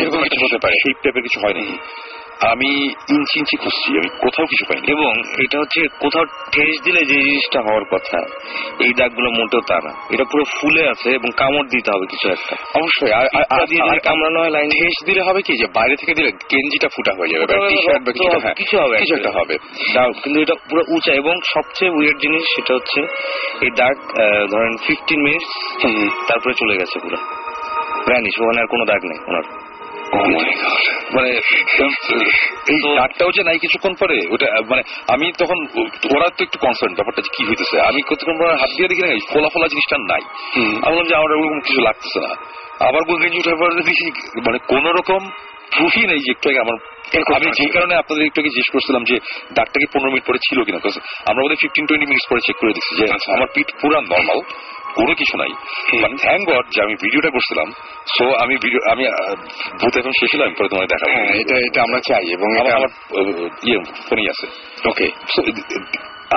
এরকম 0.01 0.21
কিছু 0.23 0.45
হতে 0.45 0.59
পারে। 0.59 0.75
সেই 0.83 0.93
টাইপের 1.03 1.23
কিছু 1.23 1.41
হয় 1.41 1.55
নাকি 1.55 1.77
আমি 2.41 2.85
ইঞ্চি 2.85 3.39
ইঞ্চি 3.39 3.57
খুঁজছি 3.57 3.93
আমি 3.93 4.09
কোথাও 4.09 4.47
কিছু 4.47 4.65
পাইনি। 4.65 4.93
এবং 4.93 5.13
এটা 5.21 5.59
হচ্ছে 5.59 5.89
কোথাও 6.01 6.25
ঠেস 6.25 6.83
দিলে 6.85 7.01
যে 7.01 7.15
জিনিসটা 7.15 7.61
হওয়ার 7.61 7.85
কথা 7.85 8.19
এই 8.81 8.93
দাগগুলো 8.99 9.31
মোটেও 9.31 9.61
তা 9.61 9.81
না। 9.85 9.91
এটা 10.11 10.25
পুরো 10.25 10.45
ফুলে 10.45 10.89
আছে 10.89 11.11
এবং 11.11 11.31
কামড় 11.37 11.63
দিতে 11.63 11.91
হবে 11.97 12.07
কিছু 12.07 12.29
একটা। 12.29 12.57
অবশ্যই 12.75 13.13
আর- 13.13 14.01
কামড়ানো 14.05 14.41
হয় 14.41 14.51
লাইন। 14.51 14.69
ঠেস 14.69 15.07
দিলে 15.07 15.23
হবে 15.23 15.43
কি 15.43 15.57
যে 15.57 15.67
বাইরে 15.75 15.97
থেকে 15.97 16.15
দিলে 16.15 16.31
গেঞ্জিটা 16.31 16.89
ফুটা 16.89 17.13
হয়ে 17.13 17.29
যাবে 17.29 17.47
বা 17.47 17.69
কিছু 17.69 18.77
হ্যাঁ, 18.77 18.87
হবে 18.87 18.99
কিছু 18.99 19.17
একটা 19.17 19.31
হবে। 19.31 19.59
দাগ 19.95 20.13
কিন্তু 20.23 20.41
এটা 20.41 20.55
পুরো 20.55 20.83
উঁচা 20.89 21.13
এবং 21.13 21.35
সবচেয়ে 21.55 21.91
উইয়ার 21.91 22.19
জিনিস 22.19 22.43
সেটা 22.43 22.75
হচ্ছে 22.75 23.01
এই 23.61 23.71
দাগ 23.71 23.97
ধরেন 24.51 24.77
ফিফটিন 24.87 25.23
মিনিটস 25.23 25.79
তারপরে 26.29 26.55
চলে 26.55 26.77
গেছে 26.77 26.99
পুরো। 26.99 27.17
প্রাণী 28.05 28.29
ওখানে 28.41 28.61
আর 28.61 28.67
কোনো 28.67 28.85
দাগ 28.85 29.05
নেই 29.05 29.19
ওনার। 29.29 29.66
মানে 31.15 31.31
এই 32.73 32.79
দাগটাও 32.99 33.31
যে 33.37 33.43
নাই 33.43 33.59
কিছুক্ষণ 33.59 33.95
পরে 34.01 34.17
ওটা 34.31 34.47
মানে 34.71 34.83
আমি 35.09 35.27
তখন 35.39 35.59
ওরা 36.15 36.27
তো 36.37 36.41
একটু 36.47 36.59
কনসার্ন 36.59 36.95
ব্যাপারটা 36.95 37.23
কি 37.37 37.43
হইতেছে। 37.49 37.77
আমি 37.81 38.01
কতক্ষণ 38.03 38.37
হাত 38.61 38.71
দিয়ে 38.77 38.89
দেখি 38.89 39.03
না 39.03 39.09
ফোলা 39.33 39.49
ফোলা 39.49 39.67
জিনিসটা 39.69 39.97
নাই। 40.13 40.23
আমি 40.85 40.93
বললাম 40.95 41.09
যে 41.11 41.15
আমার 41.15 41.31
ওরকম 41.33 41.61
কিছু 41.61 41.81
লাগতেছে 41.81 42.21
না। 42.21 42.33
আবার 42.89 43.03
গেঞ্জি 43.23 43.39
উঠার 43.39 43.57
পরে 43.61 43.75
দেখি 43.83 44.07
মানে 44.47 44.59
কোন 44.73 44.85
রকম 44.99 45.23
প্রুফই 45.75 46.05
নেই 46.11 46.21
যে 46.25 46.31
একটু 46.37 46.47
আগে 46.51 46.61
আমার 46.65 46.77
আমি 47.37 47.49
যে 47.61 47.67
কারণে 47.75 47.95
আপনাদের 48.03 48.25
একটু 48.29 48.39
আগে 48.43 48.51
জিজ্ঞেস 48.57 48.71
করছিলাম 48.75 49.03
যে 49.11 49.17
ডাকটা 49.57 49.77
কি 49.83 49.87
পনেরো 49.93 50.11
মিনিট 50.13 50.25
পরে 50.29 50.41
ছিল 50.47 50.59
কিনা 50.67 50.79
আমরা 51.29 51.41
বোধহয় 51.43 51.61
ফিফটিন 51.63 51.85
টোয়েন্টি 51.89 52.07
মিনিট 52.11 52.25
পরে 52.31 52.43
চেক 52.47 52.57
করে 52.61 52.73
দেখছি 52.77 52.93
যে 53.01 53.05
আমার 53.37 53.49
পিঠ 53.55 53.69
পুরা 53.81 53.99
নর্মাল 54.13 54.41
কোনো 54.99 55.13
কিছু 55.21 55.35
নাই। 55.43 55.53
বাট 56.03 56.13
থ্যাংক 56.25 56.43
গড 56.51 56.67
যে 56.75 56.79
আমি 56.87 56.95
ভিডিওটা 57.05 57.31
করছিলাম 57.37 57.69
সো 58.15 58.25
আমি 58.43 58.55
ভিডিও 58.65 58.81
আমি 58.93 59.05
ভূত 59.81 59.95
এখন 60.01 60.13
শেষ 60.21 60.31
হলাম 60.35 60.51
পরে 60.59 60.69
তোমার 60.73 60.87
দেখাবো। 60.93 61.15
হ্যাঁ 61.17 61.33
এটা 61.43 61.57
এটা 61.69 61.81
আমরা 61.87 61.99
চাই 62.09 62.25
এবং 62.37 62.49
আমার 62.61 62.75
আমার 62.79 62.91
ইয়ে 63.69 63.79
ফোনেই 64.07 64.29
আছে। 64.33 64.47
ওকে 64.91 65.07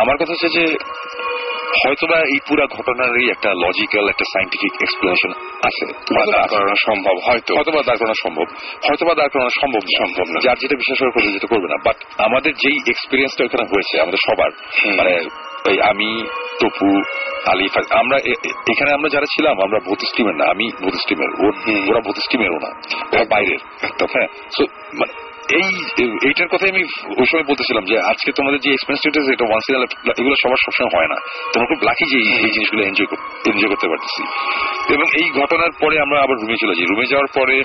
আমার 0.01 0.15
কথা 0.19 0.31
হচ্ছে 0.33 0.49
যে 0.57 0.63
হয়তোবা 1.69 2.19
এই 2.19 2.39
পুরা 2.47 2.65
ঘটনারই 2.65 3.29
একটা 3.29 3.53
লজিক্যাল 3.53 4.09
একটা 4.09 4.25
সাইন্টিফিক 4.33 4.73
এক্সপ্লেনেশন 4.81 5.31
আছে। 5.63 5.85
দাঁড় 6.31 6.47
করানো 6.47 6.75
সম্ভব 6.75 7.29
হয়তো। 7.29 7.55
হয়তোবা 7.55 7.81
দাঁড় 7.85 7.97
করানো 7.97 8.13
সম্ভব। 8.23 8.43
হয়তোবা 8.61 9.13
দাঁড় 9.13 9.29
করানো 9.29 9.49
সম্ভব। 9.61 9.79
সম্ভব 9.79 10.31
না। 10.33 10.39
যার 10.43 10.57
যেটা 10.57 10.75
বিশ্বাস 10.75 10.99
করে 10.99 11.11
করবে 11.11 11.31
যেটা 11.31 11.47
করবে 11.47 11.67
না। 11.67 11.75
বাট 11.85 11.95
আমাদের 12.17 12.53
যেই 12.53 12.79
এক্সপিরিয়েন্সটা 12.87 13.45
ওখানে 13.45 13.63
হয়েছে 13.63 14.01
আমাদের 14.01 14.17
সবার 14.27 14.51
মানে 14.95 15.29
ওই 15.69 15.81
আমি 15.81 16.23
টপু 16.59 17.01
আলিফ 17.45 17.77
আমরা 17.89 18.17
এখানে 18.69 18.93
আমরা 18.93 19.09
যারা 19.09 19.25
ছিলাম 19.25 19.53
আমরা 19.63 19.79
ভূত 19.85 19.99
স্টিমের 19.99 20.35
না 20.35 20.45
আমি 20.45 20.71
ভূত 20.83 20.93
স্টিমের 20.93 21.29
ওরা 21.91 21.99
ভূত 21.99 22.15
স্টিমেরও 22.17 22.59
না। 22.59 22.69
ওরা 23.13 23.25
বাইরের 23.29 23.57
একদম। 23.81 24.07
হ্যাঁ। 24.13 24.27
সো 24.57 24.65
এই 25.51 25.85
এইটার 26.27 26.47
কথাই 26.47 26.69
আমি 26.69 26.83
ওই 27.05 27.25
সময় 27.31 27.43
বলতেছিলাম 27.43 27.85
যে 27.85 27.99
আজকে 27.99 28.31
তোমাদের 28.31 28.59
যে 28.59 28.71
এক্সপেন্স 28.71 29.29
এটা 29.29 29.45
ওয়ান 29.49 29.83
এগুলো 30.19 30.35
সবার 30.43 30.55
সবসময় 30.55 30.99
হয় 30.99 31.07
না। 31.07 31.15
তোমরা 31.53 31.67
খুব 31.67 31.83
লাকি 31.83 32.05
যে 32.05 32.29
এই- 32.29 32.45
এই 32.45 32.49
জিনিসগুলো 32.49 32.83
এনজয় 32.83 33.17
এনজয় 33.45 33.69
করতে 33.69 33.87
পারতেছি। 33.87 34.23
এবং 34.93 35.03
এই 35.03 35.29
ঘটনার 35.29 35.71
পরে 35.81 35.99
আমরা 35.99 36.21
আবার 36.21 36.37
রুমে 36.41 36.55
চলে 36.61 36.75
যাই। 36.75 36.85
রুমে 36.85 37.05
যাওয়ার 37.05 37.27
পরে 37.35 37.63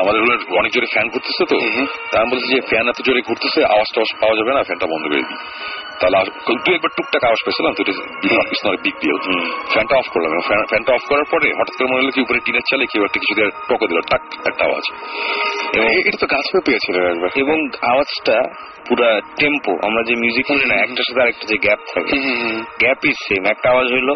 আমাদের 0.00 0.20
রুমের 0.20 0.58
অনেক 0.58 0.72
জোরে 0.72 0.86
ফ্যান 0.86 1.08
ঘুরতেছে 1.08 1.44
তো। 1.44 1.60
তা 2.10 2.20
আমি 2.20 2.30
বলছি 2.30 2.54
যে 2.54 2.60
ফ্যান 2.60 2.88
এত 2.88 3.02
জোরে 3.02 3.20
ঘুরতেছে 3.20 3.64
আওয়াজ 3.64 3.94
টাওয়াজ 3.94 4.20
পাওয়া 4.20 4.36
যাবে 4.36 4.54
না 4.54 4.62
ফ্যানটা 4.62 4.86
বন্ধ 4.86 5.06
করে 5.06 5.16
দিই 5.16 5.36
তাহলে 6.00 6.18
দু 6.46 6.72
একবার 6.72 6.90
টুকটাক 6.96 7.24
আওয়াজ 7.24 7.40
পেয়েছিলাম 7.44 7.72
তো 7.72 7.80
ইটস 7.82 8.66
নট 8.66 8.80
বিগ 8.82 8.94
ডিল 9.00 9.16
ফ্যানটা 9.72 9.94
অফ 9.96 10.06
করলাম 10.08 10.30
ফ্যান- 10.46 10.66
ফ্যানটা 10.68 10.92
অফ 10.94 11.02
করার 11.08 11.24
পরে 11.30 11.48
হঠাৎ 11.58 11.74
করে 11.76 11.86
মনে 11.92 12.00
হলো 12.02 12.10
কি 12.10 12.20
উপরে 12.20 12.40
টিনের 12.40 12.64
চালে 12.70 12.86
কেউ 12.86 13.02
একটা 13.04 13.18
কিছু 13.18 13.34
দিয়ে 13.34 13.50
টকে 13.68 13.86
দিল 13.86 14.00
টাক 14.00 14.22
একটা 14.46 14.64
আওয়াজ। 14.64 14.84
এটা 16.06 16.18
তো 16.20 16.26
গাছেও 16.26 16.60
পেয়েছিল 16.64 16.96
একবার। 17.04 17.30
এবং 17.36 17.68
আওয়াজটা 17.82 18.36
পুরা 18.88 19.20
টেম্পো 19.40 19.72
আমরা 19.82 20.02
যে 20.02 20.14
মিউজিক 20.14 20.46
শুনি 20.46 20.64
না 20.68 20.74
একটার 20.74 21.04
সাথে 21.08 21.20
আরেকটা 21.22 21.46
যে 21.46 21.56
গ্যাপ 21.56 21.78
থাকে 21.94 22.16
গ্যাপ 22.78 23.04
ইজ 23.04 23.16
সেম 23.28 23.44
একটা 23.50 23.70
আওয়াজ 23.70 23.86
হইল 23.92 24.10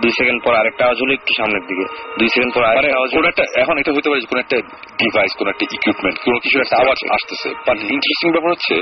দুই 0.00 0.10
সেকেন্ড 0.10 0.42
পর 0.44 0.54
আরেকটা 0.54 0.84
আওয়াজ 0.84 0.98
হলো 1.02 1.12
একটু 1.12 1.32
সামনের 1.38 1.64
দিকে 1.66 1.84
দুই 2.18 2.28
সেকেন্ড 2.28 2.54
পর 2.54 2.62
মানে 2.62 2.78
আরেকটা 2.78 2.96
আওয়াজ 2.96 3.10
কোন 3.10 3.18
হলো 3.18 3.28
একটা 3.28 3.44
এখন 3.60 3.78
এটা 3.78 3.92
হতে 3.92 4.08
পারে 4.10 4.20
কোন 4.20 4.38
একটা 4.38 4.56
ডিভাইস 5.02 5.32
কোন 5.38 5.48
একটা 5.48 5.66
ইকুইপমেন্ট 5.72 6.18
কোন 6.24 6.38
কিছু 6.38 6.60
একটা 6.60 6.76
আওয়াজ 6.76 6.98
আসতেছে। 7.10 7.48
বাট 7.48 7.76
ইন্টারেস্টিং 7.76 8.32
ব্যাপার 8.32 8.50
হচ্ছে 8.50 8.74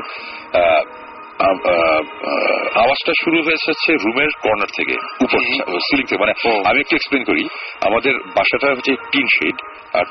আহ, 0.59 0.83
আওয়াজটা 2.82 3.12
শুরু 3.24 3.39
হয়েছে 3.43 3.66
হচ্ছে 3.70 3.90
রুমের 3.93 4.31
কর্নার 4.43 4.70
থেকে 4.77 4.94
উপর 5.24 5.39
সিলিং 5.86 6.06
থেকে। 6.06 6.20
মানে 6.20 6.32
আমি 6.69 6.78
একটু 6.81 6.94
এক্সপ্লেন 6.97 7.24
করি। 7.24 7.48
আমাদের 7.81 8.15
বাসাটা 8.36 8.66
হচ্ছে 8.70 8.93
টিন 9.12 9.27
শেড 9.36 9.56
আর 9.98 10.06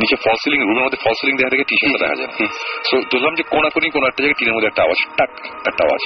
নিচে 0.00 0.16
ফল 0.16 0.36
সিলিং 0.44 0.60
রুমের 0.60 0.84
মধ্যে 0.84 1.00
ফল 1.04 1.12
সিলিং 1.20 1.36
দেখা 1.36 1.50
থেকে 1.50 1.64
টি 1.64 1.76
শার্টটা 1.80 1.98
দেখা 2.04 2.16
যায়। 2.20 2.48
সো 2.88 2.96
ধরলাম 3.10 3.34
যে 3.34 3.42
কোনাকুনি 3.42 3.90
কোন 3.90 4.02
একটা 4.06 4.22
জায়গায় 4.22 4.38
টিনের 4.38 4.54
মধ্যে 4.54 4.68
একটা 4.68 4.82
আওয়াজ 4.82 4.98
টাক 5.18 5.30
একটা 5.68 5.82
আওয়াজ। 5.86 6.02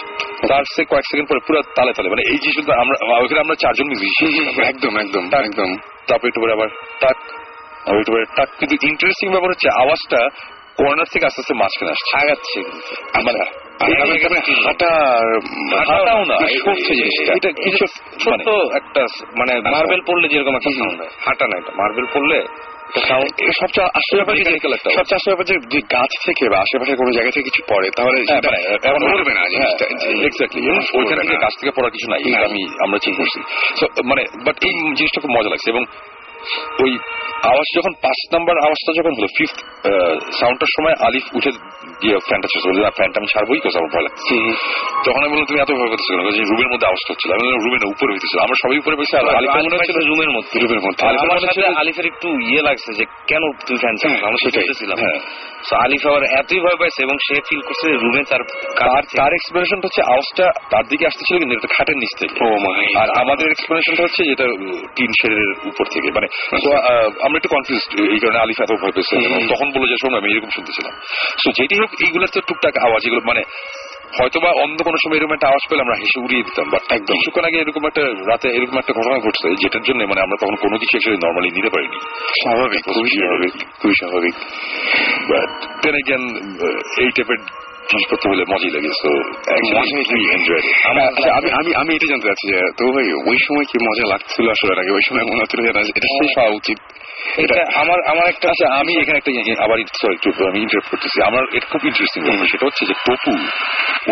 তার 0.48 0.64
সে 0.76 0.84
কয়েক 0.84 1.04
সেকেন্ড 1.10 1.28
পরে 1.28 1.40
পুরো 1.46 1.62
তালে 1.76 1.92
তালে 1.92 2.08
মানে 2.08 2.22
এই 2.32 2.38
জিনিসটা 2.38 2.74
আমরা 2.80 2.96
ওখানে 3.22 3.40
আমরা 3.40 3.54
চারজন 3.54 3.86
মিউজিশিয়ান 3.86 4.64
একদম 4.72 4.98
একদম 4.98 5.24
একদম। 5.46 5.70
তারপর 6.08 6.26
একটু 6.26 6.40
পরে 6.40 6.52
আবার 6.52 6.68
টাক 7.00 7.16
একটু 8.00 8.12
পরে 8.12 8.24
টাক। 8.36 8.48
কিন্তু 8.58 8.74
ইন্টারেস্টিং 8.88 9.30
ব্যাপার 9.30 9.50
হচ্ছে 9.50 9.68
আওয়াজটা 9.82 10.20
কর্নার 10.76 11.08
থেকে 11.12 11.26
আস্তে 11.26 11.40
আস্তে 11.40 11.54
মাঝখানে 11.54 11.90
আসছে। 11.90 12.12
আগাচ্ছে। 12.16 12.60
আমি 13.80 14.10
এখানে 14.12 14.38
হাঁটার 14.64 15.38
হাঁটাও 15.88 16.24
না 16.24 16.36
বেশ 16.36 16.62
করছে 16.62 16.94
জিনিসটা। 16.94 17.32
এটা 17.32 17.50
কিছু 17.62 17.84
মানে 18.30 18.44
একটা 18.76 19.02
মানে 19.38 19.52
মার্বেল 19.70 20.00
পড়লে 20.06 20.28
যেরকম 20.28 20.56
একটা 20.56 20.70
সাউন্ড 20.70 21.00
হয়। 21.00 21.10
হাঁটা 21.26 21.46
না 21.46 21.56
এটা 21.58 21.72
মার্বেল 21.76 22.06
পড়লে 22.14 22.38
সবচেয়ে 23.60 24.16
ব্যাপার 24.16 25.54
যে 25.68 25.80
গাছ 25.92 26.12
থেকে 26.26 26.48
বা 26.48 26.58
আশেপাশে 26.58 26.96
কোনো 26.96 27.10
জায়গা 27.12 27.30
থেকে 27.30 27.50
কিছু 27.50 27.62
পড়ে 27.68 27.88
তাহলে 27.96 28.24
হ্যাঁ, 28.28 28.40
না 28.42 28.50
ওইখান। 30.98 31.36
গাছ 31.40 31.54
থেকে 31.60 31.70
পড়ার 31.70 31.90
কিছু 31.90 32.10
নাই 32.10 32.20
না। 32.30 32.38
আমি 32.38 32.62
আমরা 32.82 32.98
চেক 32.98 33.14
করছি। 33.16 33.40
মানে 34.04 34.22
বাট 34.46 34.56
এই 34.64 34.74
জিনিসটা 34.96 35.20
খুব 35.20 35.30
মজা 35.30 35.48
লাগছে 35.48 35.70
এবং 35.70 35.84
ওই 36.82 36.92
আওয়াজ 37.44 37.66
যখন 37.76 37.92
পাঁচ 38.02 38.18
নাম্বার 38.32 38.56
আওয়াজটা 38.58 38.92
যখন 38.92 39.12
হলো 39.14 39.28
ফিফথ 39.36 39.58
সাউন্ডটার 40.40 40.70
সময় 40.76 40.94
আলিফ 41.00 41.26
উঠে 41.34 41.50
গিয়ে 42.02 42.18
ফ্যানটা 42.18 42.48
ফ্যানটা 42.90 43.20
আমি 43.20 43.58
কোথাও 43.58 43.80
আমার 43.80 43.90
ভয় 43.94 44.02
লাগছে। 44.02 44.34
তখন 45.04 45.20
আমি 45.20 45.30
বললাম 45.30 45.44
তুমি 45.44 45.60
এত 45.60 45.70
ভয় 45.70 45.88
করতেছো 45.88 46.12
কেন? 46.12 46.20
রুমের 46.50 46.68
মধ্যে 46.68 46.86
হচ্ছিল 46.86 47.32
আমি 47.32 47.46
উপরে 47.86 48.12
হইতেছিল। 48.12 48.38
আমরা 48.40 48.54
সবাই 48.62 48.78
উপরে 48.78 48.96
বসে 48.96 49.18
আর 49.18 49.36
আলিফ 49.36 49.50
মনে 49.50 49.76
হচ্ছিল 49.76 49.98
রুমের 50.08 50.30
মধ্যে। 50.30 50.60
রুমের 50.60 50.80
মধ্যে। 50.80 51.06
আলিফের 51.06 51.30
আমার 51.30 51.38
সাথে 51.38 51.66
আলিফের 51.66 52.06
একটু 52.06 52.28
ইয়ে 52.40 52.62
লাগছে 52.62 52.92
যে 52.92 53.04
কেন 53.26 53.52
তুই 53.66 53.76
ফ্যান 53.76 53.96
চালাস 53.96 54.24
আমরা 54.24 54.36
সেটাই, 54.44 54.64
সেটাই। 54.74 54.96
হ্যাঁ। 55.00 55.18
আলিফ 55.84 56.06
আবার 56.06 56.22
এতই 56.22 56.60
ভয় 56.60 56.76
পাইছে 56.76 57.02
এবং 57.02 57.16
সে 57.26 57.34
ফিল 57.48 57.60
করছে 57.60 57.88
রুমে 57.92 58.22
তার 58.30 58.40
তার 58.78 59.02
তার 59.16 59.32
এক্সপ্লেনেশনটা 59.32 59.86
হচ্ছে 59.86 60.02
আওয়াজটা 60.02 60.60
তার 60.70 60.84
দিকে 60.88 61.06
আসতেছিল 61.06 61.38
কিন্তু 61.38 61.54
এটা 61.54 61.74
খাটের 61.76 61.96
নিচ 61.96 62.18
থেকে। 62.18 62.44
ও 62.44 62.48
আর 62.98 63.10
আমাদের 63.10 63.50
এক্সপ্লেনেশনটা 63.50 64.02
হচ্ছে 64.02 64.24
যেটা 64.24 64.44
টিন 64.96 65.10
শেডের 65.22 65.68
উপর 65.68 65.84
থেকে। 65.84 66.08
মানে 66.10 66.26
আহ, 66.26 67.10
আমরা 67.24 67.36
একটু 67.36 67.48
কনফিউজ 67.48 68.10
এই 68.12 68.18
কারণে 68.18 68.38
আলিফ 68.38 68.60
এত 68.60 68.72
ভয় 68.82 68.92
পেয়েছে। 68.92 69.16
তখন 69.48 69.70
বলে 69.70 69.88
যে 69.88 69.96
শোনো 70.02 70.16
আমি 70.16 70.32
এরকম 70.32 70.48
শুনতেছিলাম। 70.54 70.94
সো 71.44 71.63
যেটি 71.64 71.76
হোক 71.80 71.90
এইগুলোর 72.04 72.30
তো 72.34 72.40
টুকটাক 72.40 72.74
আওয়াজ 72.76 73.02
এগুলো 73.06 73.22
মানে 73.24 73.42
হয়তো 74.20 74.38
বা 74.40 74.50
অন্য 74.62 74.78
কোনো 74.84 74.98
সময় 75.04 75.16
এরকম 75.16 75.34
একটা 75.34 75.46
আওয়াজ 75.46 75.62
পেলে 75.70 75.82
আমরা 75.82 75.96
হেসে 76.00 76.18
উড়িয়ে 76.20 76.42
দিতাম 76.42 76.66
বাট 76.70 76.82
একদম। 76.92 77.14
কিছুক্ষণ 77.14 77.44
আগে 77.44 77.58
এরকম 77.58 77.86
একটা 77.86 78.02
রাতে 78.30 78.48
এরকম 78.48 78.76
একটা 78.78 78.92
ঘটনা 78.92 79.18
ঘটছে 79.18 79.46
যেটার 79.62 79.82
জন্য 79.82 80.00
মানে 80.04 80.20
আমরা 80.20 80.36
তখন 80.40 80.54
কোনো 80.54 80.76
কিছু 80.78 80.96
একসাথে 80.96 81.18
নর্মালি 81.26 81.50
নিতে 81.50 81.70
পারিনি। 81.70 81.98
স্বাভাবিক 82.42 82.82
খুবই 82.84 83.10
স্বাভাবিক 83.18 83.54
খুবই 83.80 83.94
স্বাভাবিক। 84.00 84.34
বাট 85.30 85.50
দেন 85.82 86.22
এই 87.02 87.10
টাইপের 87.10 87.40
জিনিসপত্র 87.90 88.30
হলে 88.30 88.44
মজাই 88.48 88.70
লাগে 88.70 88.90
সো 89.02 89.10
এনজয় 90.34 90.62
আচ্ছা, 91.06 91.32
আমি 91.32 91.48
আমি 91.50 91.70
আমি 91.74 91.90
এটা 91.94 92.06
জানতে 92.06 92.26
চাচ্ছি 92.28 92.46
যে 92.52 92.58
তো 92.76 92.84
ভাই 92.92 93.06
ওই 93.26 93.38
সময় 93.46 93.64
কি 93.64 93.76
মজা 93.88 94.04
লাগছিল 94.06 94.46
আসলে? 94.50 94.72
আগে 94.80 94.90
ওই 94.90 95.02
সময় 95.08 95.24
মনে 95.24 95.42
হচ্ছিল 95.42 95.60
এটা 95.64 96.08
শেষ 96.18 96.38
হওয়া 96.38 96.50
উচিত? 96.50 96.78
এটা 97.38 97.56
আমার 97.74 97.98
আমার 98.06 98.26
একটা 98.28 98.46
আচ্ছা 98.50 98.66
আমি 98.74 98.92
এখানে 99.00 99.18
একটা 99.18 99.30
আবার 99.64 99.78
সরি 100.02 100.16
আমি 100.48 100.58
ইন্টারেপ্ট 100.60 100.90
করতেছি। 100.90 101.18
আমার 101.22 101.42
এটা 101.52 101.66
খুব 101.66 101.82
ইন্টারেস্টিং 101.84 102.20
সেটা 102.46 102.66
হচ্ছে 102.66 102.84
যে 102.86 102.94
টপু 103.06 103.32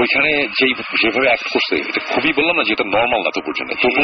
ওইখানে 0.00 0.30
যেই 0.58 0.72
যেভাবে 1.02 1.26
অ্যাক্ট 1.30 1.46
করছে 1.54 1.74
এটা 1.88 2.00
খুবই 2.12 2.32
বললাম 2.38 2.54
না 2.58 2.64
যেটা 2.70 2.84
নর্মাল 2.94 3.20
না 3.26 3.30
তো 3.36 3.40
পর্যন্ত। 3.46 3.70
তবু 3.82 4.02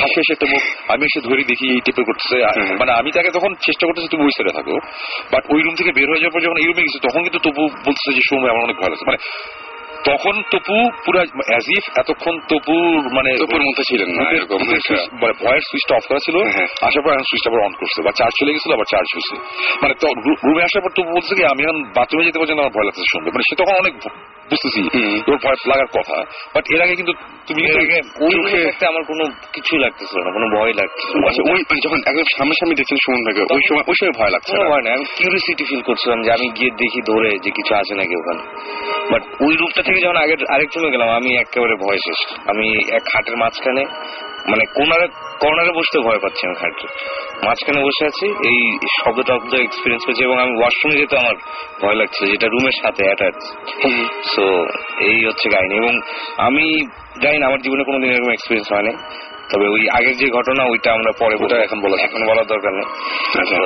হাসি 0.00 0.18
এসে 0.24 0.34
তবু 0.42 0.56
আমি 0.92 1.02
এসে 1.08 1.20
ধরে 1.28 1.42
দেখি 1.50 1.66
এই 1.74 1.80
টেপে 1.86 2.02
করতেছে। 2.08 2.36
মানে 2.80 2.92
আমি 3.00 3.10
তাকে 3.16 3.30
তখন 3.36 3.50
চেষ্টা 3.66 3.84
করতেছি 3.86 4.08
তুমি 4.10 4.22
ওই 4.28 4.32
সাইডে 4.36 4.52
থাকো। 4.58 4.74
বাট 5.32 5.42
ওই 5.54 5.60
রুম 5.64 5.74
থেকে 5.74 5.90
বের 5.96 6.08
হয়ে 6.10 6.20
যাওয়ার 6.22 6.34
পর 6.34 6.40
যখন 6.46 6.58
এই 6.62 6.66
রুমে 6.68 6.82
গেছে 6.86 6.98
তখন 7.06 7.20
কিন্তু 7.26 7.40
তবু 7.46 7.62
বলতেছে 7.86 8.10
যে 8.18 8.22
সময় 8.30 8.50
আমার 8.52 8.64
অনেক 8.66 8.76
ভালো 8.76 8.90
লাগছে। 8.92 9.06
মানে 9.10 9.18
তখন 10.04 10.42
তপু 10.50 10.90
পুরা 11.06 11.24
অ্যাজ 11.46 11.62
ইফ 11.78 11.98
এতক্ষণ 11.98 12.38
তপুর 12.38 13.14
মানে 13.14 13.36
তপুর 13.36 13.60
মধ্যে 13.60 13.82
ছিলেন 13.82 14.08
না, 14.08 14.30
এরকম 14.30 14.58
সুইচ- 14.58 15.12
মানে 15.12 15.32
ভয়ের 15.32 15.60
সুইচটা 15.60 15.96
অফ 15.96 16.06
করা 16.08 16.18
ছিল। 16.18 16.36
হ্যাঁ। 16.36 16.66
আসার 16.80 17.02
পর 17.02 17.10
সুইচটা 17.10 17.50
আবার 17.50 17.60
অন 17.64 17.72
করছে। 17.72 18.02
বা 18.02 18.10
চার্জ 18.10 18.32
চলে 18.40 18.52
গেছিল 18.52 18.72
আবার 18.72 18.84
চার্জ 18.90 19.08
হয়েছে। 19.14 19.62
মানে 19.82 19.94
রুমে 20.44 20.62
আসার 20.62 20.82
পর 20.82 20.90
তপু 20.90 21.10
বলছে 21.10 21.34
কি 21.34 21.44
আমি 21.44 21.62
এখন 21.64 21.82
বাথরুমে 21.96 22.24
যেতে 22.24 22.38
পারছি 22.38 22.54
না 22.54 22.60
আমার 22.60 22.72
ভয় 22.72 22.84
লাগছে 22.84 23.02
শুনবে 23.12 23.30
মানে 23.30 23.42
সে 23.50 23.56
তখন 23.56 23.74
অনেক 23.74 23.94
বুঝতেছি 24.50 24.82
তোর 25.26 25.36
ভয় 25.36 25.54
লাগার 25.66 25.86
কথা। 25.86 26.24
বাট 26.54 26.64
এর 26.70 26.82
আগে 26.82 26.94
কিন্তু 26.96 27.12
তুমি 27.46 27.62
আমার 28.88 29.02
কোনো 29.02 29.24
কিছু 29.52 29.78
লাগতেছিল 29.78 30.22
না 30.22 30.30
কোনো 30.30 30.60
ভয় 30.60 30.72
লাগতেছিল 30.72 31.26
আচ্ছা 31.26 31.42
ওই 31.42 31.58
মানে 31.58 31.80
যখন 31.84 31.96
একদম 32.06 32.22
সামনাসামনি 32.36 32.74
দেখছেন 32.74 32.98
সুমন 33.04 33.24
ভাইকে 33.24 33.54
ওই 33.54 33.60
সময় 33.68 33.82
ওই 33.88 33.94
সময় 34.00 34.12
ভয় 34.12 34.30
লাগছে 34.30 34.56
কোনো 34.56 34.68
না? 34.68 34.92
আমি 34.92 35.04
কিউরিয়াসিটি 35.04 35.64
ফিল 35.64 35.80
করছিলাম 35.80 36.22
যে 36.22 36.32
আমি 36.32 36.48
গিয়ে 36.48 36.70
দেখি 36.70 37.02
ধরে 37.02 37.30
যে 37.30 37.50
কিছু 37.50 37.74
আছে 37.74 37.94
নাকি 37.94 38.16
ওখানে। 38.16 38.42
বাট 39.12 39.22
ওই 39.42 39.56
রূপটা 39.56 39.82
থেকে 39.90 40.04
যখন 40.04 40.16
আগের 40.16 40.54
আরেক 40.54 40.68
রুমে 40.76 40.90
গেলাম 40.90 41.08
আমি 41.08 41.30
একেবারে 41.36 41.74
ভয় 41.74 41.96
শেষ। 41.96 42.38
আমি 42.48 42.94
এক 42.94 43.02
খাটের 43.12 43.36
মাঝখানে 43.36 43.84
মানে 44.48 44.64
কোনারে 44.74 45.06
কর্নারে 45.40 45.72
বসতে 45.72 45.98
ভয় 45.98 46.18
পাচ্ছি 46.18 46.46
আমি 46.46 46.54
খাটে। 46.54 46.86
মাঝখানে 47.46 47.80
বসে 47.84 48.04
আছি 48.04 48.26
এই 48.26 48.78
শব্দ 48.98 49.20
টব্দ 49.20 49.54
এক্সপিরিয়েন্স 49.54 50.06
করছি 50.06 50.24
এবং 50.24 50.40
আমি 50.40 50.58
ওয়াশরুমে 50.58 50.98
যেতে 50.98 51.16
আমার 51.18 51.34
ভয় 51.82 51.94
লাগছিল 51.94 52.30
যেটা 52.30 52.46
রুমের 52.46 52.76
সাথে 52.82 53.04
অ্যাটাচ। 53.04 53.38
সো 54.36 54.66
এই 54.98 55.24
হচ্ছে 55.26 55.50
কাহিনী। 55.50 55.76
এবং 55.76 56.00
আমি 56.38 56.86
জানি 57.22 57.38
না 57.38 57.46
আমার 57.46 57.60
জীবনে 57.60 57.84
কোনোদিন 57.84 58.10
এরকম 58.10 58.30
এক্সপিরিয়েন্স 58.30 58.72
হয়নি 58.72 58.92
তবে 59.52 59.68
ওই 59.68 59.88
আগের 59.90 60.16
যে 60.16 60.28
ঘটনা 60.30 60.64
ওইটা 60.64 60.92
আমরা 60.92 61.12
পরে 61.18 61.34
ওটা 61.34 61.56
বলব। 61.56 61.62
এখন 61.64 61.80
বলা 61.80 62.02
এখন 62.02 62.26
বলার 62.26 62.46
দরকার 62.46 62.72
নেই 62.72 62.86
আচ্ছা। 63.40 63.56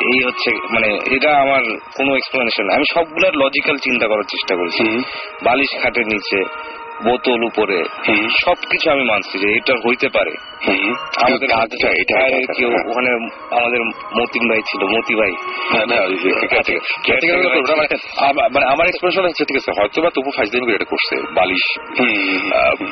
এই 0.00 0.24
হচ্ছে 0.26 0.50
মানে 0.50 0.88
এটা 1.16 1.36
আমার 1.36 1.62
কোনো 1.96 2.14
এক্সপ্লেনেশন 2.14 2.70
আমি 2.70 2.84
সবগুলার 2.94 3.34
লজিক্যাল 3.36 3.76
চিন্তা 3.76 4.06
করার 4.06 4.22
চেষ্টা 4.22 4.54
করেছি। 4.56 5.02
বালিশ 5.44 5.82
খাটের 5.82 6.06
নিচে 6.06 6.44
বোতল 7.04 7.40
উপরে। 7.44 7.78
সবকিছু 8.44 8.90
আমি 8.90 9.04
মানছি 9.04 9.38
যে 9.38 9.48
এটা 9.56 9.74
হইতে 9.88 10.08
পারে। 10.08 10.30
আমাদের 11.16 11.48
এটা 11.48 11.56
বাইরে 11.56 12.36
এটা, 12.38 12.54
কেউ 12.54 12.70
হ্যাঁ। 12.70 12.90
ওখানে 12.90 13.10
আমাদের 13.50 13.80
মতিন 14.20 14.48
ভাই 14.48 14.62
ছিল 14.62 14.82
মতি 14.84 15.14
ভাই। 15.14 15.32
হ্যাঁ, 15.70 15.86
মানে 18.54 18.66
আমার 18.66 18.86
এক্সপ্রেশন 18.86 19.22
হচ্ছে 19.22 19.44
ঠিক 19.44 19.56
আছে 19.56 19.72
হয়তো 19.80 20.02
বা 20.02 20.10
তবু 20.10 20.30
ফাইজদামি 20.36 20.64
করে 20.66 20.74
এটা 20.74 20.84
করছে 20.84 21.16
বালিশ 21.34 21.64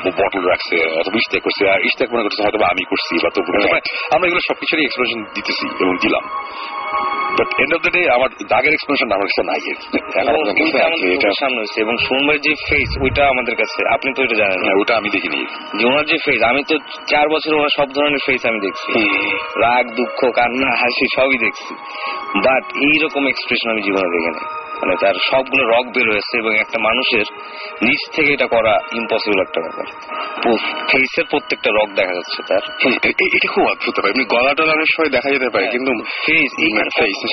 বটল 0.05 0.43
রাখছে 0.47 0.75
অথবা 0.99 1.15
ইস্তেক 1.15 1.43
করছে 1.43 1.69
আর 1.69 1.85
ইস্তেক 1.85 2.13
মনে 2.13 2.23
করছে 2.23 2.43
হয়তো 2.43 2.57
বা 2.57 2.67
আমি 2.67 2.83
করছি 2.85 3.15
বা 3.23 3.29
তবু 3.29 3.51
মানে 3.51 3.81
আমরা 4.11 4.27
এগুলো 4.27 4.41
সবকিছুরই 4.47 4.83
এক্সপ্রেশন 4.83 5.23
দিতেছি 5.35 5.83
এবং 5.83 5.97
দিলাম। 5.97 6.23
But 7.39 7.47
end 7.59 7.75
of 7.75 7.81
the 7.81 7.91
day 7.91 8.09
আমার 8.11 8.29
দাগের 8.47 8.73
এক্সপ্রেশন 8.73 9.11
আমার 9.11 9.27
কাছে 9.27 9.43
নাই। 9.43 9.59
এর। 9.67 9.75
এখন 9.95 10.29
এবং 10.29 10.41
আমার 10.41 10.45
কাছে 10.45 10.63
ওইটা 10.63 10.77
আছে, 10.77 10.85
আমাদের 10.85 11.11
এটা 11.11 11.21
চোখের 11.21 11.37
সামনে 11.39 11.57
হয়েছে 11.57 11.81
এবং 11.81 11.97
সোমবার 11.97 12.39
যে 12.39 12.53
ফেস 12.69 12.97
ওইটা 13.01 13.27
আমাদের 13.27 13.55
কাছে। 13.55 13.93
আপনি 13.93 14.13
তো 14.13 14.35
জানেন। 14.35 14.57
না 14.57 14.63
হ্যাঁ, 14.63 14.81
ওটা 14.81 14.97
আমি 14.97 15.09
দেখিনি। 15.09 15.45
যে 15.79 15.87
ওনার 15.87 16.05
যে 16.05 16.17
ফেস 16.17 16.41
আমি 16.41 16.63
তো 16.63 16.77
চার 17.07 17.29
বছর 17.29 17.53
ওনার 17.53 17.69
সব 17.77 17.91
ধরনের 17.91 18.17
ফেস 18.25 18.45
আমি 18.45 18.59
দেখছি। 18.59 19.09
রাগ 19.59 19.95
দুঃখ 19.95 20.31
কান্না 20.31 20.75
হাসি 20.75 21.05
সবই 21.15 21.37
দেখছি। 21.37 21.75
বাট 22.39 22.63
এইরকম 22.75 23.27
এক্সপ্রেশন 23.27 23.71
আমি 23.71 23.81
জীবনে 23.81 24.09
দেখি 24.09 24.45
না 24.45 24.66
মানে 24.81 24.95
তার 25.01 25.13
সবগুলো 25.31 25.63
রক 25.69 25.85
বের 25.95 26.11
হয়েছে 26.11 26.37
এবং 26.37 26.55
একটা 26.55 26.79
মানুষের 26.79 27.25
নিচ 27.81 28.15
থেকে 28.15 28.33
এটা 28.33 28.47
করা 28.47 28.79
ইম্পসিবল 28.93 29.41
একটা 29.41 29.61
ব্যাপার 29.61 29.85
ফেসের 30.91 31.23
প্রত্যেকটা 31.29 31.71
রক 31.71 31.89
দেখা 31.95 32.13
যাচ্ছে 32.13 32.43
তার 32.47 32.89
এটা 32.89 33.53
খুব 33.53 33.63
অদ্ভুত 33.63 33.95
ব্যাপার 33.95 34.11
এমনি 34.11 34.25
গলা 34.25 34.53
টলা 34.53 34.71
অনেক 34.71 34.85
সময় 34.97 35.09
দেখা 35.09 35.29
যেতে 35.29 35.49
পারে 35.49 35.67
কিন্তু 35.67 36.03
ফেস 36.03 36.51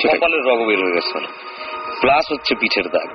সেটাই। 0.01 0.17
কপালের 0.17 0.39
রক 0.39 0.67
বের 0.67 0.79
হয়ে 0.79 0.93
গেছে 0.93 1.19
প্লাস 2.01 2.31
হচ্ছে 2.31 2.55
পিঠের 2.55 2.83
দাগ 2.83 3.09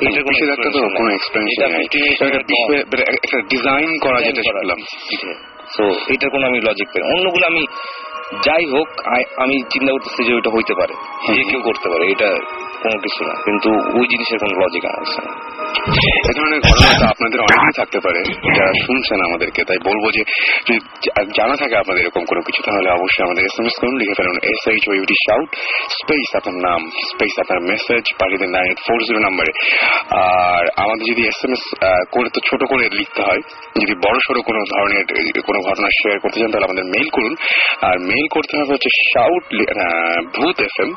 এইটার 0.00 0.22
কোনো 0.22 0.28
পিঠের 0.28 0.46
তো 0.46 0.52
explanation 0.52 0.96
কোনো 0.96 1.06
নাই। 1.06 1.14
এক্সপ্লেনেশন 1.14 1.62
এটা 1.62 1.78
নেই 1.78 1.86
15 1.86 2.04
years 2.04 2.24
এটা 2.24 2.26
এর 2.26 2.40
পর। 2.40 2.44
পিঠে- 2.44 3.06
মানে 3.06 3.42
ডিজাইন 3.42 3.98
করা 3.98 4.20
যেটা 4.20 4.42
শুনলাম 4.42 4.78
তো 5.76 5.84
এটার 6.08 6.30
কোনো 6.30 6.46
আমি 6.46 6.60
লজিক 6.60 6.88
পাই। 6.88 7.02
অন্যগুলো 7.12 7.46
আমি 7.46 7.66
যাই 8.34 8.64
হোক 8.70 8.88
আমি 9.36 9.56
চিন্তা 9.72 9.90
করতেছি 9.92 10.20
যে 10.24 10.32
ওইটা 10.34 10.50
হইতে 10.56 10.74
পারে। 10.74 10.94
যে 11.36 11.42
কেউ 11.50 11.60
করতে 11.60 11.86
পারে 11.88 12.04
এটা 12.10 12.28
কোনো 12.82 12.98
কিছু 13.04 13.20
না। 13.28 13.34
কিন্তু 13.46 13.70
ওই 13.98 14.06
জিনিসের 14.12 14.38
কোনো 14.38 14.54
লজিক 14.60 14.84
আমার 14.84 15.04
কাছে। 15.04 15.22
এ 16.30 16.32
ধরনের 16.36 16.60
ঘটনা 16.60 16.90
তো 17.00 17.04
আপনাদের 17.12 17.38
অনেকই 17.40 17.74
থাকতে 17.76 17.98
পারে 18.00 18.20
যারা 18.56 18.72
শুনছেন 18.86 19.18
আমাদেরকে। 19.28 19.60
তাই 19.68 19.78
বলব 19.88 20.04
যে 20.16 20.22
জানা 21.38 21.54
থাকে 21.56 21.76
আপনাদের 21.76 22.02
এরকম 22.04 22.24
কোনো 22.30 22.42
কিছু 22.46 22.60
তাহলে 22.66 22.88
অবশ্যই 22.90 23.24
আমাদের 23.26 23.42
এস 23.44 23.56
এম 23.60 23.66
এস 23.66 23.76
করুন 23.80 23.94
লিখে 24.00 24.14
ফেলুন 24.18 24.38
S 24.52 24.62
H 24.72 24.84
O U T 24.88 25.16
shout 25.26 25.48
space 25.98 26.28
আপনার 26.38 26.56
নাম 26.68 26.80
স্পেস 27.10 27.34
আপনার 27.38 27.60
মেসেজ 27.60 28.04
পাঠিয়ে 28.18 28.38
দেন 28.38 28.50
নাইন 28.50 28.74
ফোর 28.86 28.98
জিরো 29.08 29.20
নাম্বারে 29.20 29.52
আর 30.32 30.64
আমাদের 30.76 31.04
যদি 31.12 31.22
এস 31.28 31.40
এম 31.44 31.52
এস 31.52 31.64
করে 32.10 32.28
তো 32.34 32.40
ছোট 32.48 32.60
করে 32.70 32.84
লিখতে 33.00 33.20
হয় 33.22 33.42
যদি 33.82 33.94
বড় 34.06 34.18
সড়ো 34.26 34.40
কোনো 34.42 34.60
ধরনের 34.72 35.04
কোনো 35.48 35.58
ঘটনা 35.68 35.88
শেয়ার 36.00 36.18
করতে 36.18 36.40
চান 36.40 36.50
তাহলে 36.50 36.66
আমাদের 36.66 36.84
মেইল 36.84 37.08
করুন। 37.08 37.34
আর 37.82 37.96
মেইল 38.00 38.15
করতে 38.34 38.54
হবে 38.58 38.72
হচ্ছে 38.74 38.90
shout 39.12 39.44
Bhoot 40.36 40.56
F 40.68 40.76
M 40.84 40.90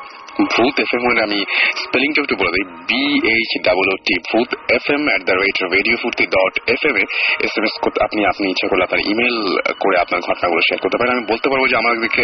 Bhoot 0.54 0.76
F 0.84 0.92
M 0.96 1.02
হলে 1.08 1.22
আমি 1.28 1.40
স্পেলিংটা 1.84 2.20
একটু 2.24 2.36
বলে 2.42 2.52
দিই। 2.56 2.68
B 2.90 3.04
H 3.34 3.52
double 3.68 3.88
T 4.08 4.16
Bhoot 4.30 4.50
F 4.78 4.86
M 4.96 5.02
at 5.10 5.22
the 5.30 5.36
rate 5.42 5.58
radio 5.76 5.96
Foorti 6.04 6.26
dot 6.36 6.54
F 6.74 6.82
M 6.90 6.96
A 7.02 7.04
S 7.46 7.54
M 7.58 7.64
S 7.68 7.74
আপনি 8.06 8.22
আপনি 8.32 8.46
ইচ্ছা 8.54 8.68
করলে 8.70 8.84
আপনার 8.88 9.02
ইমেল 9.12 9.38
করে 9.84 9.96
আপনার 10.04 10.20
ঘটনাগুলো 10.28 10.62
শেয়ার 10.68 10.80
করতে 10.84 10.98
পারেন। 11.00 11.14
আমি 11.16 11.26
বলতে 11.32 11.48
পারব 11.52 11.64
যে 11.72 11.76
আমাদেরকে 11.82 12.24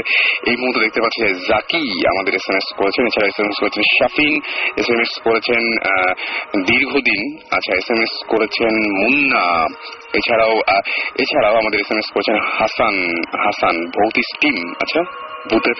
এই 0.49 0.55
মুহূর্তে 0.61 0.79
দেখতে 0.85 0.99
পাচ্ছি 1.03 1.19
জাকি 1.51 1.83
আমাদের 2.11 2.31
এস 2.39 2.45
এম 2.49 2.55
এস 2.59 2.67
করেছেন, 2.79 3.03
এছাড়া 3.09 3.27
এস 3.31 3.37
এম 3.41 3.47
এস 3.51 3.57
করেছেন 3.61 3.83
শাফিন 3.97 4.33
এস 4.81 4.87
এম 4.93 4.99
এস 5.05 5.13
করেছেন 5.25 5.61
দীর্ঘদিন 6.69 7.21
আচ্ছা 7.55 7.71
এস 7.81 7.87
এম 7.93 7.99
এস 8.05 8.13
করেছেন 8.31 8.73
মুন্না। 9.01 9.45
এছাড়াও 10.15 10.53
এছাড়াও 11.19 11.55
আমাদের 11.55 11.79
S 11.79 11.91
M 11.91 11.97
S 11.97 12.09
Hasan 12.57 12.95
Hasan 13.45 13.75
ভৌতিক 13.87 14.27
টিম 14.41 14.73
আচ্ছা? 14.81 15.24
ভূত 15.49 15.65
এফ 15.67 15.79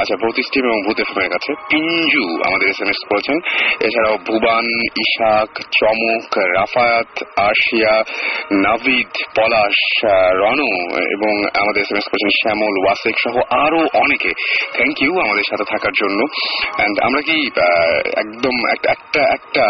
আচ্ছা 0.00 0.16
ভৌতিস 0.22 0.46
টিম 0.52 0.64
এবং 0.64 0.80
ভূত 0.86 0.98
এফ 1.00 1.18
এর 1.18 1.28
কাছে। 1.28 1.50
পিঞ্জু 1.70 2.24
আমাদের 2.48 2.68
এস 2.68 2.80
এম 2.82 2.90
এস 2.94 3.00
করেছেন। 3.10 3.38
এছাড়াও 3.86 4.16
ভুবান, 4.28 4.66
ইশাক, 5.04 5.50
চমক, 5.80 6.38
রাফায়াত 6.58 7.12
আশিয়া 7.36 7.94
নাভিদ, 8.52 9.12
পলাশ 9.36 9.78
রনু 10.42 10.70
এবং 11.14 11.32
আমাদের 11.62 11.82
এস 11.82 11.90
এম 11.92 11.98
এস 11.98 12.06
করেছেন 12.10 12.32
শ্যামল, 12.40 12.74
ওয়াসেক 12.84 13.16
সহ 13.24 13.36
আরও 13.66 13.80
অনেকে। 14.02 14.30
থ্যাংক 14.76 14.96
ইউ 15.02 15.12
আমাদের 15.20 15.46
সাথে 15.50 15.64
থাকার 15.64 15.94
জন্য। 16.00 16.20
অ্যান্ড 16.76 16.96
আমরা 17.00 17.20
কি 17.20 17.36
একদম 18.22 18.56
একটা 18.74 19.22
একটা 19.36 19.64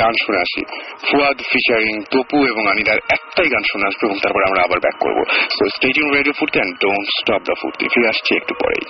গান 0.00 0.12
শুনে 0.24 0.38
আসি। 0.38 0.62
ফুয়াদ 1.08 1.38
ফিচারিং 1.50 1.94
তপু 2.12 2.38
এবং 2.46 2.62
আনিদার 2.70 2.98
একটাই 3.08 3.48
গান 3.54 3.62
শুনে 3.72 3.84
আসব 3.86 4.02
এবং 4.06 4.18
তারপর 4.22 4.42
আমরা 4.48 4.60
আবার 4.62 4.78
ব্যাক 4.80 4.96
করব। 5.00 5.18
So 5.56 5.62
stadium 5.76 6.08
radio 6.14 6.34
food 6.38 6.52
and 6.52 6.72
don't 6.80 7.06
stop 7.18 7.42
the 7.48 7.54
food 7.60 7.74
ফিরে 7.94 8.07
আসছি 8.08 8.32
একটু 8.36 8.54
পরেই। 8.54 8.84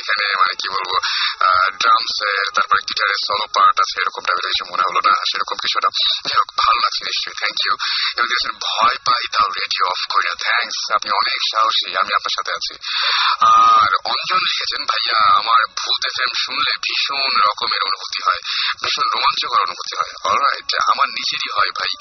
এখানে 0.00 0.24
মানে 0.40 0.54
কি 0.60 0.68
বলব 0.76 0.90
ড্রামস 1.80 2.16
এর 2.32 2.46
তারপরে 2.56 2.80
গিটারের 2.88 3.20
সলো 3.26 3.46
পার্ট 3.56 3.76
আছে, 3.84 3.96
এরকম 4.02 4.22
টাইপের 4.26 4.46
কিছু 4.50 4.64
মনে 4.72 4.84
হলো 4.88 5.00
না, 5.08 5.14
সেরকম 5.30 5.56
কিছুটা 5.62 5.88
যাই 6.28 6.38
হোক, 6.40 6.48
ভালো 6.62 6.78
লাগছে 6.84 7.00
নিশ্চয়ই 7.08 7.36
থ্যাংক 7.40 7.58
ইউ 7.64 7.74
এবং 8.14 8.26
দিয়েছেন 8.30 8.54
ভয় 8.66 8.96
পাই 9.06 9.24
দাও 9.34 9.48
রেডিও 9.60 9.84
অফ 9.94 10.02
করে 10.12 10.24
না 10.28 10.34
থ্যাংকস 10.46 10.78
আপনি 10.96 11.08
অনেক 11.20 11.40
সাহসী, 11.50 11.88
আমি 12.02 12.12
আপনার 12.18 12.34
সাথে 12.38 12.52
আছি। 12.58 12.74
আর 13.52 13.90
অঞ্জন 14.12 14.40
লিখেছেন, 14.48 14.82
ভাইয়া, 14.90 15.18
আমার 15.40 15.62
ভূত 15.78 16.02
এফ 16.08 16.16
শুনলে 16.44 16.72
ভীষণ 16.86 17.30
রকমের 17.46 17.82
অনুভূতি 17.88 18.11
হয়। 18.32 18.42
ভীষণ 18.84 19.08
রোমাঞ্চকর 19.14 19.62
অনুভূতি 19.62 19.96
হয়। 19.96 20.12
অলরাইট 20.24 20.74
আমার 20.86 21.08
নিজেরই 21.08 21.50
হয় 21.54 21.70
ভাই। 21.70 21.92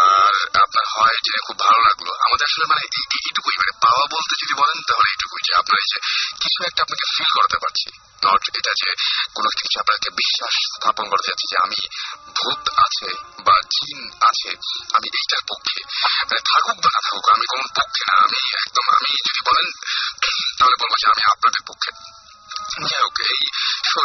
আর 0.00 0.34
আপনার 0.62 0.84
হয় 0.88 1.16
জেনে 1.16 1.46
খুব 1.46 1.58
ভালো 1.58 1.80
লাগল। 1.82 2.08
আমাদের 2.20 2.46
আসলে 2.50 2.64
মানে 2.68 2.80
এই- 2.80 3.04
এই- 3.04 3.22
এইটুকুই 3.26 3.56
মানে 3.56 3.72
পাওয়া 3.86 4.04
বলতে 4.12 4.34
যদি 4.42 4.54
বলেন 4.54 4.82
তাহলে 4.88 5.10
এইটুকুই 5.10 5.40
যে 5.48 5.54
আপনার 5.54 5.78
এই 5.78 5.88
যে 5.94 5.98
কিছু 6.40 6.64
একটা 6.64 6.82
আপনাকে 6.82 7.04
ফিল 7.16 7.30
করাতে 7.34 7.56
পারছি। 7.56 7.90
নট 8.26 8.56
এটা 8.56 8.70
যে 8.70 8.90
কোনো 9.34 9.48
একটা 9.48 9.62
কিছু 9.62 9.80
আপনাকে 9.80 10.10
বিশ্বাস 10.10 10.54
স্থাপন 10.54 11.08
করতে 11.08 11.28
যাচ্ছি 11.28 11.46
যে 11.50 11.56
আমি 11.62 11.80
ভূত 12.26 12.68
আছে 12.68 13.08
বা 13.42 13.60
জিন 13.60 14.10
আছে, 14.20 14.50
আমি 14.92 15.08
এইটার 15.08 15.42
পক্ষে। 15.48 15.80
মানে 16.16 16.40
থাকুক 16.40 16.76
বা 16.76 16.90
না 16.92 17.00
থাকুক, 17.00 17.28
আমি 17.28 17.46
কোন 17.50 17.62
পক্ষে 17.62 18.04
না, 18.08 18.16
আমি 18.16 18.48
একদম, 18.56 18.96
আমি 18.96 19.10
যদি 19.28 19.40
বলেন, 19.50 19.70
তাহলে 20.58 20.76
বলব 20.80 20.94
যে 21.00 21.06
আমি 21.06 21.32
আপনাদের 21.32 21.62
পক্ষে। 21.66 22.21
যাই 22.90 23.02
হোক 23.04 23.18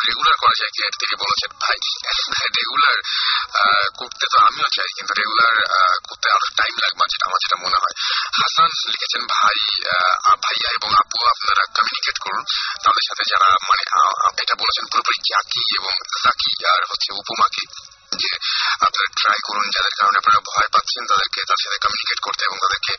রেগুলার 0.07 0.35
করা 0.41 0.55
যায় 0.59 0.71
কি? 0.75 0.81
তিনি 1.01 1.15
বলেছেন 1.23 1.51
ভাই 1.63 1.77
রেগুলার 2.59 2.97
করতে 3.99 4.25
তো 4.31 4.37
আমিও 4.47 4.69
চাই, 4.75 4.89
কিন্তু 4.97 5.13
রেগুলার 5.21 5.55
করতে 6.07 6.27
আরও 6.35 6.47
টাইম 6.59 6.73
লাগবে 6.83 7.03
যেটা, 7.11 7.25
আমার 7.29 7.39
যেটা 7.43 7.57
মনে 7.65 7.77
হয়। 7.83 7.95
হাসান 8.39 8.69
লিখেছেন, 8.93 9.23
ভাই 9.35 9.57
ভাইয়া 10.43 10.69
এবং 10.77 10.89
আপু, 11.01 11.17
আপনারা 11.33 11.63
কমিউনিকেট 11.75 12.17
করুন। 12.25 12.43
তাদের 12.83 13.03
সাথে 13.07 13.23
যারা 13.31 13.49
মানে 13.69 13.83
এটা 14.43 14.55
বলেছেন 14.61 14.85
পুরোপুরি 14.91 15.19
জাকি 15.31 15.63
এবং 15.79 15.93
জাকি 16.25 16.51
আর 16.73 16.81
হচ্ছে 16.91 17.09
উপমাকে 17.21 17.63
যে 18.21 18.29
আপনারা 18.85 19.07
ট্রাই 19.19 19.39
করুন 19.47 19.65
যাদের 19.75 19.93
কারণে 19.99 20.17
আপনারা 20.21 20.39
ভয় 20.49 20.69
পাচ্ছেন, 20.73 21.03
তাদেরকে 21.11 21.39
তার 21.49 21.59
সাথে 21.63 21.77
কমিউনিকেট 21.83 22.19
করতে 22.25 22.41
এবং 22.47 22.57
তাদেরকে 22.63 22.93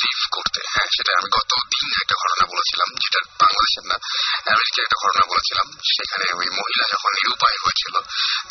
লিভ 0.00 0.20
করতে। 0.36 0.60
হ্যাঁ 0.72 0.88
সেটা 0.96 1.12
আমি 1.18 1.28
গত 1.38 1.52
দিন 1.72 1.88
একটা 2.02 2.14
ঘটনা 2.22 2.44
বলেছিলাম, 2.52 2.88
যেটা 3.02 3.20
বাংলাদেশের 3.42 3.84
না 3.90 3.96
আমেরিকার 4.52 4.86
একটা 4.86 4.98
ঘটনা 5.04 5.24
বলেছিলাম। 5.32 5.66
সেখানে 5.94 6.26
ওই 6.40 6.48
মহিলা 6.58 6.84
যখন 6.94 7.10
নিরুপায় 7.18 7.58
হয়েছিল, 7.64 7.94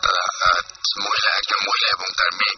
তারা 0.04 0.24
মহিলা 1.06 1.30
একজন 1.40 1.60
মহিলা 1.68 1.88
এবং 1.96 2.08
তার 2.20 2.32
মেয়ে, 2.40 2.56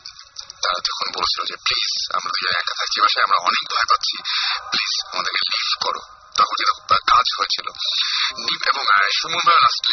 তারা 0.64 0.80
যখন 0.90 1.08
বলছিল 1.18 1.40
যে 1.50 1.56
প্লিজ 1.66 1.92
আমরা 2.18 2.30
দুজন 2.34 2.54
একা 2.62 2.74
থাকছি, 2.80 2.98
বাসায় 3.04 3.26
আমরা 3.28 3.38
অনেক 3.48 3.64
ভয় 3.72 3.88
পাচ্ছি 3.92 4.16
প্লিজ 4.72 4.94
আমাদেরকে 5.12 5.42
লিভ 5.52 5.72
করো। 5.86 6.02
তার 6.88 7.02
কাজ 7.08 7.26
হয়েছিল 7.38 7.68
নিপ 8.38 8.64
এবং 8.68 8.84
আহ, 8.88 9.08
সুমন 9.20 9.48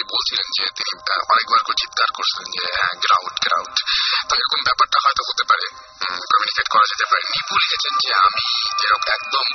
বলছিলেন 0.08 0.46
যে 0.56 0.64
তিনি 0.76 0.90
অনেকবার 1.28 1.60
করে 1.64 1.76
চিৎকার 1.80 2.08
করছিলেন 2.14 2.46
যে 2.54 2.62
হ্যাঁ 2.76 2.94
গ্রাউট 3.04 3.34
গ্রাউট 3.44 3.76
তো 4.28 4.32
এরকম 4.34 4.60
ব্যাপারটা 4.64 4.98
হয়তো 5.04 5.22
হতে 5.28 5.44
পারে 5.44 5.66
কমিউনিকেট 6.30 6.68
করা 6.68 6.86
যেতে 6.90 7.04
পারে 7.04 7.22
নিপু 7.24 7.54
লিখেছেন 7.58 7.94
যে 8.02 8.10
আমি 8.26 8.44
যেরকম 8.80 9.08
একদম 9.12 9.46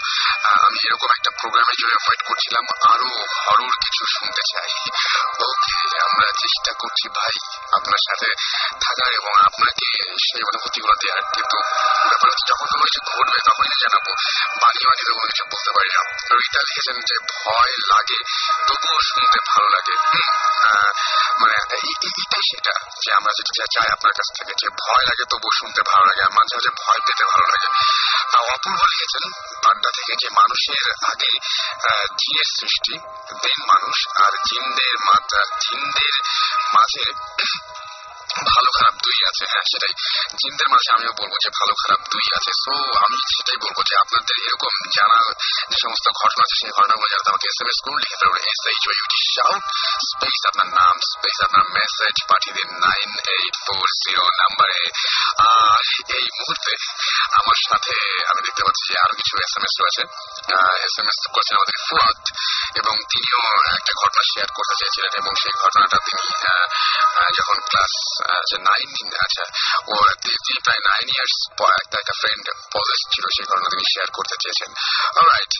আমি 0.65 0.79
এরকম 0.87 1.09
একটা 1.17 1.31
প্রোগ্রামের 1.39 1.77
জন্য 1.79 1.93
ওয়েট 2.03 2.21
করছিলাম 2.21 2.65
আরও 2.91 3.09
হরর 3.37 3.73
কিছু 3.83 4.03
শুনতে 4.15 4.41
চাই 4.51 4.69
ওকে 5.45 5.73
আমরা 5.99 6.27
চেষ্টা 6.41 6.71
করছি 6.73 7.05
ভাই 7.09 7.35
আপনার 7.73 8.01
সাথে 8.07 8.29
থাকার 8.81 9.11
এবং 9.13 9.33
আপনাকে 9.47 9.87
সেই 10.25 10.43
অনুভূতিগুলো 10.43 10.93
দেওয়ার 11.01 11.23
কিন্তু 11.35 11.57
ব্যাপার 12.09 12.29
হচ্ছে 12.31 12.45
যখন 12.51 12.65
কোনো 12.71 12.83
কিছু 12.87 12.99
ঘটবে 13.09 13.39
তখনই 13.49 13.77
জানাব 13.83 14.05
বাণী 14.61 14.81
বাণীতে 14.87 15.11
কোনো 15.13 15.27
কিছু 15.31 15.43
বলতে 15.53 15.71
পারি 15.75 15.89
না 15.89 16.01
রীতা 16.37 16.61
যে 16.91 17.17
ভয় 17.33 17.71
লাগে 17.71 18.19
তবুও 18.67 18.99
শুনতে 19.01 19.39
ভালো 19.47 19.67
লাগে। 19.69 19.95
মানে 21.41 21.55
এইটাই 21.75 22.41
সেটা 22.51 22.71
যে 23.05 23.13
আমরা 23.13 23.31
যেটা 23.31 23.65
চাই 23.73 23.93
আপনার 23.93 24.13
কাছ 24.13 24.39
থেকে 24.39 24.53
যে 24.61 24.69
ভয় 24.69 25.03
লাগে 25.03 25.23
তবুও 25.23 25.49
শুনতে 25.59 25.81
ভালো 25.81 26.05
লাগে 26.05 26.21
আর 26.23 26.31
মাঝে 26.31 26.55
মাঝে 26.55 26.69
ভয় 26.85 26.99
পেতে 26.99 27.23
ভালো 27.25 27.45
লাগে। 27.47 27.67
আহ, 28.37 28.53
অপূর্ব 28.53 28.77
লিখেছেন 28.77 29.31
পাড্ডা 29.63 29.89
থেকে 29.95 30.13
যে 30.21 30.29
মানুষের 30.29 30.91
আগে 31.11 31.31
জিনের 32.05 32.49
সৃষ্টি 32.59 32.97
দেন 33.41 33.59
মানুষ 33.65 34.07
আর 34.23 34.31
জিনদের 34.31 34.95
মাত্রা 34.97 35.45
জিনদের 35.45 36.13
মাঝে 36.73 37.11
ভালো 38.51 38.69
খারাপ 38.77 38.95
দুই 39.05 39.17
আছে 39.29 39.43
হ্যাঁ 39.51 39.65
সেটাই। 39.71 39.93
জিনদের 40.39 40.69
মাঝে 40.73 40.89
আমিও 40.95 41.13
বলব 41.19 41.33
যে 41.43 41.49
ভালো 41.59 41.73
খারাপ 41.81 42.01
দুই 42.13 42.25
আছে। 42.37 42.51
সো, 42.63 42.73
আমি 43.05 43.17
সেটাই 43.33 43.59
বলব 43.65 43.77
যে 43.89 43.93
আপনাদের 44.03 44.35
এরকম 44.47 44.73
জানা 44.97 45.19
যে 45.69 45.77
সমস্ত 45.83 46.05
ঘটনা 46.21 46.41
আছে, 46.45 46.55
সেই 46.61 46.71
ঘটনাগুলো 46.77 47.07
জানাতে 47.13 47.29
আমাকে 47.31 47.47
এস 47.51 47.59
এম 47.63 47.69
এস 47.73 47.79
করুন 47.83 47.97
লিখে 48.03 48.17
দেবেন 48.21 48.41
S 48.51 48.61
H 48.71 48.83
O 48.89 48.95
U T 49.01 49.19
space 50.09 50.39
আপনার 50.49 50.69
নাম 50.79 50.95
স্পেস 51.11 51.37
আপনার 51.47 51.65
মেসেজ 51.77 52.15
পাঠিয়ে 52.29 52.55
দিন 52.57 52.69
নাইন 52.87 53.09
এইট 53.35 53.55
ফোর 53.65 53.85
জিরো 54.03 54.23
নাম্বারে 54.41 54.79
এই 56.17 56.25
মুহূর্তে 56.39 56.71
আমার 57.39 57.57
সাথে 57.67 57.93
আমি 58.29 58.41
দেখতে 58.47 58.61
পাচ্ছি 58.65 58.83
যে 58.89 58.95
আরও 59.03 59.13
কিছু 59.19 59.33
এস 59.45 59.53
এম 59.57 59.63
এস 59.67 59.73
রয়েছে। 59.81 60.03
এস 60.87 60.95
এম 60.99 61.07
এস 61.11 61.17
করছেন 61.35 61.55
আমাদের 61.59 61.77
ফুয়াদ 61.87 62.19
এবং 62.81 62.93
তিনিও 63.11 63.41
একটা 63.77 63.93
ঘটনা 64.01 64.23
শেয়ার 64.31 64.49
করতে 64.57 64.73
চেয়েছিলেন 64.79 65.11
এবং 65.21 65.31
সেই 65.41 65.55
ঘটনাটা 65.63 65.97
তিনি 66.07 66.23
যখন 67.37 67.57
ক্লাস 67.71 67.93
আচ্ছা 68.29 68.57
নাইন 68.57 69.07
আচ্ছা 69.07 69.43
ও 69.87 69.95
তিনি 70.13 70.59
প্রায় 70.63 70.79
নাইন 70.79 71.09
ইয়ার্স 71.09 71.35
তার 71.57 71.99
একটা 71.99 72.13
ফ্রেন্ড 72.19 72.45
পজেস 72.73 73.09
ছিল, 73.15 73.23
সেই 73.35 73.45
ঘটনা 73.45 73.69
তিনি 73.71 73.83
শেয়ার 73.93 74.07
করতে 74.13 74.35
চেয়েছেন। 74.41 74.71
রাইট 75.27 75.53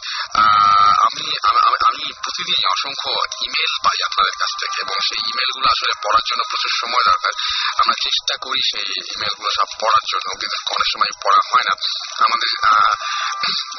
আমি- 1.08 1.40
আমি 1.88 2.14
প্রতিদিন 2.14 2.70
অসংখ্য 2.70 3.10
ইমেল 3.46 3.74
পাই 3.84 3.98
আপনাদের 4.06 4.36
কাছ 4.40 4.50
থেকে 4.60 4.82
এবং 4.82 4.96
সেই 5.00 5.22
ইমেলগুলো 5.28 5.66
আসলে 5.66 5.94
পড়ার 6.04 6.24
জন্য 6.30 6.44
প্রচুর 6.50 6.72
সময় 6.82 7.04
দরকার। 7.04 7.32
আমরা 7.78 7.94
চেষ্টা 8.04 8.36
করি 8.42 8.62
সেই 8.72 8.94
ইমেলগুলো 9.16 9.50
সব 9.50 9.68
পড়ার 9.82 10.04
জন্য, 10.12 10.40
কিন্তু 10.40 10.58
অনেক 10.72 10.88
সময় 10.94 11.22
পড়া 11.24 11.42
হয় 11.54 11.66
না। 11.66 11.74
আমাদের 12.26 12.50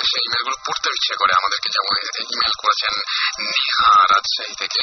সেই 0.05 0.23
ইমেলগুলো 0.27 0.57
পড়তে 0.67 0.91
ইচ্ছে 0.91 1.15
করে 1.17 1.33
আমাদেরকে, 1.37 1.69
যেমন 1.73 1.95
ইমেল 2.35 2.53
করেছেন 2.59 2.95
নেহা 3.45 3.93
রাজশাহী 4.03 4.55
থেকে। 4.55 4.81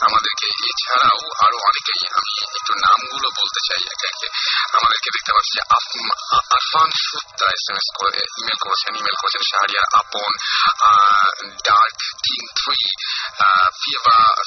আমাদেরকে 0.00 0.46
এছাড়াও 0.46 1.46
আরও 1.46 1.56
অনেকেই, 1.56 2.06
আমি 2.14 2.42
একটু 2.42 2.72
নামগুলো 2.74 3.28
বলতে 3.40 3.60
চাই, 3.66 3.80
একে 3.92 4.06
একে। 4.12 4.28
আমাদেরকে 4.78 5.08
দেখতে 5.16 5.30
পাচ্ছি 5.34 5.52
যে 5.58 5.62
Arfan 6.56 6.88
S 7.56 7.64
M 7.70 7.76
S 7.80 7.88
email 8.40 8.58
করেছেন 8.64 8.92
ইমেল 9.00 9.16
করেছেন 9.20 9.42
Shahriar, 9.50 9.86
Apon 10.00 10.30
dark 11.68 11.98
king 12.26 12.40
three 12.60 12.80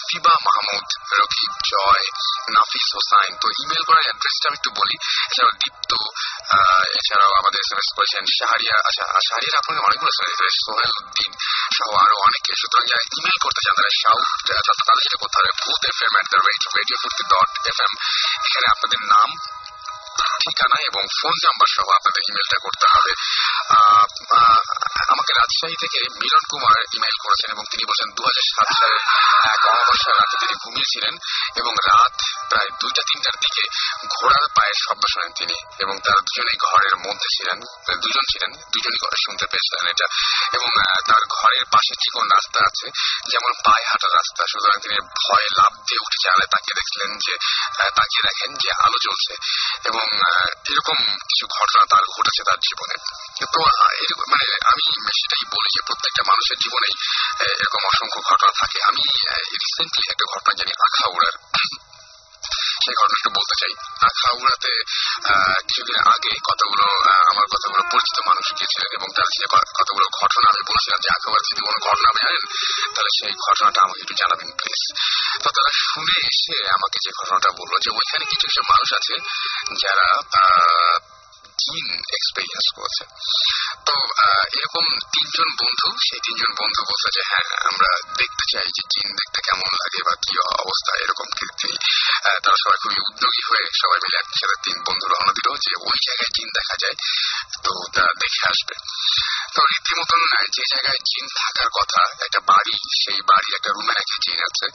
Fiba 0.07 0.35
Mahmud 0.47 0.87
Rakib 1.19 1.51
Joy, 1.71 2.05
Nafis 2.55 2.87
Hossain. 2.95 3.31
তো 3.41 3.47
ইমেল 3.63 3.83
করার 3.87 4.03
অ্যাড্রেসটা 4.07 4.45
আমি 4.49 4.57
একটু 4.59 4.71
বলি। 4.79 4.95
এছাড়াও 5.29 5.53
দীপ্ত 5.61 5.91
এছাড়াও 6.99 7.31
আমাদের 7.41 7.59
এস 7.63 7.69
এম 7.73 7.79
এস 7.83 7.89
করেছেন 7.97 8.23
শাহরিয়া 8.37 8.75
আচ্ছা 8.87 9.03
শাহরিয়ার 9.27 9.59
আপনাকে 9.61 9.81
অনেকগুলো 9.87 10.11
সোহেল 10.63 10.91
উদ্দিন 10.99 11.31
সহ 11.77 11.89
আরও 12.03 12.15
অনেকে। 12.27 12.51
সুতরাং 12.61 12.83
যারা 12.91 13.03
ইমেল 13.17 13.37
করতে 13.43 13.59
চান, 13.63 13.73
তারা 13.79 13.91
সাউথ 14.03 14.25
তাদের 14.87 15.03
যেটা 15.05 15.17
Bhoot 15.63 15.81
F 15.91 15.99
M 16.05 16.13
at 16.17 16.27
the 16.33 16.39
rate 16.47 16.63
radio 16.77 16.97
dot 17.33 17.51
F 17.71 17.77
M 17.85 17.93
এখানে 18.47 18.67
আপনাদের 18.83 19.03
নাম 19.09 19.29
ঠিকানা 20.43 20.77
এবং 20.89 21.03
ফোন 21.17 21.35
নাম্বার 21.45 21.69
সহ 21.75 21.87
আপনাদের 21.97 22.21
ইমেলটা 22.29 22.57
করতে 22.65 22.85
হবে। 22.93 23.11
আমাকে 25.13 25.31
রাজশাহী 25.39 25.75
থেকে 25.83 25.99
মিলন 26.21 26.43
কুমার 26.51 26.77
ইমেল 26.97 27.17
করেছেন 27.23 27.49
এবং 27.55 27.63
তিনি 27.71 27.83
বলেছেন 27.89 28.09
দু 28.17 28.21
সাত 28.49 28.69
সালের 28.79 29.01
এক 29.53 29.61
অমাবস্যার 29.71 30.15
রাতে 30.19 30.35
তিনি 30.41 30.53
ঘুমিয়েছিলেন 30.63 31.13
এবং 31.61 31.73
রাত 31.89 32.15
প্রায় 32.49 32.69
দুইটা, 32.81 33.01
তিনটার 33.09 33.37
দিকে 33.43 33.63
ঘোড়ার 34.15 34.45
পায়ের 34.55 34.77
শব্দ 34.83 35.03
শোনেন 35.13 35.31
তিনি 35.39 35.57
এবং 35.83 35.95
তারা 36.05 36.19
দুজনেই 36.27 36.57
ঘরের 36.67 36.95
মধ্যে 37.05 37.29
ছিলেন 37.35 37.57
দুজন 38.03 38.25
ছিলেন, 38.31 38.51
দুজনই 38.73 38.99
ঘরে 39.03 39.17
শুনতে 39.25 39.45
পেয়েছিলেন 39.51 39.83
এটা 39.93 40.07
এবং 40.57 40.69
তার 41.09 41.23
ঘরের 41.37 41.65
পাশে 41.73 41.93
চিকন 42.03 42.25
রাস্তা 42.35 42.59
আছে, 42.69 42.87
যেমন 43.31 43.51
পায়ে 43.65 43.85
হাঁটার 43.89 44.11
রাস্তা। 44.19 44.41
সুতরাং 44.51 44.77
তিনি 44.83 44.97
ভয়ে 45.23 45.49
লাভ 45.59 45.71
দিয়ে 45.87 46.01
উঠে 46.05 46.19
জানালে 46.23 46.45
তাকিয়ে 46.53 46.77
দেখলেন 46.79 47.09
যে 47.25 47.33
তাকিয়ে 47.97 48.23
দেখেন 48.29 48.51
যে 48.63 48.69
আলো 48.85 48.97
জ্বলছে 49.05 49.33
এবং 49.89 50.02
আহ, 50.03 50.45
এরকম 50.69 50.97
কিছু 51.21 51.45
ঘটনা 51.55 51.81
তার 51.89 52.05
ঘটেছে 52.13 52.41
তার 52.43 52.59
জীবনে 52.59 52.95
তো 53.53 53.59
মানে 54.31 54.45
আমি 54.65 54.83
সেটাই 55.13 55.45
বলি 55.51 55.69
যে 55.75 55.81
প্রত্যেকটা 55.87 56.23
মানুষের 56.27 56.57
জীবনে 56.63 56.89
এরকম 57.53 57.81
অসংখ্য 57.87 58.19
ঘটনা 58.29 58.51
থাকে 58.59 58.77
আমি 58.83 59.03
রিসেন্টলি 59.55 60.05
একটা 60.09 60.25
ঘটনা 60.33 60.51
জানি 60.59 60.73
আখাউড়ার 60.87 61.35
সেই 62.83 62.95
ঘটনাটা 63.01 63.29
বলতে 63.37 63.55
চাই। 63.61 63.73
আখাউড়াতে 64.07 64.71
কিছুদিন 65.67 65.97
আগে 66.13 66.33
কতগুলো 66.43 66.85
আমার 67.31 67.45
কতগুলো 67.53 67.83
পরিচিত 67.91 68.17
মানুষ 68.29 68.45
গিয়েছিলেন 68.57 68.89
এবং 68.97 69.07
তার 69.15 69.29
যে 69.33 69.45
কতগুলো 69.79 70.05
ঘটনা 70.19 70.45
আমি 70.49 70.61
বলেছিলাম 70.69 70.99
যে 71.03 71.09
আখাউড়া 71.17 71.41
যদি 71.47 71.61
কোনো 71.67 71.77
ঘটনা 71.87 72.07
আপনি 72.09 72.21
জানেন 72.25 72.45
তাহলে 72.93 73.11
সেই 73.17 73.33
ঘটনাটা 73.45 73.79
আমাকে 73.81 74.01
একটু 74.01 74.15
জানাবেন 74.19 74.49
প্লিজ 74.57 74.81
তো 75.43 75.47
তারা 75.55 75.71
শুনে 75.83 76.15
এসে 76.31 76.57
আমাকে 76.77 76.97
যে 77.05 77.11
ঘটনাটা 77.19 77.49
বলল 77.59 77.73
যে 77.83 77.89
ওইখানে 77.89 78.23
কিছু 78.25 78.45
কিছু 78.47 78.61
মানুষ 78.71 78.89
আছে 78.93 79.15
যারা 79.81 80.07
জিন 81.61 81.87
এক্সপেরিয়েন্স 82.17 82.67
করেছে। 82.77 83.03
তো 83.87 83.95
এরকম 84.57 84.85
তিনজন 85.13 85.49
বন্ধু, 85.61 85.87
সেই 86.07 86.21
তিনজন 86.25 86.51
বন্ধু 86.61 86.81
বলছে 86.89 87.09
যে 87.15 87.21
হ্যাঁ 87.29 87.45
আমরা 87.69 87.89
দেখতে 88.21 88.43
চাই 88.51 88.67
যে 88.75 88.83
চীন 88.93 89.07
দেখতে 89.19 89.39
কেমন 89.47 89.69
লাগে 89.81 90.01
বা 90.07 90.13
কি 90.23 90.33
অবস্থা, 90.63 90.91
এরকম 91.03 91.27
তিনি 91.59 91.75
তারা 92.43 92.57
সবাই 92.63 92.77
খুবই 92.83 92.99
উদ্যোগী 93.07 93.43
হয়ে 93.49 93.65
সবাই 93.81 93.99
মিলে 94.03 94.17
একসাথে 94.21 94.57
তিন 94.65 94.77
বন্ধু 94.87 95.05
রওনা 95.13 95.31
দিল 95.37 95.47
যে, 95.65 95.71
ওই 95.89 95.97
জায়গায় 96.07 96.31
চীন 96.37 96.47
দেখা 96.57 96.75
যায়, 96.83 96.95
তো 97.63 97.71
তারা 97.95 98.13
দেখে 98.23 98.41
আসবে। 98.51 98.75
তো 99.55 99.61
রীতিমতন 99.71 100.21
যে 100.55 100.63
জায়গায় 100.73 101.01
জিন 101.09 101.25
থাকার 101.37 101.69
কথা, 101.77 102.01
একটা 102.25 102.39
বাড়ি, 102.49 102.75
সেই 103.01 103.19
বাড়ি 103.29 103.49
একটা 103.55 103.69
রুমে 103.69 103.93
নাকি 103.93 104.15
জিন 104.25 104.39
আছে 104.49 104.65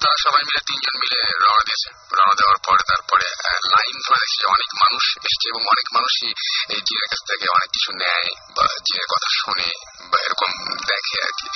তারা 0.00 0.16
সবাই 0.24 0.42
মিলে 0.46 0.60
তিনজন 0.68 0.94
মিলে 1.02 1.18
রওনা 1.44 1.62
দিয়েছে। 1.68 1.88
রওনা 2.16 2.34
দেওয়ার 2.38 2.58
পরে 2.66 2.82
তারপরে 2.88 3.26
লাইন 3.74 3.96
ধরে 4.06 4.18
দেখছি 4.22 4.44
অনেক 4.54 4.70
মানুষ 4.82 5.04
এসছে 5.28 5.46
এবং 5.48 5.62
অনেক 5.72 5.86
মানুষই 5.96 6.30
এই 6.74 6.80
জিনের 6.86 7.08
কাছ 7.12 7.22
থেকে 7.30 7.46
অনেক 7.56 7.70
কিছু 7.70 7.90
নেয় 8.02 8.28
বা 8.56 8.66
জিনের 8.86 9.08
কথা 9.12 9.28
শোনে 9.38 9.70
বা 10.10 10.18
এরকম 10.26 10.50
দেখে 10.90 11.16
আর 11.26 11.32
কি। 11.38 11.46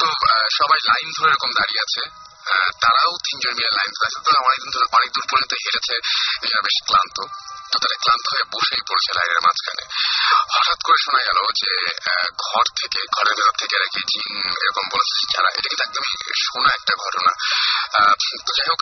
তো 0.00 0.06
সবাই 0.58 0.78
লাইন 0.90 1.08
ধরে 1.16 1.30
এরকম 1.30 1.50
দাঁড়িয়ে 1.58 1.82
আছে। 1.86 2.02
তারাও 2.82 3.12
তিনজন 3.26 3.52
মিলে 3.58 3.70
লাইন 3.78 3.90
ধরে 3.96 4.06
আছে 4.08 4.18
তো 4.26 4.30
অনেকদিন 4.48 4.70
ধরে 4.74 4.86
অনেক 4.98 5.10
দূর 5.14 5.26
পর্যন্ত 5.30 5.52
হেরেছে 5.64 5.94
এরা 6.46 6.60
বেশ 6.66 6.76
ক্লান্ত। 6.88 7.18
তো 7.70 7.76
তারা 7.82 7.96
ক্লান্ত 8.04 8.26
হয়ে 8.32 8.44
বসেই 8.54 8.82
পড়েছে 8.88 9.10
লাইনের 9.18 9.40
মাঝখানে। 9.46 9.84
হঠাৎ 10.54 10.78
করে 10.86 10.98
শোনা 11.04 11.20
গেল 11.28 11.38
যে 11.60 11.72
ঘর 12.44 12.64
থেকে, 12.80 13.00
ঘরের 13.16 13.34
ভেতর 13.38 13.54
থেকে 13.62 13.76
নাকি 13.82 14.00
জিন 14.10 14.32
এরকম 14.62 14.84
বলেছে 14.94 15.14
যারা, 15.34 15.48
এটা 15.56 15.68
কিন্তু 15.70 15.84
একদমই 15.86 16.12
শোনা 16.44 16.70
একটা 16.78 16.94
ঘটনা। 17.04 17.30
তো 18.46 18.50
যাই 18.56 18.68
হোক 18.70 18.80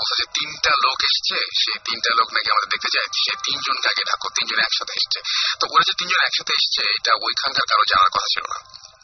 বলছে 0.00 0.14
যে 0.20 0.26
তিনটা 0.38 0.72
লোক 0.84 0.98
এসছে, 1.08 1.36
সেই 1.62 1.78
তিনটা 1.88 2.10
লোক 2.18 2.28
নাকি 2.34 2.48
আমাদের 2.54 2.70
দেখতে 2.74 2.88
যায় 2.94 3.08
সে 3.22 3.32
তিনজনকে 3.46 3.86
আগে 3.92 4.04
ডাকো, 4.10 4.26
তিনজন 4.36 4.58
একসাথে 4.66 4.92
এসছে। 4.98 5.18
তো 5.60 5.64
ওরা 5.72 5.84
যে 5.88 5.94
তিনজন 6.00 6.20
একসাথে 6.28 6.52
এসছে, 6.58 6.82
এটা 6.96 7.12
ওইখানকার 7.24 7.66
কারও 7.70 7.84
জানার 7.92 8.12
কথা 8.14 8.28
ছিল 8.34 8.44
না। 8.52 8.58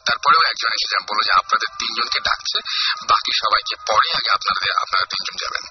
তারপরেও 0.09 0.43
একজন 0.51 0.71
এসে 0.77 0.89
যা 0.93 0.99
বলল 1.09 1.21
যে 1.29 1.33
আপনাদের 1.41 1.69
তিনজনকে 1.81 2.19
ডাকছে, 2.29 2.59
বাকি 3.11 3.33
সবাইকে 3.43 3.75
পরে 3.89 4.09
আগে 4.19 4.31
আপনাদের, 4.37 4.71
আপনারা 4.85 5.05
তিনজন 5.13 5.37
যাবেন। 5.43 5.65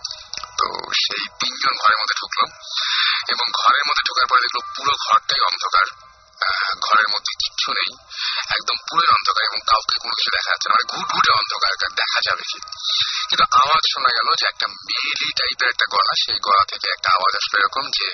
তো 0.60 0.68
সেই 1.04 1.24
তিনজন 1.42 1.74
ঘরের 1.82 2.00
মধ্যে 2.02 2.16
ঢুকলো 2.22 2.46
এবং 3.34 3.46
ঘরের 3.62 3.84
মধ্যে 3.88 4.04
ঢোকার 4.08 4.28
পরে 4.30 4.42
দেখল 4.46 4.60
পুরো 4.76 4.94
ঘরটাই 5.06 5.42
অন্ধকার। 5.50 5.88
ঘরের 6.86 7.10
মধ্যে 7.14 7.34
কিচ্ছু 7.42 7.70
নেই, 7.78 7.92
একদম 8.56 8.78
পুরো 8.88 9.08
অন্ধকার 9.18 9.44
এবং 9.50 9.60
কাউকে 9.72 9.96
কোনো 10.04 10.14
কিছু 10.18 10.30
দেখা 10.36 10.50
যাচ্ছে 10.52 10.68
না 10.68 10.74
মানে 10.76 10.88
ঘুটঘুটে 10.94 11.32
অন্ধকার 11.40 11.72
দেখা 12.02 12.20
যাবে 12.28 12.44
কি। 12.50 12.60
কিন্তু 13.30 13.46
আওয়াজ 13.62 13.84
শোনা 13.94 14.12
গেল 14.18 14.28
যে 14.40 14.46
একটা 14.52 14.68
মেলি 14.88 15.30
টাইপের 15.40 15.70
একটা 15.74 15.88
গলা, 15.94 16.14
সেই 16.24 16.38
গলা 16.48 16.64
থেকে 16.72 16.88
একটা 16.96 17.10
আওয়াজ 17.18 17.34
আসলো 17.40 17.56
এরকম 17.62 17.86
যে 17.98 18.08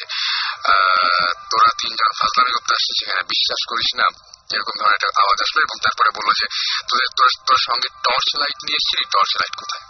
তোরা 1.51 1.71
তিনজন 1.81 2.11
ফাজলামি 2.19 2.51
করতে 2.55 2.71
আসছিস, 2.77 2.95
সেখানে 2.99 3.23
বিশ্বাস 3.33 3.61
করিস 3.71 3.89
না 3.99 4.07
এরকম 4.55 4.73
ধরনের 4.79 4.97
একটা 4.97 5.09
আওয়াজ 5.23 5.39
আসলো 5.45 5.59
এবং 5.67 5.75
তারপরে 5.85 6.09
বলল 6.17 6.29
যে, 6.39 6.45
তোদের, 6.89 7.09
তোর 7.47 7.59
সঙ্গে 7.67 7.89
টর্চ 8.05 8.27
লাইট 8.41 8.57
নিয়ে 8.65 8.79
এসেছিলি 8.79 9.05
টর্চ 9.15 9.31
লাইট 9.41 9.55
কোথায়? 9.61 9.85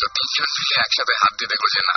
তো 0.00 0.04
তিনজন 0.16 0.48
মিলে 0.56 0.74
একসাথে 0.84 1.14
হাত 1.22 1.32
দিয়ে 1.38 1.50
দেখল 1.52 1.66
যে, 1.76 1.80
না 1.88 1.96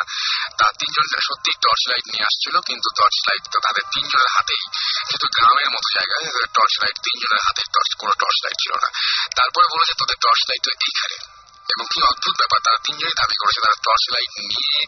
তার 0.59 0.73
তিনজন 0.81 1.05
সত্যি 1.27 1.51
টর্চ 1.63 1.81
লাইট 1.91 2.05
নিয়ে 2.13 2.25
আসছিল, 2.29 2.55
কিন্তু 2.69 2.87
টর্চ 2.99 3.17
লাইট 3.27 3.43
তো 3.53 3.57
তাদের 3.65 3.83
তিনজনের 3.93 4.31
হাতেই 4.35 4.63
যেহেতু 5.07 5.27
গ্রামের 5.35 5.69
মতো 5.75 5.87
জায়গায় 5.97 6.25
টর্চ 6.57 6.73
লাইট 6.81 6.97
তিনজনের 7.05 7.41
হাতে 7.47 7.61
টর্চ, 7.75 7.89
কোনো 8.01 8.13
টর্চ 8.21 8.37
লাইট 8.43 8.57
ছিল 8.63 8.73
না। 8.83 8.89
তারপরে 9.37 9.65
বলেছে 9.73 9.93
তোদের 10.01 10.17
টর্চ 10.25 10.41
লাইট 10.49 10.61
তো 10.65 10.71
এইখানে। 10.87 11.36
এবং 11.73 11.85
কি 11.93 11.99
অদ্ভুত 12.09 12.35
ব্যাপার 12.37 12.59
তারা 12.65 12.79
তিনজনই 12.85 13.15
দাবি 13.17 13.35
করেছে 13.41 13.59
তারা 13.61 13.77
টর্চ 13.85 14.03
লাইট 14.13 14.31
নিয়ে। 14.39 14.81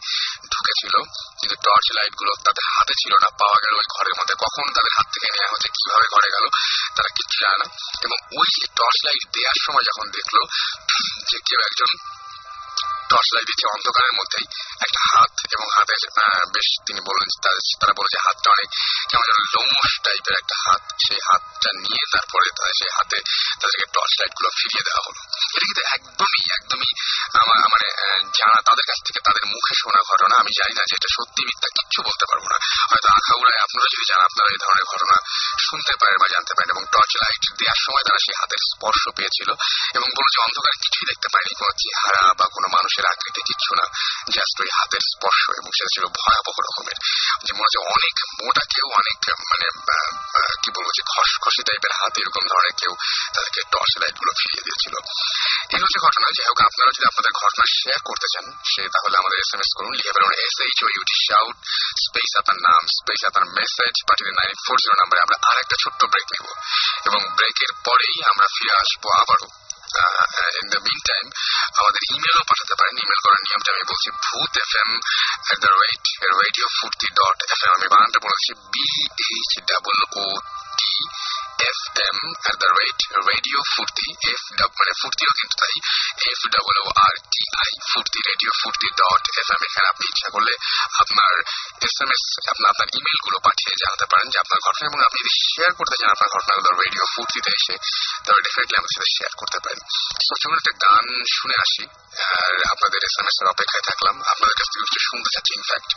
ঢুকেছিল 0.52 0.94
কিন্তু 1.40 1.56
টর্চ 1.64 1.86
লাইটগুলো 1.96 2.32
তাদের 2.44 2.64
হাতে 2.74 2.94
ছিল 3.00 3.12
না, 3.22 3.28
পাওয়া 3.40 3.58
গেল 3.64 3.72
ওই 3.74 3.86
ঘরের 3.94 4.14
মধ্যে 4.18 4.34
কখন 4.34 4.64
তাদের 4.76 4.92
হাত 4.96 5.06
থেকে 5.14 5.28
নেওয়া 5.34 5.50
হচ্ছে, 5.52 5.68
কীভাবে 5.68 6.06
ঘরে 6.14 6.28
গেল? 6.34 6.44
তারা 6.96 7.10
কিচ্ছু 7.16 7.36
জানে? 7.42 7.56
না 7.60 7.66
এবং 8.04 8.16
ওই 8.38 8.48
টর্চ 8.76 8.98
লাইট 9.04 9.24
দেওয়ার 9.34 9.58
সময় 9.64 9.84
যখন 9.90 10.06
দেখল 10.10 10.36
যে 11.30 11.38
কেউ 11.48 11.60
একজন 11.60 11.90
লাইট 13.34 13.46
দিচ্ছে 13.50 13.66
অন্ধকারের 13.74 14.14
মধ্যেই। 14.20 14.46
একটা 14.86 15.00
হাত 15.10 15.32
এবং 15.54 15.66
হাতে 15.76 15.94
বেশ 16.54 16.68
তিনি 16.86 17.00
বললেন 17.08 17.28
তারা 17.80 17.92
বলে 17.98 18.10
যে 18.14 18.20
হাতটা 18.26 18.48
অনেক 18.54 18.68
কেমন 19.10 19.24
যেন 19.30 19.40
লোমস 19.54 19.92
টাইপের 20.04 20.36
একটা 20.42 20.56
হাত। 20.64 20.82
সেই 21.06 21.20
হাতটা 21.28 21.70
নিয়ে 21.84 22.02
তারপরে 22.14 22.46
সেই 22.78 22.90
হাতে 22.96 23.18
তাদেরকে 23.60 23.86
টর্চ 23.94 24.12
লাইটগুলো 24.20 24.48
ফিরিয়ে 24.58 24.86
দেওয়া 24.88 25.02
হলো। 25.06 25.20
এটা 25.54 25.64
কিন্তু 25.68 25.82
একদমই 25.96 26.42
একদমই 26.56 26.90
আমার 27.42 27.58
মানে 27.74 27.88
জানা 28.38 28.58
তাদের 28.68 28.84
কাছ 28.90 28.98
থেকে 29.06 29.20
তাদের 29.26 29.44
মুখে 29.52 29.74
শোনা 29.80 30.00
ঘটনা। 30.10 30.34
আমি 30.42 30.52
জানি 30.60 30.74
না 30.78 30.82
যে 30.88 30.94
এটা 30.98 31.10
সত্যি 31.16 31.42
মিথ্যা, 31.48 31.68
কিচ্ছু 31.76 31.98
বলতে 32.08 32.24
পারব 32.30 32.44
না। 32.52 32.58
হয়তো 32.90 33.08
আখাউড়ায় 33.18 33.60
আপনারা 33.66 33.88
যদি 33.94 34.04
জান 34.10 34.20
আপনারা 34.28 34.48
এই 34.54 34.60
ধরনের 34.64 34.86
ঘটনা 34.92 35.16
শুনতে 35.66 35.92
পারেন 36.00 36.16
বা 36.22 36.26
জানতে 36.34 36.52
পারেন 36.56 36.70
এবং 36.74 36.84
টর্চ 36.94 37.12
লাইট 37.22 37.42
দেওয়ার 37.58 37.80
সময় 37.86 38.04
তারা 38.08 38.20
সেই 38.24 38.36
হাতের 38.40 38.60
স্পর্শ 38.70 39.02
পেয়েছিল 39.18 39.48
এবং 39.98 40.08
বলো 40.16 40.28
যে 40.34 40.38
অন্ধকারে 40.46 40.76
কিছুই 40.84 41.06
দেখতে 41.10 41.28
পায়নি। 41.32 41.52
কোনো 41.60 41.72
চেহারা 41.82 42.22
বা 42.38 42.46
কোনো 42.54 42.66
মানুষের 42.76 42.99
আকৃতি 43.06 43.40
কিচ্ছু 43.40 43.70
না 43.74 43.84
জাস্ট 44.34 44.56
ওই 44.60 44.70
হাতের 44.78 45.02
স্পর্শ 45.12 45.42
এবং 45.58 45.70
সেটা 45.76 45.90
ছিল 45.94 46.04
ভয়াবহ 46.20 46.56
রকমের। 46.60 46.98
যে 47.44 47.52
মনে 47.52 47.66
হচ্ছে 47.66 47.80
অনেক 47.96 48.14
মোটা 48.44 48.64
কেউ, 48.74 48.86
অনেক 49.00 49.16
মানে 49.50 49.66
কি 50.62 50.70
বলব, 50.76 50.88
যে 50.96 51.02
খসখসি 51.02 51.62
টাইপের 51.62 51.92
হাত, 51.98 52.12
এরকম 52.18 52.44
ধরনের 52.50 52.74
কেউ 52.80 52.92
তাদেরকে 53.34 53.60
টর্চ 53.72 53.92
লাইটগুলো 54.02 54.32
ফিরিয়ে 54.40 54.64
দিয়েছিল। 54.66 54.94
এই 55.74 55.80
হচ্ছে 55.82 55.98
ঘটনা। 56.06 56.28
যাই 56.36 56.46
হোক, 56.48 56.58
আপনারা 56.60 56.90
যদি 56.96 57.06
আপনাদের 57.06 57.32
ঘটনা 57.42 57.64
শেয়ার 57.78 58.00
করতে 58.04 58.26
চান, 58.32 58.44
সে 58.70 58.82
তাহলে 58.88 59.16
আমাদের 59.18 59.38
এস 59.38 59.50
এম 59.54 59.60
এস 59.60 59.70
করুন, 59.76 59.92
লিখে 59.92 60.12
বেরোন 60.16 60.32
S 60.32 60.56
H 60.60 60.78
O 60.84 60.88
U T 60.96 61.16
shout 61.26 61.56
space 62.04 62.30
আপনার 62.38 62.58
নাম 62.68 62.82
স্পেস 62.86 63.20
আপনার 63.24 63.46
মেসেজ 63.48 63.94
পাঠিয়ে 64.08 64.30
নাইন 64.30 64.54
ফোর 64.66 64.76
জিরো 64.76 64.94
নাম্বারে 65.00 65.20
আমরা 65.20 65.36
আর 65.50 65.58
একটা 65.58 65.76
ছোট্ট 65.84 66.00
ব্রেক 66.04 66.26
নেব। 66.34 66.46
এবং 67.06 67.20
ব্রেকের 67.36 67.72
পরেই 67.84 68.16
আমরা 68.30 68.46
ফিরে 68.46 68.72
আসব 68.76 69.04
আবারও। 69.22 69.48
ইন 70.60 70.66
দ্য 70.72 70.80
মিন 70.86 71.00
টাইম 71.08 71.24
আমাদের 71.80 72.02
ইমেলও 72.14 72.44
পাঠাতে 72.50 72.74
পারেন 72.74 72.94
ইমেল 72.96 73.20
করার 73.24 73.42
নিয়মটা 73.44 73.70
আমি 73.74 73.84
বলছি 73.90 74.08
Bhoot 74.24 74.52
F 74.64 74.72
M 74.82 74.90
at 75.50 75.58
the 75.64 75.70
rate 75.74 76.04
radio 76.40 76.66
Foorti 76.76 77.08
dot 77.18 77.38
F 77.44 77.60
M 77.64 77.72
আমি 77.76 77.88
বানানটা 77.94 78.20
বলেছি 78.26 78.50
B 78.72 78.86
H 79.26 79.52
double 79.68 79.98
O 80.16 80.24
T 80.78 80.92
F 81.68 81.78
M 82.08 82.18
at 82.48 82.56
the 82.62 82.70
rate 82.80 82.98
radio 83.30 83.58
Foorti 83.74 84.08
F 84.32 84.42
মানে 84.78 84.92
ফুর্তিও 85.00 85.30
কিন্তু 85.38 85.54
তাই 85.62 85.74
F 86.30 86.40
double 86.54 86.76
O 86.84 86.88
R 87.06 87.14
T 87.32 87.42
I 87.62 87.70
Foorti 87.90 88.18
radio 88.30 88.52
Foorti 88.60 88.88
dot 89.00 89.22
F 89.40 89.48
M 89.54 89.60
এখানে 89.68 89.86
আপনি 89.92 90.04
ইচ্ছা 90.12 90.28
করলে 90.34 90.52
আপনার 91.02 91.32
এস 91.86 91.96
এম 92.02 92.10
এস 92.14 92.22
আপনার 92.52 92.68
আপনার 92.72 92.88
ইমেলগুলো 92.98 93.38
পাঠিয়ে 93.46 93.72
জানাতে 93.82 94.06
পারেন 94.12 94.26
যে 94.32 94.38
আপনার 94.44 94.58
ঘটনা 94.66 94.84
এবং 94.90 95.00
আপনি 95.08 95.18
যদি 95.22 95.32
শেয়ার 95.54 95.72
করতে 95.78 95.94
চান 96.00 96.08
আপনার 96.14 96.30
ঘটনাগুলো 96.36 96.70
রেডিও 96.84 97.04
ফুর্তিতে 97.14 97.50
এসে, 97.58 97.74
তাহলে 98.24 98.40
ডেফিনেটলি 98.46 98.76
আমাদের 98.78 98.94
সাথে 98.96 99.10
শেয়ার 99.16 99.32
করতে 99.40 99.58
পারেন। 99.64 99.80
চলুন 100.42 100.58
একটা 100.60 100.72
গান 100.84 101.04
শুনে 101.36 101.56
আসি। 101.64 101.84
আর 102.38 102.54
আপনাদের 102.72 103.00
এস 103.08 103.14
এর 103.40 103.46
অপেক্ষায় 103.54 103.84
থাকলাম। 103.88 104.14
আপনাদের 104.32 104.56
কাছ 104.60 104.68
থেকে 104.72 104.84
কিছু 104.88 105.00
শুনতে 105.10 105.28
চাচ্ছি 105.34 105.52
ইনফ্যাক্ট 105.58 105.90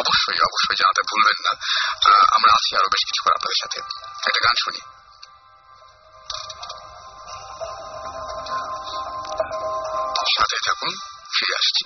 অবশ্যই 0.00 0.40
অবশ্যই 0.48 0.78
জানাতে 0.82 1.02
ভুলবেন 1.10 1.38
না। 1.46 1.52
আমরা 2.36 2.50
আছি 2.58 2.70
আরও 2.78 2.88
বেশ 2.94 3.02
কিছু 3.08 3.21
করে 3.22 3.34
আপনাদের 3.34 3.58
সাথে 3.62 3.78
একটা 4.28 4.40
গান 4.46 4.56
শুনি। 4.64 4.82
সাথে 10.36 10.56
থাকুন 10.66 10.92
ফিরে 11.34 11.54
আসছি 11.54 11.82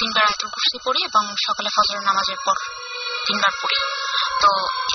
তিনবার 0.00 0.24
আয়তুল 0.26 0.50
কুরসি 0.54 0.78
পড়ি 0.84 1.00
এবং 1.08 1.22
সকালে 1.46 1.68
ফজরের 1.76 2.04
নামাজের 2.08 2.40
পর 2.46 2.56
তিনবার 3.26 3.52
পড়ি। 3.62 3.78
তো 4.42 4.50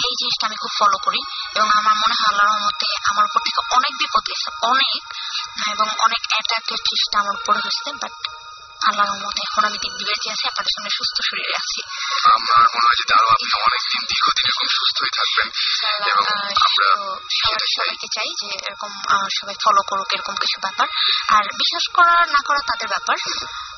এই 0.06 0.14
জিনিসটা 0.20 0.46
আমি 0.48 0.58
খুব 0.62 0.72
ফলো 0.80 0.98
করি 1.06 1.20
এবং 1.56 1.70
আমার 1.80 1.96
মনে 2.04 2.16
হয় 2.18 2.30
আল্লাহর 2.32 2.62
মধ্যে 2.66 2.88
আমার 3.12 3.26
উপর 3.30 3.40
থেকে 3.46 3.60
অনেক 3.78 3.94
বিপদ 4.02 4.24
গেছে 4.30 4.50
অনেক 4.72 5.02
এবং 5.74 5.88
অনেক 6.06 6.22
অ্যাটাকের 6.32 6.80
চেষ্টা 6.90 7.16
আমার 7.20 7.36
উপরে 7.42 7.60
হয়েছে 7.60 7.90
বাট 8.02 8.16
আল্লাহর 8.88 9.10
রহমতে 9.10 9.42
এখন 9.48 9.64
আমি 9.66 9.78
দিব্যি 9.78 10.04
বেঁচে 10.06 10.30
আছি 10.32 10.44
আপনাদের 10.48 10.74
সঙ্গে 10.76 10.92
সুস্থ 10.98 11.18
শরীরে 11.30 11.54
আছি। 11.62 11.80
আমার 12.34 12.68
মনে 12.74 12.86
হয় 12.86 12.98
যে 13.00 13.04
আরও 13.20 13.28
আপনি 13.28 13.50
অনেকদিন 13.68 14.02
দীর্ঘদিন 14.10 14.46
এরকম 14.48 14.68
সুস্থই 14.78 15.12
থাকবেন। 15.18 15.48
এবং 16.12 16.24
আমরা 16.66 16.90
সবাইকে 17.76 18.08
চাই 18.16 18.30
যে 18.42 18.48
এরকম 18.68 18.92
সবাই 19.40 19.56
ফলো 19.64 19.82
করুক 19.90 20.10
এরকম 20.14 20.36
কিছু 20.36 20.58
ব্যাপার। 20.62 20.88
আর 21.36 21.44
বিশ্বাস 21.62 21.86
করা 21.94 22.16
না 22.26 22.42
করা 22.48 22.62
তাদের 22.68 22.88
ব্যাপার। 22.88 23.18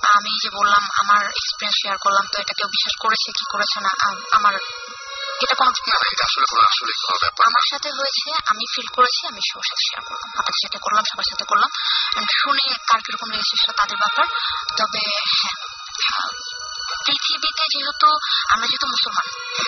আমি 0.08 0.32
যে 0.44 0.50
বললাম 0.50 0.84
আমার 1.00 1.26
এক্সপিরিয়েন্স 1.26 1.78
শেয়ার 1.82 1.98
করলাম 1.98 2.26
তো 2.34 2.42
এটা 2.42 2.54
কেউ 2.58 2.68
বিশ্বাস 2.68 2.96
করেছে 3.00 3.32
কি 3.32 3.46
করেছে 3.52 3.80
না 3.80 3.92
আমার 4.32 4.54
এটা 5.42 5.56
কোনো 5.56 5.72
আমার 7.44 7.64
সাথে 7.72 7.90
হয়েছে 7.92 8.34
আমি 8.48 8.64
ফিল 8.76 8.88
করেছি 8.88 9.28
আমি 9.28 9.42
সবার 9.54 9.68
সাথে 9.70 9.84
শেয়ার 9.90 10.04
করলাম 10.08 10.30
আপনাদের 10.30 10.60
সাথে 10.64 10.78
করলাম 10.78 11.04
সবার 11.12 11.24
সাথে 11.24 11.44
করলাম। 11.44 11.70
শুনে 12.42 12.74
কার 12.88 13.00
কীরকম 13.02 13.30
লেগেছে 13.30 13.56
সেটা 13.60 13.74
তাদের 13.74 13.98
ব্যাপার। 13.98 14.26
তবে 14.78 15.04
হ্যাঁ 15.40 15.56
আহ, 16.14 16.30
পৃথিবীতে 17.06 17.64
যেহেতু 17.74 18.10
আমরা 18.54 18.66
যেহেতু 18.70 18.88
মুসলমান, 18.96 19.26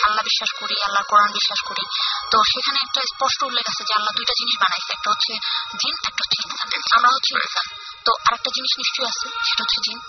আল্লাহ 0.08 0.24
বিশ্বাস 0.30 0.52
করি 0.60 0.76
আল্লাহ 0.88 1.04
কোরআন 1.10 1.30
বিশ্বাস 1.32 1.60
করি, 1.70 1.84
তো 2.32 2.38
সেখানে 2.52 2.78
একটা 2.86 3.00
স্পষ্ট 3.14 3.40
উল্লেখ 3.44 3.66
আছে 3.70 3.84
যে 3.88 3.94
আল্লাহ 3.94 4.12
দুইটা 4.18 4.34
জিনিস 4.40 4.56
বানাইছে, 4.64 4.92
একটা 4.94 5.10
হচ্ছে 5.10 5.34
জিন, 5.82 5.96
একটা 6.10 6.22
হচ্ছে 6.24 6.94
আমরা 6.98 7.10
হচ্ছে 7.16 7.32
ইনসান। 7.36 7.68
তো 8.06 8.12
আরেকটা 8.26 8.50
জিনিস 8.56 8.72
নিশ্চয়ই 8.82 9.08
আছে, 9.12 9.26
সেটা 9.48 9.62
হচ্ছে 9.64 9.80
জিন। 9.86 10.00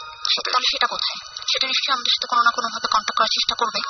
তাহলে 0.41 0.69
সেটা 0.73 0.87
কোথায়? 0.87 1.19
সেটা 1.53 1.67
নিশ্চয়ই 1.67 1.95
আমাদের 1.95 2.13
সাথে 2.15 2.27
কোনো 2.31 2.43
না 2.43 2.51
কোনো 2.55 2.69
ভাবে 2.73 2.89
কন্ট্যাক্ট 2.93 3.19
করার 3.19 3.33
চেষ্টা 3.37 3.55
করবে। 3.59 3.81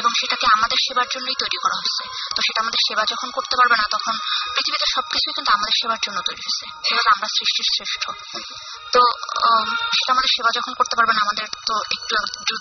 এবং 0.00 0.10
সেটাকে 0.20 0.46
আমাদের 0.56 0.78
সেবার 0.84 1.06
জন্যই 1.14 1.36
তৈরি 1.38 1.58
করা 1.62 1.74
হয়েছে। 1.76 2.04
তো 2.34 2.40
সেটা 2.42 2.58
আমাদের 2.62 2.80
সেবা 2.88 3.02
যখন 3.10 3.28
করতে 3.30 3.54
পারবে 3.56 3.76
না 3.76 3.86
তখন 3.90 4.14
পৃথিবীতে 4.54 4.86
সবকিছুই 4.94 5.32
কিন্তু 5.32 5.50
আমাদের 5.54 5.74
সেবার 5.80 6.00
জন্য 6.02 6.18
তৈরি 6.20 6.42
হয়েছে। 6.42 6.88
সেভাবে 6.88 7.10
আমরা 7.16 7.28
সৃষ্টির 7.36 7.68
শ্রেষ্ঠ। 7.74 8.04
তো 8.92 9.00
সেটা 9.98 10.12
আমাদের 10.12 10.30
সেবা 10.36 10.50
যখন 10.54 10.72
করতে 10.74 10.94
পারবে 10.96 11.12
না 11.12 11.20
আমাদের 11.20 11.46
তো 11.66 11.74
একটু 11.74 12.14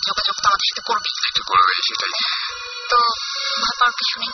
যোগাযোগ 0.07 0.35
তো 0.43 0.47
আমাদের 0.49 0.67
সাথে 0.69 0.81
করবেই। 0.85 1.13
করবে 1.41 1.73
সেটাই। 1.88 2.13
তো 2.89 2.97
ভয় 3.63 3.75
পাওয়ার 3.80 3.91
কিছু 3.91 4.19
নেই। 4.19 4.31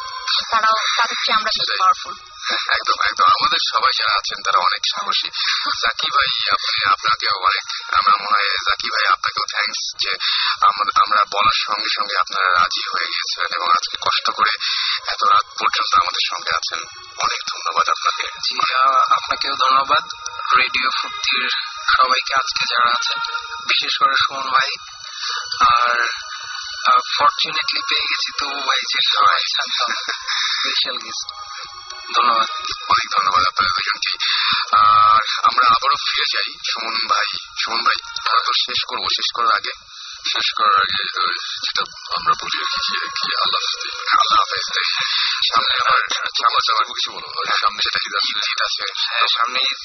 তারাও 0.52 0.78
তাদের 0.98 1.16
চেয়ে 1.26 1.36
আমরা 1.36 1.50
বেশি 1.50 1.78
পাওয়ারফুল 1.80 2.39
একদম 2.50 2.98
একদম। 3.04 3.28
আমাদের 3.28 3.62
সবাই 3.72 3.92
যারা 4.00 4.14
আছেন 4.18 4.40
তারা 4.46 4.60
অনেক 4.60 4.82
সাহসী। 4.92 5.30
জাকি 5.82 6.08
ভাই 6.16 6.30
আপনি 6.52 6.80
আপনাকেও 6.86 7.36
অনেক 7.44 7.66
আমার 7.94 8.16
মনে 8.22 8.38
হয় 8.38 8.50
জাকি 8.50 8.88
ভাই 8.90 9.06
আপনাকেও 9.14 9.46
থ্যাঙ্কস 9.50 9.82
যে 10.00 10.12
আমরা 11.02 11.24
বলার 11.32 11.58
সঙ্গে 11.66 11.90
সঙ্গে 11.98 12.16
আপনারা 12.20 12.50
রাজি 12.50 12.84
হয়ে 12.90 13.08
গিয়েছিলেন 13.08 13.50
এবং 13.56 13.68
আজকে 13.72 13.98
কষ্ট 14.02 14.26
করে 14.32 14.54
এত 15.08 15.22
রাত 15.24 15.46
পর্যন্ত 15.46 15.94
আমাদের 15.96 16.24
সঙ্গে 16.30 16.52
আছেন। 16.56 16.80
অনেক 17.20 17.42
ধন্যবাদ 17.48 17.90
আপনাকে। 17.90 18.26
জি 18.40 18.74
আপনাকেও 19.12 19.56
ধন্যবাদ। 19.56 20.04
রেডিও 20.58 20.90
ফুক্তির 21.02 21.50
সবাইকে 21.98 22.34
আজকে 22.34 22.66
যারা 22.66 22.90
আছেন 22.96 23.20
বিশেষ 23.64 23.98
করে 23.98 24.16
সুমন 24.16 24.48
ভাই। 24.52 24.70
আর 25.70 26.08
ফর্চুনেটলি 27.18 27.82
পেয়ে 27.90 28.02
গেছি 28.02 28.32
তো 28.40 28.46
ভাই 28.46 28.82
যে 28.82 29.00
সবাই 29.14 29.40
স্পেশাল 30.56 30.98
গেস্ট 30.98 31.28
ধন্যবাদ 32.18 32.48
অনেক 32.94 33.08
ধন্যবাদ 33.16 33.44
আপনাদের 33.52 33.74
দুজনকে 33.78 34.14
আর 34.84 35.24
আমরা 35.48 35.66
আবারও 35.76 35.98
ফিরে 36.06 36.26
যাই। 36.34 36.50
সুমন 36.70 36.96
ভাই 37.12 37.30
সুমন 37.62 37.82
ভাই 37.88 37.98
আমরা 38.28 38.42
তো 38.48 38.52
শেষ 38.66 38.80
করব 38.90 39.04
শেষ 39.18 39.28
করার 39.36 39.54
আগে 39.60 39.74
শেষ 40.34 40.48
করার 40.58 40.78
আগে 40.84 41.02
যেটা 41.64 41.84
আমরা 42.18 42.34
বলি 42.42 42.58
আর 42.64 42.68
কি 42.74 42.80
যে 42.88 42.98
কি 43.18 43.30
আল্লাহ 43.44 43.62
হাফেজ। 43.66 43.84
আল্লাহ 44.22 44.38
হাফেজ। 44.42 44.66
সামনে 45.50 45.74
আবার 45.82 46.02
সামনে 46.40 46.60
আবার 46.74 46.86
কিছু 46.98 47.10
বলো 47.16 47.28
ওই 47.40 47.48
সামনে 47.62 47.80
যেটা 47.86 48.00
ঈদ 48.08 48.14
আছে। 48.20 48.32
ঈদ 48.52 48.60
আছে। 48.68 48.86
হ্যাঁ 49.08 49.28
সামনে 49.36 49.60
ঈদ 49.72 49.82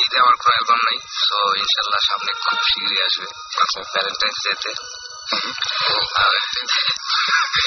ঈদে 0.00 0.16
আমার 0.22 0.36
কোনো 0.40 0.52
অ্যালবাম 0.54 0.80
নাই। 0.88 0.98
তো 1.28 1.38
ইনশাল্লাহ 1.62 2.00
সামনে 2.10 2.30
খুব 2.44 2.58
শীঘ্রই 2.70 3.00
আসবে। 3.06 3.26
আচ্ছা। 3.62 3.80
ভ্যালেন্টাইন্স 3.92 4.38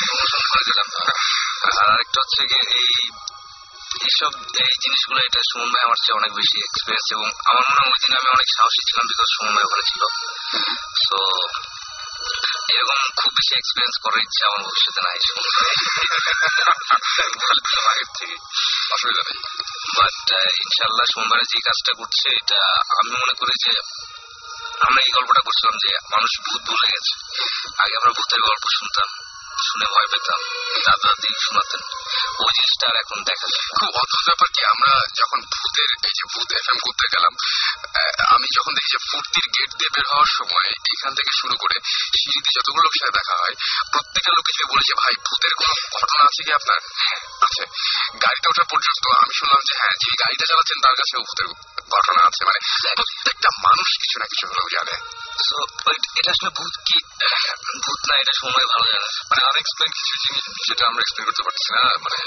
প্রমোশন 0.07 0.43
করে 0.51 0.63
দিলাম 0.69 0.87
আর 1.65 1.73
আরেকটা 1.83 2.19
হচ্ছে 2.23 2.41
কি 2.51 2.57
এই 2.81 2.95
এইসব 4.07 4.31
এই 4.65 4.75
জিনিসগুলো 4.83 5.19
এটা 5.27 5.41
সুমন 5.49 5.69
ভাই 5.73 5.83
আমার 5.87 5.99
চেয়ে 6.03 6.17
অনেক 6.19 6.31
বেশি 6.39 6.57
এক্সপিরিয়েন্স 6.67 7.07
এবং 7.15 7.27
আমার 7.49 7.63
মনে 7.69 7.79
হয় 7.81 7.91
ওই 7.93 7.99
দিন 8.03 8.11
আমি 8.19 8.29
অনেক 8.35 8.47
সাহসী 8.55 8.81
ছিলাম 8.89 9.05
বিকজ 9.11 9.29
সুমন 9.35 9.51
ভাই 9.55 9.65
ওখানে 9.67 9.83
ছিল। 9.91 10.03
সো 11.05 11.17
এরকম 12.75 13.01
খুব 13.19 13.31
বেশি 13.39 13.53
এক্সপিরিয়েন্স 13.57 13.95
করার 14.03 14.21
ইচ্ছা 14.25 14.43
আমার 14.49 14.61
ভবিষ্যতে 14.67 15.01
নাই 15.05 15.17
সুমন 15.27 15.45
আগের 17.91 18.09
থেকে 18.17 18.35
অসুবিধা 18.95 19.23
নেই। 19.27 19.39
বাট 19.97 20.27
ইনশাল্লাহ 20.63 21.05
সুমন 21.11 21.27
ভাই 21.31 21.43
যে 21.51 21.59
কাজটা 21.67 21.91
করছে 21.99 22.27
এটা 22.39 22.59
আমি 22.99 23.09
মনে 23.23 23.35
করি 23.39 23.53
যে 23.65 23.73
আমরা 24.85 24.99
এই 25.05 25.11
গল্পটা 25.17 25.41
করছিলাম 25.45 25.75
যে 25.83 25.91
মানুষ 26.13 26.31
ভূত 26.45 26.61
ভুলে 26.69 26.87
গেছে। 26.93 27.13
আগে 27.83 27.93
আমরা 27.99 28.11
ভূতের 28.17 28.41
গল্প 28.49 28.65
শুনতাম। 28.77 29.09
শুনে 29.67 29.87
ভয় 29.93 30.07
পেতাম। 30.13 30.39
দাদা 30.85 30.95
দাদি 31.03 31.29
শোনাতেন। 31.45 31.81
ওই 32.43 32.51
জিনিসটা 32.57 32.85
আর 32.91 32.97
এখন 33.03 33.17
দেখা 33.29 33.47
যায়। 33.53 33.67
খুব 33.77 33.91
অদ্ভুত 34.01 34.23
ব্যাপার 34.29 34.49
কি 34.55 34.61
আমরা 34.73 34.91
যখন 35.21 35.39
ভূতের 35.53 35.89
এই 36.07 36.13
যে 36.17 36.23
ভূত 36.33 36.49
এফ 36.59 36.67
এম 36.73 36.77
করতে 36.85 37.05
গেলাম 37.13 37.33
আমি 38.35 38.47
যখন 38.57 38.71
দেখি 38.77 38.89
যে 38.95 38.99
ফুর্তির 39.09 39.47
গেট 39.55 39.71
দিয়ে 39.79 39.91
বের 39.95 40.05
হওয়ার 40.11 40.29
সময় 40.39 40.69
এখান 40.93 41.11
থেকে 41.17 41.31
শুরু 41.41 41.55
করে 41.61 41.75
সিঁড়িতে 42.19 42.49
যতগুলো 42.57 42.83
লোকের 42.85 43.01
সাথে 43.01 43.15
দেখা 43.19 43.35
হয় 43.41 43.55
প্রত্যেকটা 43.93 44.31
লোকে 44.37 44.51
যদি 44.55 44.65
বলে 44.71 44.83
যে 44.89 44.95
ভাই 45.01 45.13
ভূতের 45.27 45.53
কোনো 45.59 45.73
ঘটনা 45.95 46.21
আছে 46.27 46.41
কি 46.47 46.51
আপনার? 46.59 46.79
হ্যাঁ, 47.01 47.19
আছে। 47.47 47.63
গাড়িতে 48.23 48.45
ওঠা 48.51 48.65
পর্যন্ত 48.71 49.03
আমি 49.23 49.33
শুনলাম 49.39 49.61
যে 49.67 49.73
হ্যাঁ 49.79 49.95
যে 50.01 50.09
গাড়িটা 50.21 50.45
চালাচ্ছেন 50.49 50.79
তার 50.83 50.95
কাছেও 50.99 51.21
ভূতের 51.27 51.47
ঘটনা 51.95 52.21
আছে। 52.29 52.41
মানে 52.49 52.59
প্রত্যেকটা 52.95 53.49
মানুষ 53.67 53.87
কিছু 54.01 54.15
না 54.19 54.25
কিছু 54.31 54.45
হলেও 54.47 54.67
জানে। 54.75 54.95
এটা 56.19 56.31
আসলে 56.31 56.49
ভূত 56.57 56.73
কি? 56.87 56.97
ভূত 57.85 58.01
না 58.09 58.13
এটা 58.21 58.33
সময় 58.41 58.65
ভালো 58.73 58.85
জানে। 58.93 59.09
মানে 59.31 59.41
আনএক্সপ্লেন 59.53 59.89
কিছু 59.97 60.13
জিনিস 60.23 60.43
যেটা 60.67 60.83
আমরা 60.89 61.01
এক্সপ্লেন 61.03 61.25
করতে 61.27 61.43
পারছি 61.47 61.67
না 61.75 61.81
মানে 62.05 62.19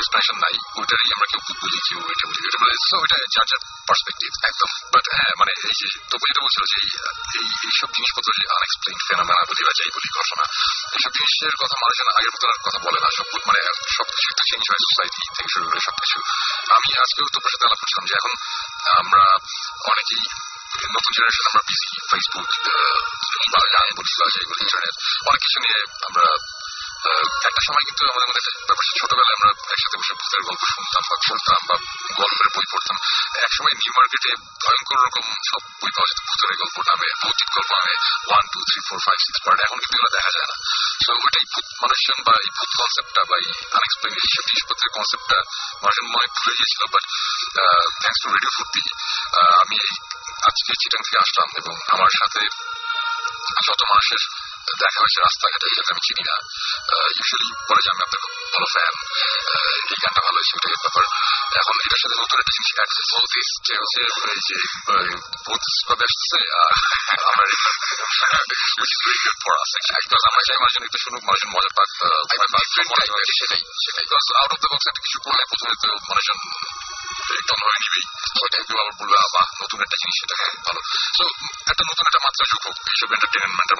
এক্সপ্লেনেশন 0.00 0.36
নাই 0.44 0.54
ওইটারই 0.78 1.08
আমরা 1.16 1.26
কেউ 1.30 1.40
বলি 1.62 1.78
কেউ 1.86 2.00
এটা 2.12 2.24
বলি 2.28 2.40
এটা 2.48 2.58
ওইটা 3.02 3.16
যার 3.34 3.46
যার 3.50 3.60
পার্সপেক্টিভ 3.88 4.30
একদম 4.50 4.70
বাট 4.92 5.04
হ্যাঁ 5.16 5.32
মানে 5.40 5.52
এই 5.60 5.74
যে 5.80 5.86
তবু 6.10 6.24
যেটা 6.28 6.40
বলছিল 6.44 6.62
যে 6.70 6.76
এই 6.80 6.88
এই- 7.36 7.54
এইসব 7.66 7.88
জিনিসপত্র 7.96 8.28
আনএক্সপ্লেন 8.56 8.96
ফেনামেনা 9.08 9.42
বলি 9.50 9.62
বা 9.66 9.72
যাই 9.78 9.90
বলি 9.96 10.08
ঘটনা 10.16 10.44
এইসব 10.96 11.12
জিনিসের 11.16 11.54
কথা 11.62 11.76
মানুষ 11.82 11.94
যেন 12.00 12.08
আগের 12.18 12.32
মতো 12.34 12.44
আর 12.50 12.58
কথা 12.66 12.78
বলে 12.86 12.98
না 13.04 13.08
সব 13.18 13.26
মানে 13.48 13.60
সবকিছু 13.96 14.26
একটা 14.30 14.44
চেঞ্জ 14.50 14.64
হয় 14.70 14.82
সোসাইটি 14.86 15.20
থেকে 15.36 15.50
শুরু 15.54 15.64
করে 15.68 15.80
সবকিছু 15.88 16.16
আমি 16.76 16.88
আজকেও 17.02 17.26
তোমার 17.34 17.50
সাথে 17.52 17.64
আলাপ 17.66 17.78
করছিলাম 17.82 18.04
যে 18.08 18.14
এখন 18.16 18.32
আমরা 19.00 19.22
অনেকেই 19.90 20.22
নতুন 20.94 21.12
জেনারেশন 21.16 21.44
আমরা 21.50 21.62
বিজি 21.68 21.88
ফেসবুক 22.10 22.48
বা 23.52 23.60
গান 23.74 23.86
বলি 23.98 24.12
বা 24.20 24.26
যাই 24.34 24.44
বলি 24.50 24.60
ইন্টারনেট 24.66 24.94
অনেক 25.28 25.40
কিছু 25.44 25.58
নিয়ে 25.64 25.78
আমরা 26.08 26.26
একটা 27.48 27.62
সময় 27.66 27.84
কিন্তু 27.88 28.02
আমাদের 28.10 28.28
মধ্যে 28.30 28.50
একটা 28.50 28.64
ব্যাপার 28.68 28.84
ছিল, 28.86 28.94
ছোটবেলায় 29.00 29.36
আমরা 29.38 29.50
একসাথে 29.74 29.96
বসে 30.00 30.14
ভূতের 30.20 30.42
গল্প 30.48 30.62
শুনতাম 30.74 31.02
বা 31.10 31.16
শুনতাম 31.28 31.60
বা 31.68 31.76
গল্পের 32.20 32.48
বই 32.54 32.66
পড়তাম। 32.72 32.96
এক 33.46 33.50
সময় 33.56 33.74
নিউ 33.80 33.92
মার্কেটে 33.98 34.30
ভয়ঙ্কর 34.62 34.98
রকম 35.06 35.24
সব 35.50 35.62
বই 35.80 35.92
পাওয়া 35.96 36.08
যেত 36.10 36.20
ভূতের 36.28 36.54
গল্প 36.62 36.76
নামে 36.88 37.08
ভৌতিক 37.22 37.48
গল্প 37.56 37.70
নামে 37.78 37.94
one 38.28 38.44
two 38.52 38.58
three 38.68 38.78
four 38.86 38.98
five 39.06 39.18
six 39.26 39.40
part 39.44 39.58
এখন 39.66 39.78
কিন্তু 39.82 39.96
এগুলো 39.98 40.10
দেখা 40.16 40.30
যায় 40.36 40.48
না। 40.50 40.56
সো 41.04 41.10
ওইটাই 41.24 41.44
ভূত 41.52 41.66
মানুষজন 41.82 42.18
বা 42.26 42.32
এই 42.44 42.50
ভূত 42.56 42.70
কনসেপ্টটা 42.80 43.22
বা 43.30 43.34
এই 43.42 43.48
আনএক্সপ্লেন 43.76 44.12
এইসব 44.22 44.42
জিনিসপত্রের 44.50 44.90
কনসেপ্টটা 44.96 45.38
মানুষজন 45.82 46.06
মনে 46.14 46.28
ভুলে 46.36 46.52
গিয়েছিল 46.58 46.82
বাট 46.94 47.04
থ্যাংকস 48.02 48.20
টু 48.22 48.28
রেডিও 48.34 48.52
ফুর্তি 48.56 48.82
আমি 49.62 49.80
আজকে 50.48 50.72
চিটাং 50.80 51.00
থেকে 51.06 51.18
আসলাম 51.24 51.48
এবং 51.60 51.74
আমার 51.94 52.12
সাথে 52.20 52.42
যত 53.66 53.80
মানুষের 53.92 54.22
দেখা 54.80 54.98
হয়েছে 55.02 55.18
রাস্তাঘাটে 55.20 55.66
যাতে 55.70 55.90
আমি 55.94 56.02
চিনি 56.06 56.22
না 56.28 56.36
ইউজুয়ালি 57.10 57.48
বলে 57.68 57.80
যে 57.84 57.88
আমি 57.92 58.02
আপনার 58.06 58.20
খুব 58.24 58.32
ভালো 58.54 58.66
ফ্যান 58.74 58.94
এই 59.84 59.98
গানটা 60.02 60.20
ভালো 60.26 60.36
হয়েছে 60.38 60.54
ওটাই 60.56 60.76
ব্যাপার 60.76 61.04
এখন 61.60 61.74
এটার 61.84 62.00
সাথে 62.02 62.16
নতুন 62.22 62.38
একটা 62.40 62.54
জিনিস 62.56 62.70
অ্যাড 62.70 62.88
হয়েছে 62.90 63.04
ভূত 63.10 63.24
যে 63.66 63.74
হচ্ছে 63.80 64.00
এই 64.30 64.40
যে 64.48 64.56
ভূত 65.46 65.62
কবে 65.88 66.04
আসতেছে 66.06 66.38
আমার 70.30 70.42
চাই 70.48 70.58
মানুষজন 70.60 70.84
একটু 70.84 70.98
শুনুক 70.98 71.22
মানুষজন 71.24 71.50
মজা 71.50 71.70
পাক 71.76 71.88
আহ, 71.98 72.22
ভয় 72.30 72.48
পাক, 72.54 72.64
মজা 72.90 73.12
পাক, 73.12 73.28
সেটাই 73.38 73.62
সেটাই 73.84 74.06
আউট 74.40 74.50
অফ 74.52 74.58
দ্য 74.62 74.68
বক্স 74.72 74.86
একটা 74.88 75.02
কিছু 75.02 75.18
করলে 75.24 75.42
প্রথমে 75.50 75.74
তো 75.82 75.88
মানুষজন 76.08 76.38
একদম 77.30 77.58
ধরে 77.62 77.78
নিবেই 77.84 78.04
ওইটাই 78.42 78.62
কেউ 78.66 78.78
আবার 78.80 78.94
বলবে 79.00 79.16
আহ, 79.16 79.28
বাহ 79.34 79.46
নতুন 79.62 79.78
একটা 79.80 79.96
জিনিস 79.96 80.16
সেটা 80.20 80.34
ভালো 80.66 80.80
সো 81.16 81.24
একটা 81.66 81.84
নতুন 81.90 82.04
একটা 82.06 82.20
মাত্রা 82.24 82.44
যোগ 82.50 82.62
হোক 82.66 82.76
এইসব 82.92 83.08
এন্টারটেনমেন্টের 83.12 83.78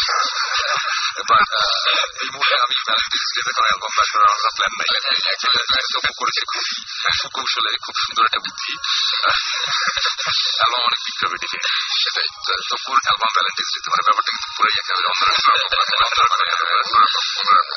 এই 2.23 2.29
মুহূর্তে 2.33 2.55
আমি 2.59 2.77
ডেতে 3.35 3.53
কোনো 3.53 3.67
অ্যালবাম 3.69 3.93
বের 3.97 4.09
করার 4.13 4.29
আমার 4.29 4.53
প্ল্যান 4.57 4.73
নাই 4.79 4.89
প্ল্যান 4.89 6.13
করেছি 6.17 6.41
খুব 6.51 6.65
সুকৌশলে 7.21 7.71
খুব 7.79 7.95
সুন্দর 7.99 8.25
একটা 8.25 8.41
বুদ্ধি 8.41 8.73
অ্যালবাম 10.59 10.81
অনেক 10.81 11.01
বিক্রি 11.07 11.25
হবে 11.27 11.39
দেখে 11.39 11.59
সেটাই 11.99 12.29
তো- 12.69 12.81
পুরো 12.87 13.01
অ্যালবাম 13.05 13.31
ভ্যালেন্টাইন্স 13.35 13.71
ডেতে 13.75 13.89
মানে 13.91 14.03
ব্যাপারটা 14.03 14.31
কিন্তু 14.31 14.49
পুরোই 14.57 14.75
একেবারে 14.79 15.07
অন্যরকম 15.09 15.53
অন্যরকম, 15.59 15.97
অন্যরকম, 16.05 16.39
অন্যরকম। 17.39 17.77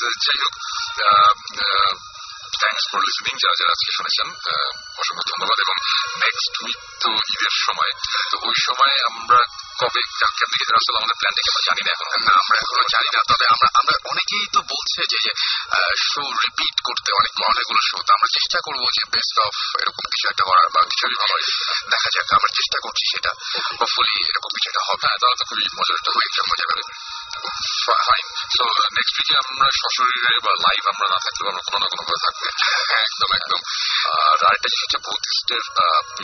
তো 0.00 0.06
যাই 0.24 0.38
হোক 0.42 0.54
থ্যাংকস 2.52 2.84
ফর 2.90 3.00
লিসনিং 3.00 3.34
যারা 3.42 3.54
যারা 3.58 3.72
আজকে 3.72 3.90
শুনেছেন 3.96 4.28
অসংখ্য 4.98 5.24
ধন্যবাদ 5.32 5.58
এবং 5.64 5.76
নেক্সট 6.18 6.52
উইক 6.62 6.80
তো 7.00 7.08
ঈদের 7.32 7.54
সময় 7.64 7.92
তো 8.30 8.36
ওই 8.42 8.56
সময় 8.66 8.96
আমরা 9.10 9.40
কবে 9.80 10.00
কেমন 10.38 10.52
দিকে 10.52 10.74
আসলে 10.80 10.98
আমাদের 11.00 11.16
কি 11.34 11.40
আমরা 11.50 11.62
জানি 11.68 11.82
না 11.86 11.90
এখন। 11.94 12.08
না 12.26 12.32
আমরা 12.42 12.56
এখনও 12.62 12.86
জানি 12.94 13.08
না। 13.14 13.20
তবে 13.30 13.44
আমরা 13.54 13.68
আমরা 13.80 13.94
অনেকেই 14.12 14.44
তো 14.54 14.60
বলছে 14.72 15.00
যে 15.12 15.20
শো 16.08 16.22
রিপিট 16.44 16.76
করতে 16.88 17.08
অনেক 17.20 17.32
অনেকগুলো 17.50 17.80
শো 17.88 17.96
তো 18.06 18.10
আমরা 18.16 18.28
চেষ্টা 18.36 18.58
করব 18.66 18.82
যে 18.96 19.02
বেস্ট 19.14 19.36
অফ 19.46 19.54
এরকম 19.82 20.04
কিছু 20.12 20.26
একটা 20.32 20.44
করার 20.48 20.68
বা 20.74 20.80
কিছু 20.90 21.04
ভালো 21.22 21.34
দেখা 21.92 22.08
যাক 22.14 22.28
আমরা 22.38 22.50
চেষ্টা 22.58 22.78
করছি 22.84 23.04
সেটা। 23.12 23.32
হোপফুলি 23.68 24.14
এরকম 24.30 24.50
কিছু 24.56 24.66
একটা 24.70 24.82
হবে। 24.88 25.04
হ্যাঁ 25.06 25.18
তাহলে 25.20 25.36
তো 25.40 25.44
খুবই 25.48 25.64
মজার 25.78 25.96
একটা 26.00 26.10
হয়ে 26.16 26.28
মজা 26.50 26.64
হবে 26.70 26.84
ফাইন 28.06 28.26
সো 28.56 28.64
নেক্সট 28.96 29.14
উইকে 29.18 29.34
আমরা 29.42 29.66
সশরীরে 29.80 30.32
বা 30.46 30.52
লাইভ 30.66 30.82
আমরা 30.92 31.06
না 31.12 31.18
থাকলেও 31.24 31.48
আমরা 31.50 31.62
কোনো 31.66 31.78
না 31.82 31.86
কোনো 31.92 32.02
ভাবে 32.06 32.20
থাকব। 32.24 32.42
হ্যাঁ, 32.62 33.02
একদম 33.08 33.30
একদম। 33.38 33.60
আর 34.18 34.36
আরেকটা 34.48 34.68
জিনিস 34.70 34.82
হচ্ছে 34.84 34.98
বুদ্ধিস্টের 35.06 35.62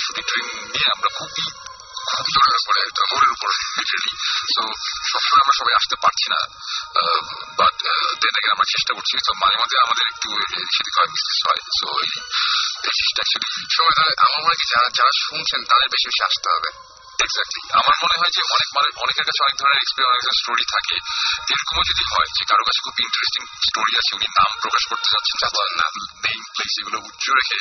শুটিং 0.05 0.25
ট্রেন 0.31 0.47
নিয়ে 0.75 0.89
আমরা 0.95 1.09
খুবই 1.17 1.45
জোরের 2.35 2.57
উপরে 2.63 2.81
মোড়ের 3.13 3.31
উপরে 3.31 3.55
লিটারেলি 3.79 4.13
তো 4.57 4.63
সবসময় 5.11 5.43
আমরা 5.43 5.55
সবাই 5.59 5.75
আসতে 5.75 5.97
পারছি 5.97 6.27
না। 6.33 6.41
বাট 7.59 7.75
দেন 8.23 8.35
আগে 8.39 8.51
আমরা 8.51 8.67
চেষ্টা 8.69 8.93
করছি, 8.95 9.15
তো 9.27 9.33
মাঝে 9.35 9.59
মাঝে 9.59 9.77
আমাদের 9.81 10.05
একটু 10.13 10.29
সেদিক 10.75 10.95
হয়। 10.99 11.11
মিসলিস 11.15 11.41
হয়। 11.49 11.63
সো 11.79 11.87
এই 11.99 12.95
চেষ্টা 12.99 13.23
সময় 13.77 14.13
আমার 14.19 14.39
মনে 14.39 14.49
হয় 14.49 14.69
যারা 14.71 14.89
যারা 14.95 15.13
শুনছেন, 15.21 15.61
তাদের 15.65 15.89
বেশি 15.89 16.07
বেশি 16.09 16.25
আসতে 16.25 16.49
হবে। 16.55 16.98
এক্স্যাক্টলি 17.27 17.63
আমার 17.81 17.97
মনে 18.05 18.17
হয় 18.21 18.33
যে 18.37 18.43
অনেক 18.55 18.69
অনেকের 19.05 19.25
কাছে 19.29 19.41
অনেক 19.47 19.57
ধরনের 19.61 19.81
এক্সপিরিয়েন্স 19.83 20.13
অনেক 20.15 20.39
স্টোরি 20.41 20.65
থাকে। 20.75 20.97
এরকমও 21.53 21.83
যদি 21.91 22.05
হয় 22.13 22.29
যে 22.37 22.43
কারও 22.51 22.65
কাছে 22.69 22.81
খুব 22.87 22.97
ইন্টারেস্টিং 23.07 23.43
স্টোরি 23.69 23.93
আছে, 24.01 24.11
উনি 24.19 24.29
নাম 24.39 24.51
প্রকাশ 24.63 24.83
করতে 24.91 25.09
যাচ্ছেন 25.15 25.37
যাচ্ছেন 25.43 25.73
না 25.81 25.87
নেম 26.25 26.41
প্লেস 26.55 26.75
এগুলো 26.81 26.99
উচ্চ 27.09 27.25
রেখে 27.39 27.59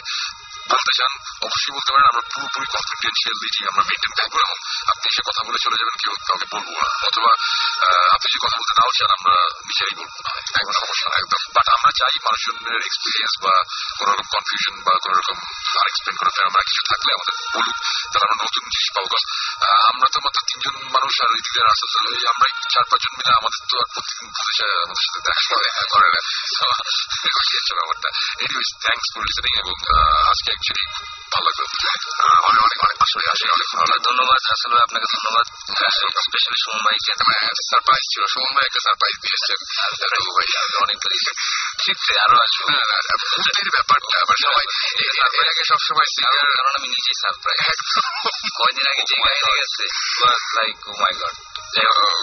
বলতে 0.71 0.91
চান, 0.97 1.11
অবশ্যই 1.47 1.73
বলতে 1.75 1.89
পারেন, 1.93 2.07
আমরা 2.11 2.23
পুরোপুরি 2.31 2.67
কনফিডেন্সিয়ালিটি 2.75 3.61
আমরা 3.71 3.83
মেনটেন 3.89 4.13
করব 4.17 4.35
এবং 4.45 4.57
আপনি 4.91 5.05
এসে 5.11 5.21
কথা 5.27 5.41
বলে 5.47 5.59
চলে 5.65 5.77
যাবেন, 5.79 5.95
কেউ 6.01 6.13
কাউকে 6.27 6.47
বলব 6.53 6.69
না। 6.81 6.87
অথবা 7.09 7.31
আপনি 8.15 8.27
যদি 8.31 8.39
কথা 8.45 8.57
বলতে 8.59 8.73
নাও 8.79 8.91
চান, 8.97 9.09
আমরা 9.17 9.35
নিজেরাই 9.67 9.95
বলব। 9.99 10.15
না 10.25 10.31
একদম 10.59 10.75
সমস্যা 10.81 11.07
না 11.11 11.15
একদম। 11.23 11.41
বাট 11.55 11.67
আমরা 11.75 11.91
চাই 11.99 12.15
মানুষজনের 12.25 12.81
এক্সপিরিয়েন্স 12.87 13.33
বা 13.43 13.53
কোনো 13.99 14.09
রকম 14.11 14.27
কনফিউশন 14.35 14.75
বা 14.85 14.93
কোনো 15.03 15.15
রকম 15.19 15.37
আনএক্সপ্লেন 15.81 16.15
করা 16.19 16.31
আমরা 16.49 16.61
কিছু 16.69 16.81
থাকলে 16.89 17.09
আমাদের 17.17 17.35
বলুক, 17.55 17.77
তাহলে 18.11 18.25
আমরা 18.27 18.37
নতুন 18.43 18.63
জিনিস 18.73 18.89
পাবো। 18.95 19.17
আমরা 19.89 20.07
তো 20.13 20.17
মাত্র 20.25 20.39
তিনজন 20.49 20.75
মানুষ 20.95 21.13
আর 21.21 21.29
ওই 21.31 21.41
দিকে 21.45 21.61
তো 21.81 21.85
আমরা 22.29 22.47
চার 22.73 22.85
পাঁচজন 22.91 23.13
মিলে 23.17 23.31
আমাদের 23.39 23.61
তো 23.71 23.75
আর 23.77 23.87
প্রতিদিন 23.93 24.27
আমাদের 24.85 25.03
সাথে 25.05 25.19
দেখা 25.27 25.43
করে 25.49 25.67
করে 25.93 26.07
না। 26.13 26.21
হচ্ছে 27.57 27.73
ব্যাপারটা? 27.79 28.09
এনিওয়েজ 28.39 28.69
থ্যাংকস 28.83 29.07
ফর 29.13 29.21
লিসেনিং 29.21 29.53
এবং 29.59 29.75
আজকে 30.31 30.49
অ্যাকচুয়ালি 30.51 30.85
ভালো 31.33 31.45
লাগল। 31.47 31.65
অনেক 32.49 32.61
অনেক 32.67 32.79
অনেক 32.83 32.97
আসলে 33.01 33.25
আসলে 33.33 33.51
অনেক 33.51 33.69
ভালো 33.75 33.87
লাগল। 33.91 34.03
ধন্যবাদ 34.09 34.41
আসলে 34.55 34.75
আপনাকে 34.83 35.07
ধন্যবাদ। 35.15 35.45
স্পেশালি 36.27 36.59
সুমন 36.63 36.81
ভাইকে। 36.85 37.13
সারপ্রাইজ 37.69 38.05
ছিল। 38.13 38.23
সুমন 38.33 38.51
ভাই 38.55 38.65
একটা 38.65 38.81
সারপ্রাইজ 38.83 39.15
দিয়েছেন 39.25 39.59
অনেক 40.83 40.97
ক্ষেত্রে 41.77 42.13
আরও 42.19 42.37
আসবে 42.45 42.63
ব্যাপারটা 43.75 44.15
আবার 44.21 44.37
সবাই 44.45 44.65
এর 45.03 45.47
আগে 45.49 45.63
সবসময় 45.69 46.09
কারণ 46.57 46.73
আমি 46.79 46.87
নিজেই 46.87 47.17
সারপ্রাইজ 47.21 47.79
কয়দিন 48.57 48.85
আগে 48.91 49.03
যে 49.09 49.15
I 49.37 49.53
guess 49.57 49.73
like, 50.57 50.79
oh 50.87 50.97
my 50.97 51.13
god. 51.13 51.56
My 51.73 51.85
god 51.97 52.17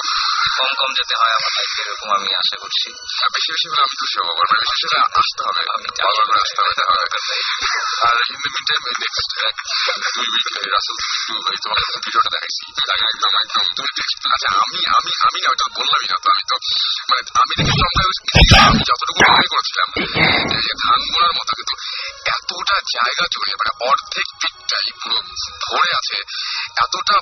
কম 0.57 0.71
কম 0.81 0.91
যেতে 0.99 1.15
হয় 1.21 1.33
আমার 1.39 1.53
লাইফে 1.57 1.81
এরকম 1.85 2.09
আমি 2.19 2.31
আশা 2.41 2.57
করছি। 2.63 2.89
বেশি 3.35 3.49
বেশি 3.55 3.67
করে 3.71 3.81
আমি 3.87 3.95
খুশি 4.01 4.17
হব। 4.21 4.29
আমার 4.35 4.47
বেশি 4.65 4.77
করে 4.83 4.99
আসতে 5.21 5.43
হবে। 5.47 5.63
বারবার 5.69 6.27
করে 6.31 6.41
আসতে 6.45 6.83
হবে 6.89 7.05
আর 8.07 8.17
in 8.31 8.37
the 8.43 8.49
mean 8.55 8.65
time 8.69 8.83
next 9.03 9.31
দুই 10.15 10.27
উইক 10.33 10.47
রাসেল 10.75 10.97
একটু 11.05 11.35
তোমার 11.65 11.81
ভিডিওটা 12.05 12.31
দেখাইছি। 12.35 12.63
একদম 13.11 13.33
একদম 13.43 13.65
তুমি 13.77 13.91
আচ্ছা 14.35 14.49
আমি 14.63 14.81
আমি 14.99 15.13
আমি 15.27 15.39
না 15.45 15.49
ওটা 15.55 15.67
বললামই 15.77 16.09
না 16.13 16.17
তো 16.23 16.29
আমি 16.35 16.45
তো 16.51 16.57
মানে 17.09 17.23
আমি 17.43 17.53
দেখে 17.59 18.57
আমি 18.69 18.81
যতটুকু 18.91 19.21
মনে 19.33 19.47
করেছিলাম 19.53 19.89
যে 20.65 20.73
মতো 21.39 21.53
কিন্তু 21.59 21.75
এতটা 22.37 22.77
জায়গা 22.97 23.25
জুড়ে 23.33 23.53
মানে 23.61 23.73
অর্ধেক 23.89 24.29
দিকটাই 24.43 24.89
পুরো 25.01 25.19
ভরে 25.65 25.91
আছে 26.01 26.17
এতটা 26.85 27.17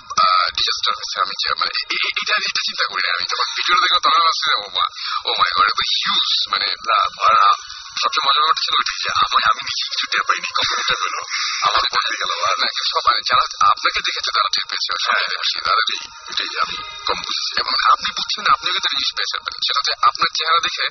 ডিজাস্টার 0.57 0.93
হয়েছে। 0.99 1.17
আমি 1.25 1.35
যে 1.43 1.51
মানে 1.61 1.73
এটা 2.17 2.35
এটা 2.43 2.63
চিন্তা 2.69 2.85
করি 2.87 3.03
না 3.05 3.11
আমি 3.13 3.25
যখন 3.25 3.49
ভিডিও 3.57 3.77
দেখলাম 3.83 4.01
তখন 4.03 4.21
ভাবছি 4.21 4.49
ও 4.57 4.65
মা 4.77 4.85
ও 5.27 5.31
মাই 5.39 5.51
গড 5.57 5.67
এত 5.67 5.81
হিউজ 5.93 6.31
মানে 6.53 6.67
আ- 6.95 7.57
সবচেয়ে 8.01 8.25
মজার 8.27 8.43
ব্যাপারটা 8.43 8.63
ছিল 8.67 8.75
ওইটাই 8.81 8.99
যে 9.05 9.11
আমি 9.23 9.39
আমি 9.51 9.61
নিজে 9.69 9.85
কিছু 9.93 10.07
টের 10.13 10.25
পাইনি 10.29 10.49
কম্পিউটার 10.59 10.99
হলো 11.05 11.21
আমার 11.67 11.83
দিয়ে 12.07 12.21
গেল। 12.23 12.33
আর 12.51 12.57
না 12.63 12.69
সবাই 12.95 13.17
যারা 13.29 13.45
আপনাকে 13.73 14.01
দেখেছে 14.07 14.31
তারা 14.37 14.49
টের 14.55 14.67
পেয়েছে। 14.71 14.89
সবাই 15.07 15.23
তারা 15.67 15.83
এই 15.95 16.01
এটাই 16.31 16.51
আমি 16.65 16.77
কম 17.07 17.19
বুঝেছি। 17.27 17.53
এবং 17.63 17.73
আপনি 17.93 18.09
বুঝছেন 18.19 18.43
না 18.47 18.51
আপনিও 18.57 18.73
কিন্তু 18.75 18.89
জিনিস 18.93 19.11
পেয়েছেন। 19.17 19.41
সেটা 19.67 19.79
হচ্ছে 19.79 19.93
আপনার 20.09 20.31
চেহারা 20.39 20.61
দেখে 20.67 20.85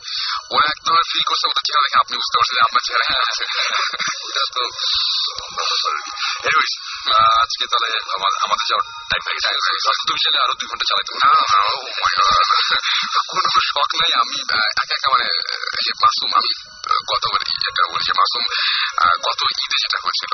ওরা 0.54 0.66
একদম 0.74 0.94
ফিল 1.12 1.24
করছে 1.30 1.46
ওদের 1.48 1.64
চেহারা 1.68 1.84
দেখে 1.86 1.98
আপনি 2.04 2.16
বুঝতে 2.22 2.36
পারছেন 2.38 2.58
আপনার 2.68 2.84
চেহারা 2.88 3.06
হ্যাঁ 3.10 3.24
আছে। 3.32 3.46
ওটা 4.26 4.44
তো 4.56 4.64
এনিওয়েজ 6.48 6.72
আজকে 7.44 7.66
তাহলে 7.72 7.90
আমার 8.16 8.32
আমাদের 8.46 8.66
যাওয়ার 8.70 8.86
টাইম 9.10 9.22
হয়ে 9.26 9.36
গেছে। 9.76 9.90
তুমি 10.08 10.20
চাইলে 10.24 10.40
আরও 10.44 10.54
দুই 10.60 10.68
ঘণ্টা 10.70 10.86
চালাতে 10.90 11.14
না 11.24 11.30
কোনো 13.32 13.50
শখ 13.70 13.90
নাই। 14.02 14.12
আমি 14.22 14.36
একা 14.82 14.94
একা 14.96 15.08
মানে 15.14 15.28
যে 15.86 15.92
মাসুম 16.04 16.32
আমি 16.40 16.52
আহ, 16.92 17.00
গত 17.12 17.24
মানে 17.34 17.46
যেটা 17.64 17.84
বলি 17.92 18.12
মাসুম 18.20 18.44
গত 19.28 19.40
ঈদে 19.64 19.78
যেটা 19.84 20.00
হয়েছিল 20.06 20.34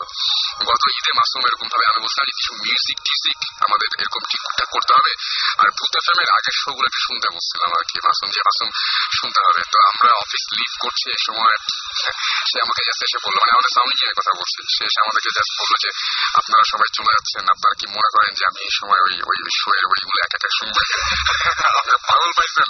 গত 0.70 0.84
ঈদে 0.98 1.12
মাসুম 1.20 1.42
এরকম 1.48 1.68
ভাবে 1.72 1.86
আমি 1.92 2.00
বলছিলাম 2.04 2.26
কিছু 2.40 2.52
মিউজিক 2.64 2.98
টিউজিক 3.06 3.38
আমাদের 3.66 3.88
এরকম 4.02 4.22
ঠিকঠাক 4.32 4.70
করতে 4.76 4.92
হবে। 4.98 5.12
আর 5.62 5.68
ভূত 5.78 5.94
এফএমের 6.00 6.30
আগের 6.38 6.56
শো 6.62 6.70
একটু 6.88 7.00
শুনতে 7.08 7.28
বলছিলাম 7.36 7.70
আর 7.78 7.84
কি 7.90 7.98
মাসুম 8.08 8.28
যে 8.36 8.42
মাসুম 8.48 8.70
শুনতে 9.18 9.40
হবে। 9.46 9.62
তো 9.74 9.78
আমরা 9.90 10.10
অফিস 10.24 10.44
লিভ 10.58 10.72
করছি 10.84 11.06
এই 11.16 11.22
সময় 11.28 11.58
সে 12.50 12.58
আমাকে 12.66 12.82
জাস্ট 12.88 13.02
এসে 13.08 13.18
বলল 13.26 13.38
মানে 13.42 13.54
আমাদের 13.56 13.72
সাউন্ড 13.76 13.92
ইঞ্জিনের 13.94 14.18
কথা 14.20 14.32
বলছি? 14.40 14.60
সে 14.76 14.82
এসে 14.90 15.00
আমাদেরকে 15.06 15.30
জাস্ট 15.38 15.54
বলল 15.62 15.74
যে 15.84 15.90
আপনারা 16.40 16.64
সবাই 16.72 16.90
চলে 16.98 17.12
যাচ্ছেন 17.16 17.44
আপনারা 17.54 17.74
কি 17.80 17.86
মনে 17.96 18.10
করেন 18.16 18.32
যে 18.38 18.44
আমি 18.50 18.60
এই 18.68 18.74
সময় 18.80 19.02
ওই 19.08 19.16
ওই 19.30 19.38
শো 19.60 19.70
এর 19.78 19.86
ওইগুলো 19.92 20.18
একা 20.26 20.38
একা 20.40 20.50
শুনব? 20.58 20.76
আপনারা 21.80 22.00
পাগল 22.08 22.30
পাইছেন 22.38 22.68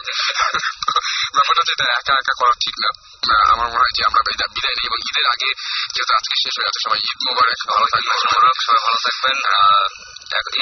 ব্যাপারটা 1.35 1.63
যেটা 1.69 1.85
একা 1.99 2.13
একা 2.21 2.33
করা 2.41 2.55
ঠিক 2.63 2.75
না, 2.83 2.89
আমার 3.53 3.67
মনে 3.77 3.85
হয় 3.85 3.95
যে 3.97 4.03
আমরা 4.09 4.21
বিদায় 4.27 4.75
নিই 4.77 4.87
এবং 4.89 4.99
ঈদের 5.09 5.27
আগে 5.33 5.49
যেহেতু 5.93 6.13
আজকে 6.19 6.35
শেষ 6.43 6.53
হয়ে 6.57 6.67
যাচ্ছে 6.67 6.81
সবাই 6.85 6.99
ঈদ 7.09 7.19
মোবারক 7.27 7.59
ভালো 7.71 7.85
থাকবেন। 7.93 8.17
সবাই 8.65 8.81
ভালো 8.87 8.99
থাকবেন। 9.05 9.37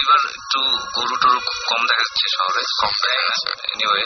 এবার 0.02 0.22
একটু 0.40 0.60
গরু 0.96 1.16
টরু 1.24 1.40
কম 1.70 1.82
দেখা 1.90 2.04
যাচ্ছে 2.06 2.26
শহরে 2.36 2.62
কম 2.82 2.94
দেখা 3.04 3.24
এনিওয়ে 3.72 4.02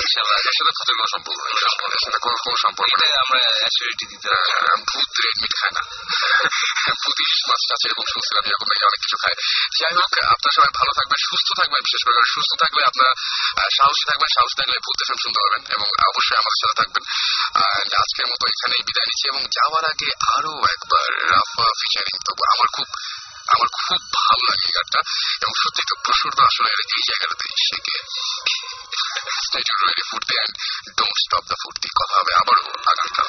ইনশাআল্লাহ 0.00 0.38
এর 0.48 0.56
সাথে 0.58 0.72
ভূতের 0.76 0.96
কোনো 0.98 1.10
সম্পর্ক 1.14 1.40
নেই। 1.46 1.54
এর 1.96 2.02
সাথে 2.04 2.18
কোনো 2.24 2.36
কোনো 2.44 2.56
সম্পর্ক 2.64 2.92
নেই। 3.02 3.12
আমরা 3.22 3.40
অ্যাসিডিটি 3.60 4.04
দিতে 4.12 4.28
ভূত 4.90 5.10
রেড 5.24 5.36
মিট 5.42 5.52
খায় 5.60 5.74
না। 5.76 5.82
পুতিশ 7.04 7.32
মাছ 7.48 7.62
টাছ 7.68 7.82
এরকম 7.86 8.06
শুনছিলাম 8.12 8.44
এরকম 8.50 8.66
নাকি 8.70 8.82
অনেক 8.90 9.00
কিছু 9.04 9.16
খায়। 9.22 9.36
যাই 9.78 9.94
হোক 9.98 10.10
আপনারা 10.34 10.52
সবাই 10.56 10.72
ভালো 10.80 10.92
থাকবেন 10.98 11.18
সুস্থ 11.30 11.48
থাকবেন 11.60 11.80
বিশেষ 11.86 12.02
করে 12.06 12.16
সুস্থ 12.34 12.52
থাকলে 12.62 12.82
আপনারা 12.90 13.12
সাহসী 13.76 14.04
থাকবেন 14.10 14.30
সাহস 14.36 14.52
থাকলে 14.60 14.76
ভূত 14.86 14.98
শুনতে 15.10 15.28
পারবেন 15.38 15.62
এবং 15.76 15.86
অবশ্যই 16.10 16.38
আমাদের 16.42 16.60
সাথে 16.62 16.76
থাকবেন। 16.80 17.02
আর 17.64 17.80
আজকের 18.22 18.34
মতো 18.34 18.44
এখানেই 18.54 18.82
বিদায় 18.88 19.08
নিচ্ছি 19.08 19.26
এবং 19.32 19.42
যাওয়ার 19.56 19.84
আগে 19.92 20.10
আরও 20.34 20.52
একবার 20.74 21.08
রাফা 21.32 21.66
ফিচারিং 21.80 22.16
তবু 22.26 22.42
আমার 22.54 22.68
খুব 22.76 22.88
আমার 23.52 23.68
খুব 23.78 24.00
ভালো 24.18 24.42
লাগে 24.48 24.68
গানটা। 24.76 25.00
এবং 25.42 25.52
সত্যি 25.62 25.80
একটু 25.84 25.96
প্রসূর্ত 26.04 26.38
আসলে 26.48 26.70
এই 26.96 27.02
জায়গাটাতে 27.08 27.46
শেখে 27.68 27.98
স্টেজ 29.44 29.68
ফুর্তি 30.10 30.34
অ্যান্ড 30.38 30.54
ডোন্ট 30.98 31.16
স্টপ 31.22 31.44
দ্য 31.50 31.56
ফুর্তি, 31.62 31.88
কথা 31.98 32.14
হবে 32.20 32.32
আবারও 32.40 32.64
আগামীকাল। 32.92 33.28